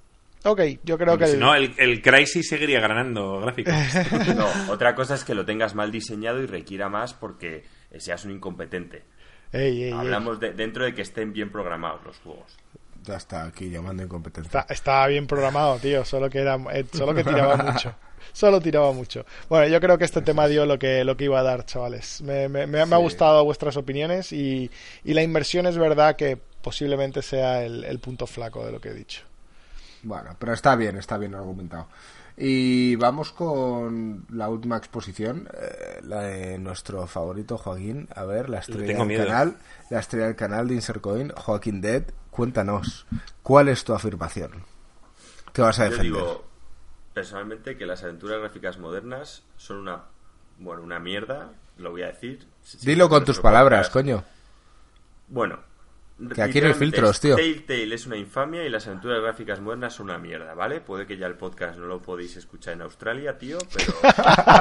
Ok, 0.45 0.63
yo 0.83 0.97
creo 0.97 1.19
que... 1.19 1.27
Si 1.27 1.37
no, 1.37 1.55
el, 1.55 1.75
el 1.77 2.01
Crysis 2.01 2.49
seguiría 2.49 2.81
ganando 2.81 3.41
gráficos. 3.41 3.75
no, 4.35 4.73
otra 4.73 4.95
cosa 4.95 5.15
es 5.15 5.25
que 5.25 5.35
lo 5.35 5.45
tengas 5.45 5.75
mal 5.75 5.93
diseñado 5.93 6.43
y 6.43 6.47
requiera 6.47 6.89
más 6.89 7.13
porque 7.13 7.65
seas 7.99 8.25
un 8.25 8.33
incompetente. 8.33 9.05
Hablamos 9.95 10.41
De, 10.41 10.53
dentro 10.53 10.85
de 10.85 10.95
que 10.95 11.03
estén 11.03 11.33
bien 11.33 11.51
programados 11.51 12.05
los 12.05 12.19
juegos. 12.19 12.57
Ya 13.05 13.17
está 13.17 13.45
aquí 13.45 13.71
llamando 13.71 14.03
incompetente. 14.03 14.51
estaba 14.69 15.07
bien 15.07 15.27
programado, 15.27 15.79
tío, 15.79 16.05
solo 16.05 16.29
que 16.29 16.41
era 16.41 16.57
eh, 16.73 16.85
solo 16.93 17.15
que 17.15 17.23
tiraba 17.23 17.57
mucho. 17.73 17.95
Solo 18.33 18.61
tiraba 18.61 18.93
mucho. 18.93 19.25
Bueno, 19.49 19.69
yo 19.69 19.81
creo 19.81 19.97
que 19.97 20.05
este 20.05 20.21
tema 20.21 20.49
dio 20.49 20.67
lo 20.67 20.79
que, 20.79 21.05
lo 21.05 21.17
que 21.17 21.25
iba 21.25 21.39
a 21.39 21.43
dar, 21.43 21.65
chavales. 21.65 22.21
Me, 22.23 22.49
me, 22.49 22.81
ha 22.81 22.97
gustado 22.97 23.45
vuestras 23.45 23.77
opiniones 23.77 24.33
y, 24.33 24.71
y, 25.05 25.15
la 25.15 25.23
inversión 25.23 25.67
es 25.67 25.79
verdad 25.79 26.17
que 26.17 26.37
posiblemente 26.37 27.23
sea 27.23 27.65
el, 27.65 27.85
el 27.85 27.99
punto 28.01 28.27
flaco 28.27 28.67
de 28.67 28.73
lo 28.73 28.81
que 28.81 28.89
he 28.91 28.95
dicho. 28.95 29.23
Bueno, 30.03 30.37
pero 30.39 30.53
está 30.53 30.77
bien, 30.77 30.97
está 30.97 31.17
bien 31.17 31.35
argumentado. 31.35 31.89
Y 32.39 32.97
vamos 32.97 33.33
con 33.33 34.27
la 34.31 34.51
última 34.51 34.77
exposición, 34.77 35.49
eh, 35.55 36.01
la 36.03 36.21
de 36.23 36.59
nuestro 36.59 37.07
favorito 37.07 37.57
Joaquín. 37.57 38.09
A 38.15 38.25
ver, 38.25 38.51
la 38.51 38.59
estrella 38.59 39.05
del 39.05 39.17
canal, 39.17 39.57
la 39.89 40.01
estrella 40.01 40.27
del 40.27 40.37
canal 40.37 40.69
de 40.69 40.75
Insercoin, 40.75 41.31
Joaquín 41.31 41.81
Dead. 41.81 42.05
Cuéntanos, 42.31 43.07
¿cuál 43.43 43.69
es 43.69 43.85
tu 43.85 43.95
afirmación? 43.95 44.65
¿Qué 45.55 45.63
vas 45.63 45.79
a 45.79 45.85
defender? 45.85 46.13
Yo 46.13 46.19
digo, 46.19 46.45
personalmente, 47.15 47.79
que 47.79 47.87
las 47.87 48.03
aventuras 48.03 48.41
gráficas 48.41 48.79
modernas 48.79 49.43
son 49.57 49.79
una, 49.79 50.05
bueno, 50.59 50.83
una 50.83 50.99
mierda, 50.99 51.53
lo 51.79 51.93
voy 51.93 52.03
a 52.03 52.09
decir. 52.09 52.47
Dilo 52.83 53.09
con 53.09 53.25
tus 53.25 53.41
palabras, 53.41 53.89
coño. 53.89 54.23
Bueno, 55.29 55.61
que 56.35 56.43
aquí 56.43 56.61
no 56.61 56.69
hay 56.69 56.75
filtros, 56.75 57.21
tío. 57.21 57.37
Telltale 57.37 57.95
es 57.95 58.07
una 58.07 58.17
infamia 58.17 58.65
y 58.65 58.71
las 58.71 58.87
aventuras 58.87 59.21
gráficas 59.21 59.61
modernas 59.61 59.95
son 59.95 60.07
una 60.07 60.19
mierda, 60.19 60.55
¿vale? 60.55 60.81
Puede 60.81 61.07
que 61.07 61.17
ya 61.17 61.27
el 61.27 61.35
podcast 61.35 61.79
no 61.79 61.87
lo 61.87 62.01
podéis 62.01 62.37
escuchar 62.37 62.75
en 62.75 62.83
Australia, 62.83 63.37
tío, 63.37 63.59
pero 63.73 63.93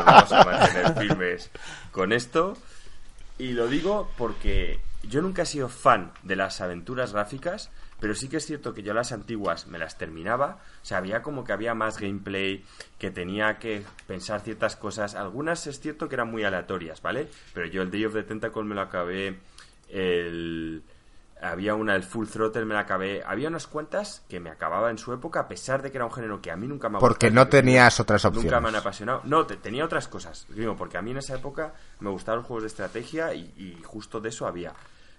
vamos 0.05 0.31
a 0.31 0.43
mantener 0.43 0.93
firmes 0.95 1.51
con 1.91 2.11
esto. 2.11 2.57
Y 3.37 3.51
lo 3.51 3.67
digo 3.67 4.11
porque 4.17 4.79
yo 5.03 5.21
nunca 5.21 5.43
he 5.43 5.45
sido 5.45 5.69
fan 5.69 6.11
de 6.23 6.35
las 6.35 6.59
aventuras 6.61 7.13
gráficas, 7.13 7.69
pero 7.99 8.15
sí 8.15 8.27
que 8.27 8.37
es 8.37 8.45
cierto 8.45 8.73
que 8.73 8.83
yo 8.83 8.93
las 8.93 9.13
antiguas 9.13 9.67
me 9.67 9.77
las 9.77 9.97
terminaba. 9.97 10.59
O 10.81 10.85
sea, 10.85 10.97
había 10.97 11.21
como 11.21 11.45
que 11.45 11.53
había 11.53 11.73
más 11.73 11.99
gameplay, 11.99 12.65
que 12.99 13.11
tenía 13.11 13.59
que 13.59 13.83
pensar 14.07 14.41
ciertas 14.41 14.75
cosas. 14.75 15.15
Algunas 15.15 15.67
es 15.67 15.79
cierto 15.79 16.09
que 16.09 16.15
eran 16.15 16.31
muy 16.31 16.43
aleatorias, 16.43 17.01
¿vale? 17.01 17.29
Pero 17.53 17.67
yo 17.67 17.81
el 17.81 17.91
Day 17.91 18.05
of 18.05 18.13
the 18.13 18.23
Tentacle 18.23 18.63
me 18.63 18.75
lo 18.75 18.81
acabé. 18.81 19.39
El 19.87 20.83
había 21.45 21.75
una, 21.75 21.95
el 21.95 22.03
Full 22.03 22.27
Throttle, 22.27 22.65
me 22.65 22.73
la 22.73 22.81
acabé. 22.81 23.23
Había 23.25 23.49
unas 23.49 23.67
cuantas 23.67 24.23
que 24.29 24.39
me 24.39 24.49
acababa 24.49 24.89
en 24.89 24.97
su 24.97 25.13
época, 25.13 25.41
a 25.41 25.47
pesar 25.47 25.81
de 25.81 25.91
que 25.91 25.97
era 25.97 26.05
un 26.05 26.11
género 26.11 26.41
que 26.41 26.51
a 26.51 26.55
mí 26.55 26.67
nunca 26.67 26.89
me 26.89 26.97
ha 26.97 26.99
Porque 26.99 27.31
no 27.31 27.47
tenías 27.47 27.99
otras 27.99 28.23
opciones. 28.25 28.51
Nunca 28.51 28.61
me 28.61 28.69
han 28.69 28.75
apasionado. 28.75 29.21
No, 29.25 29.45
tenía 29.45 29.85
otras 29.85 30.07
cosas. 30.07 30.45
Digo, 30.49 30.75
porque 30.75 30.97
a 30.97 31.01
mí 31.01 31.11
en 31.11 31.17
esa 31.17 31.35
época 31.35 31.73
me 31.99 32.09
gustaban 32.09 32.39
los 32.39 32.47
juegos 32.47 32.63
de 32.63 32.67
estrategia 32.67 33.33
y, 33.33 33.81
justo 33.83 34.19
de 34.19 34.29
eso 34.29 34.47
había. 34.47 34.73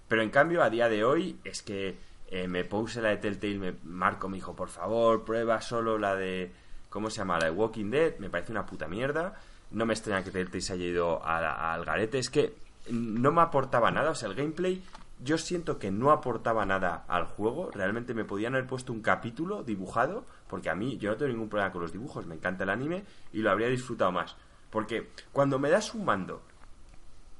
Pero 0.07 0.21
en 0.21 0.29
cambio, 0.29 0.63
a 0.63 0.69
día 0.69 0.89
de 0.89 1.03
hoy, 1.03 1.39
es 1.43 1.61
que 1.61 1.97
eh, 2.29 2.47
me 2.47 2.63
puse 2.63 3.01
la 3.01 3.09
de 3.09 3.17
Telltale, 3.17 3.57
me, 3.57 3.75
Marco 3.83 4.29
me 4.29 4.35
dijo, 4.35 4.55
por 4.55 4.69
favor, 4.69 5.23
prueba 5.23 5.61
solo 5.61 5.97
la 5.97 6.15
de. 6.15 6.51
¿Cómo 6.89 7.09
se 7.09 7.17
llama? 7.17 7.37
La 7.39 7.45
de 7.45 7.51
Walking 7.51 7.91
Dead. 7.91 8.17
Me 8.19 8.29
parece 8.29 8.51
una 8.51 8.65
puta 8.65 8.87
mierda. 8.87 9.35
No 9.71 9.85
me 9.85 9.93
extraña 9.93 10.23
que 10.23 10.31
Telltale 10.31 10.61
se 10.61 10.73
haya 10.73 10.85
ido 10.85 11.25
al 11.25 11.83
garete. 11.83 12.19
Es 12.19 12.29
que 12.29 12.55
no 12.89 13.31
me 13.31 13.41
aportaba 13.41 13.91
nada. 13.91 14.11
O 14.11 14.15
sea, 14.15 14.29
el 14.29 14.35
gameplay 14.35 14.81
yo 15.19 15.37
siento 15.37 15.79
que 15.79 15.91
no 15.91 16.11
aportaba 16.11 16.65
nada 16.65 17.05
al 17.07 17.25
juego. 17.25 17.71
Realmente 17.71 18.13
me 18.13 18.25
podían 18.25 18.53
haber 18.53 18.67
puesto 18.67 18.93
un 18.93 19.01
capítulo 19.01 19.63
dibujado, 19.63 20.25
porque 20.47 20.69
a 20.69 20.75
mí 20.75 20.97
yo 20.97 21.11
no 21.11 21.17
tengo 21.17 21.31
ningún 21.31 21.49
problema 21.49 21.71
con 21.71 21.81
los 21.81 21.91
dibujos, 21.91 22.25
me 22.25 22.35
encanta 22.35 22.63
el 22.63 22.69
anime 22.69 23.03
y 23.33 23.39
lo 23.39 23.51
habría 23.51 23.67
disfrutado 23.67 24.11
más. 24.11 24.35
Porque 24.69 25.09
cuando 25.31 25.59
me 25.59 25.69
das 25.69 25.93
un 25.93 26.05
mando 26.05 26.41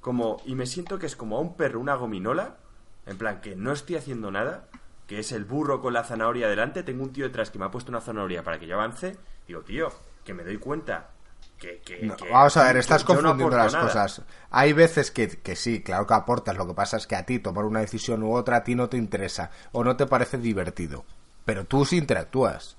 como 0.01 0.37
y 0.45 0.55
me 0.55 0.65
siento 0.65 0.97
que 0.97 1.05
es 1.05 1.15
como 1.15 1.37
a 1.37 1.41
un 1.41 1.55
perro 1.55 1.79
una 1.79 1.95
gominola, 1.95 2.57
En 3.05 3.17
plan, 3.17 3.39
que 3.39 3.55
no 3.55 3.71
estoy 3.71 3.95
haciendo 3.95 4.31
nada, 4.31 4.67
que 5.07 5.19
es 5.19 5.31
el 5.31 5.45
burro 5.45 5.79
con 5.79 5.93
la 5.93 6.03
zanahoria 6.03 6.49
delante, 6.49 6.83
tengo 6.83 7.03
un 7.03 7.13
tío 7.13 7.23
detrás 7.23 7.49
que 7.49 7.57
me 7.57 7.63
ha 7.63 7.71
puesto 7.71 7.89
una 7.89 8.01
zanahoria 8.01 8.43
para 8.43 8.59
que 8.59 8.67
yo 8.67 8.75
avance, 8.75 9.15
digo, 9.47 9.61
tío, 9.61 9.87
que 10.25 10.33
me 10.33 10.43
doy 10.43 10.57
cuenta 10.57 11.11
que... 11.59 11.79
que- 11.79 12.05
No, 12.05 12.15
que 12.15 12.29
vamos 12.29 12.55
a 12.57 12.63
ver, 12.65 12.77
estás 12.77 13.01
no 13.01 13.07
confundiendo 13.15 13.57
las 13.57 13.73
nada. 13.73 13.85
cosas. 13.85 14.21
Hay 14.51 14.73
veces 14.73 15.11
que, 15.11 15.27
que 15.27 15.55
sí, 15.55 15.81
claro 15.81 16.05
que 16.07 16.13
aportas, 16.13 16.55
lo 16.57 16.67
que 16.67 16.73
pasa 16.73 16.97
es 16.97 17.07
que 17.07 17.15
a 17.15 17.25
ti 17.25 17.39
tomar 17.39 17.65
una 17.65 17.79
decisión 17.81 18.23
u 18.23 18.33
otra 18.35 18.57
a 18.57 18.63
ti 18.63 18.75
no 18.75 18.89
te 18.89 18.97
interesa 18.97 19.51
o 19.71 19.83
no 19.83 19.95
te 19.97 20.05
parece 20.05 20.37
divertido. 20.37 21.05
Pero 21.45 21.65
tú 21.65 21.85
sí 21.85 21.97
interactúas. 21.97 22.75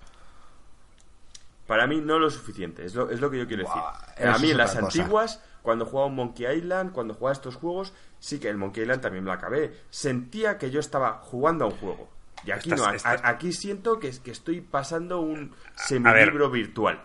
Para 1.67 1.87
mí 1.87 2.01
no 2.01 2.19
lo 2.19 2.31
suficiente, 2.31 2.85
es 2.87 2.95
lo, 2.95 3.11
es 3.11 3.21
lo 3.21 3.31
que 3.31 3.39
yo 3.39 3.47
quiero 3.47 3.65
decir. 3.65 4.27
A 4.27 4.39
mí 4.39 4.51
en 4.51 4.57
las 4.57 4.75
cosa. 4.75 4.85
antiguas, 4.87 5.43
cuando 5.61 5.85
jugaba 5.85 6.07
un 6.07 6.15
Monkey 6.15 6.47
Island, 6.57 6.93
cuando 6.93 7.13
jugaba 7.15 7.33
estos 7.35 7.57
juegos, 7.57 7.93
sí 8.21 8.39
que 8.39 8.49
el 8.49 8.57
Monkey 8.57 8.83
Island 8.85 9.03
también 9.03 9.23
me 9.25 9.29
lo 9.31 9.35
acabé. 9.35 9.75
Sentía 9.91 10.57
que 10.57 10.71
yo 10.71 10.81
estaba 10.81 11.19
jugando 11.23 11.67
a 11.67 11.69
un 11.69 11.77
juego. 11.77 12.09
Y 12.45 12.53
aquí 12.53 12.71
Estás- 12.71 12.81
no, 12.81 12.87
a- 12.87 12.95
estás- 12.97 13.23
a- 13.23 13.29
aquí 13.29 13.53
siento 13.53 13.99
que, 14.01 14.11
que 14.19 14.31
estoy 14.31 14.63
pasando 14.63 15.21
un 15.21 15.55
semilibro 15.75 16.49
virtual. 16.51 17.03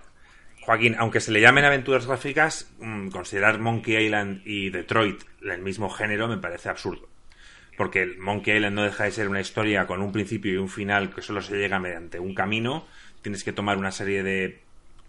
Joaquín, 0.66 0.96
aunque 0.98 1.20
se 1.20 1.32
le 1.32 1.42
llamen 1.42 1.66
aventuras 1.66 2.06
gráficas, 2.08 2.72
mm, 2.80 3.10
considerar 3.10 3.60
Monkey 3.60 3.98
Island 4.06 4.42
y 4.46 4.70
Detroit 4.70 5.22
el 5.42 5.62
mismo 5.62 5.90
género 5.90 6.28
me 6.28 6.38
parece 6.38 6.70
absurdo. 6.70 7.08
Porque 7.78 8.02
el 8.04 8.18
Monkey 8.20 8.56
Island 8.56 8.76
no 8.76 8.84
deja 8.84 9.06
de 9.06 9.12
ser 9.12 9.28
una 9.30 9.42
historia 9.42 9.88
con 9.88 10.02
un 10.02 10.12
principio 10.12 10.54
y 10.54 10.58
un 10.58 10.70
final 10.70 11.14
que 11.14 11.22
solo 11.22 11.42
se 11.42 11.58
llega 11.58 11.80
mediante 11.80 12.20
un 12.20 12.34
camino. 12.36 12.86
Tienes 13.22 13.44
que 13.44 13.52
tomar 13.52 13.78
una 13.78 13.92
serie 13.92 14.22
de 14.24 14.62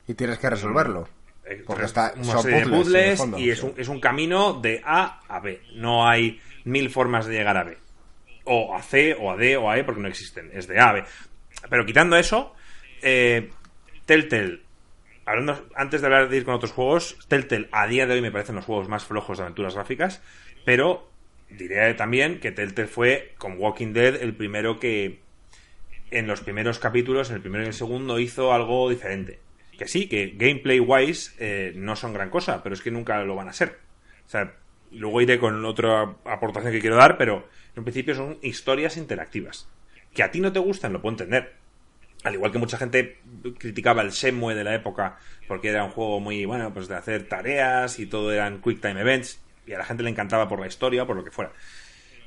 Y 0.09 0.14
tienes 0.14 0.38
que 0.38 0.48
resolverlo. 0.50 1.09
eh, 1.44 1.62
Porque 1.66 1.84
está, 1.84 2.14
una 2.16 2.38
serie 2.38 2.61
de 2.64 2.66
puzzles, 2.66 3.18
fondo. 3.18 3.38
y 3.38 3.50
es 3.50 3.62
un, 3.62 3.74
es 3.76 3.88
un 3.88 4.00
camino 4.00 4.55
de 4.55 4.80
A 4.84 5.20
a 5.28 5.40
B. 5.40 5.61
No 5.74 6.09
hay 6.09 6.40
mil 6.64 6.88
formas 6.90 7.26
de 7.26 7.34
llegar 7.34 7.57
a 7.59 7.64
B. 7.64 7.76
O 8.44 8.74
a 8.74 8.82
C, 8.82 9.14
o 9.18 9.30
a 9.30 9.36
D, 9.36 9.57
o 9.57 9.70
a 9.70 9.78
E, 9.78 9.84
porque 9.84 10.00
no 10.00 10.09
existen. 10.09 10.50
Es 10.52 10.66
de 10.66 10.80
A 10.80 10.88
a 10.88 10.92
B. 10.94 11.05
Pero 11.68 11.84
quitando 11.86 12.16
eso, 12.16 12.55
eh, 13.02 13.50
Telltale, 14.07 14.61
hablando, 15.27 15.66
antes 15.75 16.01
de 16.01 16.07
hablar 16.07 16.29
de 16.29 16.37
ir 16.37 16.45
con 16.45 16.55
otros 16.55 16.72
juegos, 16.72 17.18
Telltale 17.29 17.68
a 17.72 17.87
día 17.87 18.07
de 18.07 18.14
hoy 18.14 18.22
me 18.22 18.31
parecen 18.31 18.55
los 18.57 18.64
juegos 18.64 18.89
más 18.89 19.05
flojos 19.05 19.39
de 19.39 19.45
aventuras 19.45 19.75
gráficas, 19.75 20.22
pero 20.64 21.09
diré 21.51 21.95
también 21.95 22.41
que 22.41 22.53
Telltale 22.53 22.89
fue, 22.89 23.35
con 23.39 23.59
Walking 23.59 23.93
Dead, 23.93 24.22
el 24.22 24.35
primero 24.35 24.79
que 24.79 25.20
en 26.11 26.27
los 26.27 26.41
primeros 26.41 26.79
capítulos, 26.79 27.31
en 27.31 27.37
el 27.37 27.43
primero 27.43 27.64
y 27.64 27.68
el 27.68 27.75
segundo, 27.75 28.18
hizo 28.18 28.53
algo 28.53 28.89
diferente. 28.89 29.41
Que 29.77 29.89
sí, 29.89 30.09
que 30.09 30.35
gameplay 30.37 30.79
wise 30.79 31.33
eh, 31.39 31.72
no 31.75 31.97
son 31.97 32.12
gran 32.12 32.31
cosa, 32.31 32.62
pero 32.62 32.75
es 32.75 32.81
que 32.81 32.91
nunca 32.91 33.22
lo 33.25 33.35
van 33.35 33.49
a 33.49 33.53
ser. 33.53 33.79
O 34.27 34.29
sea, 34.29 34.55
luego 34.93 35.20
iré 35.20 35.39
con 35.39 35.64
otra 35.64 36.14
aportación 36.25 36.72
que 36.72 36.81
quiero 36.81 36.97
dar, 36.97 37.18
pero 37.18 37.49
en 37.75 37.83
principio 37.83 38.14
son 38.14 38.39
historias 38.43 38.97
interactivas. 38.97 39.68
Que 40.12 40.22
a 40.22 40.31
ti 40.31 40.41
no 40.41 40.53
te 40.53 40.61
gustan, 40.61 40.93
lo 40.93 41.03
puedo 41.03 41.14
entender. 41.14 41.55
Al 42.25 42.35
igual 42.35 42.51
que 42.51 42.59
mucha 42.59 42.79
gente 42.79 43.18
criticaba 43.59 44.03
el 44.03 44.11
Shenmue 44.11 44.55
de 44.55 44.64
la 44.64 44.75
época 44.75 45.18
porque 45.47 45.68
era 45.68 45.85
un 45.85 45.91
juego 45.91 46.20
muy, 46.20 46.45
bueno, 46.47 46.72
pues 46.72 46.89
de 46.89 46.97
hacer 46.97 47.29
tareas 47.29 47.99
y 47.99 48.07
todo 48.07 48.33
eran 48.33 48.61
quick 48.61 48.81
time 48.81 49.01
events 49.01 49.41
y 49.66 49.72
a 49.72 49.79
la 49.79 49.85
gente 49.85 50.03
le 50.03 50.11
encantaba 50.11 50.49
por 50.49 50.59
la 50.59 50.66
historia 50.66 51.03
o 51.03 51.07
por 51.07 51.16
lo 51.16 51.25
que 51.25 51.31
fuera. 51.31 51.53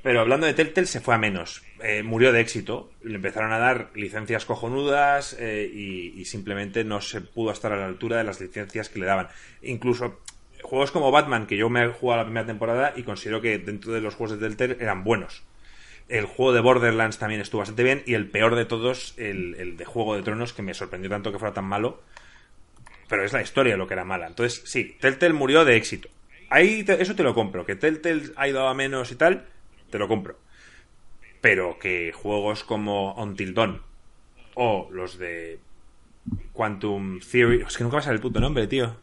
Pero 0.03 0.21
hablando 0.21 0.45
de 0.45 0.53
Telltale, 0.53 0.87
se 0.87 1.01
fue 1.01 1.15
a 1.15 1.17
menos. 1.17 1.63
Eh, 1.83 2.03
murió 2.03 2.31
de 2.31 2.39
éxito. 2.39 2.91
Le 3.03 3.15
empezaron 3.15 3.51
a 3.51 3.57
dar 3.57 3.89
licencias 3.95 4.45
cojonudas 4.45 5.35
eh, 5.39 5.69
y, 5.73 6.13
y 6.19 6.25
simplemente 6.25 6.83
no 6.83 7.01
se 7.01 7.21
pudo 7.21 7.51
estar 7.51 7.73
a 7.73 7.77
la 7.77 7.87
altura 7.87 8.17
de 8.17 8.23
las 8.23 8.39
licencias 8.39 8.89
que 8.89 8.99
le 8.99 9.05
daban. 9.05 9.27
Incluso 9.63 10.21
juegos 10.61 10.91
como 10.91 11.11
Batman, 11.11 11.47
que 11.47 11.57
yo 11.57 11.69
me 11.69 11.83
he 11.83 11.87
jugado 11.87 12.21
la 12.21 12.25
primera 12.25 12.45
temporada 12.45 12.93
y 12.95 13.03
considero 13.03 13.41
que 13.41 13.57
dentro 13.57 13.91
de 13.91 14.01
los 14.01 14.15
juegos 14.15 14.39
de 14.39 14.47
Telltale 14.47 14.77
eran 14.79 15.03
buenos. 15.03 15.43
El 16.09 16.25
juego 16.25 16.53
de 16.53 16.61
Borderlands 16.61 17.17
también 17.17 17.41
estuvo 17.41 17.59
bastante 17.59 17.83
bien 17.83 18.03
y 18.05 18.13
el 18.13 18.29
peor 18.29 18.55
de 18.55 18.65
todos, 18.65 19.13
el, 19.17 19.55
el 19.55 19.75
de 19.77 19.83
Juego 19.85 20.15
de 20.15 20.21
Tronos, 20.23 20.53
que 20.53 20.61
me 20.61 20.73
sorprendió 20.73 21.09
tanto 21.09 21.31
que 21.31 21.39
fuera 21.39 21.53
tan 21.53 21.65
malo. 21.65 22.01
Pero 23.09 23.23
es 23.25 23.33
la 23.33 23.41
historia 23.41 23.75
lo 23.77 23.87
que 23.87 23.93
era 23.93 24.05
mala. 24.05 24.27
Entonces, 24.27 24.61
sí, 24.65 24.95
Telltale 24.99 25.33
murió 25.33 25.65
de 25.65 25.75
éxito. 25.75 26.09
Ahí 26.49 26.83
te- 26.83 27.01
eso 27.01 27.15
te 27.15 27.23
lo 27.23 27.33
compro. 27.33 27.65
Que 27.65 27.75
Telltale 27.75 28.31
ha 28.37 28.47
ido 28.47 28.67
a 28.67 28.73
menos 28.73 29.11
y 29.11 29.15
tal, 29.15 29.45
te 29.89 29.97
lo 29.99 30.07
compro. 30.07 30.39
Pero 31.41 31.77
que 31.79 32.11
juegos 32.13 32.63
como 32.63 33.13
Until 33.15 33.53
Dawn 33.53 33.81
o 34.55 34.89
los 34.91 35.17
de 35.17 35.59
Quantum 36.53 37.19
Theory... 37.19 37.63
Es 37.67 37.77
que 37.77 37.83
nunca 37.83 37.97
me 37.97 38.03
sale 38.03 38.15
el 38.15 38.21
puto 38.21 38.39
nombre, 38.39 38.67
tío. 38.67 38.95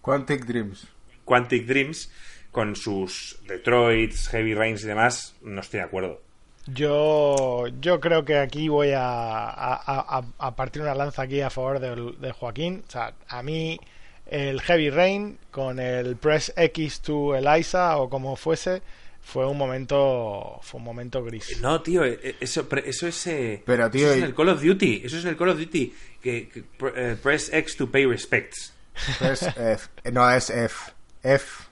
Quantic 0.00 0.44
Dreams. 0.46 0.88
Quantic 1.24 1.66
Dreams, 1.66 2.12
con 2.50 2.74
sus 2.76 3.38
Detroits, 3.46 4.28
Heavy 4.28 4.54
Rains 4.54 4.84
y 4.84 4.86
demás, 4.86 5.36
no 5.42 5.60
estoy 5.60 5.78
de 5.80 5.84
acuerdo. 5.86 6.22
Yo, 6.66 7.66
yo 7.80 8.00
creo 8.00 8.24
que 8.24 8.38
aquí 8.38 8.68
voy 8.68 8.92
a, 8.92 9.00
a- 9.02 9.80
a- 9.86 10.24
a 10.38 10.56
partir 10.56 10.82
una 10.82 10.94
lanza 10.94 11.22
aquí 11.22 11.40
a 11.40 11.50
favor 11.50 11.78
del- 11.78 12.18
de, 12.20 12.32
Joaquín. 12.32 12.82
O 12.88 12.90
sea, 12.90 13.12
a 13.28 13.42
mí 13.42 13.78
el 14.26 14.60
Heavy 14.62 14.90
Rain 14.90 15.38
con 15.50 15.78
el 15.78 16.16
Press 16.16 16.52
X 16.56 17.00
to 17.02 17.36
Eliza 17.36 17.98
o 17.98 18.08
como 18.08 18.34
fuese 18.36 18.82
fue 19.20 19.46
un 19.46 19.56
momento 19.58 20.58
fue 20.62 20.78
un 20.78 20.84
momento 20.84 21.22
gris. 21.22 21.60
No, 21.60 21.80
tío, 21.82 22.04
eh, 22.04 22.18
eh, 22.22 22.36
eso, 22.40 22.66
eso 22.84 23.06
es. 23.06 23.26
eh, 23.26 23.62
Pero, 23.64 23.90
tío, 23.90 24.06
eso 24.06 24.14
es 24.16 24.20
y- 24.20 24.24
el 24.24 24.34
Call 24.34 24.48
of 24.50 24.62
Duty. 24.62 25.02
Eso 25.04 25.16
es 25.18 25.24
en 25.24 25.30
el 25.30 25.36
Call 25.36 25.48
of 25.50 25.58
Duty. 25.58 25.94
Que, 26.22 26.48
que, 26.48 26.64
eh, 26.96 27.16
press 27.22 27.52
X 27.52 27.76
to 27.76 27.90
pay 27.90 28.06
respects. 28.06 28.72
Es 29.20 29.42
F. 29.42 29.88
Eh, 30.04 30.12
No, 30.12 30.30
es 30.30 30.48
F. 30.50 30.92
F. 31.22 31.64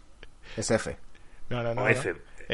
Es 0.57 0.71
F. 0.71 0.97
No, 1.49 1.63
no, 1.63 1.75
no. 1.75 1.83
O 1.83 1.89
no. 1.89 1.95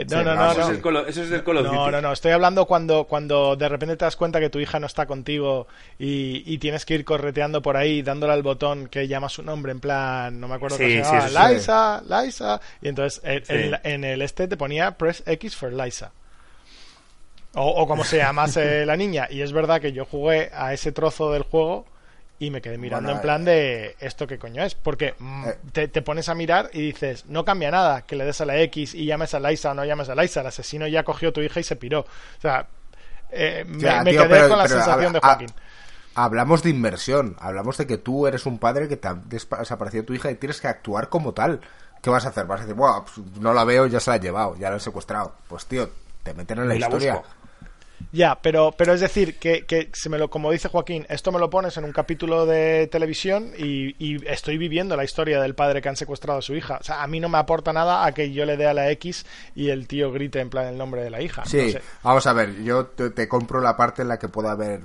Sí, 0.07 0.15
no, 0.15 0.23
no, 0.25 0.35
no, 0.35 0.37
no, 0.37 0.51
eso, 0.53 0.61
no. 0.61 0.67
Es 0.67 0.71
el 0.71 0.83
Call 0.83 0.97
of, 0.97 1.09
eso 1.09 1.23
es 1.23 1.31
del 1.31 1.43
Call 1.45 1.57
of 1.59 1.65
No, 1.65 1.73
Duty. 1.81 1.91
no, 1.93 2.01
no, 2.03 2.13
estoy 2.13 2.33
hablando 2.33 2.67
cuando, 2.67 3.05
cuando 3.05 3.57
de 3.57 3.69
repente 3.69 3.97
te 3.97 4.05
das 4.05 4.17
cuenta 4.17 4.41
que 4.41 4.51
tu 4.51 4.59
hija 4.61 4.79
no 4.79 4.87
está 4.87 5.07
contigo 5.07 5.67
y, 5.99 6.43
y 6.47 6.59
tienes 6.59 6.85
que 6.85 6.95
ir 6.95 7.05
correteando 7.05 7.63
por 7.63 7.77
ahí 7.77 8.03
dándole 8.03 8.33
al 8.35 8.43
botón 8.43 8.89
que 8.89 9.09
llama 9.09 9.29
su 9.29 9.43
nombre 9.43 9.73
en 9.73 9.81
plan, 9.81 10.39
no 10.39 10.49
me 10.49 10.55
acuerdo 10.57 10.77
Sí, 10.77 10.83
cómo 10.85 11.05
se 11.05 11.17
llamaba, 11.29 11.49
sí. 11.49 11.55
Liza, 11.55 12.03
Liza, 12.09 12.61
y 12.83 12.89
entonces 12.89 13.21
en 13.25 14.05
el 14.05 14.23
este 14.23 14.49
te 14.49 14.57
ponía 14.57 14.93
press 14.93 15.23
X 15.27 15.57
for 15.57 15.73
Liza. 15.73 16.13
O, 17.55 17.63
o 17.83 17.89
como 17.89 18.05
se 18.05 18.19
llamase 18.19 18.85
la 18.87 18.97
niña. 18.97 19.27
Y 19.31 19.41
es 19.41 19.53
verdad 19.53 19.81
que 19.81 19.93
yo 19.93 20.05
jugué 20.05 20.51
a 20.55 20.73
ese 20.75 20.93
trozo 20.93 21.33
del 21.33 21.43
juego 21.43 21.87
y 22.41 22.51
me 22.51 22.61
quedé 22.63 22.79
mirando 22.79 23.07
Bueno, 23.09 23.19
en 23.19 23.23
plan 23.23 23.45
de 23.45 23.97
esto 24.01 24.27
qué 24.27 24.39
coño 24.39 24.63
es. 24.63 24.75
Porque 24.75 25.15
mm, 25.19 25.45
Eh. 25.49 25.59
te, 25.73 25.89
te 25.89 26.03
pones 26.03 26.29
a 26.29 26.35
mirar 26.35 26.71
y 26.73 26.81
dices, 26.83 27.27
no 27.27 27.45
cambia 27.45 27.71
nada 27.71 28.03
que 28.03 28.15
le 28.17 28.25
des 28.25 28.41
a 28.41 28.45
la 28.47 28.59
X 28.61 28.95
y 28.95 29.07
llames 29.07 29.35
a 29.35 29.41
Liza 29.41 29.73
o 29.73 29.75
no 29.75 29.85
llames 29.85 30.09
a 30.09 30.15
Liza. 30.15 30.41
El 30.43 30.47
asesino 30.47 30.87
ya 30.87 31.03
cogió 31.03 31.31
a 31.31 31.33
tu 31.33 31.41
hija 31.41 31.59
y 31.61 31.65
se 31.65 31.77
piró. 31.77 32.01
O 32.03 32.41
sea, 32.41 32.67
eh, 33.31 33.65
me, 33.67 33.81
Ya, 33.81 34.03
me 34.05 34.11
tío, 34.13 34.23
quedé 34.23 34.31
pero- 34.31 34.49
con 34.49 34.59
la 34.59 34.65
pero, 34.65 34.77
sensación 34.77 35.13
de 35.13 35.19
a- 35.19 35.21
Joaquín. 35.23 35.49
Hablamos 36.15 36.63
de 36.63 36.71
inversión. 36.71 37.37
Hablamos 37.39 37.77
de 37.79 37.87
que 37.87 37.99
tú 37.99 38.27
eres 38.27 38.45
un 38.47 38.59
padre 38.59 38.89
que 38.89 38.97
te 38.97 39.07
ha 39.09 39.15
desaparecido 39.15 40.05
tu 40.05 40.15
hija 40.15 40.31
y 40.31 40.35
tienes 40.35 40.61
que 40.61 40.67
actuar 40.69 41.09
como 41.09 41.33
tal. 41.33 41.61
¿Qué 42.03 42.11
vas 42.11 42.25
a 42.27 42.31
hacer? 42.31 42.47
Vas 42.47 42.61
a 42.61 42.63
decir, 42.63 42.75
Buah, 42.77 43.03
pues, 43.05 43.19
no 43.41 43.53
la 43.53 43.65
veo, 43.65 43.87
ya 43.87 44.01
se 44.01 44.11
la 44.11 44.17
he 44.17 44.21
llevado, 44.21 44.57
ya 44.57 44.71
la 44.71 44.77
he 44.77 44.81
secuestrado. 44.81 45.35
Pues 45.49 45.67
tío, 45.67 45.91
te 46.23 46.35
meten 46.35 46.59
en 46.59 46.69
la 46.69 46.75
Y 46.75 46.79
historia. 46.79 47.15
busco. 47.17 47.29
Ya, 48.13 48.39
pero, 48.41 48.73
pero 48.77 48.95
es 48.95 49.01
decir, 49.01 49.39
que, 49.39 49.67
que 49.67 49.91
se 49.93 50.09
me 50.09 50.19
lo, 50.19 50.31
como 50.31 50.51
dice 50.51 50.69
Joaquín, 50.69 51.07
esto 51.09 51.33
me 51.33 51.39
lo 51.39 51.51
pones 51.51 51.77
en 51.77 51.85
un 51.85 51.93
capítulo 51.93 52.47
de 52.47 52.87
televisión 52.87 53.53
y, 53.59 53.95
y 53.99 54.27
estoy 54.27 54.57
viviendo 54.57 54.97
la 54.97 55.05
historia 55.05 55.41
del 55.41 55.55
padre 55.55 55.83
que 55.83 55.89
han 55.89 55.97
secuestrado 55.97 56.39
a 56.39 56.43
su 56.43 56.55
hija. 56.55 56.79
O 56.81 56.85
sea, 56.85 57.03
a 57.03 57.07
mí 57.07 57.21
no 57.21 57.29
me 57.29 57.39
aporta 57.39 57.73
nada 57.73 58.05
a 58.07 58.13
que 58.13 58.33
yo 58.33 58.45
le 58.47 58.57
dé 58.57 58.67
a 58.67 58.75
la 58.75 58.91
X 58.93 59.27
y 59.55 59.71
el 59.71 59.87
tío 59.87 60.11
grite 60.13 60.41
en 60.41 60.51
plan 60.51 60.67
el 60.67 60.79
nombre 60.79 61.03
de 61.03 61.11
la 61.11 61.21
hija. 61.21 61.45
Sí, 61.45 61.59
No 61.59 61.69
sé. 61.69 61.83
vamos 62.03 62.27
a 62.27 62.33
ver, 62.33 62.63
yo 62.63 62.87
te, 62.87 63.11
te 63.11 63.29
compro 63.29 63.61
la 63.61 63.77
parte 63.77 64.03
en 64.03 64.09
la 64.09 64.19
que 64.19 64.29
pueda 64.29 64.53
haber 64.53 64.81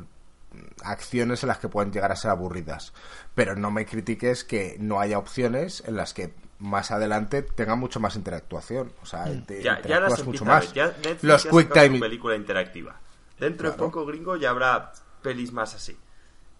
acciones 0.83 1.43
en 1.43 1.49
las 1.49 1.57
que 1.59 1.69
pueden 1.69 1.91
llegar 1.91 2.11
a 2.11 2.15
ser 2.15 2.31
aburridas. 2.31 2.93
Pero 3.35 3.55
no 3.55 3.71
me 3.71 3.85
critiques 3.85 4.43
que 4.43 4.75
no 4.79 4.99
haya 4.99 5.17
opciones 5.17 5.83
en 5.87 5.95
las 5.95 6.13
que 6.13 6.33
más 6.63 6.91
adelante 6.91 7.41
tenga 7.43 7.75
mucho 7.75 7.99
más 7.99 8.15
interactuación. 8.15 8.91
O 9.01 9.05
sea, 9.05 9.25
te 9.45 9.61
Ya, 9.61 9.81
ya 9.81 9.99
las 9.99 10.23
mucho 10.25 10.43
empieza 10.43 10.45
a 10.45 10.59
ver. 10.59 10.63
más. 10.67 10.73
Ya 10.73 10.85
Netflix 10.87 11.23
Los 11.23 11.43
ya 11.43 11.49
quick 11.51 11.73
time. 11.73 11.99
película 11.99 12.35
interactiva. 12.35 12.95
Dentro 13.39 13.69
de 13.69 13.75
Claro. 13.75 13.91
poco, 13.91 14.05
gringo, 14.05 14.35
ya 14.37 14.49
habrá 14.49 14.91
pelis 15.21 15.51
más 15.51 15.75
así. 15.75 15.97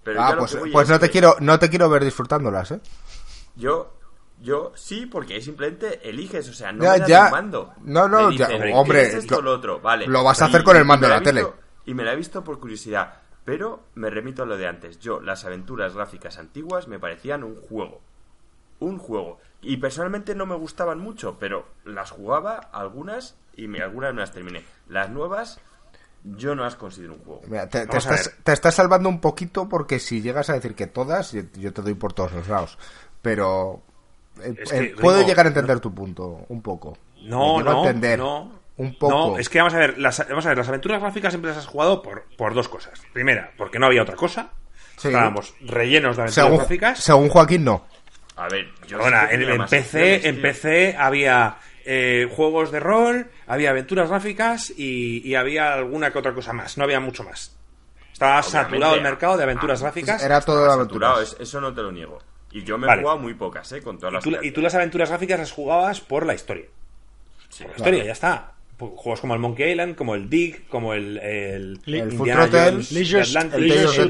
Pero 0.04 0.22
Ah, 0.22 0.36
pues, 0.38 0.56
pues 0.72 0.84
es 0.84 0.90
no 0.90 1.00
te 1.00 1.06
que 1.08 1.12
quiero 1.14 1.36
no 1.40 1.58
te 1.60 1.70
quiero 1.70 1.90
ver 1.90 2.04
disfrutándolas, 2.04 2.72
¿eh? 2.72 2.80
Yo, 3.56 3.94
yo 4.42 4.74
sí, 4.76 5.06
porque 5.06 5.40
simplemente 5.42 6.08
eliges, 6.10 6.50
o 6.50 6.54
sea, 6.54 6.72
no 6.74 6.84
Ya, 6.84 6.98
me 6.98 7.08
ya. 7.08 7.30
mando. 7.30 7.74
No, 7.84 8.08
no, 8.10 8.30
Me 8.30 8.38
ya, 8.38 8.48
dicen, 8.48 8.64
¿qué 8.64 8.74
hombre, 8.74 9.08
es 9.08 9.14
esto 9.16 9.36
lo- 9.36 9.42
lo 9.44 9.52
otro? 9.54 9.80
Vale. 9.80 10.08
lo 10.08 10.24
vas 10.24 10.42
a 10.42 10.46
Y- 10.46 10.50
hacer 10.50 10.64
con 10.64 10.76
el 10.76 10.86
mando 10.86 11.08
de 11.08 11.14
la 11.14 11.20
visto- 11.20 11.34
tele. 11.34 11.48
Y 11.86 11.94
me 11.94 12.04
la 12.04 12.14
he 12.14 12.16
visto 12.16 12.44
por 12.44 12.60
curiosidad. 12.60 13.14
Pero 13.46 13.84
me 13.96 14.10
remito 14.10 14.44
a 14.44 14.46
lo 14.46 14.56
de 14.58 14.68
antes. 14.68 15.00
Yo, 15.00 15.20
las 15.20 15.44
aventuras 15.44 15.94
gráficas 15.94 16.38
antiguas 16.38 16.88
me 16.88 16.98
parecían 17.00 17.44
un 17.44 17.56
juego. 17.62 18.02
Un 18.84 18.98
juego. 18.98 19.40
Y 19.62 19.78
personalmente 19.78 20.36
no 20.36 20.46
me 20.46 20.56
gustaban 20.56 21.00
mucho, 21.00 21.38
pero 21.40 21.66
las 21.86 22.12
jugaba 22.12 22.56
algunas 22.74 23.36
y 23.56 23.68
me, 23.68 23.82
algunas 23.82 24.14
me 24.14 24.22
las 24.22 24.32
terminé. 24.32 24.64
Las 24.90 25.10
nuevas, 25.10 25.60
yo 26.24 26.54
no 26.54 26.64
las 26.64 26.76
considero 26.76 27.14
un 27.14 27.20
juego. 27.20 27.42
Mira, 27.48 27.70
te, 27.70 27.84
estás, 27.84 28.08
ver. 28.08 28.44
te 28.44 28.52
estás 28.52 28.76
salvando 28.76 29.08
un 29.08 29.22
poquito 29.22 29.70
porque 29.70 30.00
si 30.00 30.22
llegas 30.22 30.50
a 30.50 30.54
decir 30.54 30.76
que 30.76 30.88
todas, 30.88 31.32
yo, 31.32 31.44
yo 31.54 31.72
te 31.72 31.82
doy 31.82 31.94
por 31.94 32.12
todos 32.12 32.34
los 32.34 32.48
lados. 32.50 32.78
Pero 33.22 33.82
eh, 34.42 34.54
Es 34.58 34.72
eh, 34.74 34.94
puedo 35.00 35.18
Ringo, 35.18 35.30
llegar 35.30 35.46
a 35.46 35.50
entender 35.50 35.80
tu 35.80 35.94
punto, 35.94 36.46
un 36.50 36.62
poco. 36.62 36.98
No, 37.24 37.62
no, 37.62 37.86
entender. 37.86 38.20
no, 38.20 38.52
Un 38.76 38.98
poco. 38.98 39.14
No, 39.14 39.38
es 39.38 39.48
que 39.48 39.60
vamos 39.60 39.74
a 39.76 39.78
ver, 39.78 39.98
las, 39.98 40.28
vamos 40.28 40.46
a 40.46 40.50
ver, 40.50 40.58
las 40.58 40.68
aventuras 40.68 41.00
gráficas 41.00 41.32
siempre 41.32 41.52
las 41.52 41.60
has 41.60 41.68
jugado 41.68 42.02
por, 42.02 42.26
por 42.38 42.54
dos 42.54 42.68
cosas. 42.68 43.02
Primera, 43.14 43.52
porque 43.58 43.80
no 43.80 43.86
había 43.86 44.02
otra 44.02 44.16
cosa. 44.16 44.50
Sí. 44.98 45.08
Estábamos 45.08 45.54
rellenos 45.62 46.18
de 46.18 46.24
aventuras 46.24 46.34
según, 46.34 46.58
gráficas. 46.58 47.00
según 47.00 47.30
Joaquín, 47.30 47.64
no. 47.64 47.86
A 48.36 48.48
ver, 48.50 48.68
yo 48.88 48.98
que 49.00 49.06
en, 49.08 49.42
en 49.44 49.66
PC, 49.66 50.28
en. 50.28 50.42
PC 50.42 50.96
había 50.98 51.58
eh, 51.86 52.28
juegos 52.36 52.72
de 52.72 52.80
rol, 52.80 53.28
había 53.46 53.70
aventuras 53.70 54.10
gráficas 54.10 54.72
y, 54.76 55.22
y 55.28 55.36
había 55.36 55.74
alguna 55.74 56.12
que 56.12 56.18
otra 56.20 56.34
cosa 56.34 56.52
más. 56.54 56.78
No 56.78 56.84
había 56.84 57.00
mucho 57.00 57.24
más. 57.24 57.56
Estaba 58.12 58.40
Obviamente. 58.40 58.52
saturado 58.58 58.96
el 58.96 59.02
mercado 59.02 59.38
de 59.38 59.44
aventuras 59.44 59.82
Ah, 59.82 59.86
gráficas. 59.86 60.24
Era 60.24 60.42
todo 60.42 60.64
de 60.64 60.70
Saturado, 60.70 61.14
aventuras. 61.16 61.34
es- 61.40 61.48
eso 61.48 61.62
no 61.62 61.74
te 61.74 61.82
lo 61.82 61.92
niego. 61.92 62.20
Y 62.52 62.64
yo 62.64 62.78
me 62.78 62.86
Vale. 62.88 63.02
he 63.02 63.04
jugado 63.04 63.20
muy 63.20 63.34
pocas, 63.34 63.72
¿eh? 63.72 63.82
Con 63.82 63.98
todas 63.98 64.12
y, 64.26 64.32
las 64.32 64.40
tú, 64.42 64.46
y 64.46 64.52
tú 64.52 64.62
las 64.62 64.76
aventuras 64.76 65.10
gráficas 65.10 65.40
las 65.40 65.52
jugabas 65.52 66.02
por 66.02 66.26
la 66.26 66.34
historia. 66.36 66.66
Sí, 67.50 67.64
Por 67.64 67.72
la 67.72 67.76
claro. 67.76 67.90
historia, 67.92 68.04
ya 68.06 68.12
está. 68.14 68.52
Pues 68.78 68.92
Juegos 68.96 69.22
como 69.22 69.34
el 69.36 69.40
Monkey 69.40 69.72
Island, 69.72 69.96
como 69.96 70.16
el 70.16 70.30
Dig, 70.30 70.68
como 70.68 70.94
el, 70.94 71.18
el, 71.20 71.80
El 71.86 72.12
Full 72.12 72.28
Indiana 72.30 72.50
Jones 72.52 72.92
Leisure- 72.92 73.22
Atlantis, 73.28 73.54
El 73.60 73.68
Leisure 73.68 74.10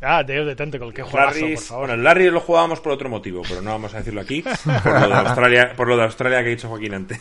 Ah, 0.00 0.22
Day 0.22 0.38
of 0.38 0.46
the 0.46 0.54
Tentacle, 0.54 0.92
qué 0.92 1.02
juegazo, 1.02 1.40
por 1.40 1.58
favor. 1.58 1.86
bueno, 1.88 1.94
el 1.94 2.04
Larry 2.04 2.30
lo 2.30 2.40
jugábamos 2.40 2.80
por 2.80 2.92
otro 2.92 3.08
motivo, 3.08 3.42
pero 3.48 3.60
no 3.62 3.70
vamos 3.70 3.94
a 3.94 3.98
decirlo 3.98 4.20
aquí, 4.20 4.42
por 4.42 5.00
lo 5.00 5.08
de 5.08 5.14
Australia, 5.14 5.72
por 5.76 5.88
lo 5.88 5.96
de 5.96 6.02
Australia 6.04 6.38
que 6.42 6.46
ha 6.46 6.50
dicho 6.50 6.68
Joaquín 6.68 6.94
antes. 6.94 7.20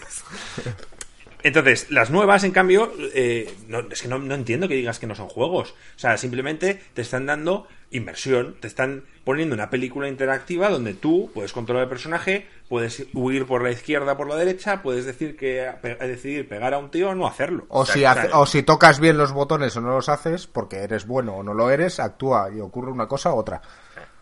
Entonces, 1.47 1.89
las 1.89 2.09
nuevas, 2.11 2.43
en 2.43 2.51
cambio, 2.51 2.91
eh, 3.13 3.53
no- 3.67 3.79
es 3.89 4.01
que 4.01 4.07
no, 4.07 4.19
no 4.19 4.35
entiendo 4.35 4.67
que 4.67 4.75
digas 4.75 4.99
que 4.99 5.07
no 5.07 5.15
son 5.15 5.29
juegos. 5.29 5.71
O 5.95 5.99
sea, 5.99 6.17
simplemente 6.17 6.81
te 6.93 7.01
están 7.01 7.25
dando 7.25 7.67
inmersión, 7.89 8.57
te 8.59 8.67
están 8.67 9.05
poniendo 9.23 9.55
una 9.55 9.69
película 9.69 10.09
interactiva 10.09 10.69
donde 10.69 10.93
tú 10.93 11.31
puedes 11.33 11.53
controlar 11.53 11.83
el 11.83 11.89
personaje, 11.89 12.47
puedes 12.67 13.05
huir 13.13 13.45
por 13.45 13.63
la 13.63 13.71
izquierda, 13.71 14.17
por 14.17 14.27
la 14.27 14.35
derecha, 14.35 14.81
puedes 14.81 15.05
decir 15.05 15.37
que 15.37 15.71
pe- 15.81 15.95
decidir 15.95 16.49
pegar 16.49 16.73
a 16.73 16.79
un 16.79 16.91
tío 16.91 17.09
o 17.11 17.15
no 17.15 17.25
hacerlo. 17.27 17.65
O, 17.69 17.85
sea, 17.85 17.93
si 17.93 18.03
hace- 18.05 18.27
o 18.33 18.45
si 18.45 18.63
tocas 18.63 18.99
bien 18.99 19.17
los 19.17 19.31
botones 19.31 19.75
o 19.77 19.81
no 19.81 19.91
los 19.91 20.09
haces, 20.09 20.47
porque 20.47 20.77
eres 20.79 21.07
bueno 21.07 21.33
o 21.35 21.43
no 21.43 21.53
lo 21.53 21.69
eres, 21.71 21.99
actúa 22.01 22.49
y 22.53 22.59
ocurre 22.59 22.91
una 22.91 23.07
cosa 23.07 23.33
u 23.33 23.37
otra. 23.37 23.61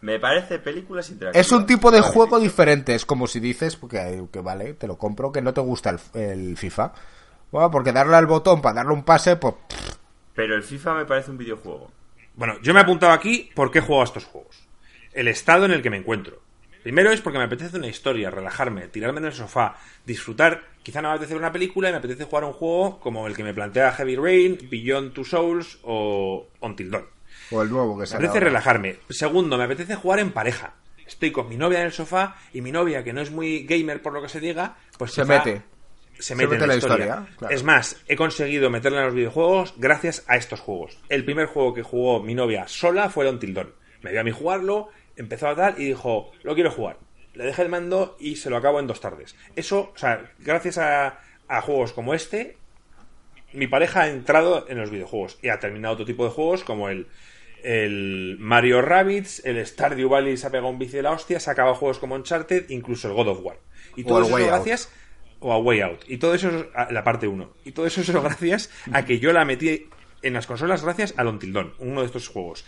Me 0.06 0.20
parece 0.20 0.60
películas 0.60 1.10
interactivas. 1.10 1.48
Es 1.48 1.52
un 1.52 1.66
tipo 1.66 1.90
de 1.90 2.00
juego 2.00 2.40
diferente. 2.40 2.94
Es 2.94 3.08
como 3.08 3.26
si 3.26 3.40
dices, 3.40 3.76
porque 3.76 4.28
que 4.32 4.40
vale, 4.40 4.76
te 4.76 4.86
lo 4.86 5.00
compro, 5.00 5.32
que 5.32 5.42
no 5.42 5.52
te 5.52 5.62
gusta 5.62 5.98
el, 6.14 6.22
el 6.22 6.58
FIFA. 6.58 6.94
Bueno, 7.50 7.72
porque 7.72 7.92
darle 7.92 8.16
al 8.16 8.28
botón 8.28 8.62
para 8.62 8.76
darle 8.76 8.94
un 8.94 9.04
pase, 9.04 9.36
pues 9.38 9.56
Pero 10.36 10.56
el 10.56 10.62
FIFA 10.62 10.94
me 10.94 11.06
parece 11.06 11.32
un 11.32 11.40
videojuego. 11.40 11.90
Bueno, 12.36 12.62
yo 12.62 12.72
me 12.72 12.82
he 12.82 12.84
apuntado 12.84 13.14
aquí 13.14 13.50
por 13.56 13.72
qué 13.72 13.82
juego 13.82 14.02
a 14.02 14.06
estos 14.06 14.26
juegos. 14.26 14.68
El 15.12 15.28
estado 15.28 15.66
en 15.66 15.72
el 15.72 15.82
que 15.82 15.90
me 15.90 15.98
encuentro. 15.98 16.40
Primero 16.84 17.10
es 17.10 17.22
porque 17.22 17.40
me 17.40 17.46
apetece 17.46 17.76
una 17.76 17.88
historia, 17.88 18.30
relajarme, 18.30 18.90
tirarme 18.90 19.22
en 19.22 19.26
el 19.26 19.34
sofá, 19.34 19.76
disfrutar. 20.06 20.66
Quizá 20.84 21.02
no 21.02 21.08
me 21.08 21.16
apetece 21.16 21.34
ver 21.34 21.42
una 21.42 21.52
película 21.52 21.90
y 21.90 21.94
me 21.94 21.98
apetece 21.98 22.26
jugar 22.26 22.44
un 22.44 22.54
juego 22.54 23.00
como 23.00 23.26
el 23.26 23.36
que 23.36 23.44
me 23.44 23.56
plantea 23.56 23.92
Heavy 23.94 24.18
Rain, 24.18 24.60
Beyond 24.70 25.14
Two 25.14 25.26
Souls 25.26 25.80
o 25.82 26.46
Until 26.60 26.92
Dawn. 26.92 27.15
O 27.52 27.62
el 27.62 27.70
nuevo 27.70 27.96
que 27.96 28.02
Me 28.02 28.06
sale. 28.08 28.18
apetece 28.26 28.38
ahora. 28.40 28.48
relajarme. 28.50 28.96
Segundo, 29.10 29.58
me 29.58 29.64
apetece 29.66 29.96
jugar 29.96 30.20
en 30.20 30.32
pareja. 30.32 30.74
Estoy 31.06 31.32
con 31.32 31.48
mi 31.50 31.58
novia 31.58 31.80
en 31.82 31.86
el 31.88 31.92
sofá 31.94 32.36
y 32.54 32.62
mi 32.62 32.72
novia, 32.72 33.04
que 33.04 33.14
no 33.14 33.22
es 33.22 33.30
muy 33.32 33.66
gamer 33.66 34.02
por 34.02 34.14
lo 34.14 34.22
que 34.22 34.30
se 34.30 34.40
diga, 34.40 34.78
pues 34.98 35.12
Se 35.12 35.24
mete. 35.26 35.62
Se 36.18 36.34
mete, 36.34 36.48
mete 36.52 36.64
en 36.64 36.70
la 36.70 36.76
historia. 36.78 37.06
historia, 37.06 37.28
claro. 37.38 37.54
Es 37.56 37.64
más, 37.64 37.98
he 38.08 38.16
conseguido 38.16 38.70
meterla 38.70 39.00
en 39.00 39.06
los 39.08 39.14
videojuegos 39.16 39.74
gracias 39.78 40.24
a 40.28 40.38
estos 40.38 40.62
juegos. 40.62 40.98
El 41.10 41.26
primer 41.26 41.46
juego 41.48 41.74
que 41.74 41.84
jugó 41.84 42.22
mi 42.24 42.34
novia 42.34 42.68
sola 42.68 43.10
fue 43.10 43.26
el 43.28 43.34
Until 43.34 43.54
Dawn. 43.54 43.74
Me 44.02 44.12
vio 44.12 44.22
a 44.22 44.24
mí 44.24 44.32
jugarlo, 44.32 44.90
empezó 45.18 45.48
a 45.50 45.56
dar 45.56 45.76
y 45.80 45.86
dijo, 45.88 46.32
lo 46.44 46.56
quiero 46.56 46.72
jugar. 46.72 46.98
Le 47.34 47.44
dejé 47.44 47.64
el 47.64 47.70
mando 47.70 48.16
y 48.20 48.38
se 48.38 48.50
lo 48.50 48.56
acabo 48.56 48.80
en 48.80 48.88
dos 48.88 49.02
tardes. 49.02 49.36
Eso, 49.58 49.92
o 49.94 49.98
sea, 49.98 50.32
gracias 50.40 50.78
a, 50.78 51.20
a 51.50 51.62
juegos 51.62 51.92
como 51.92 52.14
este, 52.14 52.56
mi 53.52 53.68
pareja 53.68 54.04
ha 54.04 54.08
entrado 54.10 54.66
en 54.70 54.78
los 54.80 54.90
videojuegos 54.90 55.38
y 55.42 55.50
ha 55.50 55.60
terminado 55.60 55.96
otro 55.96 56.06
tipo 56.06 56.24
de 56.24 56.32
juegos 56.32 56.64
como 56.64 56.88
el, 56.88 57.08
el 57.66 58.38
Mario 58.40 58.82
Rabbids, 58.82 59.44
el 59.46 59.66
Stardew 59.66 60.08
Valley 60.10 60.38
se 60.38 60.48
ha 60.48 60.52
pegado 60.52 60.70
un 60.70 60.78
bici 60.80 60.98
de 60.98 61.02
la 61.02 61.12
hostia, 61.12 61.40
se 61.40 61.50
ha 61.50 61.54
acabado 61.54 61.76
juegos 61.76 61.98
como 62.00 62.14
Uncharted, 62.16 62.70
incluso 62.70 63.08
el 63.08 63.14
God 63.16 63.28
of 63.30 63.40
War. 63.42 63.58
Y 63.96 64.04
O 64.04 64.08
todo 64.08 64.20
el 64.20 64.26
eso 64.26 64.34
Way 64.36 64.44
es 64.44 64.50
Out. 64.50 64.56
gracias 64.56 64.90
o 65.40 65.52
a 65.54 65.58
Way 65.58 65.82
Out. 65.82 66.02
Y 66.08 66.18
todo 66.18 66.34
eso 66.36 66.50
es 66.50 66.66
a- 66.76 66.92
la 66.92 67.04
parte 67.04 67.28
1. 67.28 67.50
Y 67.66 67.72
todo 67.72 67.86
eso 67.88 68.02
es 68.02 68.10
gracias 68.12 68.70
a 68.92 69.04
que 69.06 69.20
yo 69.20 69.34
la 69.34 69.46
metí 69.46 69.90
en 70.22 70.34
las 70.34 70.48
consolas 70.48 70.84
gracias 70.84 71.14
al 71.18 71.28
Until 71.28 71.54
Dawn, 71.54 71.74
uno 71.80 72.02
de 72.02 72.08
estos 72.08 72.28
juegos. 72.28 72.66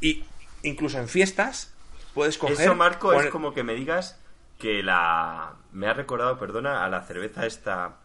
Y 0.00 0.24
incluso 0.62 0.98
en 0.98 1.08
fiestas 1.08 1.72
puedes 2.14 2.38
coger 2.38 2.60
Eso, 2.60 2.74
Marco, 2.74 3.08
poner- 3.12 3.26
es 3.26 3.30
como 3.30 3.54
que 3.54 3.62
me 3.62 3.74
digas 3.74 4.18
que 4.58 4.82
la... 4.82 5.54
Me 5.72 5.86
ha 5.86 5.94
recordado, 5.94 6.38
perdona, 6.38 6.84
a 6.84 6.88
la 6.88 7.02
cerveza 7.02 7.46
esta, 7.46 7.96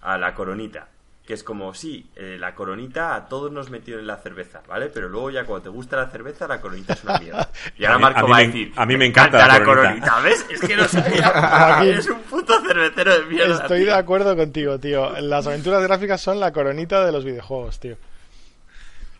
a 0.00 0.18
la 0.18 0.34
coronita. 0.34 0.88
Que 1.26 1.34
es 1.34 1.44
como, 1.44 1.74
sí, 1.74 2.10
eh, 2.16 2.36
la 2.40 2.54
coronita 2.56 3.14
a 3.14 3.28
todos 3.28 3.52
nos 3.52 3.70
metieron 3.70 4.00
en 4.00 4.08
la 4.08 4.16
cerveza, 4.16 4.62
¿vale? 4.66 4.86
Pero 4.92 5.08
luego 5.08 5.30
ya 5.30 5.44
cuando 5.44 5.62
te 5.62 5.68
gusta 5.68 5.96
la 5.96 6.08
cerveza, 6.10 6.48
la 6.48 6.60
coronita 6.60 6.94
es 6.94 7.04
una 7.04 7.18
mierda. 7.18 7.50
Y 7.78 7.84
ahora 7.84 7.94
A 7.94 7.98
mí- 7.98 8.02
Marco 8.02 8.18
a 8.18 8.22
mí 8.24 8.30
va 8.30 8.36
a 8.36 8.40
me- 8.40 8.46
decir, 8.46 8.72
a 8.74 8.86
mí 8.86 8.96
me 8.96 9.06
encanta 9.06 9.46
la 9.46 9.62
coronita". 9.64 10.20
¿ves? 10.22 10.44
Es 10.50 10.60
que 10.60 10.74
no 10.76 10.88
sabía. 10.88 11.78
Eres 11.84 12.08
un 12.10 12.20
puto 12.22 12.60
cervecero 12.62 13.20
de 13.20 13.26
mierda. 13.26 13.54
Estoy 13.62 13.78
de 13.80 13.84
tío. 13.86 13.94
acuerdo 13.96 14.34
contigo, 14.36 14.78
tío. 14.80 15.12
Las 15.20 15.46
aventuras 15.46 15.82
gráficas 15.82 16.20
son 16.20 16.40
la 16.40 16.52
coronita 16.52 17.04
de 17.04 17.12
los 17.12 17.24
videojuegos, 17.24 17.78
tío. 17.78 17.96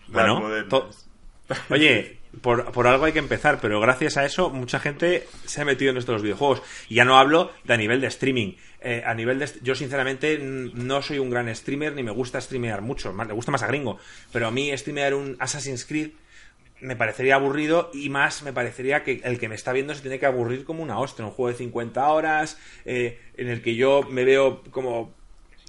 Bueno, 0.09 0.43
to- 0.69 0.91
Oye, 1.69 2.20
por, 2.43 2.71
por 2.73 2.87
algo 2.87 3.05
hay 3.05 3.13
que 3.13 3.19
empezar, 3.19 3.59
pero 3.61 3.81
gracias 3.81 4.17
a 4.17 4.25
eso 4.25 4.51
mucha 4.51 4.79
gente 4.81 5.27
se 5.47 5.61
ha 5.61 5.65
metido 5.65 5.91
en 5.91 5.97
esto 5.97 6.13
de 6.13 6.17
los 6.17 6.23
videojuegos. 6.23 6.63
Y 6.89 6.95
ya 6.97 7.05
no 7.05 7.19
hablo 7.19 7.51
de 7.65 7.75
a 7.75 7.77
nivel 7.77 8.01
de 8.01 8.07
streaming. 8.07 8.55
Eh, 8.81 9.03
a 9.05 9.15
nivel 9.15 9.39
de... 9.39 9.49
Yo 9.63 9.75
sinceramente 9.75 10.39
no 10.41 11.03
soy 11.03 11.19
un 11.19 11.29
gran 11.31 11.55
streamer 11.55 11.93
ni 11.95 12.03
me 12.03 12.13
gusta 12.13 12.41
streamear 12.41 12.81
mucho. 12.83 13.13
más- 13.13 13.27
Le 13.29 13.35
gusta 13.35 13.51
más 13.53 13.63
a 13.63 13.67
gringo. 13.67 13.99
Pero 14.33 14.47
a 14.47 14.51
mí 14.51 14.71
streamear 14.77 15.15
un 15.15 15.37
Assassin's 15.41 15.85
Creed 15.85 16.11
me 16.81 16.97
parecería 16.97 17.35
aburrido 17.35 17.91
y 17.93 18.09
más 18.09 18.43
me 18.43 18.55
parecería 18.55 19.03
que 19.05 19.21
el 19.25 19.39
que 19.39 19.49
me 19.51 19.55
está 19.55 19.73
viendo 19.75 19.95
se 19.95 20.01
tiene 20.01 20.19
que 20.19 20.25
aburrir 20.27 20.65
como 20.65 20.83
una 20.83 20.99
ostra. 20.99 21.27
Un 21.27 21.33
juego 21.33 21.51
de 21.51 21.59
50 21.59 22.09
horas 22.09 22.59
eh, 22.87 23.19
en 23.37 23.49
el 23.49 23.61
que 23.61 23.75
yo 23.75 24.03
me 24.09 24.25
veo 24.25 24.63
como... 24.71 25.15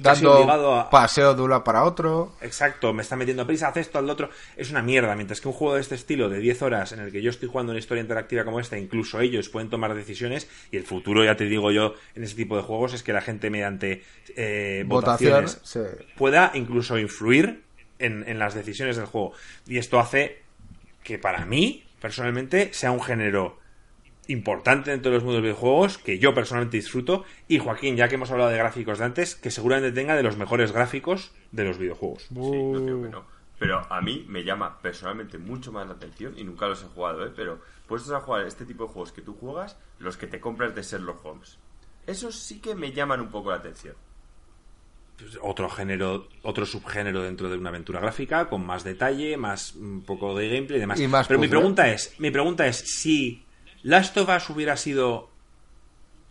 Dando 0.01 0.51
a, 0.51 0.89
paseo 0.89 1.33
de 1.33 1.41
una 1.41 1.63
para 1.63 1.83
otro. 1.83 2.33
Exacto, 2.41 2.93
me 2.93 3.01
está 3.03 3.15
metiendo 3.15 3.45
prisa, 3.45 3.67
haz 3.67 3.77
esto, 3.77 4.01
lo 4.01 4.11
otro. 4.11 4.29
Es 4.57 4.71
una 4.71 4.81
mierda. 4.81 5.15
Mientras 5.15 5.39
que 5.39 5.47
un 5.47 5.53
juego 5.53 5.75
de 5.75 5.81
este 5.81 5.95
estilo, 5.95 6.29
de 6.29 6.39
10 6.39 6.61
horas, 6.63 6.91
en 6.91 6.99
el 6.99 7.11
que 7.11 7.21
yo 7.21 7.29
estoy 7.29 7.47
jugando 7.47 7.71
una 7.71 7.79
historia 7.79 8.01
interactiva 8.01 8.43
como 8.43 8.59
esta, 8.59 8.77
incluso 8.77 9.19
ellos 9.19 9.49
pueden 9.49 9.69
tomar 9.69 9.93
decisiones, 9.93 10.49
y 10.71 10.77
el 10.77 10.83
futuro, 10.83 11.23
ya 11.23 11.35
te 11.35 11.45
digo 11.45 11.71
yo, 11.71 11.95
en 12.15 12.23
ese 12.23 12.35
tipo 12.35 12.57
de 12.57 12.63
juegos, 12.63 12.93
es 12.93 13.03
que 13.03 13.13
la 13.13 13.21
gente 13.21 13.49
mediante 13.49 14.03
eh, 14.35 14.83
Votación. 14.87 15.31
votaciones 15.31 15.59
sí. 15.63 15.79
pueda 16.17 16.51
incluso 16.55 16.97
influir 16.97 17.63
en, 17.99 18.27
en 18.27 18.39
las 18.39 18.53
decisiones 18.55 18.97
del 18.97 19.05
juego. 19.05 19.33
Y 19.67 19.77
esto 19.77 19.99
hace 19.99 20.41
que 21.03 21.19
para 21.19 21.45
mí, 21.45 21.83
personalmente, 21.99 22.73
sea 22.73 22.91
un 22.91 23.01
género 23.01 23.60
importante 24.31 24.91
dentro 24.91 25.11
de 25.11 25.17
los 25.17 25.23
mundos 25.23 25.41
de 25.41 25.49
videojuegos 25.49 25.97
que 25.97 26.19
yo 26.19 26.33
personalmente 26.33 26.77
disfruto 26.77 27.25
y 27.47 27.59
Joaquín, 27.59 27.95
ya 27.95 28.07
que 28.07 28.15
hemos 28.15 28.31
hablado 28.31 28.49
de 28.49 28.57
gráficos 28.57 28.99
de 28.99 29.05
antes, 29.05 29.35
que 29.35 29.51
seguramente 29.51 29.91
tenga 29.91 30.15
de 30.15 30.23
los 30.23 30.37
mejores 30.37 30.71
gráficos 30.71 31.31
de 31.51 31.65
los 31.65 31.77
videojuegos. 31.77 32.23
Sí, 32.23 32.35
no 32.35 32.79
digo 32.79 33.03
que 33.03 33.09
no. 33.09 33.25
Pero 33.59 33.85
a 33.91 34.01
mí 34.01 34.25
me 34.27 34.43
llama 34.43 34.79
personalmente 34.81 35.37
mucho 35.37 35.71
más 35.71 35.85
la 35.85 35.93
atención 35.93 36.33
y 36.37 36.43
nunca 36.43 36.67
los 36.67 36.81
he 36.81 36.87
jugado, 36.87 37.25
¿eh? 37.25 37.31
Pero 37.35 37.59
puestos 37.87 38.11
a 38.11 38.21
jugar 38.21 38.45
este 38.47 38.65
tipo 38.65 38.85
de 38.85 38.89
juegos 38.89 39.11
que 39.11 39.21
tú 39.21 39.35
juegas, 39.35 39.77
los 39.99 40.17
que 40.17 40.25
te 40.25 40.39
compras 40.39 40.73
de 40.73 40.81
Sherlock 40.81 41.23
Holmes. 41.23 41.59
Esos 42.07 42.35
sí 42.35 42.59
que 42.59 42.73
me 42.73 42.91
llaman 42.91 43.21
un 43.21 43.29
poco 43.29 43.51
la 43.51 43.57
atención. 43.57 43.95
Pues, 45.21 45.37
otro 45.41 45.69
género, 45.69 46.27
otro 46.41 46.65
subgénero 46.65 47.21
dentro 47.21 47.49
de 47.49 47.57
una 47.57 47.69
aventura 47.69 47.99
gráfica 47.99 48.49
con 48.49 48.65
más 48.65 48.83
detalle, 48.83 49.37
más 49.37 49.75
un 49.75 50.01
poco 50.01 50.35
de 50.35 50.49
gameplay 50.49 50.77
y 50.77 50.81
demás. 50.81 50.99
Y 50.99 51.07
más 51.07 51.27
Pero 51.27 51.39
mi 51.39 51.47
pregunta 51.47 51.87
es, 51.89 52.19
mi 52.19 52.31
pregunta 52.31 52.65
es 52.65 52.77
si 52.77 53.45
Last 53.83 54.15
of 54.17 54.29
Us 54.29 54.49
hubiera 54.49 54.77
sido 54.77 55.29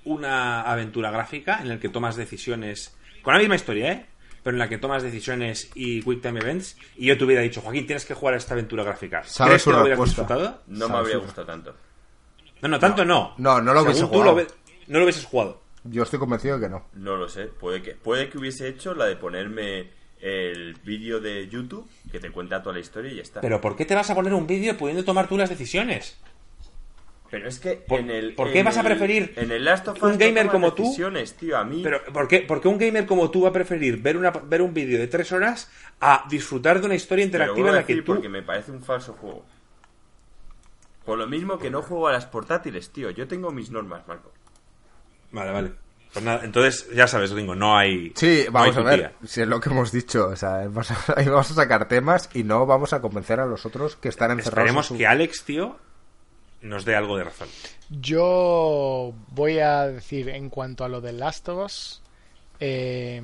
una 0.04 0.62
aventura 0.62 1.10
gráfica 1.10 1.60
en 1.60 1.68
la 1.68 1.78
que 1.78 1.88
tomas 1.88 2.16
decisiones 2.16 2.96
con 3.22 3.34
la 3.34 3.40
misma 3.40 3.56
historia, 3.56 3.92
¿eh? 3.92 4.06
Pero 4.42 4.54
en 4.54 4.58
la 4.58 4.68
que 4.70 4.78
tomas 4.78 5.02
decisiones 5.02 5.70
y 5.74 6.00
quick 6.02 6.22
time 6.22 6.40
events 6.40 6.78
y 6.96 7.06
yo 7.06 7.18
te 7.18 7.24
hubiera 7.24 7.42
dicho, 7.42 7.60
Joaquín, 7.60 7.86
tienes 7.86 8.06
que 8.06 8.14
jugar 8.14 8.34
a 8.34 8.38
esta 8.38 8.54
aventura 8.54 8.82
gráfica. 8.82 9.22
Sabes 9.24 9.50
¿Crees 9.50 9.62
su 9.62 9.70
que 9.70 9.76
lo 9.76 9.82
hubieras 9.82 9.98
respuesta. 10.00 10.34
disfrutado? 10.34 10.62
No 10.68 10.88
me 10.88 10.96
habría 10.96 11.16
gustado 11.18 11.46
tanto. 11.46 11.74
No, 12.62 12.68
no, 12.68 12.78
tanto 12.78 13.04
no. 13.04 13.34
No, 13.36 13.60
no 13.60 13.74
lo 13.74 13.82
hubiese 13.82 14.04
jugado. 14.04 14.34
ve- 14.34 14.46
no 14.86 14.98
lo 14.98 15.04
hubieses 15.04 15.24
jugado. 15.26 15.60
Yo 15.84 16.02
estoy 16.02 16.18
convencido 16.18 16.58
de 16.58 16.66
que 16.66 16.70
no. 16.70 16.86
No 16.94 17.16
lo 17.16 17.28
sé. 17.28 17.44
Puede 17.46 17.82
que, 17.82 17.92
puede 17.92 18.30
que 18.30 18.38
hubiese 18.38 18.68
hecho 18.68 18.94
la 18.94 19.04
de 19.06 19.16
ponerme 19.16 19.90
el 20.20 20.74
vídeo 20.84 21.20
de 21.20 21.48
YouTube 21.48 21.88
que 22.10 22.20
te 22.20 22.30
cuenta 22.30 22.62
toda 22.62 22.74
la 22.74 22.80
historia 22.80 23.12
y 23.12 23.16
ya 23.16 23.22
está. 23.22 23.40
Pero 23.42 23.60
¿por 23.60 23.76
qué 23.76 23.84
te 23.84 23.94
vas 23.94 24.08
a 24.08 24.14
poner 24.14 24.32
un 24.32 24.46
vídeo 24.46 24.76
pudiendo 24.78 25.04
tomar 25.04 25.28
tú 25.28 25.36
las 25.36 25.50
decisiones? 25.50 26.18
Pero 27.30 27.48
es 27.48 27.60
que 27.60 27.74
¿Por- 27.74 28.00
en 28.00 28.10
el. 28.10 28.34
por 28.34 28.50
qué 28.52 28.58
en 28.58 28.64
vas 28.64 28.76
a 28.76 28.80
el- 28.80 28.86
preferir 28.86 29.32
En 29.36 29.52
el 29.52 29.64
Last 29.64 29.86
of 29.88 30.02
un 30.02 30.10
Us 30.10 30.18
no 30.18 30.24
gamer 30.24 30.48
como 30.48 30.74
tú? 30.74 30.92
tío. 31.38 31.56
A 31.56 31.64
mí. 31.64 31.80
Pero 31.82 32.02
¿por 32.12 32.26
qué, 32.26 32.40
por 32.40 32.60
qué 32.60 32.66
un 32.68 32.76
gamer 32.78 33.06
como 33.06 33.30
tú 33.30 33.42
va 33.42 33.50
a 33.50 33.52
preferir 33.52 33.98
ver, 34.02 34.16
una, 34.16 34.30
ver 34.30 34.62
un 34.62 34.74
vídeo 34.74 34.98
de 34.98 35.06
tres 35.06 35.30
horas 35.30 35.70
a 36.00 36.24
disfrutar 36.28 36.80
de 36.80 36.86
una 36.86 36.94
historia 36.96 37.24
Pero 37.30 37.44
interactiva 37.44 37.68
en 37.68 37.74
a 37.74 37.80
la 37.80 37.86
que 37.86 37.96
tú... 38.02 38.14
porque 38.14 38.28
me 38.28 38.42
parece 38.42 38.72
un 38.72 38.82
falso 38.82 39.12
juego. 39.12 39.44
Por 41.04 41.18
lo 41.18 41.26
mismo 41.26 41.58
que 41.58 41.70
no 41.70 41.82
juego 41.82 42.08
a 42.08 42.12
las 42.12 42.26
portátiles, 42.26 42.90
tío. 42.90 43.10
Yo 43.10 43.26
tengo 43.26 43.50
mis 43.50 43.70
normas, 43.70 44.06
Marco. 44.06 44.32
Vale, 45.32 45.50
vale. 45.52 45.72
Pues 46.12 46.24
nada, 46.24 46.44
entonces, 46.44 46.88
ya 46.92 47.06
sabes, 47.06 47.30
Ringo, 47.30 47.54
no 47.54 47.78
hay. 47.78 48.12
Sí, 48.16 48.42
no 48.46 48.52
vamos 48.52 48.76
hay 48.76 48.82
a 48.82 48.86
ver, 48.86 49.10
tutía. 49.12 49.28
si 49.28 49.40
es 49.42 49.46
lo 49.48 49.60
que 49.60 49.70
hemos 49.70 49.92
dicho, 49.92 50.26
o 50.26 50.34
sea, 50.36 50.56
vamos 50.66 50.90
a, 50.90 50.96
ahí 51.16 51.28
vamos 51.28 51.48
a 51.52 51.54
sacar 51.54 51.86
temas 51.86 52.28
y 52.34 52.42
no 52.42 52.66
vamos 52.66 52.92
a 52.92 53.00
convencer 53.00 53.38
a 53.38 53.46
los 53.46 53.64
otros 53.64 53.94
que 53.94 54.08
están 54.08 54.32
encerrados. 54.32 54.58
en 54.58 54.62
Esperemos 54.62 54.86
su- 54.86 54.98
que 54.98 55.06
Alex, 55.06 55.44
tío, 55.44 55.76
nos 56.62 56.84
dé 56.84 56.94
algo 56.94 57.16
de 57.16 57.24
razón. 57.24 57.48
Yo 57.88 59.12
voy 59.28 59.58
a 59.58 59.86
decir 59.86 60.28
en 60.28 60.50
cuanto 60.50 60.84
a 60.84 60.88
lo 60.88 61.00
de 61.00 61.12
Last 61.12 61.48
of 61.48 61.64
Us 61.64 62.02
eh, 62.60 63.22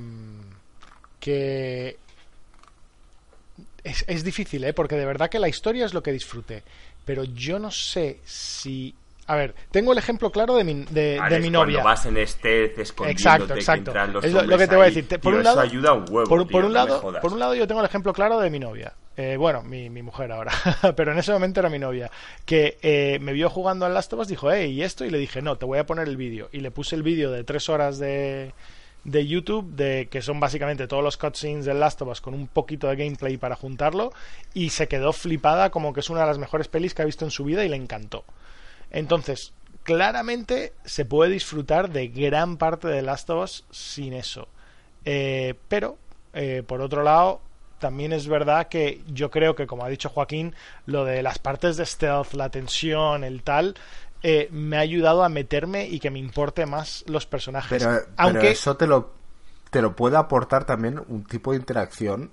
que 1.21 1.99
es, 3.85 4.05
es 4.09 4.25
difícil, 4.25 4.65
¿eh? 4.65 4.73
porque 4.73 4.97
de 4.97 5.07
verdad 5.07 5.29
que 5.29 5.39
la 5.39 5.49
historia 5.49 5.85
es 5.85 5.95
lo 5.95 6.03
que 6.03 6.13
disfruté, 6.13 6.63
pero 7.05 7.25
yo 7.25 7.59
no 7.59 7.71
sé 7.71 8.21
si... 8.25 8.95
A 9.29 9.35
ver, 9.35 9.55
tengo 9.71 9.93
el 9.93 9.99
ejemplo 9.99 10.31
claro 10.31 10.55
de 10.55 10.63
mi, 10.65 10.85
de, 10.85 11.21
de 11.29 11.41
mi 11.41 11.51
novia. 11.51 11.83
Cuando 11.83 11.89
vas 11.91 12.07
en 12.07 12.27
stealth 12.27 12.79
escondiéndote 12.79 13.11
Exacto, 13.11 13.55
exacto. 13.55 14.13
los 14.13 14.25
Es 14.25 14.33
lo, 14.33 14.43
lo 14.43 14.57
que 14.59 14.69
te 14.69 14.77
voy 14.77 14.83
a 14.85 14.87
decir. 14.87 15.09
Te- 15.09 15.19
tío, 15.19 15.23
por 15.23 15.35
un 15.35 15.41
eso 15.41 15.49
lado, 15.51 15.61
ayuda 15.61 15.93
un 15.95 16.05
huevo, 16.09 16.29
por, 16.29 16.43
tío, 16.43 16.53
por 16.53 16.65
un 16.65 16.73
no 16.73 16.75
lado, 16.75 17.21
por 17.21 17.33
un 17.33 17.39
lado 17.41 17.55
yo 17.55 17.67
tengo 17.67 17.81
el 17.81 17.87
ejemplo 17.87 18.13
claro 18.13 18.39
de 18.39 18.51
mi 18.51 18.59
novia. 18.61 18.93
Eh, 19.17 19.37
bueno, 19.39 19.63
mi, 19.63 19.89
mi 19.91 20.03
mujer 20.03 20.31
ahora, 20.31 20.53
pero 20.97 21.11
en 21.13 21.19
ese 21.19 21.33
momento 21.33 21.59
era 21.61 21.71
mi 21.71 21.79
novia, 21.79 22.11
que 22.45 22.77
eh, 22.83 23.19
me 23.21 23.33
vio 23.33 23.49
jugando 23.49 23.87
al 23.87 23.95
Last 23.95 24.13
of 24.13 24.21
Us, 24.21 24.29
dijo, 24.29 24.53
hey, 24.53 24.71
¿y 24.73 24.83
esto? 24.83 25.05
Y 25.07 25.11
le 25.11 25.19
dije, 25.19 25.41
no, 25.43 25.57
te 25.57 25.65
voy 25.65 25.79
a 25.79 25.87
poner 25.87 26.07
el 26.07 26.17
vídeo. 26.19 26.49
Y 26.53 26.61
le 26.61 26.71
puse 26.71 26.95
el 26.97 27.03
vídeo 27.03 27.31
de 27.33 27.43
tres 27.43 27.69
horas 27.71 27.99
de, 27.99 28.53
de 29.05 29.27
YouTube, 29.27 29.75
de 29.75 30.09
que 30.11 30.21
son 30.21 30.39
básicamente 30.39 30.87
todos 30.87 31.03
los 31.03 31.17
cutscenes 31.17 31.65
del 31.65 31.81
Last 31.81 32.03
of 32.03 32.09
Us 32.11 32.21
con 32.21 32.35
un 32.35 32.47
poquito 32.47 32.89
de 32.89 32.97
gameplay 32.97 33.39
para 33.39 33.57
juntarlo, 33.57 34.13
y 34.53 34.69
se 34.71 34.87
quedó 34.87 35.13
flipada 35.15 35.71
como 35.71 35.95
que 35.95 36.01
es 36.01 36.11
una 36.11 36.21
de 36.21 36.27
las 36.27 36.39
mejores 36.39 36.69
pelis 36.69 36.93
que 36.93 37.01
ha 37.03 37.07
visto 37.07 37.25
en 37.25 37.31
su 37.31 37.43
vida 37.45 37.65
y 37.65 37.69
le 37.71 37.77
encantó. 37.77 38.25
Entonces, 38.91 39.53
claramente 39.83 40.73
se 40.85 41.05
puede 41.05 41.31
disfrutar 41.31 41.91
de 41.91 42.09
gran 42.09 42.57
parte 42.57 42.89
de 42.89 43.03
Last 43.03 43.31
of 43.31 43.45
Us 43.45 43.65
sin 43.71 44.13
eso. 44.13 44.49
Eh, 45.05 45.55
pero, 45.69 45.99
eh, 46.35 46.63
por 46.67 46.81
otro 46.81 47.03
lado, 47.03 47.41
también 47.79 48.13
es 48.13 48.27
verdad 48.27 48.69
que 48.69 49.03
yo 49.07 49.31
creo 49.31 49.55
que, 49.55 49.67
como 49.67 49.85
ha 49.85 49.89
dicho 49.89 50.09
Joaquín, 50.09 50.55
lo 50.87 51.05
de 51.05 51.23
las 51.23 51.39
partes 51.39 51.77
de 51.77 51.87
stealth, 51.87 52.33
la 52.33 52.49
tensión, 52.51 53.23
el 53.23 53.43
tal, 53.43 53.77
eh, 54.23 54.49
me 54.51 54.77
ha 54.77 54.81
ayudado 54.81 55.23
a 55.23 55.29
meterme 55.29 55.87
y 55.87 56.01
que 56.01 56.11
me 56.11 56.19
importe 56.19 56.67
más 56.67 57.05
los 57.07 57.27
personajes. 57.27 57.71
Pero, 57.71 58.01
pero 58.01 58.13
Aunque 58.17 58.51
eso 58.51 58.77
te 58.77 58.87
lo, 58.87 59.13
te 59.71 59.83
lo 59.83 59.95
puede 59.95 60.17
aportar 60.17 60.65
también 60.65 61.01
un 61.07 61.25
tipo 61.25 61.53
de 61.53 61.59
interacción 61.59 62.31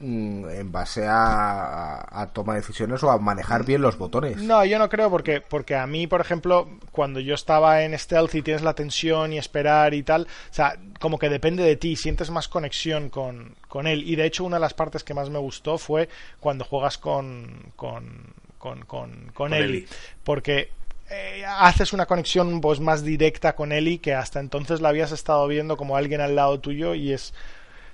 en 0.00 0.70
base 0.70 1.06
a, 1.06 2.06
a- 2.20 2.26
toma 2.32 2.54
de 2.54 2.60
decisiones 2.60 3.02
o 3.02 3.10
a 3.10 3.18
manejar 3.18 3.64
bien 3.64 3.82
los 3.82 3.98
botones. 3.98 4.36
No, 4.42 4.64
yo 4.64 4.78
no 4.78 4.88
creo 4.88 5.10
porque, 5.10 5.40
porque 5.40 5.74
a 5.74 5.86
mí, 5.86 6.06
por 6.06 6.20
ejemplo, 6.20 6.68
cuando 6.92 7.20
yo 7.20 7.34
estaba 7.34 7.82
en 7.82 7.98
stealth 7.98 8.34
y 8.36 8.42
tienes 8.42 8.62
la 8.62 8.74
tensión 8.74 9.32
y 9.32 9.38
esperar 9.38 9.94
y 9.94 10.02
tal, 10.02 10.22
o 10.22 10.54
sea, 10.54 10.78
como 11.00 11.18
que 11.18 11.28
depende 11.28 11.64
de 11.64 11.76
ti, 11.76 11.96
sientes 11.96 12.30
más 12.30 12.48
conexión 12.48 13.08
con, 13.10 13.54
con 13.66 13.86
él. 13.86 14.02
Y 14.08 14.14
de 14.16 14.26
hecho, 14.26 14.44
una 14.44 14.56
de 14.56 14.60
las 14.60 14.74
partes 14.74 15.02
que 15.04 15.14
más 15.14 15.30
me 15.30 15.38
gustó 15.38 15.78
fue 15.78 16.08
cuando 16.40 16.64
juegas 16.64 16.98
con, 16.98 17.72
con, 17.74 18.34
con, 18.58 18.82
con, 18.84 19.30
con 19.34 19.52
Ellie. 19.52 19.64
Ellie. 19.78 19.86
Porque 20.22 20.70
eh, 21.10 21.42
haces 21.46 21.92
una 21.92 22.06
conexión 22.06 22.60
pues, 22.60 22.80
más 22.80 23.02
directa 23.02 23.54
con 23.56 23.72
Ellie 23.72 23.98
que 23.98 24.14
hasta 24.14 24.40
entonces 24.40 24.80
la 24.80 24.90
habías 24.90 25.10
estado 25.10 25.46
viendo 25.48 25.76
como 25.76 25.96
alguien 25.96 26.20
al 26.20 26.36
lado 26.36 26.60
tuyo 26.60 26.94
y 26.94 27.12
es 27.12 27.32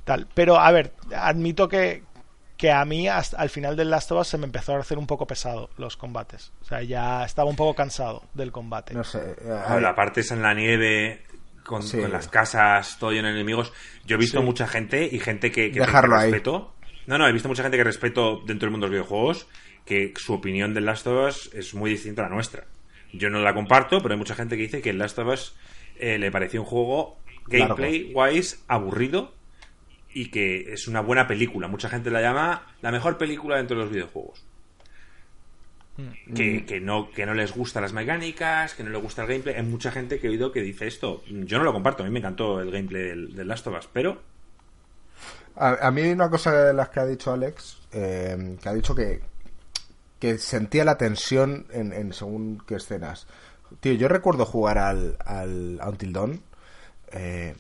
tal. 0.05 0.27
Pero 0.35 0.59
a 0.59 0.71
ver, 0.73 0.93
admito 1.17 1.69
que, 1.69 2.03
que 2.57 2.71
a 2.71 2.85
mí 2.85 3.09
hasta 3.09 3.37
al 3.39 3.51
final 3.51 3.77
del 3.77 3.91
Last 3.91 4.13
of 4.13 4.21
Us 4.21 4.29
se 4.29 4.39
me 4.39 4.47
empezó 4.47 4.75
a 4.75 4.79
hacer 4.79 4.99
un 4.99 5.07
poco 5.07 5.27
pesado 5.27 5.71
los 5.77 5.97
combates. 5.97 6.53
O 6.63 6.65
sea, 6.65 6.83
ya 6.83 7.25
estaba 7.25 7.49
un 7.51 7.57
poco 7.57 7.75
cansado 7.75 8.23
del 8.35 8.53
combate. 8.53 8.95
No 8.95 9.05
sé. 9.05 9.19
eh, 9.19 9.59
Ah, 9.67 9.79
La 9.81 9.95
parte 9.95 10.21
es 10.21 10.31
en 10.31 10.43
la 10.43 10.55
nieve, 10.55 11.23
con, 11.65 11.83
Sí. 11.83 11.99
con 12.01 12.13
las 12.13 12.29
casas, 12.29 12.97
todo 12.99 13.11
lleno 13.13 13.29
de 13.29 13.35
enemigos. 13.35 13.73
Yo 14.05 14.17
he 14.17 14.19
visto 14.19 14.39
Sí. 14.41 14.45
mucha 14.45 14.67
gente 14.67 15.09
y 15.11 15.19
gente 15.19 15.51
que, 15.51 15.71
que, 15.73 15.81
Dejarlo 15.81 16.17
que 16.17 16.23
ahí. 16.23 16.31
respeto. 16.31 16.75
No, 17.07 17.19
no, 17.19 17.27
he 17.29 17.33
visto 17.33 17.49
mucha 17.49 17.63
gente 17.63 17.77
que 17.77 17.85
respeto 17.85 18.41
dentro 18.47 18.67
del 18.67 18.71
mundo 18.71 18.87
de 18.87 18.93
los 18.97 19.07
videojuegos 19.07 19.47
que 19.85 20.15
su 20.17 20.33
opinión 20.33 20.73
del 20.73 20.87
Last 20.87 21.07
of 21.07 21.29
Us 21.29 21.51
es 21.55 21.75
muy 21.75 21.91
distinta 21.91 22.23
a 22.23 22.29
la 22.29 22.35
nuestra. 22.35 22.65
Yo 23.13 23.29
no 23.29 23.41
la 23.41 23.53
comparto, 23.53 23.99
pero 24.01 24.15
hay 24.15 24.19
mucha 24.19 24.35
gente 24.35 24.57
que 24.57 24.63
dice 24.63 24.81
que 24.81 24.91
el 24.91 24.99
Last 24.99 25.19
of 25.19 25.29
Us 25.29 25.57
eh, 25.99 26.19
le 26.19 26.31
pareció 26.31 26.61
un 26.63 26.67
juego 26.67 27.19
gameplay-wise 27.47 28.65
aburrido 28.69 29.35
y 30.15 30.31
que 30.31 30.73
es 30.73 30.89
una 30.89 31.01
buena 31.01 31.27
película. 31.27 31.69
Mucha 31.69 31.89
gente 31.89 32.11
la 32.11 32.23
llama 32.23 32.67
la 32.81 32.91
mejor 32.91 33.19
película 33.19 33.57
dentro 33.57 33.77
de 33.77 33.83
los 33.83 33.93
videojuegos. 33.93 34.45
Mm. 35.97 36.35
Que, 36.35 36.65
que 36.65 36.81
no, 36.81 37.11
que 37.11 37.27
no 37.27 37.35
les 37.35 37.53
gustan 37.53 37.83
las 37.83 37.93
mecánicas, 37.93 38.75
que 38.75 38.83
no 38.83 38.91
les 38.91 39.03
gusta 39.03 39.23
el 39.23 39.29
gameplay. 39.29 39.57
Hay 39.57 39.63
mucha 39.63 39.91
gente 39.91 40.19
que 40.19 40.29
he 40.29 40.31
oído 40.31 40.51
que 40.53 40.63
dice 40.63 40.87
esto. 40.87 41.23
Yo 41.29 41.59
no 41.59 41.65
lo 41.65 41.73
comparto, 41.73 42.03
a 42.03 42.07
mí 42.07 42.13
me 42.13 42.21
encantó 42.21 42.61
el 42.61 42.71
gameplay 42.71 43.03
del, 43.03 43.35
del 43.35 43.47
Last 43.47 43.67
of 43.67 43.79
Us, 43.79 43.89
pero 43.93 44.21
A, 45.57 45.87
a 45.87 45.91
mí 45.91 46.03
una 46.03 46.29
cosa 46.29 46.53
de 46.53 46.73
las 46.75 46.89
que 46.89 47.01
ha 47.01 47.07
dicho 47.07 47.33
Alex, 47.33 47.79
eh, 47.93 48.57
que 48.61 48.69
ha 48.69 48.75
dicho 48.75 48.95
que, 48.95 49.21
que 50.19 50.39
sentía 50.39 50.85
la 50.85 50.99
tensión 50.99 51.67
en, 51.71 51.93
en 51.93 52.13
según 52.13 52.63
qué 52.67 52.77
escenas. 52.77 53.27
Tío, 53.81 53.93
yo 53.93 54.09
recuerdo 54.09 54.47
jugar 54.47 54.79
al, 54.79 55.17
al 55.25 55.81
Until 55.85 56.13
Dawn 56.13 56.41
eh, 57.13 57.55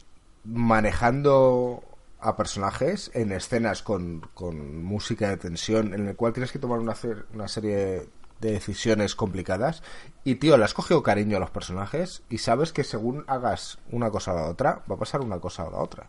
manejando 0.44 1.82
a 2.24 2.36
personajes 2.36 3.10
en 3.14 3.32
escenas 3.32 3.82
con, 3.82 4.20
con 4.34 4.82
música 4.82 5.28
de 5.28 5.36
tensión, 5.36 5.94
en 5.94 6.08
el 6.08 6.16
cual 6.16 6.32
tienes 6.32 6.50
que 6.52 6.58
tomar 6.58 6.78
una, 6.78 6.94
una 7.32 7.48
serie 7.48 8.08
de 8.40 8.50
decisiones 8.52 9.14
complicadas. 9.14 9.82
Y 10.24 10.36
tío, 10.36 10.56
le 10.56 10.64
has 10.64 10.74
cogido 10.74 11.02
cariño 11.02 11.36
a 11.36 11.40
los 11.40 11.50
personajes 11.50 12.22
y 12.28 12.38
sabes 12.38 12.72
que 12.72 12.84
según 12.84 13.24
hagas 13.28 13.78
una 13.90 14.10
cosa 14.10 14.32
o 14.32 14.36
la 14.36 14.48
otra, 14.48 14.82
va 14.90 14.96
a 14.96 14.98
pasar 14.98 15.20
una 15.20 15.38
cosa 15.38 15.64
o 15.64 15.70
la 15.70 15.78
otra. 15.78 16.08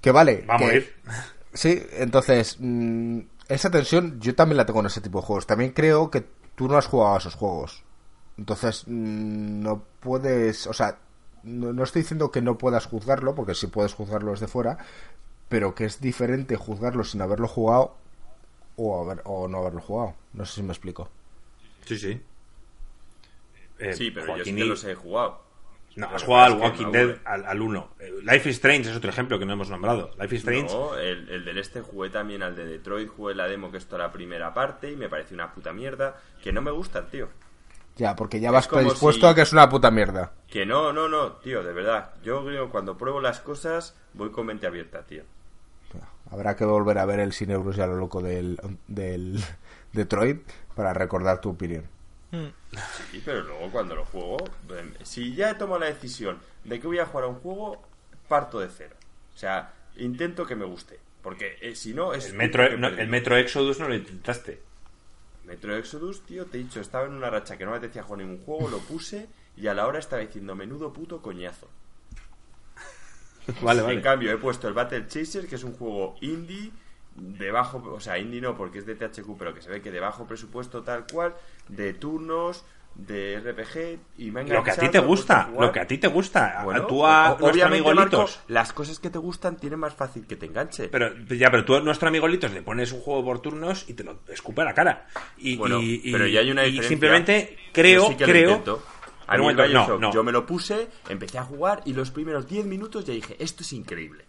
Que 0.00 0.10
vale. 0.12 0.44
va 0.48 0.54
a 0.54 0.58
que- 0.58 0.64
morir. 0.64 0.94
Sí, 1.56 1.80
entonces, 1.92 2.56
mm, 2.58 3.20
esa 3.48 3.70
tensión 3.70 4.18
yo 4.20 4.34
también 4.34 4.56
la 4.56 4.66
tengo 4.66 4.80
en 4.80 4.86
ese 4.86 5.00
tipo 5.00 5.20
de 5.20 5.26
juegos. 5.26 5.46
También 5.46 5.70
creo 5.70 6.10
que 6.10 6.26
tú 6.56 6.66
no 6.66 6.76
has 6.76 6.86
jugado 6.88 7.14
a 7.14 7.18
esos 7.18 7.36
juegos. 7.36 7.84
Entonces, 8.36 8.82
mm, 8.88 9.62
no 9.62 9.84
puedes, 10.00 10.66
o 10.66 10.72
sea, 10.72 10.98
no, 11.44 11.72
no 11.72 11.82
estoy 11.84 12.02
diciendo 12.02 12.30
que 12.30 12.42
no 12.42 12.58
puedas 12.58 12.86
juzgarlo, 12.86 13.34
porque 13.34 13.54
sí 13.54 13.66
puedes 13.66 13.94
juzgarlo 13.94 14.32
desde 14.32 14.48
fuera, 14.48 14.78
pero 15.48 15.74
que 15.74 15.84
es 15.84 16.00
diferente 16.00 16.56
juzgarlo 16.56 17.04
sin 17.04 17.20
haberlo 17.22 17.48
jugado 17.48 17.94
o, 18.76 19.02
haber, 19.04 19.22
o 19.24 19.46
no 19.48 19.58
haberlo 19.58 19.80
jugado. 19.80 20.14
No 20.32 20.44
sé 20.46 20.54
si 20.56 20.62
me 20.62 20.72
explico. 20.72 21.08
Sí, 21.84 21.98
sí. 21.98 22.20
Eh, 23.78 23.92
Sí, 23.94 24.10
pero 24.10 24.36
yo 24.36 24.44
sí 24.44 24.54
que 24.54 24.64
y- 24.64 24.68
los 24.68 24.84
he 24.84 24.94
jugado. 24.94 25.42
No, 25.96 26.08
has 26.08 26.24
jugado 26.24 26.54
al 26.54 26.60
Walking 26.60 26.90
Dead 26.90 27.18
al, 27.24 27.44
al 27.44 27.60
1. 27.62 27.88
Eh, 28.00 28.12
Life 28.24 28.48
is 28.50 28.56
Strange 28.56 28.90
es 28.90 28.96
otro 28.96 29.10
ejemplo 29.10 29.38
que 29.38 29.46
no 29.46 29.52
hemos 29.52 29.70
nombrado. 29.70 30.10
Life 30.20 30.34
is 30.34 30.40
Strange. 30.40 30.74
No, 30.74 30.96
el, 30.98 31.28
el 31.28 31.44
del 31.44 31.56
este 31.58 31.82
jugué 31.82 32.10
también 32.10 32.42
al 32.42 32.56
de 32.56 32.64
Detroit, 32.66 33.08
jugué 33.08 33.36
la 33.36 33.46
demo 33.46 33.70
que 33.70 33.76
es 33.76 33.86
toda 33.86 34.02
la 34.06 34.10
primera 34.12 34.52
parte 34.52 34.90
y 34.90 34.96
me 34.96 35.08
pareció 35.08 35.36
una 35.36 35.54
puta 35.54 35.72
mierda. 35.72 36.20
Que 36.42 36.50
no 36.52 36.62
me 36.62 36.72
gusta, 36.72 37.06
tío. 37.06 37.28
Ya, 37.96 38.16
porque 38.16 38.40
ya 38.40 38.50
vas 38.50 38.66
predispuesto 38.66 39.26
si- 39.26 39.32
a 39.32 39.34
que 39.34 39.42
es 39.42 39.52
una 39.52 39.68
puta 39.68 39.90
mierda. 39.90 40.32
Que 40.48 40.66
no, 40.66 40.92
no, 40.92 41.08
no, 41.08 41.32
tío, 41.34 41.62
de 41.62 41.72
verdad. 41.72 42.10
Yo 42.24 42.44
creo 42.44 42.66
que 42.66 42.70
cuando 42.72 42.98
pruebo 42.98 43.20
las 43.20 43.40
cosas 43.40 43.94
voy 44.14 44.30
con 44.30 44.46
mente 44.46 44.66
abierta, 44.66 45.02
tío. 45.04 45.22
Habrá 46.30 46.56
que 46.56 46.64
volver 46.64 46.98
a 46.98 47.04
ver 47.04 47.20
el 47.20 47.32
cine 47.32 47.56
Bruce 47.56 47.82
a 47.82 47.86
lo 47.86 47.96
loco 47.96 48.20
del, 48.20 48.58
del 48.88 49.38
Detroit 49.92 50.42
para 50.74 50.92
recordar 50.92 51.40
tu 51.40 51.50
opinión. 51.50 51.84
Mm. 52.32 52.46
Sí, 53.12 53.22
pero 53.24 53.42
luego 53.42 53.70
cuando 53.70 53.94
lo 53.94 54.04
juego, 54.06 54.38
em, 54.76 54.92
si 55.04 55.34
ya 55.36 55.50
he 55.50 55.54
tomado 55.54 55.78
la 55.80 55.86
decisión 55.86 56.38
de 56.64 56.80
que 56.80 56.86
voy 56.88 56.98
a 56.98 57.06
jugar 57.06 57.24
a 57.24 57.28
un 57.28 57.36
juego, 57.36 57.80
parto 58.26 58.58
de 58.58 58.68
cero. 58.76 58.96
O 59.34 59.38
sea, 59.38 59.72
intento 59.96 60.44
que 60.46 60.56
me 60.56 60.64
guste. 60.64 60.98
Porque 61.22 61.56
eh, 61.60 61.76
si 61.76 61.94
no, 61.94 62.12
es. 62.12 62.26
El 62.26 62.34
Metro, 62.34 62.76
no, 62.76 62.88
el 62.88 63.08
Metro 63.08 63.36
Exodus 63.36 63.78
no 63.78 63.88
lo 63.88 63.94
intentaste. 63.94 64.60
Metro 65.46 65.76
Exodus, 65.76 66.22
tío, 66.22 66.46
te 66.46 66.58
he 66.58 66.62
dicho, 66.62 66.80
estaba 66.80 67.06
en 67.06 67.12
una 67.12 67.30
racha 67.30 67.56
que 67.56 67.64
no 67.64 67.72
me 67.72 67.76
apetecía 67.76 68.02
jugar 68.02 68.20
ningún 68.20 68.44
juego, 68.44 68.68
lo 68.68 68.78
puse 68.78 69.28
y 69.56 69.66
a 69.66 69.74
la 69.74 69.86
hora 69.86 69.98
estaba 69.98 70.22
diciendo 70.22 70.54
menudo 70.54 70.92
puto 70.92 71.20
coñazo. 71.20 71.68
Vale, 73.62 73.82
vale. 73.82 73.94
En 73.94 74.00
cambio, 74.00 74.32
he 74.32 74.38
puesto 74.38 74.68
el 74.68 74.74
Battle 74.74 75.06
Chaser, 75.06 75.46
que 75.46 75.56
es 75.56 75.64
un 75.64 75.74
juego 75.74 76.16
indie, 76.20 76.72
de 77.16 77.50
bajo, 77.50 77.82
o 77.92 78.00
sea, 78.00 78.18
indie 78.18 78.40
no 78.40 78.56
porque 78.56 78.78
es 78.78 78.86
de 78.86 78.96
THQ, 78.96 79.36
pero 79.38 79.54
que 79.54 79.62
se 79.62 79.70
ve 79.70 79.82
que 79.82 79.92
de 79.92 80.00
bajo 80.00 80.26
presupuesto 80.26 80.82
tal 80.82 81.06
cual, 81.06 81.34
de 81.68 81.94
turnos, 81.94 82.64
de 82.94 83.40
RPG, 83.40 83.98
y 84.18 84.30
me 84.30 84.40
ha 84.40 84.44
Lo 84.44 84.62
que 84.62 84.70
a 84.70 84.76
ti 84.76 84.88
te 84.88 85.00
gusta, 85.00 85.50
lo 85.58 85.72
que 85.72 85.80
a 85.80 85.86
ti 85.86 85.98
te 85.98 86.06
gusta. 86.06 86.60
Bueno, 86.64 86.86
tú 86.86 87.04
a 87.04 87.32
o- 87.32 87.38
nuestro 87.40 87.66
amigo 87.66 87.92
Marco, 87.92 88.18
Litos. 88.18 88.40
las 88.48 88.72
cosas 88.72 89.00
que 89.00 89.10
te 89.10 89.18
gustan 89.18 89.56
tienen 89.56 89.80
más 89.80 89.94
fácil 89.94 90.26
que 90.26 90.36
te 90.36 90.46
enganche. 90.46 90.88
Pero, 90.88 91.12
ya, 91.30 91.50
pero 91.50 91.64
tú 91.64 91.74
a 91.74 91.80
nuestro 91.80 92.08
amigo 92.08 92.28
Litos 92.28 92.52
le 92.52 92.62
pones 92.62 92.92
un 92.92 93.00
juego 93.00 93.24
por 93.24 93.40
turnos 93.40 93.84
y 93.88 93.94
te 93.94 94.04
lo 94.04 94.20
escupe 94.28 94.62
a 94.62 94.66
la 94.66 94.74
cara. 94.74 95.08
Y, 95.38 95.56
Bueno, 95.56 95.80
y- 95.80 96.02
y- 96.04 96.12
pero 96.12 96.26
ya 96.28 96.40
hay 96.40 96.50
una 96.52 96.64
y 96.66 96.80
simplemente 96.84 97.58
creo, 97.72 98.06
sí 98.08 98.14
que 98.16 98.24
creo. 98.24 98.80
A 99.26 99.36
mí 99.38 99.42
momento, 99.42 99.66
no, 99.68 99.98
no. 99.98 100.12
yo 100.12 100.22
me 100.22 100.30
lo 100.32 100.44
puse, 100.46 100.88
empecé 101.08 101.38
a 101.38 101.44
jugar 101.44 101.80
y 101.86 101.94
los 101.94 102.10
primeros 102.10 102.46
10 102.46 102.66
minutos 102.66 103.04
ya 103.06 103.14
dije, 103.14 103.34
esto 103.38 103.62
es 103.62 103.72
increíble. 103.72 104.24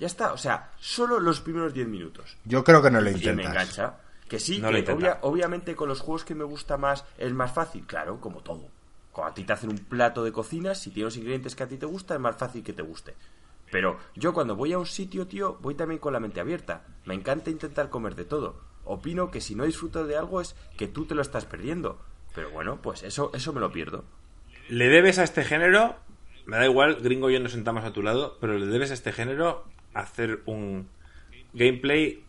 Ya 0.00 0.08
está, 0.08 0.32
o 0.32 0.36
sea, 0.36 0.72
solo 0.80 1.20
los 1.20 1.40
primeros 1.40 1.72
10 1.72 1.86
minutos. 1.86 2.36
Yo 2.44 2.64
creo 2.64 2.82
que 2.82 2.90
no 2.90 3.00
lo 3.00 3.08
Y 3.08 3.12
me 3.12 3.18
intentas. 3.20 3.46
engancha. 3.46 3.94
Que 4.28 4.38
sí, 4.38 4.58
No 4.60 4.70
que 4.70 4.82
obvia- 4.92 5.18
obviamente 5.22 5.76
con 5.76 5.88
los 5.88 6.00
juegos 6.00 6.24
que 6.24 6.34
me 6.34 6.44
gusta 6.44 6.76
más 6.78 7.04
es 7.18 7.32
más 7.32 7.52
fácil, 7.52 7.84
claro, 7.86 8.20
como 8.20 8.40
todo. 8.40 8.62
Cuando 9.12 9.30
a 9.30 9.34
ti 9.34 9.44
te 9.44 9.52
hacen 9.52 9.70
un 9.70 9.78
plato 9.78 10.24
de 10.24 10.32
cocina, 10.32 10.74
si 10.74 10.90
tienes 10.90 11.12
los 11.14 11.16
ingredientes 11.18 11.54
que 11.54 11.62
a 11.62 11.68
ti 11.68 11.76
te 11.76 11.86
gusta, 11.86 12.14
es 12.14 12.20
más 12.20 12.36
fácil 12.36 12.64
que 12.64 12.72
te 12.72 12.82
guste. 12.82 13.14
Pero 13.70 13.98
yo 14.14 14.32
cuando 14.32 14.56
voy 14.56 14.72
a 14.72 14.78
un 14.78 14.86
sitio, 14.86 15.26
tío, 15.26 15.58
voy 15.60 15.74
también 15.74 15.98
con 16.00 16.12
la 16.12 16.20
mente 16.20 16.40
abierta. 16.40 16.84
Me 17.04 17.14
encanta 17.14 17.50
intentar 17.50 17.90
comer 17.90 18.14
de 18.14 18.24
todo. 18.24 18.56
Opino 18.84 19.30
que 19.30 19.40
si 19.40 19.54
no 19.54 19.64
disfruto 19.64 20.06
de 20.06 20.16
algo 20.16 20.40
es 20.40 20.54
que 20.76 20.88
tú 20.88 21.06
te 21.06 21.14
lo 21.14 21.22
estás 21.22 21.44
perdiendo. 21.44 21.98
Pero 22.34 22.50
bueno, 22.50 22.80
pues 22.82 23.02
eso, 23.02 23.30
eso 23.34 23.52
me 23.52 23.60
lo 23.60 23.72
pierdo. 23.72 24.04
Le 24.68 24.88
debes 24.88 25.18
a 25.18 25.24
este 25.24 25.44
género, 25.44 25.96
me 26.46 26.56
da 26.56 26.64
igual, 26.66 26.96
gringo 26.96 27.30
y 27.30 27.34
yo 27.34 27.40
nos 27.40 27.52
sentamos 27.52 27.84
a 27.84 27.92
tu 27.92 28.02
lado, 28.02 28.36
pero 28.40 28.58
le 28.58 28.66
debes 28.66 28.90
a 28.90 28.94
este 28.94 29.12
género 29.12 29.64
hacer 29.94 30.42
un 30.46 30.88
gameplay 31.52 32.23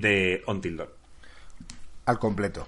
de 0.00 0.42
Until 0.46 0.76
Dawn. 0.76 0.90
Al 2.06 2.18
completo. 2.18 2.66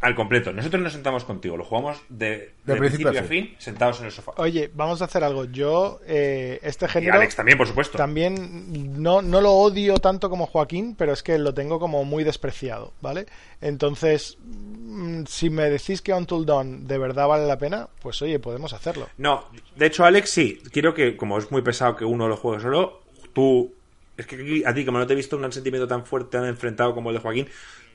Al 0.00 0.16
completo. 0.16 0.52
Nosotros 0.52 0.82
nos 0.82 0.92
sentamos 0.92 1.24
contigo, 1.24 1.56
lo 1.56 1.64
jugamos 1.64 1.98
de, 2.08 2.26
De 2.26 2.34
de 2.64 2.76
principio 2.76 3.10
principio, 3.12 3.20
a 3.20 3.22
fin, 3.22 3.54
sentados 3.58 4.00
en 4.00 4.06
el 4.06 4.10
sofá. 4.10 4.32
Oye, 4.36 4.68
vamos 4.74 5.00
a 5.00 5.04
hacer 5.04 5.22
algo. 5.22 5.44
Yo, 5.44 6.00
eh, 6.04 6.58
este 6.64 6.86
Y 6.86 6.88
género. 6.88 7.14
Alex 7.14 7.36
también, 7.36 7.56
por 7.56 7.68
supuesto. 7.68 7.98
También 7.98 9.00
no, 9.00 9.22
no 9.22 9.40
lo 9.40 9.52
odio 9.52 9.98
tanto 9.98 10.28
como 10.28 10.46
Joaquín, 10.46 10.96
pero 10.96 11.12
es 11.12 11.22
que 11.22 11.38
lo 11.38 11.54
tengo 11.54 11.78
como 11.78 12.02
muy 12.02 12.24
despreciado, 12.24 12.92
¿vale? 13.00 13.26
Entonces, 13.60 14.38
mm, 14.42 15.22
si 15.28 15.50
me 15.50 15.70
decís 15.70 16.02
que 16.02 16.12
Until 16.12 16.46
Dawn 16.46 16.88
de 16.88 16.98
verdad 16.98 17.28
vale 17.28 17.46
la 17.46 17.58
pena, 17.58 17.88
pues 18.00 18.20
oye, 18.22 18.40
podemos 18.40 18.72
hacerlo. 18.72 19.08
No, 19.18 19.44
de 19.76 19.86
hecho, 19.86 20.04
Alex, 20.04 20.30
sí. 20.30 20.60
Quiero 20.72 20.94
que, 20.94 21.16
como 21.16 21.38
es 21.38 21.48
muy 21.52 21.62
pesado 21.62 21.94
que 21.94 22.04
uno 22.04 22.26
lo 22.26 22.36
juegue 22.36 22.60
solo, 22.60 23.02
tú. 23.32 23.72
Es 24.16 24.26
que 24.26 24.36
aquí, 24.36 24.62
a 24.64 24.74
ti, 24.74 24.84
como 24.84 24.98
no 24.98 25.06
te 25.06 25.12
he 25.14 25.16
visto 25.16 25.36
un 25.36 25.52
sentimiento 25.52 25.86
tan 25.88 26.04
fuerte, 26.04 26.38
tan 26.38 26.46
enfrentado 26.46 26.94
como 26.94 27.10
el 27.10 27.16
de 27.16 27.22
Joaquín, 27.22 27.48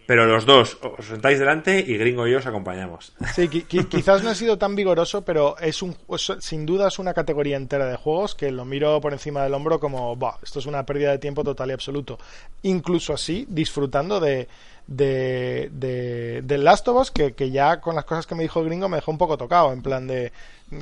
pero 0.07 0.25
los 0.25 0.45
dos 0.45 0.77
os 0.81 1.05
sentáis 1.05 1.37
delante 1.37 1.79
y 1.85 1.97
Gringo 1.97 2.25
y 2.27 2.31
yo 2.31 2.37
os 2.37 2.45
acompañamos. 2.45 3.13
Sí, 3.35 3.49
qui- 3.49 3.67
qui- 3.67 3.87
quizás 3.89 4.23
no 4.23 4.31
he 4.31 4.35
sido 4.35 4.57
tan 4.57 4.73
vigoroso, 4.75 5.23
pero 5.25 5.57
es 5.59 5.81
un 5.81 5.95
sin 6.39 6.65
duda 6.65 6.87
es 6.87 6.97
una 6.97 7.13
categoría 7.13 7.57
entera 7.57 7.85
de 7.87 7.97
juegos 7.97 8.33
que 8.33 8.49
lo 8.51 8.63
miro 8.65 8.99
por 9.01 9.11
encima 9.13 9.43
del 9.43 9.53
hombro 9.53 9.79
como, 9.79 10.15
"Buah, 10.15 10.37
esto 10.41 10.59
es 10.59 10.65
una 10.65 10.85
pérdida 10.85 11.11
de 11.11 11.17
tiempo 11.19 11.43
total 11.43 11.69
y 11.69 11.73
absoluto. 11.73 12.17
Incluso 12.63 13.13
así, 13.13 13.45
disfrutando 13.49 14.19
de 14.19 14.47
de, 14.89 15.69
de, 15.73 16.06
del 16.41 16.63
Last 16.63 16.87
of 16.87 17.01
Us, 17.01 17.11
que, 17.11 17.33
que 17.33 17.51
ya 17.51 17.79
con 17.81 17.95
las 17.95 18.05
cosas 18.05 18.25
que 18.27 18.35
me 18.35 18.43
dijo 18.43 18.59
el 18.59 18.65
gringo 18.67 18.89
me 18.89 18.97
dejó 18.97 19.11
un 19.11 19.17
poco 19.17 19.37
tocado, 19.37 19.71
en 19.73 19.81
plan 19.81 20.07
de, 20.07 20.31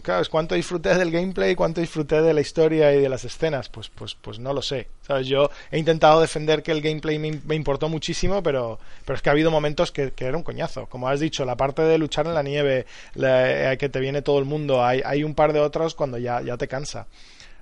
claro, 0.02 0.22
es 0.22 0.30
cuánto 0.30 0.56
disfruté 0.56 0.96
del 0.96 1.12
gameplay, 1.12 1.56
cuánto 1.56 1.82
disfruté 1.82 2.22
de 2.22 2.34
la 2.34 2.42
historia 2.42 2.94
y 2.94 3.02
de 3.02 3.10
las 3.10 3.24
escenas, 3.26 3.70
pues, 3.70 3.90
pues, 3.90 4.16
pues 4.16 4.40
no 4.40 4.54
lo 4.54 4.62
sé. 4.62 4.88
¿Sabes? 5.02 5.28
Yo 5.28 5.50
he 5.72 5.78
intentado 5.78 6.22
defender 6.22 6.64
que 6.64 6.72
el 6.72 6.82
gameplay 6.82 7.20
me, 7.20 7.56
importó 7.56 7.90
muchísimo, 7.90 8.42
pero, 8.42 8.80
pero 9.06 9.16
es 9.16 9.22
que 9.22 9.30
ha 9.30 9.34
habido 9.34 9.52
momentos 9.52 9.92
que, 9.92 10.12
que 10.12 10.26
era 10.26 10.38
un 10.38 10.44
coñazo. 10.44 10.88
Como 10.88 11.08
has 11.08 11.20
dicho, 11.20 11.46
la 11.46 11.56
parte 11.58 11.82
de 11.84 11.98
luchar 11.98 12.26
en 12.28 12.34
la 12.34 12.44
nieve, 12.44 12.86
la- 13.14 13.74
eh, 13.74 13.78
que 13.78 13.90
te 13.90 14.00
viene 14.00 14.22
todo 14.22 14.40
el 14.40 14.46
mundo, 14.46 14.84
hay, 14.84 15.02
hay 15.06 15.24
un 15.24 15.36
par 15.36 15.54
de 15.54 15.60
otros 15.60 15.96
cuando 15.96 16.18
ya, 16.18 16.42
ya 16.42 16.58
te 16.58 16.68
cansa. 16.68 17.08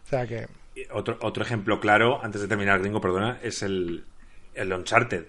O 0.06 0.10
sea 0.10 0.26
que... 0.28 0.48
Otro, 0.92 1.18
otro 1.22 1.44
ejemplo 1.44 1.80
claro, 1.80 2.20
antes 2.24 2.42
de 2.42 2.48
terminar, 2.48 2.80
Gringo, 2.80 3.00
perdona, 3.00 3.40
es 3.44 3.62
el, 3.62 4.06
el 4.56 4.74
Uncharted. 4.74 5.26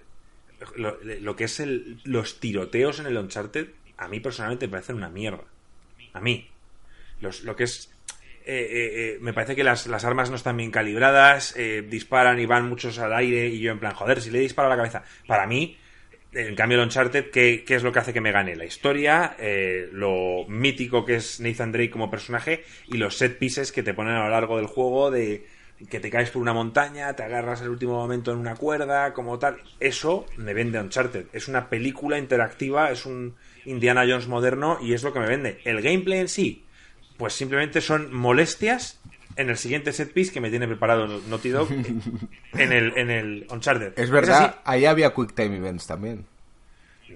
Lo, 0.75 1.35
que 1.35 1.45
es 1.45 1.59
el, 1.59 1.99
los 2.03 2.39
tiroteos 2.39 2.99
en 2.99 3.05
el 3.07 3.17
Uncharted, 3.17 3.67
a 3.97 4.07
mí 4.07 4.19
personalmente 4.19 4.67
me 4.67 4.71
parecen 4.71 4.95
una 4.97 5.09
mierda. 5.09 5.43
A 6.13 6.19
mí. 6.21 6.49
Lo 7.21 7.55
que 7.55 7.63
es. 7.63 7.91
eh, 8.45 8.55
eh, 8.59 8.91
eh, 8.95 9.17
me 9.21 9.33
parece 9.33 9.55
que 9.55 9.63
las, 9.63 9.87
las 9.87 10.05
armas 10.05 10.29
no 10.29 10.35
están 10.35 10.57
bien 10.57 10.69
calibradas, 10.69 11.55
eh, 11.57 11.83
disparan 11.89 12.39
y 12.39 12.45
van 12.45 12.69
muchos 12.69 12.99
al 12.99 13.13
aire, 13.13 13.47
y 13.47 13.59
yo 13.59 13.71
en 13.71 13.79
plan, 13.79 13.93
joder, 13.93 14.21
si 14.21 14.29
le 14.29 14.39
disparo 14.39 14.67
a 14.67 14.69
la 14.69 14.77
cabeza. 14.77 15.03
Para 15.25 15.47
mí, 15.47 15.77
en 16.33 16.55
cambio, 16.55 16.77
el 16.77 16.83
Uncharted, 16.83 17.31
¿qué, 17.31 17.63
qué 17.65 17.75
es 17.75 17.83
lo 17.83 17.91
que 17.91 17.99
hace 17.99 18.13
que 18.13 18.21
me 18.21 18.31
gane? 18.31 18.55
La 18.55 18.65
historia, 18.65 19.35
lo 19.93 20.45
mítico 20.47 21.05
que 21.05 21.15
es 21.15 21.39
Nathan 21.39 21.71
Drake 21.71 21.89
como 21.89 22.11
personaje 22.11 22.63
y 22.87 22.97
los 22.97 23.17
set 23.17 23.39
pieces 23.39 23.71
que 23.71 23.83
te 23.83 23.93
ponen 23.93 24.13
a 24.13 24.25
lo 24.25 24.29
largo 24.29 24.57
del 24.57 24.67
juego 24.67 25.09
de 25.09 25.47
que 25.89 25.99
te 25.99 26.09
caes 26.09 26.31
por 26.31 26.41
una 26.41 26.53
montaña, 26.53 27.13
te 27.15 27.23
agarras 27.23 27.61
el 27.61 27.69
último 27.69 27.93
momento 27.93 28.31
en 28.31 28.37
una 28.37 28.55
cuerda, 28.55 29.13
como 29.13 29.37
tal. 29.39 29.57
Eso 29.79 30.25
me 30.37 30.53
vende 30.53 30.79
Uncharted. 30.79 31.27
Es 31.33 31.47
una 31.47 31.69
película 31.69 32.17
interactiva, 32.17 32.91
es 32.91 33.05
un 33.05 33.35
Indiana 33.65 34.05
Jones 34.07 34.27
moderno 34.27 34.77
y 34.81 34.93
es 34.93 35.03
lo 35.03 35.11
que 35.11 35.19
me 35.19 35.27
vende. 35.27 35.59
El 35.65 35.81
gameplay 35.81 36.19
en 36.19 36.29
sí, 36.29 36.65
pues 37.17 37.33
simplemente 37.33 37.81
son 37.81 38.13
molestias 38.13 39.01
en 39.35 39.49
el 39.49 39.57
siguiente 39.57 39.91
set 39.91 40.13
piece 40.13 40.31
que 40.31 40.39
me 40.39 40.49
tiene 40.49 40.65
preparado 40.65 41.07
Naughty 41.07 41.49
Dog 41.49 41.69
en 42.53 42.71
el, 42.71 42.97
en 42.97 43.09
el 43.09 43.47
Uncharted. 43.49 43.99
Es 43.99 44.09
verdad, 44.09 44.61
ahí 44.63 44.85
había 44.85 45.13
Quick 45.13 45.33
Time 45.33 45.57
Events 45.57 45.87
también. 45.87 46.25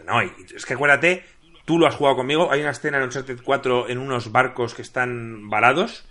No, 0.06 0.22
es 0.22 0.66
que 0.66 0.74
acuérdate, 0.74 1.24
tú 1.64 1.80
lo 1.80 1.88
has 1.88 1.96
jugado 1.96 2.18
conmigo. 2.18 2.52
Hay 2.52 2.60
una 2.60 2.72
escena 2.72 2.98
en 2.98 3.04
Uncharted 3.04 3.40
4 3.42 3.90
en 3.90 4.00
unos 4.00 4.34
barcos 4.34 4.76
que 4.76 4.82
están 4.82 5.50
varados 5.50 6.06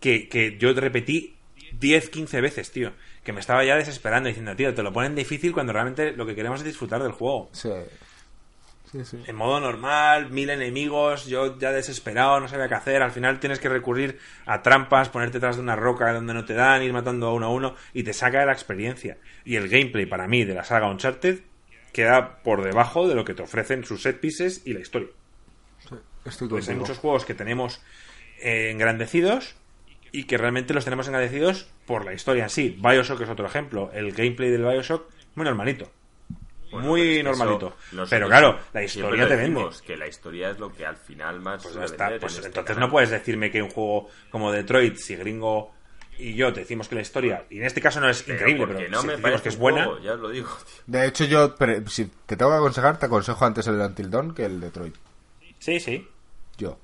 que, 0.00 0.28
que 0.28 0.58
yo 0.58 0.72
repetí 0.74 1.36
10, 1.78 2.10
15 2.10 2.40
veces, 2.40 2.70
tío. 2.70 2.92
Que 3.24 3.32
me 3.32 3.40
estaba 3.40 3.64
ya 3.64 3.76
desesperando 3.76 4.28
diciendo, 4.28 4.54
tío, 4.56 4.74
te 4.74 4.82
lo 4.82 4.92
ponen 4.92 5.14
difícil 5.14 5.52
cuando 5.52 5.72
realmente 5.72 6.12
lo 6.12 6.26
que 6.26 6.34
queremos 6.34 6.60
es 6.60 6.66
disfrutar 6.66 7.02
del 7.02 7.12
juego. 7.12 7.50
Sí. 7.52 7.70
Sí, 8.90 9.04
sí. 9.06 9.22
En 9.26 9.36
modo 9.36 9.58
normal, 9.58 10.30
mil 10.30 10.50
enemigos, 10.50 11.24
yo 11.24 11.58
ya 11.58 11.72
desesperado, 11.72 12.40
no 12.40 12.48
sabía 12.48 12.68
qué 12.68 12.74
hacer. 12.74 13.02
Al 13.02 13.10
final 13.10 13.40
tienes 13.40 13.58
que 13.58 13.70
recurrir 13.70 14.18
a 14.44 14.60
trampas, 14.60 15.08
ponerte 15.08 15.38
detrás 15.38 15.56
de 15.56 15.62
una 15.62 15.76
roca 15.76 16.12
donde 16.12 16.34
no 16.34 16.44
te 16.44 16.52
dan, 16.52 16.82
ir 16.82 16.92
matando 16.92 17.28
a 17.28 17.32
uno 17.32 17.46
a 17.46 17.48
uno 17.50 17.74
y 17.94 18.02
te 18.02 18.12
saca 18.12 18.40
de 18.40 18.46
la 18.46 18.52
experiencia. 18.52 19.16
Y 19.46 19.56
el 19.56 19.68
gameplay 19.68 20.04
para 20.04 20.28
mí 20.28 20.44
de 20.44 20.54
la 20.54 20.64
saga 20.64 20.90
Uncharted 20.90 21.40
queda 21.92 22.42
por 22.42 22.62
debajo 22.62 23.08
de 23.08 23.14
lo 23.14 23.24
que 23.24 23.32
te 23.32 23.42
ofrecen 23.42 23.84
sus 23.84 24.02
set 24.02 24.20
pieces 24.20 24.62
y 24.66 24.74
la 24.74 24.80
historia. 24.80 25.08
Estoy 26.24 26.48
Pues 26.48 26.68
hay 26.68 26.76
muchos 26.76 26.98
juegos 26.98 27.24
que 27.24 27.34
tenemos 27.34 27.80
eh, 28.40 28.70
engrandecidos 28.70 29.54
y 30.12 30.24
que 30.24 30.36
realmente 30.38 30.74
los 30.74 30.84
tenemos 30.84 31.06
engrandecidos 31.08 31.66
por 31.86 32.04
la 32.04 32.12
historia 32.12 32.44
en 32.44 32.50
sí. 32.50 32.78
Bioshock 32.80 33.20
es 33.22 33.28
otro 33.28 33.46
ejemplo. 33.46 33.90
El 33.92 34.12
gameplay 34.12 34.50
del 34.50 34.62
Bioshock, 34.62 35.08
muy 35.34 35.44
normalito. 35.44 35.90
Bueno, 36.70 36.86
muy 36.88 37.00
pero 37.00 37.10
es 37.10 37.16
que 37.18 37.22
normalito. 37.44 37.76
eso 37.92 38.06
Pero 38.08 38.28
claro, 38.28 38.58
la 38.72 38.82
historia 38.82 39.28
te 39.28 39.36
vende. 39.36 39.66
Que 39.86 39.96
la 39.96 40.06
historia 40.06 40.50
es 40.50 40.58
lo 40.58 40.72
que 40.72 40.86
al 40.86 40.96
final 40.96 41.40
más 41.40 41.62
Pues 41.62 41.76
está. 41.76 42.08
Pues 42.18 42.32
en 42.34 42.38
este 42.44 42.46
entonces 42.48 42.78
no 42.78 42.90
puedes 42.90 43.10
decirme 43.10 43.50
que 43.50 43.60
un 43.62 43.70
juego 43.70 44.08
como 44.30 44.50
Detroit, 44.52 44.96
si 44.96 45.16
Gringo 45.16 45.74
y 46.18 46.34
yo 46.34 46.52
te 46.52 46.60
decimos 46.60 46.88
que 46.88 46.94
la 46.94 47.00
historia, 47.00 47.44
y 47.50 47.58
en 47.58 47.64
este 47.64 47.80
caso 47.80 47.98
no 48.00 48.08
es 48.08 48.22
Pero 48.22 48.34
increíble, 48.38 48.66
porque 48.66 48.78
pero 48.84 48.90
no 48.90 49.00
si 49.00 49.06
me 49.06 49.16
decimos 49.16 49.40
que 49.42 49.48
es 49.48 49.58
buena, 49.58 49.84
juego, 49.86 50.00
ya 50.00 50.12
os 50.12 50.20
lo 50.20 50.28
digo, 50.28 50.48
tío. 50.48 50.82
De 50.86 51.06
hecho, 51.06 51.24
yo, 51.24 51.54
pre- 51.56 51.82
si 51.88 52.04
te 52.26 52.36
tengo 52.36 52.50
que 52.52 52.56
aconsejar, 52.58 52.98
te 52.98 53.06
aconsejo 53.06 53.44
antes 53.44 53.66
el 53.66 53.80
Until 53.80 54.10
Dawn 54.10 54.34
que 54.34 54.44
el 54.44 54.60
Detroit. 54.60 54.94
sí, 55.58 55.80
sí. 55.80 56.06
Yo. 56.58 56.78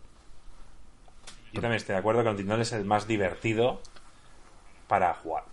Yo 1.52 1.60
también 1.60 1.76
estoy 1.78 1.94
de 1.94 1.98
acuerdo 1.98 2.22
que 2.22 2.30
el 2.30 2.36
Tindón 2.36 2.60
es 2.60 2.72
el 2.72 2.84
más 2.84 3.06
divertido 3.06 3.80
para 4.86 5.14
jugar. 5.14 5.44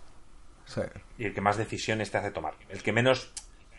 Sí. 0.66 0.82
y 1.20 1.26
el 1.26 1.34
que 1.34 1.42
más 1.42 1.58
decisiones 1.58 2.10
te 2.12 2.18
hace 2.18 2.32
tomar. 2.32 2.56
El 2.70 2.82
que 2.82 2.92
menos, 2.92 3.32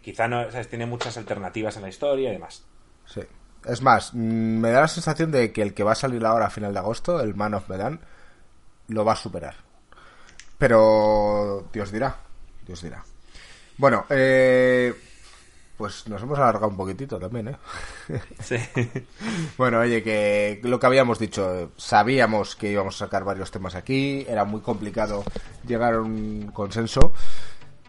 quizá 0.03 0.29
no, 0.29 0.49
¿sabes? 0.51 0.69
tiene 0.69 0.87
muchas 0.87 1.17
alternativas 1.17 1.77
en 1.77 1.83
la 1.83 1.89
historia 1.89 2.31
y 2.31 2.33
demás. 2.33 2.65
Sí. 3.07 3.23
Es 3.65 3.83
más, 3.83 4.15
mm, 4.15 4.61
me 4.61 4.71
da 4.71 4.83
la 4.83 4.89
sensación 4.89 5.33
de 5.33 5.53
que 5.53 5.63
el 5.63 5.75
que 5.75 5.83
va 5.83 5.93
a 5.93 5.97
salir 5.97 6.25
ahora 6.25 6.47
a 6.47 6.51
final 6.51 6.73
de 6.73 6.79
agosto, 6.79 7.21
el 7.21 7.35
Man 7.35 7.55
of 7.55 7.69
Medan, 7.69 8.01
lo 8.89 9.05
va 9.05 9.15
a 9.15 9.17
superar. 9.17 9.57
Pero 10.59 11.69
Dios 11.73 11.91
dirá, 11.91 12.17
Dios 12.67 12.83
dirá. 12.83 13.05
Bueno, 13.77 14.07
eh, 14.09 14.95
pues 15.77 16.09
nos 16.09 16.23
hemos 16.23 16.39
alargado 16.39 16.69
un 16.69 16.77
poquitito 16.77 17.19
también, 17.19 17.49
¿eh? 17.49 17.57
Sí. 18.41 18.57
Bueno, 19.59 19.81
oye, 19.81 20.03
que 20.03 20.61
lo 20.63 20.81
que 20.81 20.87
habíamos 20.87 21.19
dicho, 21.19 21.71
sabíamos 21.77 22.57
que 22.57 22.71
íbamos 22.71 22.97
a 22.97 23.07
sacar 23.07 23.25
varios 23.25 23.51
temas 23.51 23.75
aquí, 23.75 24.25
era 24.29 24.45
muy 24.45 24.61
complicado 24.61 25.25
llegar 25.67 25.95
a 25.95 26.01
un 26.01 26.51
consenso, 26.53 27.13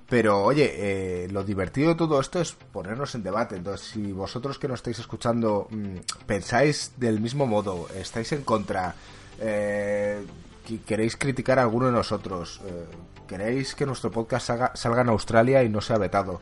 pero 0.09 0.43
oye, 0.43 0.73
eh, 0.75 1.27
lo 1.29 1.43
divertido 1.43 1.89
de 1.89 1.95
todo 1.95 2.19
esto 2.19 2.39
es 2.39 2.53
ponernos 2.53 3.13
en 3.15 3.23
debate. 3.23 3.57
Entonces, 3.57 3.87
si 3.87 4.11
vosotros 4.11 4.57
que 4.57 4.67
nos 4.67 4.79
estáis 4.79 4.99
escuchando 4.99 5.67
mm, 5.69 6.25
pensáis 6.25 6.93
del 6.97 7.19
mismo 7.19 7.45
modo, 7.45 7.87
estáis 7.95 8.31
en 8.31 8.43
contra, 8.43 8.95
eh, 9.39 10.25
que 10.65 10.81
queréis 10.81 11.17
criticar 11.17 11.59
a 11.59 11.63
alguno 11.63 11.87
de 11.87 11.91
nosotros, 11.91 12.61
eh, 12.65 12.85
queréis 13.27 13.75
que 13.75 13.85
nuestro 13.85 14.09
podcast 14.09 14.47
salga, 14.47 14.71
salga 14.75 15.01
en 15.01 15.09
Australia 15.09 15.63
y 15.63 15.69
no 15.69 15.81
sea 15.81 15.97
vetado, 15.97 16.41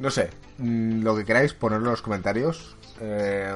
no 0.00 0.10
sé, 0.10 0.30
mm, 0.58 1.02
lo 1.02 1.16
que 1.16 1.24
queráis, 1.24 1.54
ponerlo 1.54 1.86
en 1.86 1.90
los 1.92 2.02
comentarios. 2.02 2.76
Eh, 3.00 3.54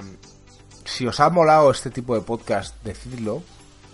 si 0.85 1.07
os 1.07 1.19
ha 1.21 1.31
molado 1.31 1.71
este 1.71 1.91
tipo 1.91 2.15
de 2.15 2.21
podcast, 2.21 2.75
decidlo. 2.85 3.43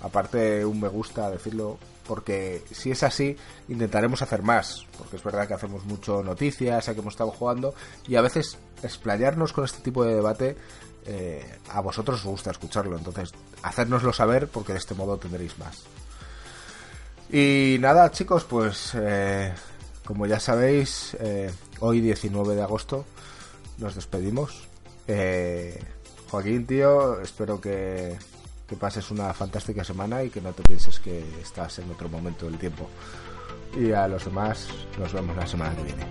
Aparte 0.02 0.64
un 0.64 0.80
me 0.80 0.88
gusta, 0.88 1.30
decirlo. 1.30 1.78
Porque 2.06 2.62
si 2.70 2.90
es 2.90 3.02
así, 3.02 3.36
intentaremos 3.68 4.22
hacer 4.22 4.42
más. 4.42 4.86
Porque 4.98 5.16
es 5.16 5.22
verdad 5.22 5.46
que 5.46 5.54
hacemos 5.54 5.84
mucho 5.84 6.22
noticias, 6.22 6.88
a 6.88 6.94
que 6.94 7.00
hemos 7.00 7.14
estado 7.14 7.30
jugando. 7.30 7.74
Y 8.06 8.16
a 8.16 8.20
veces 8.20 8.58
explayarnos 8.82 9.52
con 9.52 9.64
este 9.64 9.82
tipo 9.82 10.04
de 10.04 10.14
debate, 10.14 10.56
eh, 11.06 11.58
a 11.70 11.80
vosotros 11.80 12.20
os 12.20 12.26
gusta 12.26 12.50
escucharlo. 12.50 12.98
Entonces, 12.98 13.32
hacérnoslo 13.62 14.12
saber 14.12 14.48
porque 14.48 14.72
de 14.72 14.78
este 14.78 14.94
modo 14.94 15.16
tendréis 15.16 15.58
más. 15.58 15.84
Y 17.30 17.78
nada, 17.80 18.10
chicos, 18.10 18.44
pues 18.44 18.92
eh, 18.94 19.54
como 20.04 20.26
ya 20.26 20.38
sabéis, 20.38 21.16
eh, 21.20 21.50
hoy 21.82 22.00
19 22.00 22.54
de 22.54 22.62
agosto 22.62 23.04
nos 23.78 23.94
despedimos. 23.94 24.68
Eh, 25.06 25.78
Joaquín, 26.30 26.66
tío, 26.66 27.20
espero 27.20 27.60
que, 27.60 28.16
que 28.68 28.76
pases 28.76 29.10
una 29.10 29.34
fantástica 29.34 29.84
semana 29.84 30.22
y 30.22 30.30
que 30.30 30.40
no 30.40 30.52
te 30.52 30.62
pienses 30.62 30.98
que 31.00 31.22
estás 31.40 31.78
en 31.80 31.90
otro 31.90 32.08
momento 32.08 32.46
del 32.46 32.58
tiempo. 32.58 32.88
Y 33.78 33.92
a 33.92 34.06
los 34.06 34.24
demás 34.24 34.68
nos 34.98 35.12
vemos 35.12 35.36
la 35.36 35.46
semana 35.46 35.74
que 35.76 35.82
viene. 35.82 36.06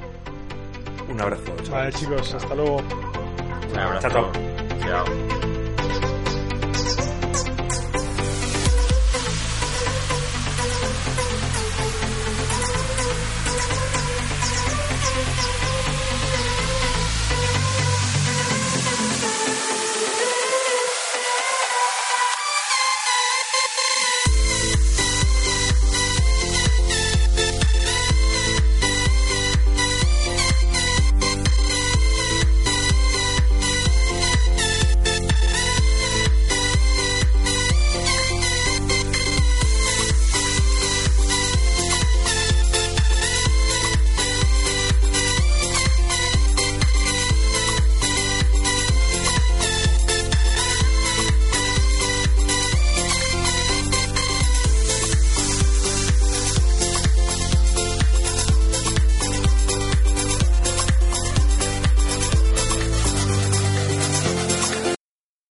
Un 1.10 1.22
abrazo. 1.22 1.54
Vale, 1.70 1.94
chicos, 1.94 2.34
hasta 2.34 2.56
luego. 2.56 2.78
Un 3.72 3.80
abrazo. 3.80 4.10
Chao, 4.10 5.06
Chao. 5.06 5.61